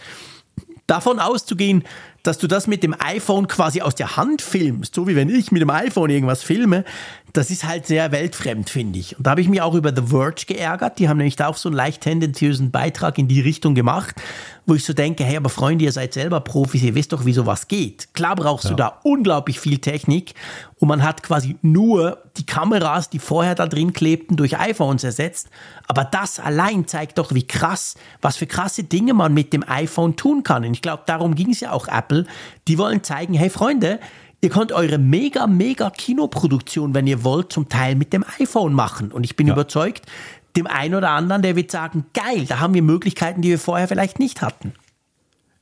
davon 0.89 1.21
auszugehen, 1.21 1.85
dass 2.25 2.39
du 2.39 2.49
das 2.49 2.67
mit 2.67 2.83
dem 2.83 2.97
iPhone 2.99 3.47
quasi 3.47 3.83
aus 3.83 3.95
der 3.95 4.17
Hand 4.17 4.43
filmst, 4.43 4.93
so 4.93 5.07
wie 5.07 5.15
wenn 5.15 5.29
ich 5.29 5.53
mit 5.53 5.63
dem 5.63 5.71
iPhone 5.71 6.11
irgendwas 6.11 6.43
filme, 6.43 6.85
das 7.35 7.51
ist 7.51 7.65
halt 7.65 7.85
sehr 7.85 8.13
weltfremd, 8.13 8.71
finde 8.71 9.01
ich. 9.01 9.19
Und 9.19 9.27
da 9.27 9.33
habe 9.33 9.41
ich 9.41 9.49
mich 9.49 9.61
auch 9.61 9.75
über 9.75 9.93
The 9.95 10.07
Verge 10.07 10.45
geärgert. 10.47 11.01
Die 11.01 11.09
haben 11.09 11.17
nämlich 11.17 11.35
da 11.35 11.49
auch 11.49 11.57
so 11.57 11.69
einen 11.69 11.75
leicht 11.75 12.03
tendenziösen 12.03 12.71
Beitrag 12.71 13.19
in 13.19 13.27
die 13.27 13.41
Richtung 13.41 13.75
gemacht, 13.75 14.15
wo 14.67 14.75
ich 14.77 14.85
so 14.85 14.93
denke, 14.93 15.25
hey, 15.25 15.37
aber 15.37 15.49
Freunde, 15.49 15.85
ihr 15.85 15.91
seid 15.91 16.15
selber 16.15 16.41
Profis, 16.41 16.85
ihr 16.85 16.95
wisst 16.95 17.13
doch, 17.13 17.27
wie 17.27 17.33
sowas 17.33 17.67
geht. 17.67 18.15
Klar 18.15 18.37
brauchst 18.37 18.67
ja. 18.67 18.71
du 18.71 18.77
da 18.77 19.01
unglaublich 19.03 19.59
viel 19.59 19.79
Technik 19.79 20.35
und 20.79 20.87
man 20.87 21.03
hat 21.03 21.25
quasi 21.25 21.57
nur 21.61 22.23
die 22.37 22.47
Kameras, 22.47 23.11
die 23.11 23.19
vorher 23.19 23.57
da 23.57 23.67
drin 23.67 23.93
klebten, 23.93 24.37
durch 24.37 24.57
iPhones 24.57 25.03
ersetzt. 25.03 25.49
Aber 25.89 26.05
das 26.05 26.39
allein 26.39 26.87
zeigt 26.87 27.19
doch, 27.19 27.35
wie 27.35 27.47
krass, 27.47 27.97
was 28.23 28.37
für 28.37 28.47
krasse 28.47 28.85
Dinge 28.85 29.13
man 29.13 29.35
mit 29.35 29.53
dem 29.53 29.69
iPhone 29.69 30.15
tun 30.15 30.45
kann. 30.45 30.65
Und 30.65 30.75
ich 30.75 30.83
glaube, 30.83 31.03
darum 31.07 31.35
ging 31.35 31.51
es 31.51 31.61
ja 31.61 31.73
auch 31.73 31.89
Apple. 31.89 32.27
Die 32.69 32.79
wollen 32.79 33.03
zeigen, 33.03 33.35
hey 33.35 33.51
Freunde, 33.51 33.99
Ihr 34.45 34.51
könnt 34.51 34.73
eure 34.73 34.99
mega, 34.99 35.47
mega 35.47 35.89
Kinoproduktion, 35.89 36.93
wenn 36.93 37.07
ihr 37.07 37.25
wollt, 37.25 37.51
zum 37.51 37.71
Teil 37.71 37.95
mit 37.95 38.13
dem 38.13 38.27
iPhone 38.39 38.75
machen. 38.75 39.11
Und 39.11 39.25
ich 39.25 39.37
bin 39.37 39.47
ja. 39.47 39.55
überzeugt, 39.55 40.05
dem 40.55 40.67
einen 40.67 40.95
oder 40.95 41.13
anderen, 41.13 41.41
der 41.41 41.57
wird 41.57 41.71
sagen, 41.71 42.05
geil, 42.13 42.45
da 42.47 42.61
haben 42.61 42.75
wir 42.75 42.83
Möglichkeiten, 42.83 43.41
die 43.41 43.49
wir 43.49 43.59
vorher 43.59 43.89
vielleicht 43.89 44.19
nicht 44.19 44.43
hatten. 44.43 44.75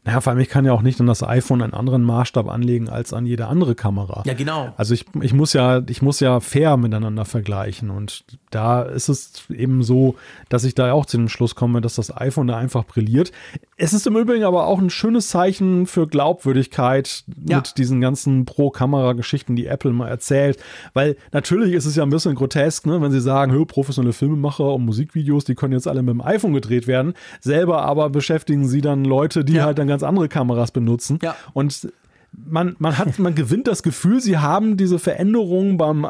Naja, 0.04 0.20
vor 0.20 0.32
allem, 0.32 0.40
ich 0.40 0.48
kann 0.48 0.64
ja 0.64 0.72
auch 0.72 0.82
nicht 0.82 1.00
an 1.00 1.06
das 1.06 1.22
iPhone 1.22 1.62
einen 1.62 1.74
anderen 1.74 2.02
Maßstab 2.02 2.48
anlegen 2.48 2.88
als 2.88 3.12
an 3.12 3.24
jede 3.24 3.46
andere 3.46 3.76
Kamera. 3.76 4.24
Ja, 4.26 4.34
genau. 4.34 4.72
Also 4.76 4.94
ich, 4.94 5.06
ich 5.20 5.32
muss 5.32 5.52
ja, 5.52 5.80
ich 5.88 6.02
muss 6.02 6.18
ja 6.18 6.40
fair 6.40 6.76
miteinander 6.76 7.24
vergleichen. 7.24 7.88
Und 7.88 8.24
da 8.50 8.82
ist 8.82 9.08
es 9.08 9.44
eben 9.48 9.84
so, 9.84 10.16
dass 10.48 10.64
ich 10.64 10.74
da 10.74 10.92
auch 10.92 11.06
zu 11.06 11.18
dem 11.18 11.28
Schluss 11.28 11.54
komme, 11.54 11.80
dass 11.80 11.94
das 11.94 12.16
iPhone 12.16 12.48
da 12.48 12.56
einfach 12.56 12.84
brilliert. 12.84 13.30
Es 13.76 13.92
ist 13.92 14.04
im 14.08 14.16
Übrigen 14.16 14.42
aber 14.42 14.66
auch 14.66 14.80
ein 14.80 14.90
schönes 14.90 15.28
Zeichen 15.28 15.86
für 15.86 16.08
Glaubwürdigkeit 16.08 17.22
ja. 17.48 17.58
mit 17.58 17.78
diesen 17.78 18.00
ganzen 18.00 18.44
Pro-Kamera-Geschichten, 18.44 19.54
die 19.54 19.66
Apple 19.66 19.92
mal 19.92 20.08
erzählt. 20.08 20.58
Weil 20.94 21.16
natürlich 21.30 21.74
ist 21.74 21.86
es 21.86 21.94
ja 21.94 22.02
ein 22.02 22.10
bisschen 22.10 22.34
grotesk, 22.34 22.86
ne, 22.86 23.00
wenn 23.00 23.12
sie 23.12 23.20
sagen, 23.20 23.52
hör, 23.52 23.66
professionelle 23.66 24.12
Filmemacher 24.12 24.74
und 24.74 24.84
Musikvideos, 24.84 25.44
die 25.44 25.54
können 25.54 25.74
jetzt 25.74 25.86
alle 25.86 26.02
mit 26.02 26.12
dem 26.12 26.22
iPhone 26.22 26.54
gedreht 26.54 26.88
werden. 26.88 27.14
Selber 27.40 27.82
aber 27.82 28.10
beschäftigen 28.10 28.66
sie 28.66 28.80
dann 28.80 29.04
Leute, 29.04 29.44
die 29.44 29.54
ja. 29.54 29.64
halt 29.64 29.78
dann 29.78 29.91
ganz 29.92 30.02
andere 30.02 30.28
Kameras 30.28 30.70
benutzen. 30.70 31.18
Ja. 31.22 31.36
Und 31.52 31.92
man, 32.34 32.76
man 32.78 32.98
hat, 32.98 33.18
man 33.18 33.34
gewinnt 33.34 33.66
das 33.66 33.82
Gefühl, 33.82 34.20
sie 34.20 34.38
haben 34.38 34.76
diese 34.76 34.98
Veränderungen 34.98 35.76
beim, 35.76 36.06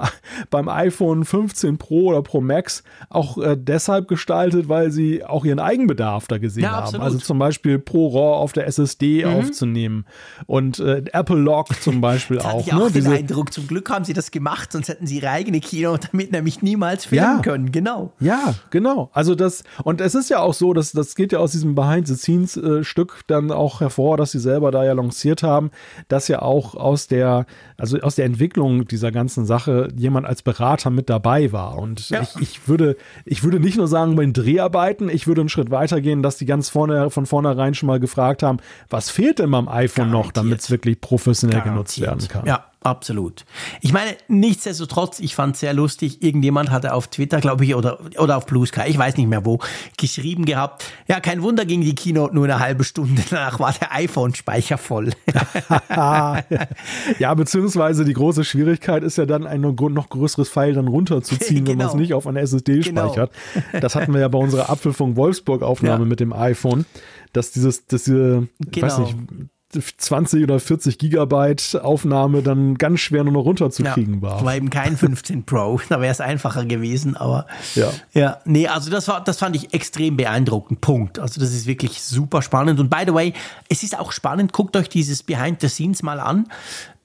beim 0.50 0.68
iPhone 0.68 1.24
15 1.24 1.78
Pro 1.78 2.06
oder 2.06 2.22
Pro 2.22 2.40
Max 2.40 2.84
auch 3.08 3.38
äh, 3.38 3.56
deshalb 3.58 4.08
gestaltet, 4.08 4.68
weil 4.68 4.92
sie 4.92 5.24
auch 5.24 5.44
ihren 5.44 5.58
Eigenbedarf 5.58 6.28
da 6.28 6.38
gesehen 6.38 6.64
ja, 6.64 6.84
haben. 6.84 7.00
Also 7.00 7.18
zum 7.18 7.38
Beispiel 7.38 7.78
Pro 7.78 8.08
RAW 8.08 8.42
auf 8.42 8.52
der 8.52 8.66
SSD 8.68 9.24
mhm. 9.24 9.32
aufzunehmen 9.32 10.04
und 10.46 10.78
äh, 10.78 11.02
Apple 11.12 11.36
Lock 11.36 11.80
zum 11.80 12.00
Beispiel 12.00 12.36
das 12.36 12.46
auch. 12.46 12.66
Ich 12.66 12.72
ne? 12.72 12.82
auch 12.82 12.90
den 12.90 13.06
Eindruck, 13.06 13.52
zum 13.52 13.66
Glück 13.66 13.90
haben 13.90 14.04
sie 14.04 14.12
das 14.12 14.30
gemacht, 14.30 14.72
sonst 14.72 14.88
hätten 14.88 15.06
sie 15.06 15.16
ihre 15.16 15.30
eigene 15.30 15.60
Kino 15.60 15.96
damit 16.12 16.30
nämlich 16.30 16.62
niemals 16.62 17.06
filmen 17.06 17.36
ja. 17.36 17.42
können. 17.42 17.72
Genau. 17.72 18.12
Ja, 18.20 18.54
genau. 18.70 19.10
Also 19.12 19.34
das, 19.34 19.64
und 19.82 20.00
es 20.00 20.14
ist 20.14 20.30
ja 20.30 20.38
auch 20.38 20.54
so, 20.54 20.72
dass 20.72 20.92
das 20.92 21.16
geht 21.16 21.32
ja 21.32 21.40
aus 21.40 21.52
diesem 21.52 21.74
Behind-the-Scenes-Stück 21.74 23.16
äh, 23.18 23.22
dann 23.26 23.50
auch 23.50 23.80
hervor, 23.80 24.16
dass 24.16 24.32
sie 24.32 24.40
selber 24.40 24.70
da 24.70 24.84
ja 24.84 24.92
lanciert 24.92 25.42
haben 25.42 25.72
dass 26.12 26.28
ja 26.28 26.42
auch 26.42 26.74
aus 26.74 27.06
der, 27.06 27.46
also 27.78 27.98
aus 28.00 28.16
der 28.16 28.26
Entwicklung 28.26 28.86
dieser 28.86 29.10
ganzen 29.10 29.46
Sache 29.46 29.88
jemand 29.96 30.26
als 30.26 30.42
Berater 30.42 30.90
mit 30.90 31.08
dabei 31.08 31.52
war. 31.52 31.78
Und 31.78 32.10
ja. 32.10 32.20
ich, 32.20 32.36
ich, 32.40 32.68
würde, 32.68 32.96
ich 33.24 33.42
würde 33.42 33.58
nicht 33.58 33.78
nur 33.78 33.88
sagen, 33.88 34.14
bei 34.14 34.22
den 34.22 34.34
Dreharbeiten, 34.34 35.08
ich 35.08 35.26
würde 35.26 35.40
einen 35.40 35.48
Schritt 35.48 35.70
weiter 35.70 36.02
gehen, 36.02 36.22
dass 36.22 36.36
die 36.36 36.44
ganz 36.44 36.68
vorne, 36.68 37.08
von 37.08 37.24
vornherein 37.24 37.72
schon 37.72 37.86
mal 37.86 37.98
gefragt 37.98 38.42
haben, 38.42 38.58
was 38.90 39.08
fehlt 39.08 39.38
denn 39.38 39.50
beim 39.50 39.68
iPhone 39.68 40.10
Garantiert. 40.10 40.26
noch, 40.26 40.32
damit 40.32 40.60
es 40.60 40.70
wirklich 40.70 41.00
professionell 41.00 41.60
Garantiert. 41.60 41.74
genutzt 41.74 42.00
werden 42.00 42.28
kann. 42.28 42.46
Ja, 42.46 42.66
Absolut. 42.82 43.44
Ich 43.80 43.92
meine, 43.92 44.16
nichtsdestotrotz, 44.28 45.20
ich 45.20 45.34
fand 45.34 45.54
es 45.54 45.60
sehr 45.60 45.72
lustig. 45.72 46.22
Irgendjemand 46.22 46.70
hatte 46.70 46.94
auf 46.94 47.08
Twitter, 47.08 47.40
glaube 47.40 47.64
ich, 47.64 47.74
oder, 47.74 47.98
oder 48.18 48.36
auf 48.36 48.46
Blue 48.46 48.66
Sky, 48.66 48.82
ich 48.86 48.98
weiß 48.98 49.16
nicht 49.16 49.28
mehr 49.28 49.44
wo, 49.44 49.58
geschrieben 49.96 50.44
gehabt. 50.44 50.84
Ja, 51.08 51.20
kein 51.20 51.42
Wunder 51.42 51.64
ging 51.64 51.82
die 51.82 51.94
Keynote 51.94 52.34
nur 52.34 52.44
eine 52.44 52.58
halbe 52.58 52.84
Stunde. 52.84 53.22
Danach 53.30 53.60
war 53.60 53.72
der 53.72 53.94
iPhone-Speicher 53.94 54.78
voll. 54.78 55.10
ja, 55.88 57.34
beziehungsweise 57.34 58.04
die 58.04 58.14
große 58.14 58.44
Schwierigkeit 58.44 59.02
ist 59.02 59.18
ja 59.18 59.26
dann 59.26 59.46
ein 59.46 59.60
noch 59.60 60.08
größeres 60.08 60.48
Pfeil 60.48 60.74
dann 60.74 60.88
runterzuziehen, 60.88 61.64
genau. 61.64 61.70
wenn 61.70 61.78
man 61.78 61.86
es 61.88 61.94
nicht 61.94 62.14
auf 62.14 62.26
einer 62.26 62.40
SSD 62.40 62.80
genau. 62.80 63.08
speichert. 63.08 63.32
Das 63.80 63.94
hatten 63.94 64.12
wir 64.12 64.20
ja 64.20 64.28
bei 64.28 64.38
unserer 64.38 64.70
Apfelfunk 64.70 65.16
Wolfsburg-Aufnahme 65.16 66.04
ja. 66.04 66.08
mit 66.08 66.20
dem 66.20 66.32
iPhone 66.32 66.84
dass 67.32 67.50
dieses, 67.50 67.86
dass 67.86 68.04
diese, 68.04 68.48
genau. 68.60 68.86
weiß 68.86 68.98
nicht, 68.98 69.16
20 69.72 70.44
oder 70.44 70.60
40 70.60 70.98
Gigabyte 70.98 71.80
Aufnahme 71.82 72.42
dann 72.42 72.76
ganz 72.76 73.00
schwer 73.00 73.24
nur 73.24 73.32
noch 73.32 73.44
runterzukriegen 73.44 74.16
ja, 74.16 74.22
war. 74.22 74.44
War 74.44 74.56
eben 74.56 74.70
kein 74.70 74.96
15 74.96 75.44
Pro, 75.44 75.80
da 75.88 76.00
wäre 76.00 76.12
es 76.12 76.20
einfacher 76.20 76.64
gewesen, 76.64 77.16
aber 77.16 77.46
ja. 77.74 77.90
ja, 78.12 78.38
nee, 78.44 78.66
also 78.68 78.90
das 78.90 79.08
war, 79.08 79.22
das 79.22 79.38
fand 79.38 79.56
ich 79.56 79.74
extrem 79.74 80.16
beeindruckend. 80.16 80.80
Punkt. 80.80 81.18
Also 81.18 81.40
das 81.40 81.52
ist 81.52 81.66
wirklich 81.66 82.02
super 82.02 82.42
spannend. 82.42 82.80
Und 82.80 82.90
by 82.90 83.04
the 83.06 83.14
way, 83.14 83.32
es 83.68 83.82
ist 83.82 83.98
auch 83.98 84.12
spannend, 84.12 84.52
guckt 84.52 84.76
euch 84.76 84.88
dieses 84.88 85.22
Behind 85.22 85.60
the 85.60 85.68
Scenes 85.68 86.02
mal 86.02 86.20
an. 86.20 86.46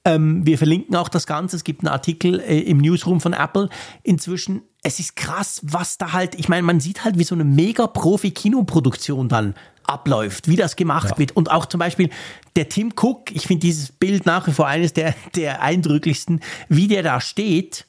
Ähm, 0.07 0.45
wir 0.45 0.57
verlinken 0.57 0.95
auch 0.95 1.09
das 1.09 1.27
Ganze. 1.27 1.57
Es 1.57 1.65
gibt 1.65 1.81
einen 1.81 1.89
Artikel 1.89 2.39
äh, 2.39 2.59
im 2.61 2.77
Newsroom 2.77 3.19
von 3.19 3.33
Apple. 3.33 3.67
Inzwischen, 4.03 4.61
es 4.81 4.99
ist 4.99 5.17
krass, 5.17 5.59
was 5.63 5.97
da 5.97 6.13
halt, 6.13 6.35
ich 6.35 6.47
meine, 6.47 6.63
man 6.63 6.79
sieht 6.79 7.03
halt, 7.03 7.19
wie 7.19 7.25
so 7.25 7.35
eine 7.35 7.43
mega 7.43 7.87
Profi-Kinoproduktion 7.87 9.27
dann 9.27 9.53
abläuft, 9.83 10.47
wie 10.47 10.55
das 10.55 10.77
gemacht 10.77 11.11
ja. 11.11 11.17
wird. 11.17 11.35
Und 11.35 11.51
auch 11.51 11.65
zum 11.65 11.79
Beispiel 11.79 12.09
der 12.55 12.69
Tim 12.69 12.93
Cook, 12.95 13.31
ich 13.31 13.47
finde 13.47 13.61
dieses 13.61 13.91
Bild 13.91 14.25
nach 14.25 14.47
wie 14.47 14.53
vor 14.53 14.67
eines 14.67 14.93
der, 14.93 15.13
der 15.35 15.61
eindrücklichsten, 15.61 16.39
wie 16.69 16.87
der 16.87 17.03
da 17.03 17.19
steht. 17.19 17.85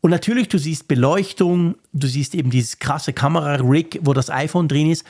Und 0.00 0.10
natürlich, 0.10 0.48
du 0.48 0.58
siehst 0.58 0.88
Beleuchtung, 0.88 1.76
du 1.92 2.08
siehst 2.08 2.34
eben 2.34 2.50
dieses 2.50 2.80
krasse 2.80 3.12
Kamera-Rig, 3.12 4.00
wo 4.02 4.12
das 4.14 4.30
iPhone 4.30 4.66
drin 4.66 4.90
ist, 4.90 5.04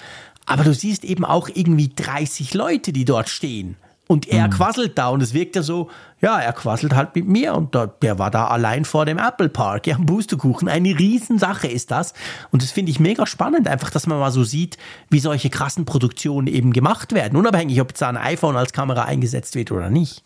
aber 0.45 0.65
du 0.65 0.75
siehst 0.75 1.05
eben 1.05 1.25
auch 1.25 1.49
irgendwie 1.49 1.89
30 1.89 2.53
Leute, 2.53 2.93
die 2.93 3.07
dort 3.07 3.31
stehen. 3.31 3.77
Und 4.13 4.29
er 4.29 4.47
mhm. 4.47 4.51
quasselt 4.51 4.99
da 4.99 5.09
und 5.09 5.23
es 5.23 5.33
wirkt 5.33 5.57
ja 5.57 5.63
so, 5.63 5.89
ja, 6.21 6.39
er 6.39 6.53
quasselt 6.53 6.95
halt 6.95 7.17
mit 7.17 7.27
mir 7.27 7.55
und 7.55 7.75
da, 7.75 7.87
der 7.87 8.19
war 8.19 8.31
da 8.31 8.49
allein 8.49 8.85
vor 8.85 9.07
dem 9.07 9.17
Apple 9.17 9.49
Park, 9.49 9.87
ja, 9.87 9.97
Boosterkuchen. 9.99 10.69
Eine 10.69 10.99
Riesensache 10.99 11.67
ist 11.67 11.91
das. 11.91 12.13
Und 12.51 12.63
das 12.63 12.73
finde 12.73 12.91
ich 12.91 13.01
mega 13.01 13.27
spannend, 13.27 13.67
einfach, 13.67 13.89
dass 13.89 14.07
man 14.07 14.19
mal 14.19 14.31
so 14.31 14.45
sieht, 14.45 14.77
wie 15.09 15.19
solche 15.19 15.49
krassen 15.49 15.87
Produktionen 15.87 16.47
eben 16.47 16.75
gemacht 16.75 17.15
werden. 17.15 17.39
Unabhängig, 17.39 17.81
ob 17.81 17.89
jetzt 17.89 18.03
da 18.03 18.11
ein 18.11 18.19
iPhone 18.19 18.55
als 18.55 18.75
Kamera 18.75 19.05
eingesetzt 19.05 19.55
wird 19.55 19.73
oder 19.73 19.89
nicht. 19.89 20.23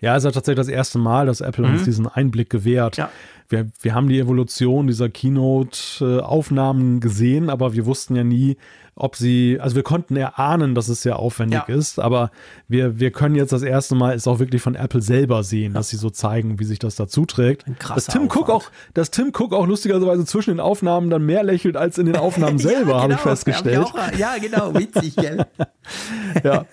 Ja, 0.00 0.16
es 0.16 0.24
ist 0.24 0.32
tatsächlich 0.34 0.66
das 0.66 0.68
erste 0.68 0.98
Mal, 0.98 1.26
dass 1.26 1.40
Apple 1.40 1.64
mhm. 1.64 1.74
uns 1.74 1.84
diesen 1.84 2.08
Einblick 2.08 2.50
gewährt. 2.50 2.96
Ja. 2.96 3.08
Wir, 3.48 3.70
wir 3.82 3.94
haben 3.94 4.08
die 4.08 4.18
Evolution 4.18 4.88
dieser 4.88 5.10
Keynote-Aufnahmen 5.10 6.98
gesehen, 6.98 7.50
aber 7.50 7.72
wir 7.72 7.86
wussten 7.86 8.16
ja 8.16 8.24
nie, 8.24 8.56
ob 8.98 9.14
sie, 9.14 9.58
also 9.60 9.76
wir 9.76 9.82
konnten 9.82 10.16
erahnen, 10.16 10.74
dass 10.74 10.88
es 10.88 11.02
sehr 11.02 11.18
aufwendig 11.18 11.60
ja. 11.68 11.74
ist, 11.74 11.98
aber 11.98 12.30
wir, 12.66 12.98
wir 12.98 13.10
können 13.10 13.34
jetzt 13.34 13.52
das 13.52 13.60
erste 13.62 13.94
Mal 13.94 14.14
es 14.14 14.26
auch 14.26 14.38
wirklich 14.38 14.62
von 14.62 14.74
Apple 14.74 15.02
selber 15.02 15.42
sehen, 15.42 15.74
dass 15.74 15.90
sie 15.90 15.96
so 15.96 16.08
zeigen, 16.08 16.58
wie 16.58 16.64
sich 16.64 16.78
das 16.78 16.96
dazu 16.96 17.26
trägt. 17.26 17.66
Dass 17.94 18.06
Tim 18.06 18.30
Cook 18.30 18.48
auch, 18.48 18.64
dass 18.94 19.10
Tim 19.10 19.32
Cook 19.36 19.52
auch 19.52 19.66
lustigerweise 19.66 20.24
zwischen 20.24 20.50
den 20.50 20.60
Aufnahmen 20.60 21.10
dann 21.10 21.26
mehr 21.26 21.44
lächelt 21.44 21.76
als 21.76 21.98
in 21.98 22.06
den 22.06 22.16
Aufnahmen 22.16 22.58
selber, 22.58 22.78
ja, 22.78 22.84
genau, 22.84 23.02
habe 23.02 23.12
ich 23.12 23.20
festgestellt. 23.20 23.92
Hab 23.92 24.14
ich 24.14 24.14
auch, 24.14 24.18
ja, 24.18 24.38
genau, 24.40 24.74
witzig, 24.74 25.14
gell? 25.14 25.44
ja. 26.42 26.64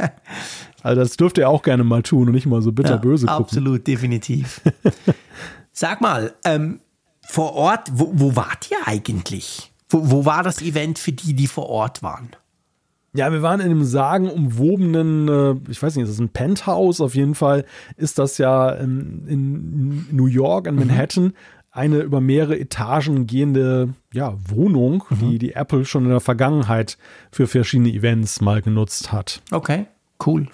Also 0.82 1.02
das 1.02 1.18
dürfte 1.18 1.42
er 1.42 1.50
auch 1.50 1.62
gerne 1.62 1.84
mal 1.84 2.04
tun 2.04 2.28
und 2.28 2.34
nicht 2.34 2.46
mal 2.46 2.62
so 2.62 2.72
bitterböse 2.72 3.28
ja, 3.28 3.34
gucken. 3.34 3.58
Absolut, 3.58 3.86
definitiv. 3.86 4.62
Sag 5.74 6.00
mal, 6.00 6.34
ähm, 6.46 6.80
vor 7.22 7.54
Ort, 7.54 7.90
wo, 7.92 8.12
wo 8.14 8.36
wart 8.38 8.72
ihr 8.72 8.78
eigentlich? 8.86 9.73
Wo, 9.94 10.10
wo 10.10 10.26
war 10.26 10.42
das 10.42 10.62
Event 10.62 10.98
für 10.98 11.12
die, 11.12 11.36
die 11.36 11.46
vor 11.46 11.70
Ort 11.70 12.02
waren? 12.02 12.30
Ja, 13.16 13.32
wir 13.32 13.44
waren 13.44 13.60
in 13.60 13.68
einem 13.68 13.84
sagenumwobenen, 13.84 15.28
äh, 15.28 15.72
ich 15.72 15.82
weiß 15.82 15.96
nicht, 15.96 16.06
ist 16.06 16.14
das 16.14 16.20
ein 16.20 16.30
Penthouse? 16.30 17.00
Auf 17.00 17.14
jeden 17.14 17.36
Fall 17.36 17.64
ist 17.96 18.18
das 18.18 18.40
ja 18.40 18.72
in, 18.72 19.28
in 19.28 20.08
New 20.12 20.26
York, 20.26 20.66
in 20.66 20.74
mhm. 20.74 20.80
Manhattan, 20.80 21.24
mhm. 21.26 21.34
eine 21.70 22.00
über 22.00 22.22
mehrere 22.22 22.60
Etagen 22.60 23.28
gehende 23.28 23.94
ja, 24.12 24.34
Wohnung, 24.48 25.04
mhm. 25.12 25.20
die 25.20 25.38
die 25.38 25.54
Apple 25.54 25.86
schon 25.86 26.06
in 26.06 26.10
der 26.10 26.22
Vergangenheit 26.22 26.98
für 27.32 27.46
verschiedene 27.46 27.90
Events 27.90 28.42
mal 28.42 28.64
genutzt 28.64 29.12
hat. 29.12 29.44
Okay, 29.52 29.86
cool. 30.26 30.48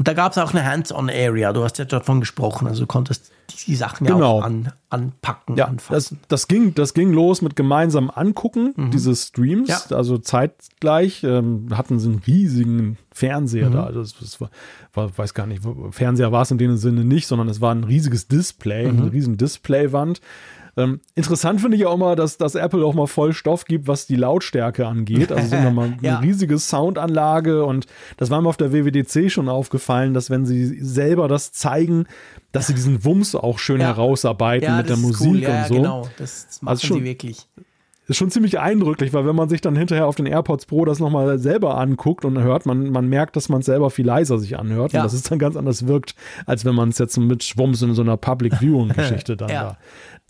Und 0.00 0.08
da 0.08 0.14
gab 0.14 0.32
es 0.32 0.38
auch 0.38 0.54
eine 0.54 0.64
Hands-on-Area. 0.64 1.52
Du 1.52 1.62
hast 1.62 1.76
ja 1.76 1.84
davon 1.84 2.20
gesprochen, 2.20 2.66
also 2.66 2.84
du 2.84 2.86
konntest 2.86 3.30
die 3.66 3.76
Sachen 3.76 4.06
ja 4.06 4.14
genau. 4.14 4.38
auch 4.38 4.42
an, 4.42 4.72
anpacken, 4.88 5.58
ja, 5.58 5.66
anfassen. 5.66 6.20
Das, 6.22 6.28
das, 6.40 6.48
ging, 6.48 6.74
das 6.74 6.94
ging 6.94 7.12
los 7.12 7.42
mit 7.42 7.54
gemeinsamem 7.54 8.10
Angucken 8.10 8.72
mhm. 8.74 8.92
dieses 8.92 9.26
Streams, 9.26 9.68
ja. 9.68 9.94
also 9.94 10.16
zeitgleich 10.16 11.22
ähm, 11.22 11.66
hatten 11.72 11.98
sie 11.98 12.08
einen 12.08 12.22
riesigen 12.26 12.96
Fernseher 13.12 13.68
mhm. 13.68 13.74
da. 13.74 13.84
Also 13.84 14.00
das 14.00 14.40
war, 14.40 14.48
war, 14.94 15.18
weiß 15.18 15.34
gar 15.34 15.46
nicht, 15.46 15.60
Fernseher 15.90 16.32
war 16.32 16.42
es 16.44 16.50
in 16.50 16.56
dem 16.56 16.78
Sinne 16.78 17.04
nicht, 17.04 17.26
sondern 17.26 17.50
es 17.50 17.60
war 17.60 17.74
ein 17.74 17.84
riesiges 17.84 18.26
Display, 18.26 18.90
mhm. 18.90 19.00
eine 19.00 19.12
riesen 19.12 19.36
Displaywand 19.36 20.22
ähm, 20.76 21.00
interessant 21.14 21.60
finde 21.60 21.76
ich 21.76 21.86
auch 21.86 21.96
mal, 21.96 22.16
dass, 22.16 22.36
dass 22.36 22.54
Apple 22.54 22.84
auch 22.84 22.94
mal 22.94 23.06
voll 23.06 23.32
Stoff 23.32 23.64
gibt, 23.64 23.88
was 23.88 24.06
die 24.06 24.16
Lautstärke 24.16 24.86
angeht. 24.86 25.32
Also 25.32 25.48
sind 25.48 25.64
da 25.64 25.70
mal 25.70 25.96
ja. 26.00 26.18
eine 26.18 26.26
riesige 26.26 26.58
Soundanlage 26.58 27.64
und 27.64 27.86
das 28.16 28.30
war 28.30 28.40
mir 28.40 28.48
auf 28.48 28.56
der 28.56 28.72
WWDC 28.72 29.30
schon 29.30 29.48
aufgefallen, 29.48 30.14
dass 30.14 30.30
wenn 30.30 30.46
sie 30.46 30.82
selber 30.82 31.28
das 31.28 31.52
zeigen, 31.52 32.06
dass 32.52 32.68
sie 32.68 32.74
diesen 32.74 33.04
Wumms 33.04 33.34
auch 33.34 33.58
schön 33.58 33.80
ja. 33.80 33.88
herausarbeiten 33.88 34.68
ja, 34.68 34.76
mit 34.76 34.88
der 34.88 34.96
Musik 34.96 35.46
cool. 35.46 35.54
und 35.54 35.66
so. 35.68 35.74
Genau, 35.74 36.08
das, 36.18 36.46
das 36.46 36.62
machen 36.62 36.70
also 36.70 36.86
schon, 36.86 36.98
sie 36.98 37.04
wirklich 37.04 37.46
ist 38.10 38.16
schon 38.16 38.30
ziemlich 38.30 38.58
eindrücklich, 38.58 39.12
weil 39.12 39.24
wenn 39.24 39.36
man 39.36 39.48
sich 39.48 39.60
dann 39.60 39.76
hinterher 39.76 40.06
auf 40.06 40.16
den 40.16 40.26
AirPods 40.26 40.66
Pro 40.66 40.84
das 40.84 40.98
nochmal 40.98 41.38
selber 41.38 41.78
anguckt 41.78 42.24
und 42.24 42.38
hört, 42.38 42.66
man, 42.66 42.90
man 42.90 43.08
merkt, 43.08 43.36
dass 43.36 43.48
man 43.48 43.60
es 43.60 43.66
selber 43.66 43.90
viel 43.90 44.04
leiser 44.04 44.38
sich 44.38 44.58
anhört 44.58 44.92
ja. 44.92 45.00
und 45.00 45.04
dass 45.04 45.12
es 45.12 45.22
dann 45.22 45.38
ganz 45.38 45.56
anders 45.56 45.86
wirkt, 45.86 46.14
als 46.44 46.64
wenn 46.64 46.74
man 46.74 46.90
es 46.90 46.98
jetzt 46.98 47.16
mit 47.16 47.44
Schwumms 47.44 47.80
in 47.82 47.94
so 47.94 48.02
einer 48.02 48.16
Public 48.16 48.56
Viewing 48.56 48.88
Geschichte 48.94 49.36
dann 49.36 49.48
ja. 49.48 49.62
da 49.62 49.76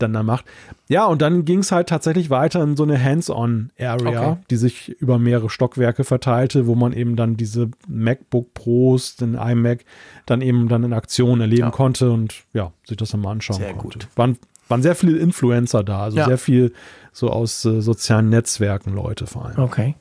dann 0.01 0.13
da 0.13 0.23
macht. 0.23 0.45
Ja, 0.87 1.05
und 1.05 1.21
dann 1.21 1.45
ging 1.45 1.59
es 1.59 1.71
halt 1.71 1.89
tatsächlich 1.89 2.29
weiter 2.29 2.61
in 2.63 2.75
so 2.75 2.83
eine 2.83 3.01
Hands-on-Area, 3.01 4.31
okay. 4.31 4.41
die 4.49 4.57
sich 4.57 4.89
über 4.89 5.19
mehrere 5.19 5.49
Stockwerke 5.49 6.03
verteilte, 6.03 6.67
wo 6.67 6.75
man 6.75 6.91
eben 6.91 7.15
dann 7.15 7.37
diese 7.37 7.69
MacBook 7.87 8.53
Pros, 8.53 9.15
den 9.15 9.35
iMac, 9.35 9.85
dann 10.25 10.41
eben 10.41 10.67
dann 10.67 10.83
in 10.83 10.93
Aktion 10.93 11.39
erleben 11.39 11.61
ja. 11.61 11.71
konnte 11.71 12.11
und 12.11 12.43
ja, 12.53 12.71
sich 12.85 12.97
das 12.97 13.11
dann 13.11 13.21
mal 13.21 13.31
anschauen 13.31 13.57
sehr 13.57 13.73
konnte. 13.73 13.99
Gut. 13.99 14.07
Waren, 14.15 14.37
waren 14.71 14.81
sehr 14.81 14.95
viele 14.95 15.17
Influencer 15.19 15.83
da, 15.83 16.03
also 16.03 16.17
ja. 16.17 16.25
sehr 16.25 16.37
viel 16.37 16.73
so 17.13 17.29
aus 17.29 17.63
äh, 17.65 17.81
sozialen 17.81 18.29
Netzwerken 18.29 18.93
Leute 18.93 19.27
vor 19.27 19.45
allem. 19.45 19.59
Okay. 19.59 19.95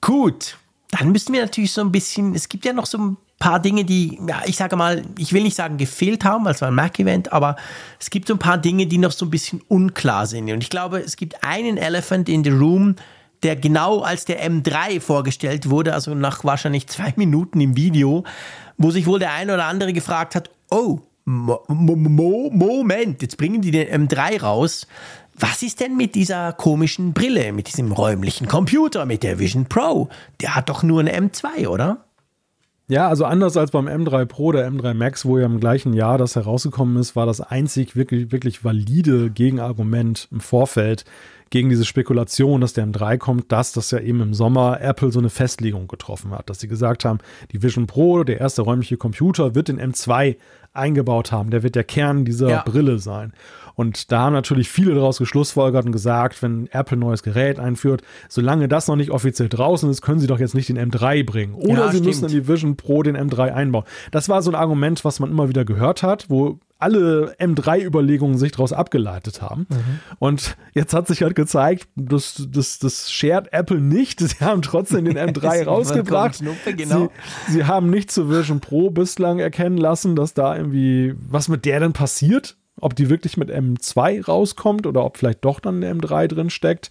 Gut. 0.00 0.58
Dann 0.90 1.10
müssten 1.10 1.32
wir 1.32 1.40
natürlich 1.40 1.72
so 1.72 1.80
ein 1.80 1.90
bisschen, 1.90 2.34
es 2.34 2.48
gibt 2.48 2.64
ja 2.64 2.72
noch 2.72 2.86
so 2.86 2.98
ein 2.98 3.16
paar 3.38 3.60
Dinge, 3.60 3.84
die, 3.84 4.18
ja, 4.26 4.42
ich 4.46 4.56
sage 4.56 4.76
mal, 4.76 5.02
ich 5.18 5.32
will 5.32 5.42
nicht 5.42 5.56
sagen 5.56 5.78
gefehlt 5.78 6.24
haben, 6.24 6.44
weil 6.44 6.54
es 6.54 6.60
war 6.60 6.68
ein 6.68 6.74
Mac-Event, 6.74 7.32
aber 7.32 7.56
es 8.00 8.10
gibt 8.10 8.28
so 8.28 8.34
ein 8.34 8.38
paar 8.38 8.58
Dinge, 8.58 8.86
die 8.86 8.98
noch 8.98 9.12
so 9.12 9.26
ein 9.26 9.30
bisschen 9.30 9.62
unklar 9.68 10.26
sind. 10.26 10.50
Und 10.50 10.62
ich 10.62 10.70
glaube, 10.70 11.00
es 11.00 11.16
gibt 11.16 11.42
einen 11.44 11.76
Elephant 11.76 12.28
in 12.28 12.44
the 12.44 12.50
Room, 12.50 12.96
der 13.42 13.56
genau 13.56 14.00
als 14.00 14.24
der 14.24 14.48
M3 14.48 15.00
vorgestellt 15.00 15.68
wurde, 15.68 15.92
also 15.92 16.14
nach 16.14 16.44
wahrscheinlich 16.44 16.86
zwei 16.86 17.12
Minuten 17.16 17.60
im 17.60 17.76
Video, 17.76 18.24
wo 18.78 18.90
sich 18.90 19.06
wohl 19.06 19.18
der 19.18 19.32
eine 19.32 19.54
oder 19.54 19.66
andere 19.66 19.92
gefragt 19.92 20.34
hat, 20.34 20.50
oh, 20.70 21.00
Mo 21.28 21.64
Mo 21.68 22.50
Moment, 22.52 23.20
jetzt 23.20 23.36
bringen 23.36 23.60
die 23.60 23.72
den 23.72 24.08
M3 24.08 24.40
raus. 24.40 24.86
Was 25.36 25.62
ist 25.62 25.80
denn 25.80 25.96
mit 25.96 26.14
dieser 26.14 26.52
komischen 26.52 27.12
Brille, 27.12 27.52
mit 27.52 27.66
diesem 27.66 27.90
räumlichen 27.90 28.46
Computer, 28.46 29.04
mit 29.06 29.24
der 29.24 29.40
Vision 29.40 29.66
Pro? 29.66 30.08
Der 30.40 30.54
hat 30.54 30.68
doch 30.68 30.84
nur 30.84 31.00
eine 31.00 31.18
M2, 31.18 31.66
oder? 31.66 32.06
Ja, 32.88 33.08
also 33.08 33.24
anders 33.24 33.56
als 33.56 33.72
beim 33.72 33.88
M3 33.88 34.24
Pro 34.26 34.44
oder 34.44 34.68
M3 34.68 34.94
Max, 34.94 35.24
wo 35.24 35.36
ja 35.36 35.46
im 35.46 35.58
gleichen 35.58 35.92
Jahr 35.92 36.16
das 36.16 36.36
herausgekommen 36.36 36.96
ist, 36.96 37.16
war 37.16 37.26
das 37.26 37.40
einzig 37.40 37.96
wirklich, 37.96 38.30
wirklich 38.30 38.64
valide 38.64 39.30
Gegenargument 39.30 40.28
im 40.30 40.38
Vorfeld 40.38 41.04
gegen 41.50 41.68
diese 41.68 41.84
Spekulation, 41.84 42.60
dass 42.60 42.72
der 42.72 42.86
M3 42.86 43.18
kommt, 43.18 43.52
dass 43.52 43.72
das 43.72 43.90
ja 43.90 44.00
eben 44.00 44.20
im 44.20 44.34
Sommer 44.34 44.80
Apple 44.80 45.12
so 45.12 45.18
eine 45.18 45.30
Festlegung 45.30 45.86
getroffen 45.86 46.32
hat, 46.32 46.50
dass 46.50 46.60
sie 46.60 46.68
gesagt 46.68 47.04
haben, 47.04 47.18
die 47.52 47.62
Vision 47.62 47.86
Pro, 47.86 48.24
der 48.24 48.40
erste 48.40 48.62
räumliche 48.62 48.96
Computer, 48.96 49.54
wird 49.54 49.68
den 49.68 49.80
M2 49.80 50.36
eingebaut 50.72 51.32
haben. 51.32 51.50
Der 51.50 51.62
wird 51.62 51.74
der 51.74 51.84
Kern 51.84 52.24
dieser 52.24 52.48
ja. 52.48 52.62
Brille 52.62 52.98
sein. 52.98 53.32
Und 53.76 54.10
da 54.10 54.20
haben 54.20 54.32
natürlich 54.32 54.70
viele 54.70 54.94
daraus 54.94 55.18
geschlussfolgert 55.18 55.84
und 55.84 55.92
gesagt, 55.92 56.42
wenn 56.42 56.66
Apple 56.72 56.96
ein 56.96 57.00
neues 57.00 57.22
Gerät 57.22 57.58
einführt, 57.58 58.02
solange 58.28 58.68
das 58.68 58.88
noch 58.88 58.96
nicht 58.96 59.10
offiziell 59.10 59.50
draußen 59.50 59.88
ist, 59.90 60.00
können 60.00 60.18
sie 60.18 60.26
doch 60.26 60.40
jetzt 60.40 60.54
nicht 60.54 60.70
den 60.70 60.78
M3 60.78 61.24
bringen. 61.24 61.54
Oder 61.54 61.72
ja, 61.72 61.82
sie 61.90 61.98
stimmt. 61.98 62.06
müssen 62.06 62.24
in 62.24 62.30
die 62.30 62.48
Vision 62.48 62.76
Pro 62.76 63.02
den 63.02 63.16
M3 63.16 63.52
einbauen. 63.52 63.84
Das 64.10 64.30
war 64.30 64.40
so 64.42 64.50
ein 64.50 64.54
Argument, 64.54 65.04
was 65.04 65.20
man 65.20 65.30
immer 65.30 65.50
wieder 65.50 65.66
gehört 65.66 66.02
hat, 66.02 66.30
wo 66.30 66.58
alle 66.78 67.34
M3-Überlegungen 67.38 68.38
sich 68.38 68.52
daraus 68.52 68.72
abgeleitet 68.72 69.42
haben. 69.42 69.66
Mhm. 69.68 70.00
Und 70.18 70.56
jetzt 70.72 70.94
hat 70.94 71.06
sich 71.06 71.22
halt 71.22 71.34
gezeigt, 71.34 71.88
das, 71.96 72.48
das, 72.50 72.78
das 72.78 73.10
shared 73.12 73.52
Apple 73.52 73.80
nicht. 73.80 74.20
Sie 74.20 74.44
haben 74.44 74.62
trotzdem 74.62 75.04
den 75.04 75.18
M3 75.18 75.64
rausgebracht. 75.64 76.36
Schnuppe, 76.36 76.74
genau. 76.74 77.10
sie, 77.46 77.52
sie 77.52 77.64
haben 77.64 77.90
nicht 77.90 78.10
zur 78.10 78.30
Vision 78.30 78.60
Pro 78.60 78.90
bislang 78.90 79.38
erkennen 79.38 79.76
lassen, 79.76 80.16
dass 80.16 80.32
da 80.32 80.56
irgendwie, 80.56 81.14
was 81.28 81.48
mit 81.48 81.66
der 81.66 81.80
denn 81.80 81.92
passiert 81.92 82.56
ob 82.80 82.94
die 82.94 83.08
wirklich 83.08 83.36
mit 83.36 83.50
M2 83.50 84.24
rauskommt 84.24 84.86
oder 84.86 85.04
ob 85.04 85.16
vielleicht 85.16 85.44
doch 85.44 85.60
dann 85.60 85.82
eine 85.82 85.92
M3 86.00 86.28
drin 86.28 86.50
steckt. 86.50 86.90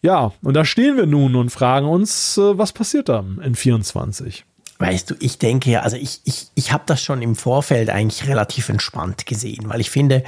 Ja, 0.00 0.32
und 0.42 0.54
da 0.54 0.64
stehen 0.64 0.96
wir 0.96 1.06
nun 1.06 1.34
und 1.34 1.50
fragen 1.50 1.86
uns, 1.86 2.38
äh, 2.38 2.56
was 2.56 2.72
passiert 2.72 3.08
da 3.08 3.24
in 3.42 3.54
24? 3.54 4.44
Weißt 4.78 5.10
du, 5.10 5.16
ich 5.18 5.38
denke 5.38 5.70
ja, 5.70 5.80
also 5.80 5.96
ich, 5.96 6.20
ich, 6.24 6.48
ich 6.54 6.72
habe 6.72 6.84
das 6.86 7.02
schon 7.02 7.20
im 7.20 7.34
Vorfeld 7.34 7.90
eigentlich 7.90 8.28
relativ 8.28 8.68
entspannt 8.68 9.26
gesehen, 9.26 9.68
weil 9.68 9.80
ich 9.80 9.90
finde, 9.90 10.22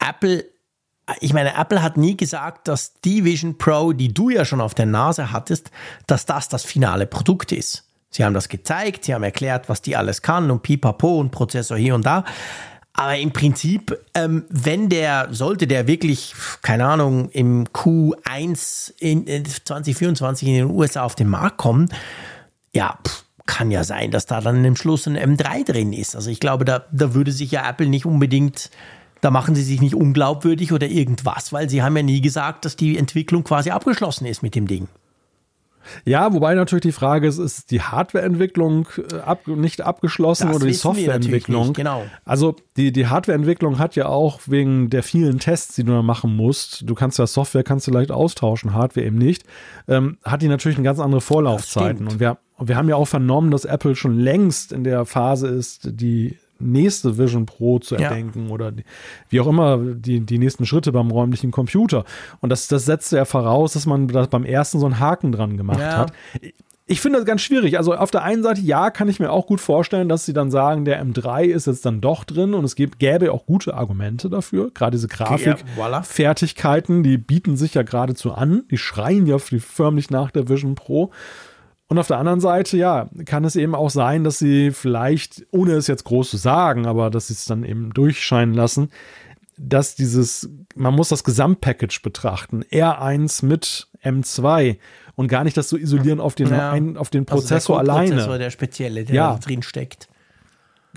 Apple, 0.00 0.44
ich 1.20 1.32
meine, 1.32 1.54
Apple 1.56 1.82
hat 1.82 1.96
nie 1.96 2.16
gesagt, 2.16 2.66
dass 2.66 3.00
die 3.00 3.24
Vision 3.24 3.58
Pro, 3.58 3.92
die 3.92 4.12
du 4.12 4.28
ja 4.28 4.44
schon 4.44 4.60
auf 4.60 4.74
der 4.74 4.86
Nase 4.86 5.30
hattest, 5.30 5.70
dass 6.08 6.26
das 6.26 6.48
das 6.48 6.64
finale 6.64 7.06
Produkt 7.06 7.52
ist. 7.52 7.84
Sie 8.10 8.24
haben 8.24 8.34
das 8.34 8.48
gezeigt, 8.48 9.04
sie 9.04 9.14
haben 9.14 9.22
erklärt, 9.22 9.68
was 9.68 9.82
die 9.82 9.94
alles 9.94 10.20
kann 10.20 10.50
und 10.50 10.62
pipapo 10.62 11.20
und 11.20 11.30
Prozessor 11.30 11.76
hier 11.76 11.94
und 11.94 12.04
da. 12.04 12.24
Aber 12.96 13.18
im 13.18 13.30
Prinzip, 13.30 13.98
ähm, 14.14 14.44
wenn 14.48 14.88
der, 14.88 15.28
sollte 15.30 15.66
der 15.66 15.86
wirklich, 15.86 16.34
keine 16.62 16.86
Ahnung, 16.86 17.28
im 17.30 17.66
Q1 17.66 18.94
in, 18.98 19.24
in 19.24 19.44
2024 19.44 20.48
in 20.48 20.54
den 20.54 20.70
USA 20.70 21.02
auf 21.02 21.14
den 21.14 21.28
Markt 21.28 21.58
kommen, 21.58 21.90
ja, 22.74 22.98
pff, 23.06 23.24
kann 23.44 23.70
ja 23.70 23.84
sein, 23.84 24.10
dass 24.10 24.24
da 24.26 24.40
dann 24.40 24.64
im 24.64 24.76
Schluss 24.76 25.06
ein 25.06 25.16
M3 25.16 25.64
drin 25.64 25.92
ist. 25.92 26.16
Also 26.16 26.30
ich 26.30 26.40
glaube, 26.40 26.64
da, 26.64 26.84
da 26.90 27.14
würde 27.14 27.32
sich 27.32 27.50
ja 27.50 27.68
Apple 27.68 27.86
nicht 27.86 28.06
unbedingt, 28.06 28.70
da 29.20 29.30
machen 29.30 29.54
sie 29.54 29.62
sich 29.62 29.80
nicht 29.82 29.94
unglaubwürdig 29.94 30.72
oder 30.72 30.88
irgendwas, 30.88 31.52
weil 31.52 31.68
sie 31.68 31.82
haben 31.82 31.96
ja 31.96 32.02
nie 32.02 32.22
gesagt, 32.22 32.64
dass 32.64 32.76
die 32.76 32.96
Entwicklung 32.96 33.44
quasi 33.44 33.70
abgeschlossen 33.70 34.26
ist 34.26 34.42
mit 34.42 34.54
dem 34.54 34.66
Ding. 34.66 34.88
Ja, 36.04 36.32
wobei 36.32 36.54
natürlich 36.54 36.82
die 36.82 36.92
Frage 36.92 37.26
ist, 37.26 37.38
ist 37.38 37.70
die 37.70 37.82
Hardwareentwicklung 37.82 38.88
äh, 39.12 39.16
ab, 39.16 39.46
nicht 39.46 39.80
abgeschlossen 39.80 40.48
das 40.48 40.56
oder 40.56 40.66
die 40.66 40.72
Softwareentwicklung? 40.72 41.72
Genau. 41.72 42.04
Also 42.24 42.56
die, 42.76 42.92
die 42.92 43.06
Hardwareentwicklung 43.06 43.78
hat 43.78 43.96
ja 43.96 44.06
auch 44.06 44.40
wegen 44.46 44.90
der 44.90 45.02
vielen 45.02 45.38
Tests, 45.38 45.74
die 45.74 45.84
du 45.84 45.92
da 45.92 46.02
machen 46.02 46.34
musst, 46.34 46.88
du 46.88 46.94
kannst 46.94 47.18
ja 47.18 47.26
Software 47.26 47.64
kannst 47.64 47.86
du 47.86 47.90
leicht 47.90 48.10
austauschen, 48.10 48.74
Hardware 48.74 49.06
eben 49.06 49.18
nicht, 49.18 49.44
ähm, 49.88 50.18
hat 50.24 50.42
die 50.42 50.48
natürlich 50.48 50.78
eine 50.78 50.84
ganz 50.84 51.00
andere 51.00 51.20
Vorlaufzeiten. 51.20 52.06
Und 52.08 52.20
wir, 52.20 52.38
wir 52.58 52.76
haben 52.76 52.88
ja 52.88 52.96
auch 52.96 53.08
vernommen, 53.08 53.50
dass 53.50 53.64
Apple 53.64 53.96
schon 53.96 54.18
längst 54.18 54.72
in 54.72 54.84
der 54.84 55.04
Phase 55.04 55.48
ist, 55.48 55.88
die 55.92 56.36
nächste 56.58 57.18
Vision 57.18 57.46
Pro 57.46 57.78
zu 57.78 57.96
erdenken 57.96 58.46
ja. 58.46 58.52
oder 58.52 58.72
wie 59.28 59.40
auch 59.40 59.46
immer 59.46 59.78
die, 59.78 60.20
die 60.20 60.38
nächsten 60.38 60.66
Schritte 60.66 60.92
beim 60.92 61.10
räumlichen 61.10 61.50
Computer. 61.50 62.04
Und 62.40 62.50
das, 62.50 62.68
das 62.68 62.84
setzt 62.84 63.12
ja 63.12 63.24
voraus, 63.24 63.72
dass 63.74 63.86
man 63.86 64.08
das 64.08 64.28
beim 64.28 64.44
ersten 64.44 64.78
so 64.78 64.86
einen 64.86 64.98
Haken 64.98 65.32
dran 65.32 65.56
gemacht 65.56 65.80
ja. 65.80 65.98
hat. 65.98 66.12
Ich 66.88 67.00
finde 67.00 67.18
das 67.18 67.26
ganz 67.26 67.42
schwierig. 67.42 67.78
Also 67.78 67.94
auf 67.94 68.12
der 68.12 68.22
einen 68.22 68.44
Seite, 68.44 68.60
ja, 68.60 68.90
kann 68.90 69.08
ich 69.08 69.18
mir 69.18 69.32
auch 69.32 69.48
gut 69.48 69.60
vorstellen, 69.60 70.08
dass 70.08 70.24
sie 70.24 70.32
dann 70.32 70.52
sagen, 70.52 70.84
der 70.84 71.04
M3 71.04 71.46
ist 71.46 71.66
jetzt 71.66 71.84
dann 71.84 72.00
doch 72.00 72.22
drin 72.22 72.54
und 72.54 72.64
es 72.64 72.76
gibt, 72.76 73.00
gäbe 73.00 73.32
auch 73.32 73.44
gute 73.44 73.74
Argumente 73.74 74.30
dafür. 74.30 74.70
Gerade 74.72 74.92
diese 74.92 75.08
Grafikfertigkeiten, 75.08 77.02
die 77.02 77.18
bieten 77.18 77.56
sich 77.56 77.74
ja 77.74 77.82
geradezu 77.82 78.32
an. 78.32 78.62
Die 78.70 78.78
schreien 78.78 79.26
ja 79.26 79.38
förmlich 79.38 80.10
nach 80.10 80.30
der 80.30 80.48
Vision 80.48 80.76
Pro. 80.76 81.10
Und 81.88 81.98
auf 81.98 82.08
der 82.08 82.18
anderen 82.18 82.40
Seite, 82.40 82.76
ja, 82.76 83.08
kann 83.26 83.44
es 83.44 83.54
eben 83.54 83.74
auch 83.74 83.90
sein, 83.90 84.24
dass 84.24 84.38
sie 84.38 84.72
vielleicht, 84.72 85.46
ohne 85.52 85.72
es 85.72 85.86
jetzt 85.86 86.04
groß 86.04 86.30
zu 86.30 86.36
sagen, 86.36 86.86
aber 86.86 87.10
dass 87.10 87.28
sie 87.28 87.34
es 87.34 87.44
dann 87.44 87.64
eben 87.64 87.92
durchscheinen 87.94 88.54
lassen, 88.54 88.90
dass 89.56 89.94
dieses, 89.94 90.50
man 90.74 90.94
muss 90.94 91.08
das 91.08 91.22
Gesamtpackage 91.22 92.02
betrachten. 92.02 92.64
R1 92.64 93.44
mit 93.44 93.86
M2 94.04 94.76
und 95.14 95.28
gar 95.28 95.44
nicht 95.44 95.56
das 95.56 95.68
so 95.68 95.76
isolieren 95.76 96.20
auf 96.20 96.34
den, 96.34 96.48
ja. 96.48 96.72
ein, 96.72 96.96
auf 96.96 97.08
den 97.08 97.24
Prozessor 97.24 97.78
also 97.78 97.86
der 97.86 97.94
alleine. 97.94 98.14
Prozessor, 98.16 98.38
der 98.38 98.50
spezielle, 98.50 99.04
der 99.04 99.14
ja. 99.14 99.38
drin 99.38 99.62
steckt. 99.62 100.08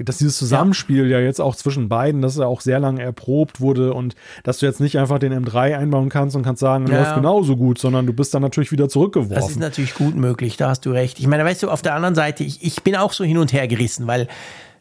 Dass 0.03 0.17
dieses 0.17 0.37
Zusammenspiel 0.37 1.07
ja. 1.09 1.19
ja 1.19 1.25
jetzt 1.25 1.39
auch 1.39 1.55
zwischen 1.55 1.89
beiden, 1.89 2.21
dass 2.21 2.37
er 2.37 2.47
auch 2.47 2.61
sehr 2.61 2.79
lange 2.79 3.01
erprobt 3.01 3.61
wurde 3.61 3.93
und 3.93 4.15
dass 4.43 4.59
du 4.59 4.65
jetzt 4.65 4.79
nicht 4.79 4.97
einfach 4.97 5.19
den 5.19 5.33
M3 5.33 5.77
einbauen 5.77 6.09
kannst 6.09 6.35
und 6.35 6.43
kannst 6.43 6.59
sagen, 6.59 6.87
ja. 6.87 6.99
läuft 6.99 7.15
genauso 7.15 7.55
gut, 7.55 7.79
sondern 7.79 8.05
du 8.05 8.13
bist 8.13 8.33
dann 8.33 8.41
natürlich 8.41 8.71
wieder 8.71 8.89
zurückgeworfen. 8.89 9.35
Das 9.35 9.49
ist 9.49 9.59
natürlich 9.59 9.93
gut 9.93 10.15
möglich, 10.15 10.57
da 10.57 10.69
hast 10.69 10.85
du 10.85 10.91
recht. 10.91 11.19
Ich 11.19 11.27
meine, 11.27 11.45
weißt 11.45 11.63
du, 11.63 11.69
auf 11.69 11.81
der 11.81 11.95
anderen 11.95 12.15
Seite, 12.15 12.43
ich, 12.43 12.63
ich 12.63 12.83
bin 12.83 12.95
auch 12.95 13.13
so 13.13 13.23
hin 13.23 13.37
und 13.37 13.53
her 13.53 13.67
gerissen, 13.67 14.07
weil 14.07 14.27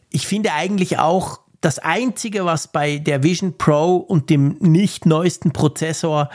ich 0.09 0.27
finde 0.27 0.53
eigentlich 0.53 0.99
auch, 0.99 1.39
das 1.61 1.79
Einzige, 1.79 2.45
was 2.45 2.69
bei 2.69 2.99
der 2.99 3.23
Vision 3.23 3.57
Pro 3.57 3.97
und 3.97 4.29
dem 4.29 4.55
nicht 4.59 5.05
neuesten 5.05 5.51
Prozessor 5.51 6.29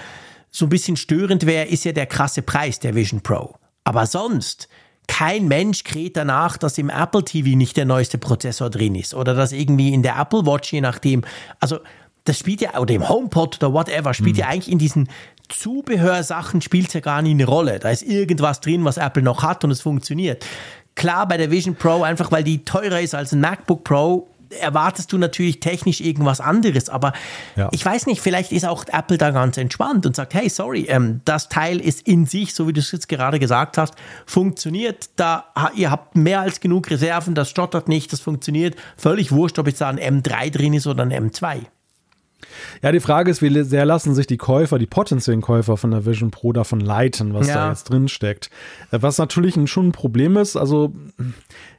so 0.50 0.66
ein 0.66 0.68
bisschen 0.68 0.96
störend 0.96 1.46
wäre, 1.46 1.66
ist 1.66 1.84
ja 1.84 1.92
der 1.92 2.06
krasse 2.06 2.42
Preis 2.42 2.78
der 2.78 2.94
Vision 2.94 3.22
Pro. 3.22 3.54
Aber 3.84 4.06
sonst, 4.06 4.68
kein 5.06 5.48
Mensch 5.48 5.84
kräht 5.84 6.16
danach, 6.16 6.56
dass 6.56 6.78
im 6.78 6.90
Apple 6.90 7.24
TV 7.24 7.56
nicht 7.56 7.76
der 7.76 7.84
neueste 7.84 8.18
Prozessor 8.18 8.70
drin 8.70 8.94
ist 8.94 9.14
oder 9.14 9.34
dass 9.34 9.52
irgendwie 9.52 9.92
in 9.92 10.02
der 10.02 10.18
Apple 10.18 10.46
Watch, 10.46 10.72
je 10.72 10.80
nachdem, 10.80 11.22
also 11.60 11.78
das 12.24 12.38
spielt 12.38 12.62
ja, 12.62 12.78
oder 12.78 12.94
im 12.94 13.08
HomePod 13.08 13.62
oder 13.62 13.72
whatever, 13.72 14.14
spielt 14.14 14.36
mhm. 14.36 14.40
ja 14.40 14.48
eigentlich 14.48 14.72
in 14.72 14.78
diesen 14.78 15.08
Zubehörsachen 15.48 16.62
spielt 16.62 16.88
es 16.88 16.94
ja 16.94 17.00
gar 17.00 17.20
nie 17.20 17.32
eine 17.32 17.44
Rolle. 17.44 17.78
Da 17.78 17.90
ist 17.90 18.02
irgendwas 18.02 18.60
drin, 18.60 18.84
was 18.84 18.96
Apple 18.96 19.22
noch 19.22 19.42
hat 19.42 19.62
und 19.64 19.70
es 19.70 19.82
funktioniert. 19.82 20.44
Klar, 20.94 21.28
bei 21.28 21.36
der 21.36 21.50
Vision 21.50 21.74
Pro, 21.74 22.02
einfach 22.02 22.32
weil 22.32 22.44
die 22.44 22.64
teurer 22.64 23.00
ist 23.00 23.14
als 23.14 23.32
ein 23.32 23.40
MacBook 23.40 23.84
Pro, 23.84 24.28
erwartest 24.60 25.12
du 25.12 25.18
natürlich 25.18 25.60
technisch 25.60 26.00
irgendwas 26.00 26.40
anderes. 26.40 26.88
Aber 26.88 27.12
ja. 27.56 27.68
ich 27.72 27.84
weiß 27.84 28.06
nicht, 28.06 28.20
vielleicht 28.20 28.52
ist 28.52 28.64
auch 28.64 28.84
Apple 28.90 29.18
da 29.18 29.30
ganz 29.30 29.56
entspannt 29.56 30.06
und 30.06 30.16
sagt, 30.16 30.34
hey, 30.34 30.48
sorry, 30.48 30.86
ähm, 30.88 31.20
das 31.24 31.48
Teil 31.48 31.80
ist 31.80 32.06
in 32.06 32.26
sich, 32.26 32.54
so 32.54 32.68
wie 32.68 32.72
du 32.72 32.80
es 32.80 32.92
jetzt 32.92 33.08
gerade 33.08 33.38
gesagt 33.38 33.78
hast, 33.78 33.94
funktioniert. 34.26 35.10
Da, 35.16 35.46
ihr 35.74 35.90
habt 35.90 36.16
mehr 36.16 36.40
als 36.40 36.60
genug 36.60 36.90
Reserven, 36.90 37.34
das 37.34 37.50
stottert 37.50 37.88
nicht, 37.88 38.12
das 38.12 38.20
funktioniert. 38.20 38.76
Völlig 38.96 39.32
wurscht, 39.32 39.58
ob 39.58 39.66
jetzt 39.66 39.80
da 39.80 39.88
ein 39.88 39.98
M3 39.98 40.50
drin 40.50 40.74
ist 40.74 40.86
oder 40.86 41.02
ein 41.02 41.12
M2. 41.12 41.66
Ja, 42.82 42.92
die 42.92 43.00
Frage 43.00 43.30
ist, 43.30 43.42
wie 43.42 43.62
sehr 43.64 43.84
lassen 43.84 44.14
sich 44.14 44.26
die 44.26 44.36
Käufer, 44.36 44.78
die 44.78 44.86
potenziellen 44.86 45.40
Käufer 45.40 45.76
von 45.76 45.90
der 45.90 46.06
Vision 46.06 46.30
Pro 46.30 46.52
davon 46.52 46.80
leiten, 46.80 47.34
was 47.34 47.48
ja. 47.48 47.54
da 47.54 47.70
jetzt 47.70 47.84
drin 47.84 48.08
steckt. 48.08 48.50
Äh, 48.90 48.98
was 49.00 49.18
natürlich 49.18 49.54
schon 49.70 49.88
ein 49.88 49.92
Problem 49.92 50.36
ist, 50.36 50.56
also 50.56 50.92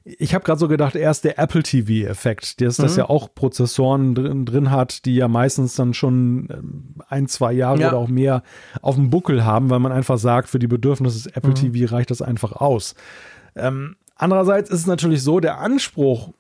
ich 0.06 0.36
habe 0.36 0.46
gerade 0.46 0.60
so 0.60 0.68
gedacht, 0.68 0.96
erst 0.96 1.24
der 1.24 1.40
Apple 1.40 1.64
TV-Effekt, 1.64 2.62
dass 2.62 2.78
mhm. 2.78 2.84
das 2.84 2.96
ja 2.96 3.10
auch 3.10 3.34
Prozessoren 3.34 4.14
drin, 4.14 4.46
drin 4.46 4.72
hat, 4.72 5.06
die 5.06 5.16
ja 5.16 5.28
meistens 5.28 5.76
dann 5.76 5.94
schon 5.96 6.48
ähm, 6.52 6.96
ein, 7.08 7.28
zwei 7.28 7.54
Jahre 7.54 7.82
ja. 7.82 7.88
oder 7.90 7.98
auch 7.98 8.08
mehr 8.08 8.44
auf 8.82 8.96
dem 8.96 9.10
Buckel 9.10 9.44
haben, 9.44 9.72
weil 9.72 9.80
man 9.80 9.92
einfach 9.92 10.20
sagt, 10.20 10.50
für 10.50 10.60
die 10.60 10.68
Bedürfnisse 10.68 11.24
des 11.24 11.36
Apple 11.36 11.52
mhm. 11.52 11.56
TV 11.56 11.92
reicht 11.92 12.12
das 12.12 12.22
einfach 12.22 12.52
aus. 12.52 12.94
Ähm, 13.56 13.96
andererseits 14.16 14.70
ist 14.70 14.82
es 14.82 14.88
natürlich 14.88 15.24
so, 15.24 15.40
der 15.40 15.58
Anspruch 15.58 16.34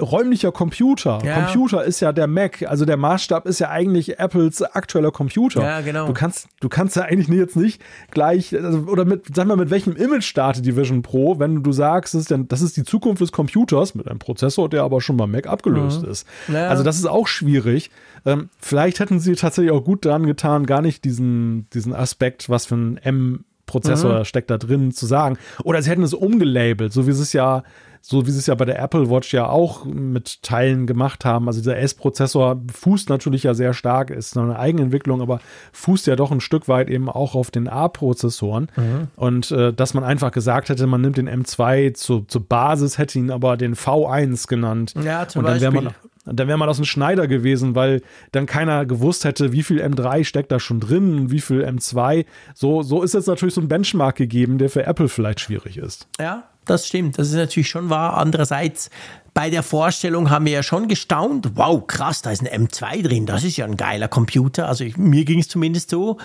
räumlicher 0.00 0.52
Computer. 0.52 1.20
Ja. 1.24 1.42
Computer 1.42 1.84
ist 1.84 2.00
ja 2.00 2.12
der 2.12 2.26
Mac, 2.26 2.62
also 2.68 2.84
der 2.84 2.98
Maßstab 2.98 3.46
ist 3.46 3.60
ja 3.60 3.70
eigentlich 3.70 4.18
Apples 4.18 4.60
aktueller 4.62 5.10
Computer. 5.10 5.62
Ja, 5.62 5.80
genau. 5.80 6.06
Du 6.06 6.12
kannst, 6.12 6.48
du 6.60 6.68
kannst 6.68 6.96
ja 6.96 7.02
eigentlich 7.02 7.28
jetzt 7.28 7.56
nicht 7.56 7.82
gleich, 8.10 8.54
also, 8.54 8.80
oder 8.80 9.04
mit, 9.04 9.34
sag 9.34 9.46
mal, 9.46 9.56
mit 9.56 9.70
welchem 9.70 9.96
Image 9.96 10.24
startet 10.24 10.66
die 10.66 10.76
Vision 10.76 11.02
Pro, 11.02 11.38
wenn 11.38 11.62
du 11.62 11.72
sagst, 11.72 12.14
das 12.14 12.22
ist, 12.22 12.30
denn, 12.30 12.46
das 12.48 12.60
ist 12.60 12.76
die 12.76 12.84
Zukunft 12.84 13.22
des 13.22 13.32
Computers 13.32 13.94
mit 13.94 14.06
einem 14.06 14.18
Prozessor, 14.18 14.68
der 14.68 14.82
aber 14.82 15.00
schon 15.00 15.16
beim 15.16 15.30
Mac 15.30 15.46
abgelöst 15.46 16.02
mhm. 16.02 16.10
ist. 16.10 16.26
Ja. 16.48 16.68
Also 16.68 16.82
das 16.82 16.96
ist 16.96 17.06
auch 17.06 17.26
schwierig. 17.26 17.90
Ähm, 18.26 18.50
vielleicht 18.58 19.00
hätten 19.00 19.18
sie 19.18 19.34
tatsächlich 19.34 19.72
auch 19.72 19.84
gut 19.84 20.04
daran 20.04 20.26
getan, 20.26 20.66
gar 20.66 20.82
nicht 20.82 21.04
diesen, 21.04 21.68
diesen 21.70 21.94
Aspekt, 21.94 22.50
was 22.50 22.66
für 22.66 22.76
ein 22.76 22.96
M 22.98 23.44
Prozessor 23.66 24.18
mhm. 24.18 24.24
steckt 24.26 24.50
da 24.50 24.58
drin, 24.58 24.92
zu 24.92 25.06
sagen. 25.06 25.38
Oder 25.62 25.80
sie 25.80 25.90
hätten 25.90 26.02
es 26.02 26.12
umgelabelt, 26.12 26.92
so 26.92 27.06
wie 27.06 27.10
es 27.10 27.32
ja 27.32 27.62
so 28.06 28.26
wie 28.26 28.30
sie 28.32 28.38
es 28.38 28.46
ja 28.46 28.54
bei 28.54 28.66
der 28.66 28.78
Apple 28.78 29.08
Watch 29.08 29.32
ja 29.32 29.48
auch 29.48 29.86
mit 29.86 30.42
Teilen 30.42 30.86
gemacht 30.86 31.24
haben. 31.24 31.48
Also 31.48 31.60
dieser 31.60 31.78
S-Prozessor 31.78 32.60
fußt 32.70 33.08
natürlich 33.08 33.44
ja 33.44 33.54
sehr 33.54 33.72
stark, 33.72 34.10
ist 34.10 34.36
eine 34.36 34.58
Eigenentwicklung, 34.58 35.22
aber 35.22 35.40
fußt 35.72 36.06
ja 36.06 36.14
doch 36.14 36.30
ein 36.30 36.42
Stück 36.42 36.68
weit 36.68 36.90
eben 36.90 37.08
auch 37.08 37.34
auf 37.34 37.50
den 37.50 37.66
A-Prozessoren. 37.66 38.68
Mhm. 38.76 39.08
Und 39.16 39.50
äh, 39.52 39.72
dass 39.72 39.94
man 39.94 40.04
einfach 40.04 40.32
gesagt 40.32 40.68
hätte, 40.68 40.86
man 40.86 41.00
nimmt 41.00 41.16
den 41.16 41.30
M2 41.30 41.94
zu, 41.94 42.26
zur 42.28 42.46
Basis, 42.46 42.98
hätte 42.98 43.18
ihn 43.18 43.30
aber 43.30 43.56
den 43.56 43.74
V1 43.74 44.48
genannt. 44.48 44.92
Ja, 45.02 45.26
zum 45.26 45.38
Und 45.40 45.46
dann 45.46 45.60
wäre 45.62 45.72
man 45.72 45.94
dann 46.26 46.48
wäre 46.48 46.56
man 46.56 46.70
aus 46.70 46.76
dem 46.76 46.86
Schneider 46.86 47.26
gewesen, 47.26 47.74
weil 47.74 48.00
dann 48.32 48.46
keiner 48.46 48.86
gewusst 48.86 49.24
hätte, 49.24 49.52
wie 49.52 49.62
viel 49.62 49.82
M3 49.82 50.24
steckt 50.24 50.52
da 50.52 50.58
schon 50.58 50.80
drin, 50.80 51.30
wie 51.30 51.40
viel 51.40 51.62
M2. 51.62 52.24
So, 52.54 52.82
so 52.82 53.02
ist 53.02 53.12
jetzt 53.12 53.26
natürlich 53.26 53.54
so 53.54 53.60
ein 53.60 53.68
Benchmark 53.68 54.16
gegeben, 54.16 54.56
der 54.56 54.70
für 54.70 54.86
Apple 54.86 55.08
vielleicht 55.08 55.40
schwierig 55.40 55.76
ist. 55.76 56.08
Ja, 56.18 56.44
das 56.64 56.86
stimmt. 56.86 57.18
Das 57.18 57.28
ist 57.28 57.34
natürlich 57.34 57.68
schon 57.68 57.90
wahr. 57.90 58.16
Andererseits, 58.16 58.90
bei 59.34 59.50
der 59.50 59.62
Vorstellung 59.62 60.30
haben 60.30 60.46
wir 60.46 60.52
ja 60.52 60.62
schon 60.62 60.88
gestaunt. 60.88 61.52
Wow, 61.54 61.86
krass, 61.86 62.22
da 62.22 62.30
ist 62.30 62.46
ein 62.46 62.66
M2 62.66 63.02
drin. 63.02 63.26
Das 63.26 63.44
ist 63.44 63.56
ja 63.56 63.64
ein 63.64 63.76
geiler 63.76 64.08
Computer. 64.08 64.68
Also 64.68 64.84
ich, 64.84 64.96
mir 64.96 65.24
ging 65.24 65.40
es 65.40 65.48
zumindest 65.48 65.90
so. 65.90 66.18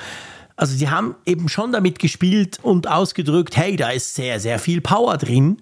Also 0.55 0.75
sie 0.75 0.89
haben 0.89 1.15
eben 1.25 1.47
schon 1.47 1.71
damit 1.71 1.99
gespielt 1.99 2.59
und 2.61 2.87
ausgedrückt, 2.87 3.55
hey, 3.55 3.77
da 3.77 3.91
ist 3.91 4.15
sehr, 4.15 4.39
sehr 4.39 4.59
viel 4.59 4.81
Power 4.81 5.17
drin. 5.17 5.61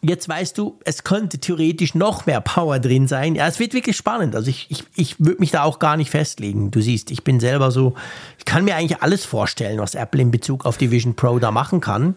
Jetzt 0.00 0.28
weißt 0.28 0.56
du, 0.56 0.78
es 0.84 1.02
könnte 1.02 1.38
theoretisch 1.38 1.96
noch 1.96 2.24
mehr 2.24 2.40
Power 2.40 2.78
drin 2.78 3.08
sein. 3.08 3.34
Ja, 3.34 3.48
es 3.48 3.58
wird 3.58 3.74
wirklich 3.74 3.96
spannend. 3.96 4.36
Also 4.36 4.48
ich, 4.48 4.70
ich, 4.70 4.84
ich 4.94 5.18
würde 5.18 5.40
mich 5.40 5.50
da 5.50 5.64
auch 5.64 5.80
gar 5.80 5.96
nicht 5.96 6.10
festlegen. 6.10 6.70
Du 6.70 6.80
siehst, 6.80 7.10
ich 7.10 7.24
bin 7.24 7.40
selber 7.40 7.72
so, 7.72 7.94
ich 8.38 8.44
kann 8.44 8.64
mir 8.64 8.76
eigentlich 8.76 9.02
alles 9.02 9.24
vorstellen, 9.24 9.80
was 9.80 9.96
Apple 9.96 10.22
in 10.22 10.30
Bezug 10.30 10.64
auf 10.64 10.78
die 10.78 10.92
Vision 10.92 11.16
Pro 11.16 11.40
da 11.40 11.50
machen 11.50 11.80
kann. 11.80 12.14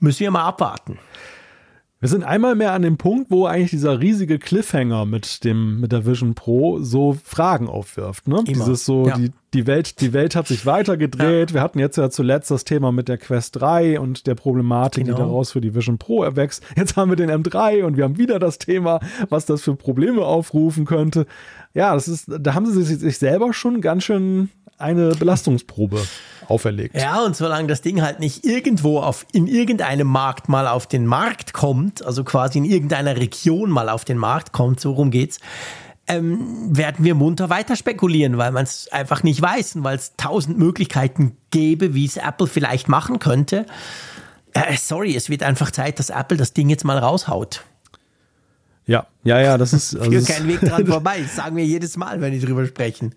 Müssen 0.00 0.20
wir 0.20 0.30
mal 0.30 0.44
abwarten. 0.44 0.98
Wir 2.00 2.08
sind 2.08 2.22
einmal 2.22 2.54
mehr 2.54 2.74
an 2.74 2.82
dem 2.82 2.96
Punkt, 2.96 3.28
wo 3.28 3.46
eigentlich 3.46 3.70
dieser 3.70 3.98
riesige 3.98 4.38
Cliffhanger 4.38 5.04
mit 5.04 5.42
dem 5.42 5.80
mit 5.80 5.90
der 5.90 6.06
Vision 6.06 6.36
Pro 6.36 6.78
so 6.78 7.16
Fragen 7.24 7.66
aufwirft. 7.66 8.28
Ne? 8.28 8.36
Immer. 8.36 8.46
Dieses 8.46 8.84
so, 8.84 9.08
ja. 9.08 9.16
die, 9.18 9.32
die, 9.52 9.66
Welt, 9.66 10.00
die 10.00 10.12
Welt 10.12 10.36
hat 10.36 10.46
sich 10.46 10.64
weitergedreht. 10.64 11.50
Ja. 11.50 11.54
Wir 11.54 11.60
hatten 11.60 11.80
jetzt 11.80 11.96
ja 11.96 12.08
zuletzt 12.08 12.52
das 12.52 12.62
Thema 12.62 12.92
mit 12.92 13.08
der 13.08 13.18
Quest 13.18 13.60
3 13.60 13.98
und 13.98 14.28
der 14.28 14.36
Problematik, 14.36 15.06
genau. 15.06 15.16
die 15.16 15.22
daraus 15.22 15.50
für 15.50 15.60
die 15.60 15.74
Vision 15.74 15.98
Pro 15.98 16.22
erwächst. 16.22 16.62
Jetzt 16.76 16.96
haben 16.96 17.10
wir 17.10 17.16
den 17.16 17.30
M3 17.30 17.82
und 17.82 17.96
wir 17.96 18.04
haben 18.04 18.16
wieder 18.16 18.38
das 18.38 18.58
Thema, 18.58 19.00
was 19.28 19.46
das 19.46 19.62
für 19.62 19.74
Probleme 19.74 20.22
aufrufen 20.22 20.84
könnte. 20.84 21.26
Ja, 21.74 21.94
das 21.94 22.06
ist, 22.06 22.28
da 22.28 22.54
haben 22.54 22.66
sie 22.66 22.84
sich 22.84 23.18
selber 23.18 23.52
schon 23.52 23.80
ganz 23.80 24.04
schön 24.04 24.50
eine 24.78 25.14
Belastungsprobe 25.14 26.00
auferlegt. 26.48 26.94
Ja, 26.94 27.22
und 27.24 27.36
solange 27.36 27.68
das 27.68 27.82
Ding 27.82 28.00
halt 28.00 28.20
nicht 28.20 28.44
irgendwo 28.44 29.00
auf, 29.00 29.26
in 29.32 29.46
irgendeinem 29.46 30.06
Markt 30.06 30.48
mal 30.48 30.66
auf 30.66 30.86
den 30.86 31.06
Markt 31.06 31.52
kommt, 31.52 32.04
also 32.04 32.24
quasi 32.24 32.58
in 32.58 32.64
irgendeiner 32.64 33.16
Region 33.16 33.70
mal 33.70 33.88
auf 33.88 34.04
den 34.04 34.18
Markt 34.18 34.52
kommt, 34.52 34.80
so 34.80 34.92
rum 34.92 35.10
geht's, 35.10 35.40
ähm, 36.06 36.74
werden 36.74 37.04
wir 37.04 37.14
munter 37.14 37.50
weiter 37.50 37.76
spekulieren, 37.76 38.38
weil 38.38 38.50
man 38.50 38.64
es 38.64 38.88
einfach 38.90 39.22
nicht 39.22 39.42
weiß 39.42 39.76
und 39.76 39.84
weil 39.84 39.96
es 39.96 40.14
tausend 40.16 40.56
Möglichkeiten 40.56 41.36
gäbe, 41.50 41.92
wie 41.92 42.06
es 42.06 42.16
Apple 42.16 42.46
vielleicht 42.46 42.88
machen 42.88 43.18
könnte. 43.18 43.66
Äh, 44.54 44.76
sorry, 44.78 45.14
es 45.14 45.28
wird 45.28 45.42
einfach 45.42 45.70
Zeit, 45.70 45.98
dass 45.98 46.08
Apple 46.08 46.38
das 46.38 46.54
Ding 46.54 46.70
jetzt 46.70 46.84
mal 46.84 46.96
raushaut. 46.96 47.62
Ja, 48.86 49.06
ja, 49.22 49.38
ja, 49.38 49.58
das 49.58 49.74
ist. 49.74 49.94
Also 49.98 50.10
Führt 50.10 50.26
kein 50.26 50.48
Weg 50.48 50.60
dran 50.60 50.86
vorbei. 50.86 51.20
Das 51.20 51.36
sagen 51.36 51.56
wir 51.56 51.66
jedes 51.66 51.98
Mal, 51.98 52.22
wenn 52.22 52.32
die 52.32 52.40
drüber 52.40 52.64
sprechen 52.66 53.14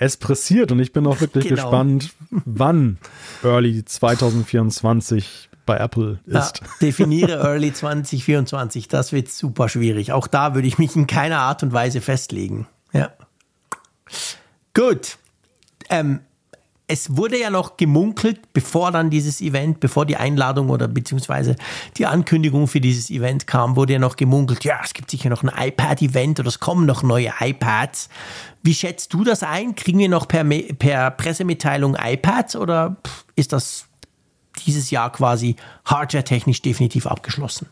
es 0.00 0.16
pressiert 0.16 0.72
und 0.72 0.80
ich 0.80 0.92
bin 0.92 1.06
auch 1.06 1.20
wirklich 1.20 1.44
genau. 1.44 1.62
gespannt, 1.62 2.10
wann 2.30 2.98
Early 3.44 3.84
2024 3.84 5.50
bei 5.66 5.76
Apple 5.76 6.18
ist. 6.26 6.60
Ja, 6.60 6.66
definiere 6.80 7.32
Early 7.34 7.72
2024, 7.72 8.88
das 8.88 9.12
wird 9.12 9.28
super 9.28 9.68
schwierig. 9.68 10.12
Auch 10.12 10.26
da 10.26 10.54
würde 10.54 10.66
ich 10.66 10.78
mich 10.78 10.96
in 10.96 11.06
keiner 11.06 11.40
Art 11.40 11.62
und 11.62 11.72
Weise 11.72 12.00
festlegen. 12.00 12.66
Ja. 12.92 13.12
Gut. 14.74 15.18
Ähm, 15.90 16.20
es 16.90 17.16
wurde 17.16 17.38
ja 17.38 17.50
noch 17.50 17.76
gemunkelt, 17.76 18.52
bevor 18.52 18.90
dann 18.90 19.10
dieses 19.10 19.40
Event, 19.40 19.78
bevor 19.78 20.06
die 20.06 20.16
Einladung 20.16 20.70
oder 20.70 20.88
beziehungsweise 20.88 21.54
die 21.96 22.04
Ankündigung 22.04 22.66
für 22.66 22.80
dieses 22.80 23.10
Event 23.10 23.46
kam, 23.46 23.76
wurde 23.76 23.92
ja 23.92 23.98
noch 24.00 24.16
gemunkelt, 24.16 24.64
ja, 24.64 24.80
es 24.82 24.92
gibt 24.92 25.08
sicher 25.08 25.30
noch 25.30 25.44
ein 25.44 25.68
iPad-Event 25.68 26.40
oder 26.40 26.48
es 26.48 26.58
kommen 26.58 26.86
noch 26.86 27.04
neue 27.04 27.32
iPads. 27.38 28.08
Wie 28.64 28.74
schätzt 28.74 29.14
du 29.14 29.22
das 29.22 29.44
ein? 29.44 29.76
Kriegen 29.76 30.00
wir 30.00 30.08
noch 30.08 30.26
per, 30.26 30.42
per 30.44 31.12
Pressemitteilung 31.12 31.96
iPads 31.96 32.56
oder 32.56 32.96
ist 33.36 33.52
das 33.52 33.86
dieses 34.66 34.90
Jahr 34.90 35.12
quasi 35.12 35.54
hardware-technisch 35.84 36.60
definitiv 36.60 37.06
abgeschlossen? 37.06 37.68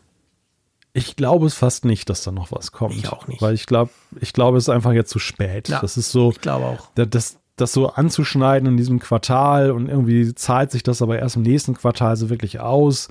Ich 0.93 1.17
glaube 1.17 1.45
es 1.45 1.55
fast 1.55 1.83
nicht, 1.83 2.09
dass 2.09 2.23
da 2.23 2.31
noch 2.31 2.53
was 2.53 2.71
kommt. 2.71 2.95
Ich 2.95 3.09
auch 3.09 3.27
nicht. 3.27 3.41
Weil 3.41 3.53
ich 3.53 3.65
glaube, 3.65 3.91
ich 4.21 4.31
glaube, 4.31 4.57
es 4.57 4.63
ist 4.63 4.69
einfach 4.69 4.93
jetzt 4.93 5.11
zu 5.11 5.19
spät. 5.19 5.67
Ja, 5.67 5.81
das 5.81 5.97
ist 5.97 6.09
so. 6.09 6.31
Ich 6.31 6.39
glaube 6.39 6.65
auch. 6.65 6.87
Das, 6.95 7.37
das 7.61 7.73
so 7.73 7.89
anzuschneiden 7.89 8.69
in 8.69 8.77
diesem 8.77 8.99
Quartal 8.99 9.71
und 9.71 9.87
irgendwie 9.89 10.33
zahlt 10.35 10.71
sich 10.71 10.83
das 10.83 11.01
aber 11.01 11.19
erst 11.19 11.35
im 11.35 11.43
nächsten 11.43 11.75
Quartal 11.75 12.15
so 12.15 12.29
wirklich 12.29 12.59
aus. 12.59 13.09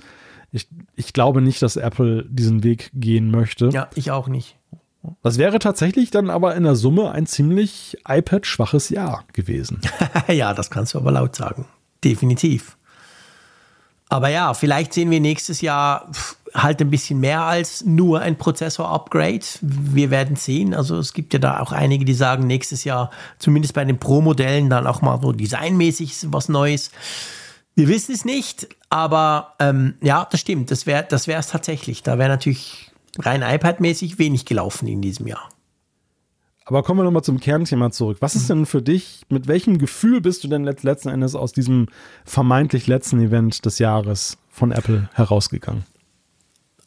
Ich, 0.51 0.67
ich 0.95 1.13
glaube 1.13 1.41
nicht, 1.41 1.61
dass 1.61 1.75
Apple 1.75 2.25
diesen 2.29 2.63
Weg 2.63 2.91
gehen 2.93 3.31
möchte. 3.31 3.69
Ja, 3.69 3.87
ich 3.95 4.11
auch 4.11 4.27
nicht. 4.27 4.57
Das 5.23 5.37
wäre 5.37 5.59
tatsächlich 5.59 6.11
dann 6.11 6.29
aber 6.29 6.55
in 6.55 6.63
der 6.63 6.75
Summe 6.75 7.11
ein 7.11 7.25
ziemlich 7.25 7.97
iPad-schwaches 8.07 8.89
Jahr 8.89 9.23
gewesen. 9.33 9.81
ja, 10.27 10.53
das 10.53 10.69
kannst 10.69 10.93
du 10.93 10.97
aber 10.97 11.11
laut 11.11 11.35
sagen. 11.35 11.65
Definitiv. 12.03 12.77
Aber 14.09 14.29
ja, 14.29 14.53
vielleicht 14.53 14.93
sehen 14.93 15.11
wir 15.11 15.19
nächstes 15.19 15.61
Jahr 15.61 16.11
halt 16.53 16.81
ein 16.81 16.89
bisschen 16.89 17.19
mehr 17.19 17.41
als 17.41 17.85
nur 17.85 18.21
ein 18.21 18.37
Prozessor-Upgrade. 18.37 19.45
Wir 19.61 20.09
werden 20.11 20.35
sehen. 20.35 20.73
Also 20.73 20.97
es 20.97 21.13
gibt 21.13 21.33
ja 21.33 21.39
da 21.39 21.59
auch 21.59 21.71
einige, 21.71 22.05
die 22.05 22.13
sagen, 22.13 22.47
nächstes 22.47 22.83
Jahr, 22.83 23.11
zumindest 23.37 23.73
bei 23.73 23.85
den 23.85 23.99
Pro-Modellen, 23.99 24.69
dann 24.69 24.87
auch 24.87 25.01
mal 25.01 25.19
so 25.21 25.31
designmäßig 25.31 26.15
was 26.27 26.49
Neues. 26.49 26.91
Wir 27.75 27.87
wissen 27.87 28.13
es 28.13 28.25
nicht, 28.25 28.67
aber 28.89 29.55
ähm, 29.59 29.95
ja, 30.01 30.27
das 30.29 30.39
stimmt. 30.41 30.71
Das 30.71 30.85
wäre 30.85 31.05
das 31.07 31.27
es 31.27 31.47
tatsächlich. 31.47 32.03
Da 32.03 32.17
wäre 32.17 32.29
natürlich 32.29 32.91
rein 33.17 33.41
iPad-mäßig 33.41 34.19
wenig 34.19 34.45
gelaufen 34.45 34.87
in 34.87 35.01
diesem 35.01 35.27
Jahr. 35.27 35.49
Aber 36.65 36.83
kommen 36.83 36.99
wir 36.99 37.03
nochmal 37.03 37.23
zum 37.23 37.39
Kernthema 37.39 37.89
zurück. 37.89 38.17
Was 38.19 38.35
ist 38.35 38.47
denn 38.47 38.67
für 38.67 38.83
dich, 38.83 39.23
mit 39.29 39.47
welchem 39.47 39.79
Gefühl 39.79 40.21
bist 40.21 40.43
du 40.43 40.47
denn 40.47 40.63
letzten 40.63 41.09
Endes 41.09 41.33
aus 41.33 41.51
diesem 41.51 41.87
vermeintlich 42.25 42.85
letzten 42.85 43.19
Event 43.19 43.65
des 43.65 43.79
Jahres 43.79 44.37
von 44.49 44.71
Apple 44.71 45.09
herausgegangen? 45.13 45.83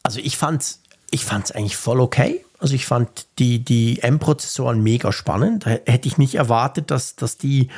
Also 0.03 0.19
ich 0.19 0.37
fand's, 0.37 0.81
ich 1.11 1.25
fand's 1.25 1.51
eigentlich 1.51 1.77
voll 1.77 1.99
okay. 1.99 2.43
Also 2.59 2.75
ich 2.75 2.85
fand 2.85 3.27
die, 3.39 3.59
die 3.59 4.01
M-Prozessoren 4.01 4.81
mega 4.81 5.11
spannend. 5.11 5.65
Da 5.65 5.71
hätte 5.71 6.07
ich 6.07 6.17
nicht 6.17 6.35
erwartet, 6.35 6.91
dass, 6.91 7.15
dass 7.15 7.37
die 7.37 7.69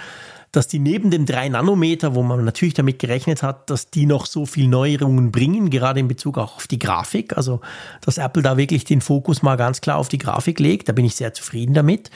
dass 0.55 0.67
die 0.67 0.79
neben 0.79 1.11
den 1.11 1.25
drei 1.25 1.49
Nanometer, 1.49 2.15
wo 2.15 2.23
man 2.23 2.45
natürlich 2.45 2.73
damit 2.73 2.99
gerechnet 2.99 3.43
hat, 3.43 3.69
dass 3.69 3.89
die 3.89 4.05
noch 4.05 4.25
so 4.25 4.45
viel 4.45 4.67
Neuerungen 4.67 5.31
bringen, 5.31 5.69
gerade 5.69 5.99
in 5.99 6.07
Bezug 6.07 6.37
auch 6.37 6.55
auf 6.55 6.67
die 6.67 6.79
Grafik. 6.79 7.35
Also, 7.35 7.61
dass 8.01 8.17
Apple 8.17 8.41
da 8.41 8.55
wirklich 8.55 8.85
den 8.85 9.01
Fokus 9.01 9.41
mal 9.41 9.57
ganz 9.57 9.81
klar 9.81 9.97
auf 9.97 10.07
die 10.07 10.17
Grafik 10.17 10.59
legt. 10.59 10.87
Da 10.87 10.93
bin 10.93 11.05
ich 11.05 11.15
sehr 11.15 11.33
zufrieden 11.33 11.73
damit. 11.73 12.09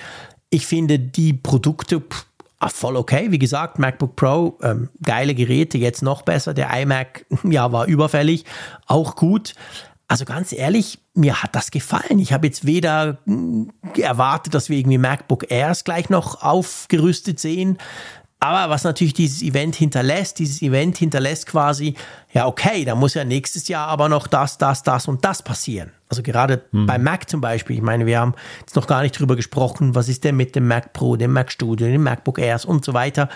Ich 0.50 0.66
finde 0.66 1.00
die 1.00 1.34
Produkte 1.34 2.00
pff, 2.00 2.26
ah, 2.60 2.70
voll 2.70 2.96
okay. 2.96 3.32
Wie 3.32 3.40
gesagt, 3.40 3.80
MacBook 3.80 4.16
Pro, 4.16 4.58
ähm, 4.62 4.90
geile 5.04 5.36
Geräte, 5.36 5.78
jetzt 5.78 6.02
noch 6.02 6.22
besser. 6.22 6.54
Der 6.54 6.70
iMac, 6.80 7.26
ja, 7.44 7.72
war 7.72 7.88
überfällig, 7.88 8.46
auch 8.88 9.16
gut. 9.16 9.54
Also 10.10 10.26
ganz 10.26 10.52
ehrlich, 10.52 10.98
mir 11.14 11.44
hat 11.44 11.56
das 11.56 11.70
gefallen. 11.70 12.18
Ich 12.18 12.34
habe 12.34 12.48
jetzt 12.48 12.66
weder 12.66 13.20
hm, 13.26 13.72
erwartet, 13.96 14.56
dass 14.56 14.68
wir 14.68 14.78
irgendwie 14.78 14.98
MacBook 14.98 15.52
Airs 15.52 15.84
gleich 15.84 16.10
noch 16.10 16.42
aufgerüstet 16.42 17.40
sehen, 17.40 17.78
aber 18.42 18.70
was 18.70 18.86
natürlich 18.86 19.14
dieses 19.14 19.42
Event 19.42 19.76
hinterlässt, 19.76 20.40
dieses 20.40 20.62
Event 20.62 20.98
hinterlässt 20.98 21.46
quasi, 21.46 21.96
ja, 22.32 22.48
okay, 22.48 22.86
da 22.86 22.96
muss 22.96 23.14
ja 23.14 23.26
nächstes 23.26 23.68
Jahr 23.68 23.88
aber 23.88 24.08
noch 24.08 24.28
das, 24.28 24.58
das, 24.58 24.82
das 24.82 25.10
und 25.10 25.26
das 25.26 25.44
passieren. 25.44 25.92
Also 26.08 26.24
gerade 26.24 26.64
hm. 26.72 26.86
beim 26.86 27.04
Mac 27.04 27.30
zum 27.30 27.42
Beispiel, 27.42 27.76
ich 27.76 27.82
meine, 27.82 28.06
wir 28.06 28.20
haben 28.20 28.34
jetzt 28.62 28.78
noch 28.78 28.88
gar 28.88 29.02
nicht 29.02 29.20
drüber 29.20 29.36
gesprochen, 29.36 29.94
was 29.94 30.08
ist 30.08 30.24
denn 30.24 30.38
mit 30.38 30.56
dem 30.56 30.68
Mac 30.68 30.94
Pro, 30.94 31.18
dem 31.18 31.34
Mac 31.34 31.52
Studio, 31.52 31.86
dem 31.88 32.04
MacBook 32.04 32.40
Airs 32.40 32.64
und 32.64 32.86
so 32.86 32.94
weiter. 32.94 33.28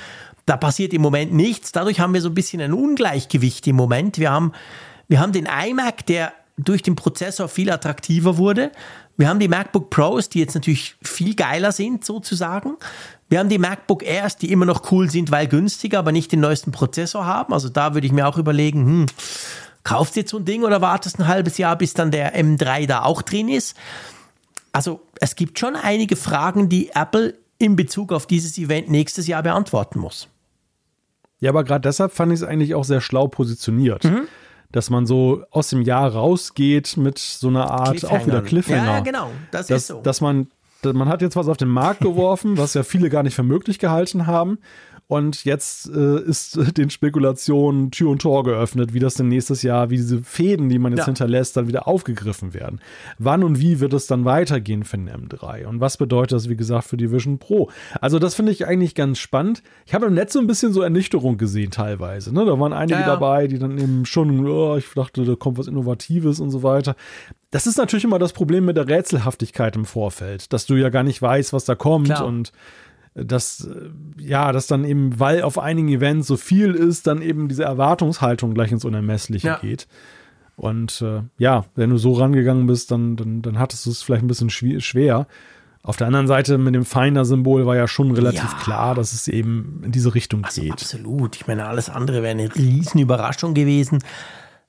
Da 0.45 0.55
passiert 0.55 0.93
im 0.93 1.01
Moment 1.01 1.33
nichts. 1.33 1.73
Dadurch 1.73 1.99
haben 1.99 2.13
wir 2.13 2.21
so 2.21 2.29
ein 2.29 2.33
bisschen 2.33 2.61
ein 2.61 2.73
Ungleichgewicht 2.73 3.67
im 3.67 3.75
Moment. 3.75 4.17
Wir 4.19 4.31
haben, 4.31 4.53
wir 5.09 5.19
haben 5.19 5.33
den 5.33 5.47
iMac, 5.47 6.05
der 6.05 6.31
durch 6.57 6.81
den 6.81 6.95
Prozessor 6.95 7.47
viel 7.47 7.71
attraktiver 7.71 8.37
wurde. 8.37 8.71
Wir 9.17 9.29
haben 9.29 9.39
die 9.39 9.47
MacBook 9.47 9.89
Pros, 9.89 10.29
die 10.29 10.39
jetzt 10.39 10.55
natürlich 10.55 10.95
viel 11.01 11.35
geiler 11.35 11.71
sind, 11.71 12.05
sozusagen. 12.05 12.77
Wir 13.29 13.39
haben 13.39 13.49
die 13.49 13.57
MacBook 13.57 14.03
Airs, 14.03 14.37
die 14.37 14.51
immer 14.51 14.65
noch 14.65 14.91
cool 14.91 15.09
sind, 15.09 15.31
weil 15.31 15.47
günstiger, 15.47 15.99
aber 15.99 16.11
nicht 16.11 16.31
den 16.31 16.39
neuesten 16.39 16.71
Prozessor 16.71 17.25
haben. 17.25 17.53
Also 17.53 17.69
da 17.69 17.93
würde 17.93 18.07
ich 18.07 18.13
mir 18.13 18.27
auch 18.27 18.37
überlegen, 18.37 18.85
hm, 18.85 19.05
kaufst 19.83 20.15
du 20.15 20.21
jetzt 20.21 20.31
so 20.31 20.37
ein 20.37 20.45
Ding 20.45 20.63
oder 20.63 20.81
wartest 20.81 21.19
ein 21.19 21.27
halbes 21.27 21.57
Jahr, 21.57 21.75
bis 21.75 21.93
dann 21.93 22.11
der 22.11 22.35
M3 22.39 22.87
da 22.87 23.03
auch 23.03 23.21
drin 23.21 23.49
ist? 23.49 23.75
Also 24.71 25.01
es 25.19 25.35
gibt 25.35 25.59
schon 25.59 25.75
einige 25.75 26.15
Fragen, 26.15 26.69
die 26.69 26.89
Apple 26.93 27.35
in 27.59 27.75
Bezug 27.75 28.11
auf 28.11 28.25
dieses 28.27 28.57
Event 28.57 28.89
nächstes 28.89 29.27
Jahr 29.27 29.43
beantworten 29.43 29.99
muss. 29.99 30.27
Ja, 31.39 31.49
aber 31.49 31.63
gerade 31.63 31.81
deshalb 31.81 32.13
fand 32.13 32.31
ich 32.31 32.39
es 32.39 32.47
eigentlich 32.47 32.73
auch 32.73 32.83
sehr 32.83 33.01
schlau 33.01 33.27
positioniert. 33.27 34.05
Mhm. 34.05 34.27
Dass 34.73 34.89
man 34.89 35.05
so 35.05 35.43
aus 35.51 35.69
dem 35.69 35.83
Jahr 35.83 36.11
rausgeht 36.11 36.97
mit 36.97 37.17
so 37.19 37.47
einer 37.47 37.71
Art 37.71 38.03
auch 38.03 38.25
wieder 38.25 38.41
Cliffhanger. 38.41 38.85
Ja, 38.85 38.99
genau, 38.99 39.29
das 39.51 39.67
dass, 39.67 39.83
ist 39.83 39.87
so. 39.87 40.01
Dass 40.01 40.19
man 40.19 40.47
man 40.91 41.07
hat 41.07 41.21
jetzt 41.21 41.37
was 41.37 41.47
auf 41.47 41.55
den 41.55 41.69
Markt 41.69 42.01
geworfen, 42.01 42.57
was 42.57 42.73
ja 42.73 42.83
viele 42.83 43.09
gar 43.09 43.23
nicht 43.23 43.35
für 43.35 43.43
möglich 43.43 43.79
gehalten 43.79 44.27
haben. 44.27 44.57
Und 45.07 45.43
jetzt 45.43 45.89
äh, 45.89 46.21
ist 46.21 46.57
den 46.77 46.89
Spekulationen 46.89 47.91
Tür 47.91 48.09
und 48.09 48.21
Tor 48.21 48.43
geöffnet, 48.43 48.93
wie 48.93 48.99
das 48.99 49.15
denn 49.15 49.27
nächstes 49.27 49.61
Jahr, 49.61 49.89
wie 49.89 49.97
diese 49.97 50.23
Fäden, 50.23 50.69
die 50.69 50.79
man 50.79 50.93
jetzt 50.93 50.99
ja. 50.99 51.05
hinterlässt, 51.05 51.57
dann 51.57 51.67
wieder 51.67 51.87
aufgegriffen 51.87 52.53
werden. 52.53 52.79
Wann 53.19 53.43
und 53.43 53.59
wie 53.59 53.79
wird 53.79 53.93
es 53.93 54.07
dann 54.07 54.25
weitergehen 54.25 54.83
für 54.83 54.97
den 54.97 55.09
M3? 55.09 55.65
Und 55.65 55.81
was 55.81 55.97
bedeutet 55.97 56.33
das, 56.33 56.49
wie 56.49 56.55
gesagt, 56.55 56.87
für 56.87 56.97
die 56.97 57.11
Vision 57.11 57.37
Pro? 57.37 57.69
Also, 58.01 58.19
das 58.19 58.35
finde 58.35 58.51
ich 58.51 58.65
eigentlich 58.65 58.95
ganz 58.95 59.19
spannend. 59.19 59.61
Ich 59.85 59.93
habe 59.93 60.05
im 60.05 60.13
Netz 60.13 60.33
so 60.33 60.39
ein 60.39 60.47
bisschen 60.47 60.73
so 60.73 60.81
Ernüchterung 60.81 61.37
gesehen, 61.37 61.71
teilweise. 61.71 62.33
Ne? 62.33 62.45
Da 62.45 62.59
waren 62.59 62.73
einige 62.73 62.99
ja, 62.99 63.01
ja. 63.01 63.07
dabei, 63.07 63.47
die 63.47 63.59
dann 63.59 63.77
eben 63.77 64.05
schon, 64.05 64.47
oh, 64.47 64.77
ich 64.77 64.85
dachte, 64.95 65.25
da 65.25 65.35
kommt 65.35 65.57
was 65.57 65.67
Innovatives 65.67 66.39
und 66.39 66.49
so 66.49 66.63
weiter. 66.63 66.95
Das 67.51 67.67
ist 67.67 67.77
natürlich 67.77 68.03
immer 68.03 68.17
das 68.17 68.33
Problem 68.33 68.65
mit 68.65 68.77
der 68.77 68.87
Rätselhaftigkeit 68.87 69.75
im 69.75 69.85
Vorfeld, 69.85 70.51
dass 70.53 70.65
du 70.65 70.73
ja 70.73 70.89
gar 70.89 71.03
nicht 71.03 71.21
weißt, 71.21 71.53
was 71.53 71.65
da 71.65 71.75
kommt 71.75 72.07
Klar. 72.07 72.25
und 72.25 72.51
dass, 73.15 73.65
äh, 73.65 73.89
ja, 74.17 74.51
dass 74.51 74.67
dann 74.67 74.85
eben, 74.85 75.19
weil 75.19 75.43
auf 75.43 75.59
einigen 75.59 75.89
Events 75.89 76.27
so 76.27 76.37
viel 76.37 76.73
ist, 76.73 77.07
dann 77.07 77.21
eben 77.21 77.47
diese 77.47 77.63
Erwartungshaltung 77.63 78.53
gleich 78.53 78.71
ins 78.71 78.85
Unermessliche 78.85 79.47
ja. 79.47 79.57
geht. 79.57 79.87
Und 80.55 81.01
äh, 81.01 81.23
ja, 81.37 81.65
wenn 81.75 81.89
du 81.89 81.97
so 81.97 82.13
rangegangen 82.13 82.67
bist, 82.67 82.91
dann, 82.91 83.15
dann, 83.15 83.41
dann 83.41 83.59
hattest 83.59 83.85
du 83.85 83.89
es 83.89 84.03
vielleicht 84.03 84.23
ein 84.23 84.27
bisschen 84.27 84.49
schwer. 84.49 85.27
Auf 85.81 85.97
der 85.97 86.07
anderen 86.07 86.27
Seite 86.27 86.57
mit 86.57 86.73
dem 86.75 86.85
Finder-Symbol 86.85 87.65
war 87.65 87.75
ja 87.75 87.87
schon 87.87 88.11
relativ 88.11 88.51
ja. 88.51 88.57
klar, 88.59 88.95
dass 88.95 89.13
es 89.13 89.27
eben 89.27 89.81
in 89.83 89.91
diese 89.91 90.15
Richtung 90.15 90.45
also 90.45 90.61
geht. 90.61 90.71
Absolut. 90.71 91.35
Ich 91.35 91.47
meine, 91.47 91.65
alles 91.65 91.89
andere 91.89 92.21
wäre 92.21 92.31
eine 92.31 92.55
riesen 92.55 93.01
Überraschung 93.01 93.53
gewesen. 93.53 93.99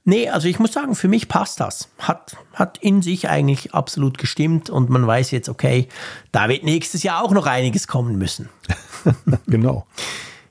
Nee, 0.06 0.28
also 0.28 0.48
ich 0.48 0.58
muss 0.58 0.72
sagen, 0.72 0.94
für 0.94 1.08
mich 1.08 1.28
passt 1.28 1.60
das. 1.60 1.88
Hat, 1.98 2.36
hat 2.52 2.76
in 2.78 3.00
sich 3.00 3.28
eigentlich 3.28 3.74
absolut 3.74 4.18
gestimmt 4.18 4.68
und 4.68 4.90
man 4.90 5.06
weiß 5.06 5.30
jetzt, 5.30 5.48
okay, 5.48 5.88
da 6.30 6.48
wird 6.48 6.62
nächstes 6.62 7.02
Jahr 7.02 7.24
auch 7.24 7.32
noch 7.32 7.46
einiges 7.46 7.88
kommen 7.88 8.18
müssen. 8.18 8.50
genau. 9.46 9.86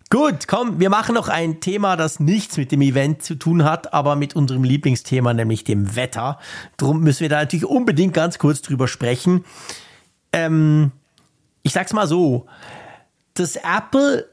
Gut, 0.09 0.47
komm, 0.47 0.79
wir 0.79 0.89
machen 0.89 1.15
noch 1.15 1.27
ein 1.27 1.59
Thema, 1.59 1.95
das 1.95 2.19
nichts 2.19 2.57
mit 2.57 2.71
dem 2.71 2.81
Event 2.81 3.23
zu 3.23 3.35
tun 3.35 3.63
hat, 3.63 3.93
aber 3.93 4.15
mit 4.15 4.35
unserem 4.35 4.63
Lieblingsthema, 4.63 5.33
nämlich 5.33 5.63
dem 5.63 5.95
Wetter. 5.95 6.39
Darum 6.77 7.01
müssen 7.01 7.21
wir 7.21 7.29
da 7.29 7.37
natürlich 7.37 7.65
unbedingt 7.65 8.13
ganz 8.13 8.39
kurz 8.39 8.61
drüber 8.61 8.87
sprechen. 8.87 9.45
Ähm, 10.31 10.91
ich 11.61 11.73
sag's 11.73 11.93
mal 11.93 12.07
so, 12.07 12.47
das 13.33 13.55
Apple 13.55 14.27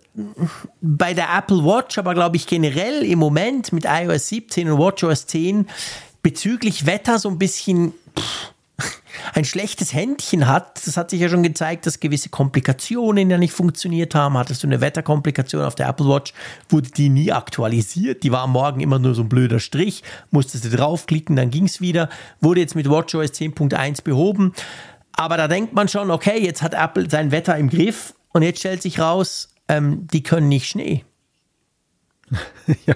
bei 0.81 1.15
der 1.15 1.28
Apple 1.37 1.65
Watch, 1.65 1.99
aber 1.99 2.15
glaube 2.15 2.37
ich 2.37 2.47
generell 2.47 3.05
im 3.05 3.19
Moment 3.19 3.73
mit 3.73 3.85
iOS 3.85 4.28
17 4.28 4.70
und 4.70 4.78
WatchOS 4.78 5.27
10 5.27 5.69
bezüglich 6.23 6.87
Wetter 6.87 7.19
so 7.19 7.28
ein 7.28 7.39
bisschen 7.39 7.93
pff, 8.19 8.53
ein 9.35 9.45
schlechtes 9.45 9.93
Händchen 9.93 10.47
hat. 10.47 10.87
Das 10.87 10.97
hat 10.97 11.11
sich 11.11 11.20
ja 11.20 11.28
schon 11.28 11.43
gezeigt, 11.43 11.87
dass 11.87 12.01
gewisse 12.01 12.28
Komplikationen 12.28 13.31
ja 13.31 13.39
nicht 13.39 13.53
funktioniert 13.53 14.15
haben. 14.15 14.37
Hattest 14.37 14.62
du 14.62 14.66
eine 14.66 14.81
Wetterkomplikation 14.81 15.62
auf 15.62 15.74
der 15.74 15.89
Apple 15.89 16.07
Watch, 16.09 16.32
wurde 16.69 16.91
die 16.91 17.09
nie 17.09 17.32
aktualisiert. 17.32 18.23
Die 18.23 18.32
war 18.32 18.43
am 18.43 18.53
Morgen 18.53 18.81
immer 18.81 18.99
nur 18.99 19.15
so 19.15 19.23
ein 19.23 19.28
blöder 19.28 19.61
Strich. 19.61 20.03
Musstest 20.31 20.65
du 20.65 20.70
draufklicken, 20.70 21.37
dann 21.37 21.51
ging 21.51 21.65
es 21.65 21.81
wieder. 21.81 22.09
Wurde 22.41 22.61
jetzt 22.61 22.74
mit 22.74 22.89
WatchOS 22.89 23.32
10.1 23.32 24.03
behoben. 24.03 24.55
Aber 25.12 25.37
da 25.37 25.49
denkt 25.49 25.74
man 25.74 25.89
schon, 25.89 26.11
okay, 26.11 26.43
jetzt 26.43 26.62
hat 26.62 26.74
Apple 26.74 27.11
sein 27.11 27.31
Wetter 27.31 27.57
im 27.57 27.69
Griff 27.69 28.15
und 28.32 28.43
jetzt 28.43 28.61
stellt 28.61 28.81
sich 28.82 29.01
raus, 29.01 29.49
ähm, 29.71 30.07
die 30.13 30.23
können 30.23 30.49
nicht 30.49 30.67
Schnee. 30.67 31.05
ja, 32.87 32.95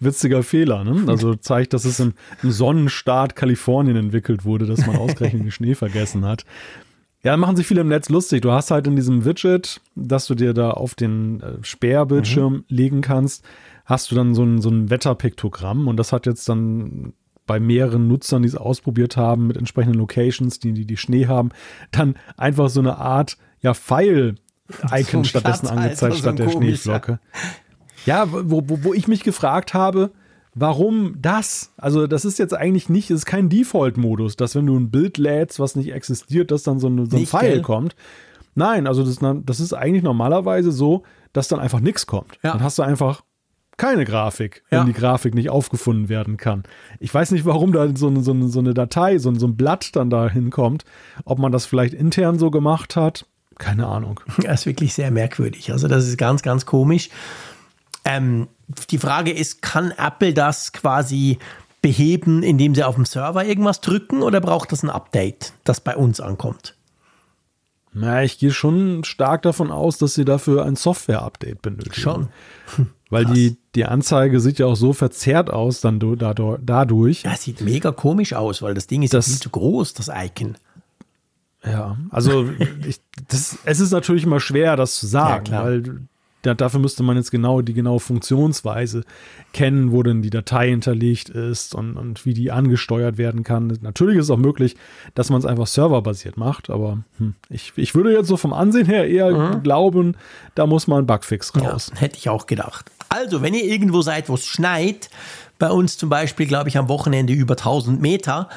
witziger 0.00 0.42
Fehler, 0.42 0.84
ne? 0.84 1.04
Also 1.06 1.34
zeigt, 1.34 1.72
dass 1.72 1.84
es 1.84 2.00
im, 2.00 2.14
im, 2.42 2.50
Sonnenstaat 2.50 3.36
Kalifornien 3.36 3.96
entwickelt 3.96 4.44
wurde, 4.44 4.66
dass 4.66 4.86
man 4.86 4.96
ausgerechnet 4.96 5.42
den 5.42 5.50
Schnee 5.50 5.74
vergessen 5.74 6.24
hat. 6.24 6.44
Ja, 7.22 7.36
machen 7.36 7.56
sich 7.56 7.66
viele 7.66 7.80
im 7.80 7.88
Netz 7.88 8.08
lustig. 8.08 8.42
Du 8.42 8.52
hast 8.52 8.70
halt 8.70 8.86
in 8.86 8.96
diesem 8.96 9.24
Widget, 9.24 9.80
dass 9.94 10.26
du 10.26 10.34
dir 10.34 10.54
da 10.54 10.70
auf 10.70 10.94
den 10.94 11.40
äh, 11.40 11.54
Sperrbildschirm 11.62 12.54
mhm. 12.54 12.64
legen 12.68 13.00
kannst, 13.00 13.44
hast 13.84 14.10
du 14.10 14.14
dann 14.14 14.34
so 14.34 14.44
ein, 14.44 14.60
so 14.60 14.68
ein 14.68 14.90
Wetterpiktogramm 14.90 15.88
und 15.88 15.96
das 15.96 16.12
hat 16.12 16.26
jetzt 16.26 16.48
dann 16.48 17.14
bei 17.46 17.60
mehreren 17.60 18.08
Nutzern, 18.08 18.42
die 18.42 18.48
es 18.48 18.56
ausprobiert 18.56 19.16
haben, 19.16 19.46
mit 19.46 19.56
entsprechenden 19.56 19.98
Locations, 19.98 20.58
die, 20.58 20.72
die, 20.72 20.84
die 20.84 20.96
Schnee 20.96 21.26
haben, 21.26 21.50
dann 21.92 22.16
einfach 22.36 22.68
so 22.68 22.80
eine 22.80 22.96
Art 22.96 23.38
ja, 23.60 23.72
Pfeil 23.72 24.36
Icon 24.92 25.24
so 25.24 25.30
stattdessen 25.30 25.68
angezeigt 25.68 26.16
statt 26.16 26.38
der 26.38 26.50
Schneeflocke. 26.50 27.20
Ja, 28.04 28.30
wo, 28.30 28.62
wo, 28.66 28.78
wo 28.82 28.94
ich 28.94 29.08
mich 29.08 29.22
gefragt 29.22 29.74
habe, 29.74 30.10
warum 30.54 31.16
das? 31.20 31.72
Also, 31.76 32.06
das 32.06 32.24
ist 32.24 32.38
jetzt 32.38 32.54
eigentlich 32.54 32.88
nicht, 32.88 33.10
es 33.10 33.20
ist 33.20 33.26
kein 33.26 33.48
Default-Modus, 33.48 34.36
dass 34.36 34.54
wenn 34.54 34.66
du 34.66 34.76
ein 34.76 34.90
Bild 34.90 35.18
lädst, 35.18 35.60
was 35.60 35.76
nicht 35.76 35.92
existiert, 35.92 36.50
dass 36.50 36.62
dann 36.62 36.78
so, 36.78 36.86
eine, 36.88 37.06
so 37.06 37.16
ein 37.16 37.20
nicht, 37.20 37.30
Pfeil 37.30 37.54
gell? 37.54 37.62
kommt. 37.62 37.96
Nein, 38.54 38.86
also 38.86 39.04
das, 39.04 39.18
das, 39.44 39.60
ist 39.60 39.74
eigentlich 39.74 40.02
normalerweise 40.02 40.72
so, 40.72 41.02
dass 41.32 41.48
dann 41.48 41.60
einfach 41.60 41.80
nichts 41.80 42.06
kommt. 42.06 42.38
Ja. 42.42 42.52
Dann 42.52 42.62
hast 42.62 42.78
du 42.78 42.82
einfach 42.82 43.22
keine 43.76 44.06
Grafik, 44.06 44.62
wenn 44.70 44.78
ja. 44.78 44.84
die 44.84 44.94
Grafik 44.94 45.34
nicht 45.34 45.50
aufgefunden 45.50 46.08
werden 46.08 46.38
kann. 46.38 46.62
Ich 46.98 47.12
weiß 47.12 47.32
nicht, 47.32 47.44
warum 47.44 47.72
da 47.72 47.94
so 47.94 48.06
eine, 48.06 48.22
so 48.22 48.32
eine, 48.32 48.48
so 48.48 48.60
eine 48.60 48.72
Datei, 48.72 49.18
so, 49.18 49.34
so 49.34 49.46
ein 49.46 49.56
Blatt 49.56 49.94
dann 49.94 50.08
da 50.08 50.30
hinkommt. 50.30 50.86
Ob 51.26 51.38
man 51.38 51.52
das 51.52 51.66
vielleicht 51.66 51.92
intern 51.92 52.38
so 52.38 52.50
gemacht 52.50 52.96
hat, 52.96 53.26
keine 53.58 53.86
Ahnung. 53.86 54.20
Das 54.42 54.60
ist 54.60 54.66
wirklich 54.66 54.94
sehr 54.94 55.10
merkwürdig. 55.10 55.72
Also 55.72 55.88
das 55.88 56.06
ist 56.06 56.18
ganz, 56.18 56.42
ganz 56.42 56.66
komisch. 56.66 57.10
Ähm, 58.04 58.48
die 58.90 58.98
Frage 58.98 59.32
ist, 59.32 59.62
kann 59.62 59.92
Apple 59.92 60.34
das 60.34 60.72
quasi 60.72 61.38
beheben, 61.82 62.42
indem 62.42 62.74
sie 62.74 62.84
auf 62.84 62.96
dem 62.96 63.04
Server 63.04 63.44
irgendwas 63.44 63.80
drücken 63.80 64.22
oder 64.22 64.40
braucht 64.40 64.72
das 64.72 64.82
ein 64.82 64.90
Update, 64.90 65.52
das 65.64 65.80
bei 65.80 65.96
uns 65.96 66.20
ankommt? 66.20 66.74
Na, 67.92 68.22
ich 68.22 68.38
gehe 68.38 68.50
schon 68.50 69.04
stark 69.04 69.42
davon 69.42 69.70
aus, 69.70 69.96
dass 69.96 70.14
sie 70.14 70.26
dafür 70.26 70.66
ein 70.66 70.76
Software-Update 70.76 71.62
benötigen. 71.62 71.94
Schon. 71.94 72.28
Weil 73.08 73.24
die, 73.24 73.56
die 73.74 73.84
Anzeige 73.84 74.40
sieht 74.40 74.58
ja 74.58 74.66
auch 74.66 74.74
so 74.74 74.92
verzerrt 74.92 75.48
aus 75.48 75.80
dann 75.80 76.00
dadurch. 76.00 77.22
Ja, 77.22 77.36
sieht 77.36 77.60
mega 77.60 77.92
komisch 77.92 78.32
aus, 78.32 78.62
weil 78.62 78.74
das 78.74 78.88
Ding 78.88 79.02
ist 79.02 79.14
das, 79.14 79.26
viel 79.26 79.36
zu 79.36 79.50
groß, 79.50 79.94
das 79.94 80.10
Icon. 80.12 80.56
Ja, 81.66 81.96
also 82.10 82.48
ich, 82.86 83.00
das, 83.28 83.58
es 83.64 83.80
ist 83.80 83.90
natürlich 83.90 84.24
immer 84.24 84.40
schwer, 84.40 84.76
das 84.76 84.96
zu 84.96 85.06
sagen, 85.06 85.52
ja, 85.52 85.64
weil 85.64 86.00
da, 86.46 86.54
dafür 86.54 86.78
müsste 86.78 87.02
man 87.02 87.16
jetzt 87.16 87.32
genau 87.32 87.60
die 87.60 87.74
genaue 87.74 87.98
Funktionsweise 87.98 89.02
kennen, 89.52 89.90
wo 89.90 90.04
denn 90.04 90.22
die 90.22 90.30
Datei 90.30 90.68
hinterlegt 90.68 91.28
ist 91.28 91.74
und, 91.74 91.96
und 91.96 92.24
wie 92.24 92.34
die 92.34 92.52
angesteuert 92.52 93.18
werden 93.18 93.42
kann. 93.42 93.76
Natürlich 93.82 94.18
ist 94.18 94.26
es 94.26 94.30
auch 94.30 94.36
möglich, 94.36 94.76
dass 95.14 95.28
man 95.28 95.40
es 95.40 95.46
einfach 95.46 95.66
serverbasiert 95.66 96.36
macht, 96.36 96.70
aber 96.70 96.98
hm, 97.18 97.34
ich, 97.48 97.72
ich 97.74 97.94
würde 97.96 98.12
jetzt 98.12 98.28
so 98.28 98.36
vom 98.36 98.52
Ansehen 98.52 98.86
her 98.86 99.08
eher 99.08 99.30
mhm. 99.30 99.62
glauben, 99.64 100.16
da 100.54 100.66
muss 100.66 100.86
man 100.86 101.02
ein 101.02 101.06
Bugfix 101.06 101.52
raus. 101.56 101.90
Ja, 101.94 102.00
hätte 102.00 102.16
ich 102.16 102.28
auch 102.28 102.46
gedacht. 102.46 102.92
Also, 103.08 103.42
wenn 103.42 103.54
ihr 103.54 103.64
irgendwo 103.64 104.02
seid, 104.02 104.28
wo 104.28 104.34
es 104.34 104.46
schneit, 104.46 105.10
bei 105.58 105.70
uns 105.70 105.96
zum 105.96 106.10
Beispiel, 106.10 106.46
glaube 106.46 106.68
ich, 106.68 106.76
am 106.76 106.88
Wochenende 106.88 107.32
über 107.32 107.54
1000 107.54 108.00
Meter, 108.00 108.48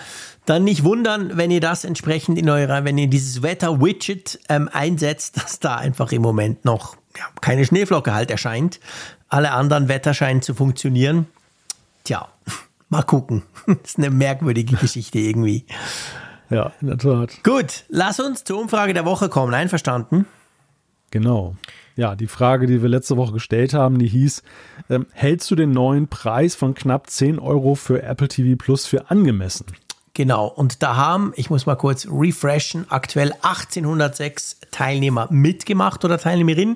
dann 0.49 0.63
nicht 0.63 0.83
wundern, 0.83 1.37
wenn 1.37 1.51
ihr 1.51 1.59
das 1.59 1.83
entsprechend 1.83 2.39
in 2.39 2.49
eurer, 2.49 2.83
wenn 2.83 2.97
ihr 2.97 3.07
dieses 3.07 3.43
Wetter-Widget 3.43 4.39
ähm, 4.49 4.67
einsetzt, 4.71 5.37
dass 5.41 5.59
da 5.59 5.75
einfach 5.75 6.11
im 6.11 6.23
Moment 6.23 6.65
noch 6.65 6.95
ja, 7.15 7.25
keine 7.41 7.65
Schneeflocke 7.65 8.13
halt 8.13 8.31
erscheint. 8.31 8.79
Alle 9.27 9.51
anderen 9.51 9.87
Wetter 9.87 10.15
scheinen 10.15 10.41
zu 10.41 10.55
funktionieren. 10.55 11.27
Tja, 12.03 12.29
mal 12.89 13.03
gucken. 13.03 13.43
Das 13.67 13.77
ist 13.83 13.97
eine 13.99 14.09
merkwürdige 14.09 14.75
Geschichte 14.75 15.19
irgendwie. 15.19 15.65
Ja, 16.49 16.71
in 16.81 16.87
der 16.87 16.97
Tat. 16.97 17.43
Gut, 17.43 17.83
lass 17.89 18.19
uns 18.19 18.43
zur 18.43 18.59
Umfrage 18.59 18.95
der 18.95 19.05
Woche 19.05 19.29
kommen. 19.29 19.53
Einverstanden? 19.53 20.25
Genau. 21.11 21.55
Ja, 21.95 22.15
die 22.15 22.27
Frage, 22.27 22.65
die 22.65 22.81
wir 22.81 22.89
letzte 22.89 23.17
Woche 23.17 23.33
gestellt 23.33 23.75
haben, 23.75 23.99
die 23.99 24.07
hieß, 24.07 24.41
ähm, 24.89 25.05
hältst 25.11 25.51
du 25.51 25.55
den 25.55 25.71
neuen 25.71 26.07
Preis 26.07 26.55
von 26.55 26.73
knapp 26.73 27.07
10 27.07 27.37
Euro 27.37 27.75
für 27.75 28.01
Apple 28.01 28.29
TV 28.29 28.55
Plus 28.57 28.87
für 28.87 29.11
angemessen? 29.11 29.67
Genau, 30.19 30.47
und 30.47 30.83
da 30.83 30.97
haben, 30.97 31.31
ich 31.37 31.49
muss 31.49 31.65
mal 31.65 31.77
kurz 31.77 32.05
refreshen, 32.11 32.85
aktuell 32.89 33.31
1806 33.41 34.57
Teilnehmer 34.69 35.29
mitgemacht 35.31 36.03
oder 36.03 36.17
Teilnehmerinnen. 36.17 36.75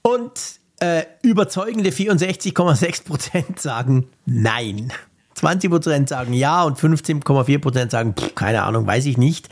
Und 0.00 0.40
äh, 0.80 1.02
überzeugende 1.20 1.90
64,6 1.90 3.04
Prozent 3.04 3.60
sagen 3.60 4.06
Nein. 4.24 4.90
20 5.34 5.70
Prozent 5.70 6.08
sagen 6.08 6.32
Ja 6.32 6.62
und 6.62 6.78
15,4 6.78 7.58
Prozent 7.58 7.90
sagen, 7.90 8.14
pff, 8.18 8.34
keine 8.34 8.62
Ahnung, 8.62 8.86
weiß 8.86 9.04
ich 9.04 9.18
nicht. 9.18 9.50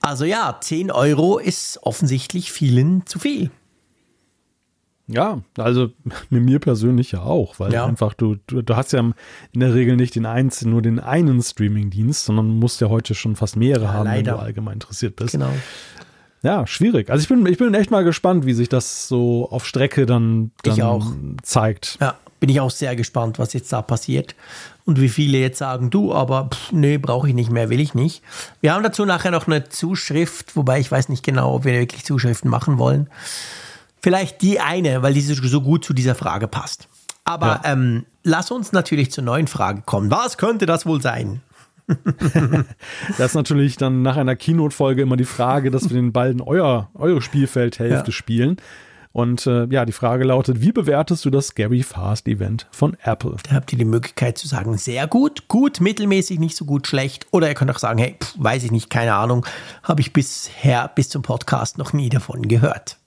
Also 0.00 0.24
ja, 0.24 0.56
10 0.60 0.92
Euro 0.92 1.38
ist 1.38 1.80
offensichtlich 1.82 2.52
vielen 2.52 3.04
zu 3.06 3.18
viel. 3.18 3.50
Ja, 5.06 5.40
also 5.58 5.90
mit 6.30 6.42
mir 6.42 6.58
persönlich 6.58 7.12
ja 7.12 7.22
auch, 7.22 7.58
weil 7.58 7.72
ja. 7.72 7.86
einfach 7.86 8.14
du, 8.14 8.36
du, 8.46 8.62
du, 8.62 8.76
hast 8.76 8.92
ja 8.92 9.00
in 9.00 9.60
der 9.60 9.74
Regel 9.74 9.96
nicht 9.96 10.14
den 10.14 10.26
einzelnen, 10.26 10.72
nur 10.72 10.82
den 10.82 11.00
einen 11.00 11.42
Streaming-Dienst, 11.42 12.24
sondern 12.24 12.48
musst 12.58 12.80
ja 12.80 12.88
heute 12.88 13.14
schon 13.14 13.36
fast 13.36 13.56
mehrere 13.56 13.84
ja, 13.84 13.92
haben, 13.92 14.06
leider. 14.06 14.32
wenn 14.32 14.38
du 14.38 14.42
allgemein 14.42 14.74
interessiert 14.74 15.16
bist. 15.16 15.32
Genau. 15.32 15.52
Ja, 16.42 16.66
schwierig. 16.66 17.08
Also 17.08 17.22
ich 17.22 17.28
bin, 17.28 17.46
ich 17.46 17.56
bin 17.56 17.72
echt 17.72 17.90
mal 17.90 18.04
gespannt, 18.04 18.44
wie 18.44 18.52
sich 18.52 18.68
das 18.68 19.08
so 19.08 19.48
auf 19.50 19.66
Strecke 19.66 20.04
dann, 20.04 20.50
dann 20.62 21.38
zeigt. 21.42 21.96
Ja, 22.02 22.16
bin 22.38 22.50
ich 22.50 22.60
auch 22.60 22.70
sehr 22.70 22.94
gespannt, 22.96 23.38
was 23.38 23.54
jetzt 23.54 23.72
da 23.72 23.80
passiert 23.80 24.34
und 24.84 25.00
wie 25.00 25.08
viele 25.08 25.38
jetzt 25.38 25.58
sagen, 25.58 25.88
du, 25.88 26.12
aber 26.12 26.50
pff, 26.52 26.72
nee, 26.72 26.98
brauche 26.98 27.28
ich 27.28 27.34
nicht 27.34 27.50
mehr, 27.50 27.70
will 27.70 27.80
ich 27.80 27.94
nicht. 27.94 28.22
Wir 28.60 28.74
haben 28.74 28.82
dazu 28.82 29.06
nachher 29.06 29.30
noch 29.30 29.46
eine 29.46 29.70
Zuschrift, 29.70 30.54
wobei 30.54 30.80
ich 30.80 30.90
weiß 30.90 31.08
nicht 31.08 31.24
genau, 31.24 31.54
ob 31.54 31.64
wir 31.64 31.72
wirklich 31.72 32.04
Zuschriften 32.04 32.50
machen 32.50 32.76
wollen. 32.76 33.08
Vielleicht 34.04 34.42
die 34.42 34.60
eine, 34.60 35.02
weil 35.02 35.14
diese 35.14 35.34
so 35.34 35.62
gut 35.62 35.82
zu 35.82 35.94
dieser 35.94 36.14
Frage 36.14 36.46
passt. 36.46 36.88
Aber 37.24 37.62
ja. 37.64 37.72
ähm, 37.72 38.04
lass 38.22 38.50
uns 38.50 38.70
natürlich 38.70 39.10
zur 39.10 39.24
neuen 39.24 39.46
Frage 39.46 39.80
kommen. 39.80 40.10
Was 40.10 40.36
könnte 40.36 40.66
das 40.66 40.84
wohl 40.84 41.00
sein? 41.00 41.40
das 43.16 43.28
ist 43.28 43.34
natürlich 43.34 43.78
dann 43.78 44.02
nach 44.02 44.18
einer 44.18 44.36
Keynote-Folge 44.36 45.00
immer 45.00 45.16
die 45.16 45.24
Frage, 45.24 45.70
dass 45.70 45.88
wir 45.88 45.96
den 45.96 46.12
in 46.12 46.42
euer, 46.42 46.90
eure 46.92 47.22
Spielfeldhälfte 47.22 48.10
ja. 48.10 48.12
spielen. 48.12 48.58
Und 49.12 49.46
äh, 49.46 49.64
ja, 49.70 49.86
die 49.86 49.92
Frage 49.92 50.24
lautet, 50.24 50.60
wie 50.60 50.72
bewertest 50.72 51.24
du 51.24 51.30
das 51.30 51.54
Gary 51.54 51.82
Fast 51.82 52.28
Event 52.28 52.66
von 52.72 52.98
Apple? 53.04 53.36
Da 53.48 53.54
habt 53.54 53.72
ihr 53.72 53.78
die 53.78 53.86
Möglichkeit 53.86 54.36
zu 54.36 54.46
sagen, 54.46 54.76
sehr 54.76 55.06
gut, 55.06 55.48
gut, 55.48 55.80
mittelmäßig, 55.80 56.38
nicht 56.38 56.58
so 56.58 56.66
gut, 56.66 56.86
schlecht. 56.86 57.26
Oder 57.30 57.48
ihr 57.48 57.54
könnt 57.54 57.70
auch 57.70 57.78
sagen, 57.78 58.00
hey, 58.00 58.16
pff, 58.22 58.34
weiß 58.36 58.64
ich 58.64 58.70
nicht, 58.70 58.90
keine 58.90 59.14
Ahnung, 59.14 59.46
habe 59.82 60.02
ich 60.02 60.12
bisher 60.12 60.88
bis 60.94 61.08
zum 61.08 61.22
Podcast 61.22 61.78
noch 61.78 61.94
nie 61.94 62.10
davon 62.10 62.48
gehört. 62.48 62.98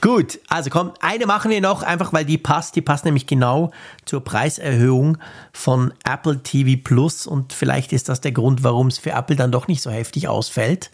Gut, 0.00 0.38
also 0.48 0.70
komm, 0.70 0.92
eine 1.00 1.26
machen 1.26 1.50
wir 1.50 1.60
noch, 1.60 1.82
einfach 1.82 2.12
weil 2.12 2.24
die 2.24 2.38
passt. 2.38 2.76
Die 2.76 2.82
passt 2.82 3.04
nämlich 3.04 3.26
genau 3.26 3.70
zur 4.04 4.22
Preiserhöhung 4.22 5.18
von 5.52 5.94
Apple 6.04 6.42
TV 6.42 6.80
Plus 6.82 7.26
und 7.26 7.52
vielleicht 7.52 7.92
ist 7.92 8.08
das 8.08 8.20
der 8.20 8.32
Grund, 8.32 8.64
warum 8.64 8.88
es 8.88 8.98
für 8.98 9.12
Apple 9.12 9.36
dann 9.36 9.52
doch 9.52 9.68
nicht 9.68 9.82
so 9.82 9.90
heftig 9.90 10.28
ausfällt. 10.28 10.90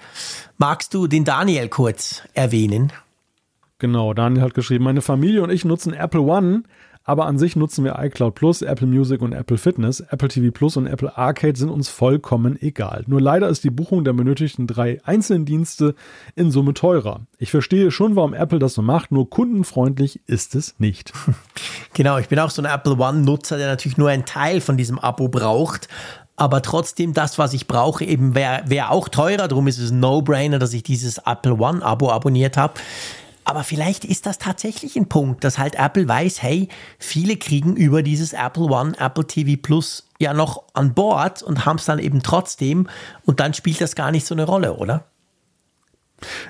Magst 0.59 0.95
du 0.95 1.07
den 1.07 1.24
Daniel 1.24 1.69
kurz 1.69 2.23
erwähnen? 2.35 2.93
Genau, 3.78 4.12
Daniel 4.12 4.43
hat 4.43 4.55
geschrieben, 4.55 4.85
meine 4.85 5.03
Familie 5.03 5.43
und 5.43 5.51
ich 5.51 5.65
nutzen 5.65 5.93
Apple 5.93 6.20
One 6.20 6.62
aber 7.09 7.24
an 7.24 7.39
sich 7.39 7.56
nutzen 7.56 7.85
wir 7.85 7.98
iCloud 7.98 8.35
Plus, 8.35 8.60
Apple 8.60 8.86
Music 8.86 9.22
und 9.22 9.32
Apple 9.32 9.56
Fitness. 9.56 10.01
Apple 10.01 10.28
TV 10.28 10.51
Plus 10.52 10.76
und 10.76 10.86
Apple 10.86 11.16
Arcade 11.16 11.59
sind 11.59 11.70
uns 11.70 11.89
vollkommen 11.89 12.60
egal. 12.60 13.05
Nur 13.06 13.22
leider 13.22 13.48
ist 13.48 13.64
die 13.64 13.70
Buchung 13.70 14.05
der 14.05 14.12
benötigten 14.12 14.66
drei 14.66 15.01
einzelnen 15.05 15.47
Dienste 15.47 15.94
in 16.36 16.51
Summe 16.51 16.74
teurer. 16.74 17.22
Ich 17.39 17.51
verstehe 17.51 17.90
schon, 17.90 18.14
warum 18.14 18.35
Apple 18.35 18.59
das 18.59 18.74
so 18.74 18.82
macht, 18.82 19.10
nur 19.10 19.30
kundenfreundlich 19.30 20.20
ist 20.26 20.55
es 20.55 20.74
nicht. 20.78 21.12
Genau, 21.94 22.18
ich 22.18 22.28
bin 22.28 22.39
auch 22.39 22.51
so 22.51 22.62
ein 22.62 22.72
Apple 22.72 22.97
One-Nutzer, 22.97 23.56
der 23.56 23.66
natürlich 23.66 23.97
nur 23.97 24.10
einen 24.10 24.24
Teil 24.24 24.60
von 24.60 24.76
diesem 24.76 25.01
Abo 25.01 25.28
braucht 25.28 25.89
aber 26.36 26.62
trotzdem 26.62 27.14
das, 27.14 27.36
was 27.36 27.52
ich 27.52 27.66
brauche, 27.66 28.05
eben 28.05 28.36
wäre 28.36 28.62
wär 28.66 28.93
auch 28.93 29.09
teurer. 29.09 29.48
Darum 29.48 29.66
ist 29.66 29.78
es 29.78 29.90
ein 29.90 29.98
No-Brainer, 29.98 30.60
dass 30.60 30.72
ich 30.72 30.85
dieses 30.85 31.18
Apple 31.18 31.55
One-Abo 31.55 32.12
abonniert 32.12 32.56
habe. 32.56 32.74
Aber 33.49 33.65
vielleicht 33.65 34.05
ist 34.05 34.27
das 34.27 34.37
tatsächlich 34.37 34.95
ein 34.97 35.09
Punkt, 35.09 35.43
dass 35.43 35.57
halt 35.57 35.75
Apple 35.77 36.07
weiß, 36.07 36.43
hey, 36.43 36.69
viele 36.99 37.39
kriegen 37.39 37.77
über 37.77 38.03
dieses 38.03 38.35
Apple 38.35 38.65
One, 38.65 38.93
Apple 38.99 39.27
TV 39.27 39.59
Plus 39.59 40.07
ja 40.19 40.35
noch 40.35 40.65
an 40.75 40.93
Bord 40.93 41.43
und 41.43 41.65
haben 41.65 41.77
es 41.77 41.87
dann 41.87 41.99
eben 41.99 42.23
trotzdem 42.23 42.89
und 43.25 43.41
dann 43.41 43.55
spielt 43.55 43.81
das 43.81 43.95
gar 43.95 44.11
nicht 44.11 44.27
so 44.27 44.35
eine 44.35 44.45
Rolle, 44.45 44.75
oder? 44.75 45.07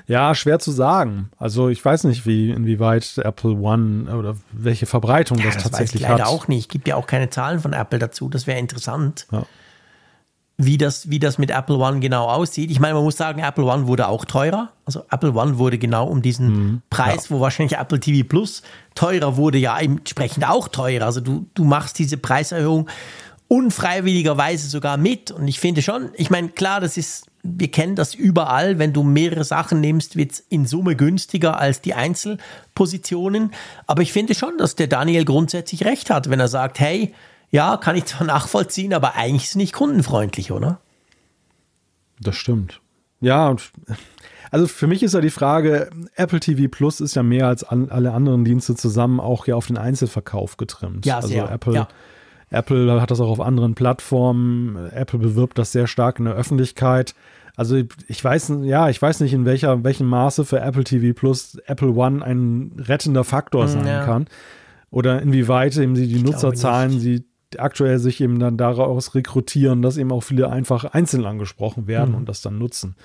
Ja, 0.07 0.35
schwer 0.35 0.59
zu 0.59 0.71
sagen. 0.71 1.31
Also 1.37 1.69
ich 1.69 1.85
weiß 1.85 2.03
nicht, 2.03 2.25
wie 2.25 2.49
inwieweit 2.49 3.17
Apple 3.19 3.51
One 3.51 4.13
oder 4.13 4.35
welche 4.51 4.85
Verbreitung 4.85 5.37
ja, 5.37 5.45
das, 5.45 5.53
das 5.53 5.63
tatsächlich 5.63 6.01
weiß 6.01 6.09
ich 6.09 6.17
leider 6.17 6.25
hat. 6.25 6.33
auch 6.33 6.49
nicht. 6.49 6.69
Gibt 6.69 6.85
ja 6.89 6.97
auch 6.97 7.07
keine 7.07 7.29
Zahlen 7.29 7.61
von 7.61 7.71
Apple 7.71 7.99
dazu. 7.99 8.27
Das 8.27 8.45
wäre 8.45 8.59
interessant. 8.59 9.25
Ja 9.31 9.45
wie 10.61 10.77
das, 10.77 11.09
wie 11.09 11.19
das 11.19 11.37
mit 11.37 11.51
Apple 11.51 11.77
One 11.77 12.01
genau 12.01 12.27
aussieht. 12.27 12.69
Ich 12.69 12.81
meine, 12.81 12.93
man 12.93 13.03
muss 13.03 13.15
sagen, 13.15 13.39
Apple 13.39 13.63
One 13.63 13.87
wurde 13.87 14.09
auch 14.09 14.25
teurer. 14.25 14.73
Also 14.83 15.05
Apple 15.09 15.31
One 15.31 15.57
wurde 15.57 15.77
genau 15.77 16.05
um 16.05 16.21
diesen 16.21 16.47
mhm, 16.49 16.81
Preis, 16.89 17.29
ja. 17.29 17.35
wo 17.35 17.39
wahrscheinlich 17.39 17.79
Apple 17.79 18.01
TV 18.01 18.27
Plus 18.27 18.61
teurer 18.93 19.37
wurde, 19.37 19.57
ja 19.57 19.79
entsprechend 19.79 20.45
auch 20.49 20.67
teurer. 20.67 21.05
Also 21.05 21.21
du, 21.21 21.45
du 21.53 21.63
machst 21.63 21.97
diese 21.97 22.17
Preiserhöhung 22.17 22.89
unfreiwilligerweise 23.47 24.67
sogar 24.67 24.97
mit. 24.97 25.31
Und 25.31 25.47
ich 25.47 25.61
finde 25.61 25.81
schon, 25.81 26.09
ich 26.15 26.29
meine, 26.29 26.49
klar, 26.49 26.81
das 26.81 26.97
ist, 26.97 27.27
wir 27.41 27.71
kennen 27.71 27.95
das 27.95 28.13
überall, 28.13 28.79
wenn 28.79 28.91
du 28.91 29.01
mehrere 29.01 29.45
Sachen 29.45 29.79
nimmst, 29.79 30.17
wird 30.17 30.33
es 30.33 30.39
in 30.49 30.65
Summe 30.65 30.97
günstiger 30.97 31.57
als 31.57 31.79
die 31.79 31.93
Einzelpositionen. 31.93 33.51
Aber 33.87 34.01
ich 34.01 34.11
finde 34.11 34.35
schon, 34.35 34.57
dass 34.57 34.75
der 34.75 34.87
Daniel 34.87 35.23
grundsätzlich 35.23 35.85
recht 35.85 36.09
hat, 36.09 36.29
wenn 36.29 36.41
er 36.41 36.49
sagt, 36.49 36.81
hey, 36.81 37.13
ja, 37.51 37.77
kann 37.77 37.95
ich 37.95 38.05
zwar 38.05 38.25
nachvollziehen, 38.27 38.93
aber 38.93 39.15
eigentlich 39.15 39.43
ist 39.43 39.49
es 39.49 39.55
nicht 39.55 39.73
kundenfreundlich, 39.73 40.51
oder? 40.51 40.79
Das 42.19 42.35
stimmt. 42.35 42.81
Ja, 43.21 43.55
also 44.51 44.67
für 44.67 44.87
mich 44.87 45.03
ist 45.03 45.13
ja 45.13 45.21
die 45.21 45.29
Frage, 45.29 45.89
Apple 46.15 46.39
TV 46.39 46.67
Plus 46.69 47.01
ist 47.01 47.15
ja 47.15 47.23
mehr 47.23 47.47
als 47.47 47.63
an, 47.63 47.89
alle 47.89 48.13
anderen 48.13 48.45
Dienste 48.45 48.75
zusammen 48.75 49.19
auch 49.19 49.47
ja 49.47 49.55
auf 49.55 49.67
den 49.67 49.77
Einzelverkauf 49.77 50.57
getrimmt. 50.57 51.05
Ja, 51.05 51.17
also 51.17 51.27
sehr. 51.27 51.51
Apple, 51.51 51.73
ja. 51.73 51.87
Apple 52.49 53.01
hat 53.01 53.11
das 53.11 53.19
auch 53.19 53.29
auf 53.29 53.41
anderen 53.41 53.75
Plattformen. 53.75 54.89
Apple 54.91 55.19
bewirbt 55.19 55.57
das 55.57 55.71
sehr 55.71 55.87
stark 55.87 56.19
in 56.19 56.25
der 56.25 56.33
Öffentlichkeit. 56.33 57.13
Also 57.55 57.77
ich 58.07 58.23
weiß, 58.23 58.53
ja, 58.63 58.89
ich 58.89 59.01
weiß 59.01 59.19
nicht, 59.19 59.33
in 59.33 59.45
welcher, 59.45 59.83
welchem 59.83 60.07
Maße 60.07 60.45
für 60.45 60.61
Apple 60.61 60.85
TV 60.85 61.13
Plus 61.13 61.57
Apple 61.65 61.89
One 61.89 62.23
ein 62.23 62.71
rettender 62.77 63.23
Faktor 63.23 63.63
hm, 63.63 63.69
sein 63.69 63.85
ja. 63.85 64.05
kann. 64.05 64.27
Oder 64.91 65.21
inwieweit 65.21 65.77
eben 65.77 65.95
sie 65.95 66.07
die 66.07 66.23
Nutzerzahlen 66.23 66.99
sie 66.99 67.25
aktuell 67.57 67.99
sich 67.99 68.21
eben 68.21 68.39
dann 68.39 68.57
daraus 68.57 69.15
rekrutieren, 69.15 69.81
dass 69.81 69.97
eben 69.97 70.11
auch 70.11 70.21
viele 70.21 70.49
einfach 70.49 70.85
einzeln 70.85 71.25
angesprochen 71.25 71.87
werden 71.87 72.11
mhm. 72.11 72.17
und 72.17 72.29
das 72.29 72.41
dann 72.41 72.57
nutzen. 72.57 72.95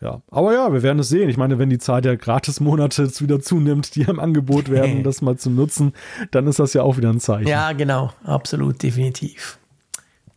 Ja, 0.00 0.20
aber 0.30 0.52
ja, 0.52 0.72
wir 0.72 0.82
werden 0.82 0.98
es 0.98 1.08
sehen. 1.08 1.28
Ich 1.30 1.38
meine, 1.38 1.58
wenn 1.58 1.70
die 1.70 1.78
Zahl 1.78 2.02
der 2.02 2.18
Gratis-Monate 2.18 3.04
jetzt 3.04 3.22
wieder 3.22 3.40
zunimmt, 3.40 3.94
die 3.94 4.02
im 4.02 4.20
Angebot 4.20 4.70
werden, 4.70 5.02
das 5.04 5.22
mal 5.22 5.36
zu 5.36 5.50
nutzen, 5.50 5.94
dann 6.30 6.46
ist 6.46 6.58
das 6.58 6.74
ja 6.74 6.82
auch 6.82 6.96
wieder 6.98 7.10
ein 7.10 7.20
Zeichen. 7.20 7.48
Ja, 7.48 7.72
genau, 7.72 8.12
absolut, 8.24 8.82
definitiv. 8.82 9.58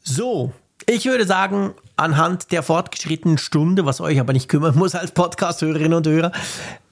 So, 0.02 0.54
ich 0.86 1.06
würde 1.06 1.26
sagen, 1.28 1.74
anhand 1.98 2.52
der 2.54 2.64
fortgeschrittenen 2.64 3.38
Stunde, 3.38 3.86
was 3.86 4.00
euch 4.00 4.20
aber 4.20 4.32
nicht 4.32 4.48
kümmern 4.48 4.76
muss 4.78 4.96
als 4.96 5.12
Podcast-Hörerinnen 5.12 5.94
und 5.94 6.08
Hörer, 6.08 6.32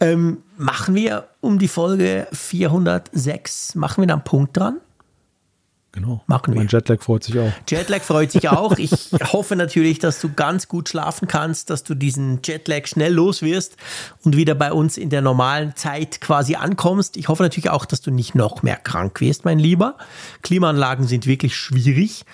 ähm, 0.02 0.40
machen 0.58 0.94
wir 0.94 1.30
um 1.40 1.60
die 1.60 1.70
Folge 1.70 2.28
406, 2.34 3.76
machen 3.76 4.02
wir 4.02 4.08
da 4.08 4.16
einen 4.16 4.24
Punkt 4.24 4.58
dran? 4.58 4.82
Genau. 5.98 6.22
Machen 6.28 6.54
wir. 6.54 6.60
Mein 6.60 6.68
Jetlag 6.68 7.02
freut 7.02 7.24
sich 7.24 7.40
auch. 7.40 7.52
Jetlag 7.68 8.02
freut 8.02 8.32
sich 8.32 8.50
auch. 8.50 8.78
Ich 8.78 8.92
hoffe 9.34 9.56
natürlich, 9.56 9.98
dass 9.98 10.22
du 10.22 10.32
ganz 10.32 10.68
gut 10.68 10.90
schlafen 10.90 11.28
kannst, 11.28 11.72
dass 11.72 11.84
du 11.84 11.96
diesen 11.96 12.42
Jetlag 12.44 12.86
schnell 12.86 13.12
los 13.12 13.42
wirst 13.42 13.78
und 14.24 14.38
wieder 14.38 14.54
bei 14.54 14.72
uns 14.72 14.98
in 14.98 15.10
der 15.10 15.24
normalen 15.24 15.76
Zeit 15.76 16.22
quasi 16.22 16.54
ankommst. 16.54 17.18
Ich 17.18 17.30
hoffe 17.30 17.42
natürlich 17.42 17.72
auch, 17.72 17.84
dass 17.86 18.02
du 18.02 18.12
nicht 18.12 18.36
noch 18.36 18.62
mehr 18.62 18.76
krank 18.76 19.20
wirst, 19.22 19.44
mein 19.44 19.58
Lieber. 19.58 19.98
Klimaanlagen 20.44 21.08
sind 21.08 21.26
wirklich 21.26 21.56
schwierig. 21.56 22.26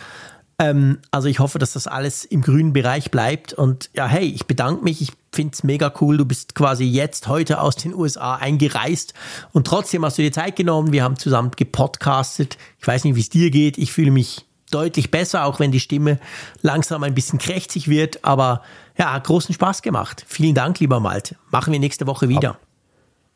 Ähm, 0.59 0.99
also 1.11 1.29
ich 1.29 1.39
hoffe, 1.39 1.57
dass 1.57 1.71
das 1.71 1.87
alles 1.87 2.25
im 2.25 2.41
grünen 2.41 2.73
Bereich 2.73 3.11
bleibt. 3.11 3.53
Und 3.53 3.91
ja, 3.93 4.07
hey, 4.07 4.25
ich 4.25 4.45
bedanke 4.45 4.83
mich. 4.83 5.01
Ich 5.01 5.13
finde 5.33 5.53
es 5.53 5.63
mega 5.63 5.93
cool. 6.01 6.17
Du 6.17 6.25
bist 6.25 6.55
quasi 6.55 6.85
jetzt 6.85 7.27
heute 7.27 7.59
aus 7.59 7.75
den 7.75 7.93
USA 7.93 8.35
eingereist 8.35 9.13
und 9.51 9.67
trotzdem 9.67 10.05
hast 10.05 10.17
du 10.17 10.21
dir 10.21 10.31
Zeit 10.31 10.55
genommen. 10.55 10.91
Wir 10.91 11.03
haben 11.03 11.17
zusammen 11.17 11.51
gepodcastet. 11.55 12.57
Ich 12.79 12.87
weiß 12.87 13.03
nicht, 13.03 13.15
wie 13.15 13.21
es 13.21 13.29
dir 13.29 13.51
geht. 13.51 13.77
Ich 13.77 13.91
fühle 13.91 14.11
mich 14.11 14.45
deutlich 14.71 15.11
besser, 15.11 15.45
auch 15.45 15.59
wenn 15.59 15.71
die 15.71 15.79
Stimme 15.79 16.19
langsam 16.61 17.03
ein 17.03 17.13
bisschen 17.13 17.39
krächzig 17.39 17.87
wird. 17.87 18.23
Aber 18.25 18.61
ja, 18.97 19.17
großen 19.17 19.53
Spaß 19.53 19.81
gemacht. 19.81 20.25
Vielen 20.27 20.55
Dank, 20.55 20.79
lieber 20.79 20.99
Malte. 20.99 21.35
Machen 21.51 21.73
wir 21.73 21.79
nächste 21.79 22.07
Woche 22.07 22.29
wieder. 22.29 22.51
Ab. 22.51 22.72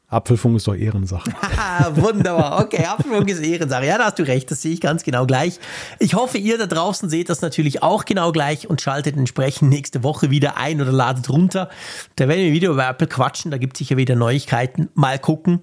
Apfelfunk 0.10 0.56
ist 0.56 0.68
doch 0.68 0.76
Ehrensache. 0.76 1.30
Wunderbar. 1.96 2.62
Okay, 2.62 2.86
Apfelfunk 2.86 3.30
ist 3.30 3.44
Ehrensache. 3.44 3.86
Ja, 3.86 3.98
da 3.98 4.06
hast 4.06 4.20
du 4.20 4.24
recht. 4.24 4.50
Das 4.50 4.62
sehe 4.62 4.72
ich 4.74 4.80
ganz 4.80 5.04
genau 5.04 5.26
gleich. 5.26 5.60
Ich 6.00 6.14
hoffe, 6.14 6.38
ihr 6.38 6.58
da 6.58 6.66
draußen 6.66 7.10
seht 7.10 7.30
das 7.30 7.42
natürlich 7.42 7.84
auch 7.84 8.06
genau 8.06 8.32
gleich 8.32 8.70
und 8.70 8.80
schaltet 8.80 9.18
entsprechend 9.18 9.70
nächste 9.70 10.04
Woche 10.04 10.30
wieder 10.30 10.56
ein 10.56 10.82
oder 10.82 10.94
ladet 10.94 11.30
runter. 11.30 11.70
Da 12.16 12.30
werden 12.30 12.46
wir 12.46 12.54
wieder 12.54 12.70
über 12.70 12.88
Apple 12.88 13.08
quatschen. 13.08 13.52
Da 13.52 13.58
gibt 13.58 13.76
es 13.76 13.80
sicher 13.80 13.98
wieder 13.98 14.16
Neuigkeiten. 14.16 14.90
Mal 14.94 15.20
gucken. 15.20 15.62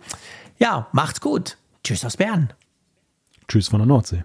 Ja, 0.58 0.88
macht's 0.92 1.22
gut. 1.22 1.56
Tschüss 1.82 2.04
aus 2.04 2.18
Bern. 2.18 2.52
Tschüss 3.48 3.68
von 3.68 3.78
der 3.78 3.86
Nordsee. 3.86 4.24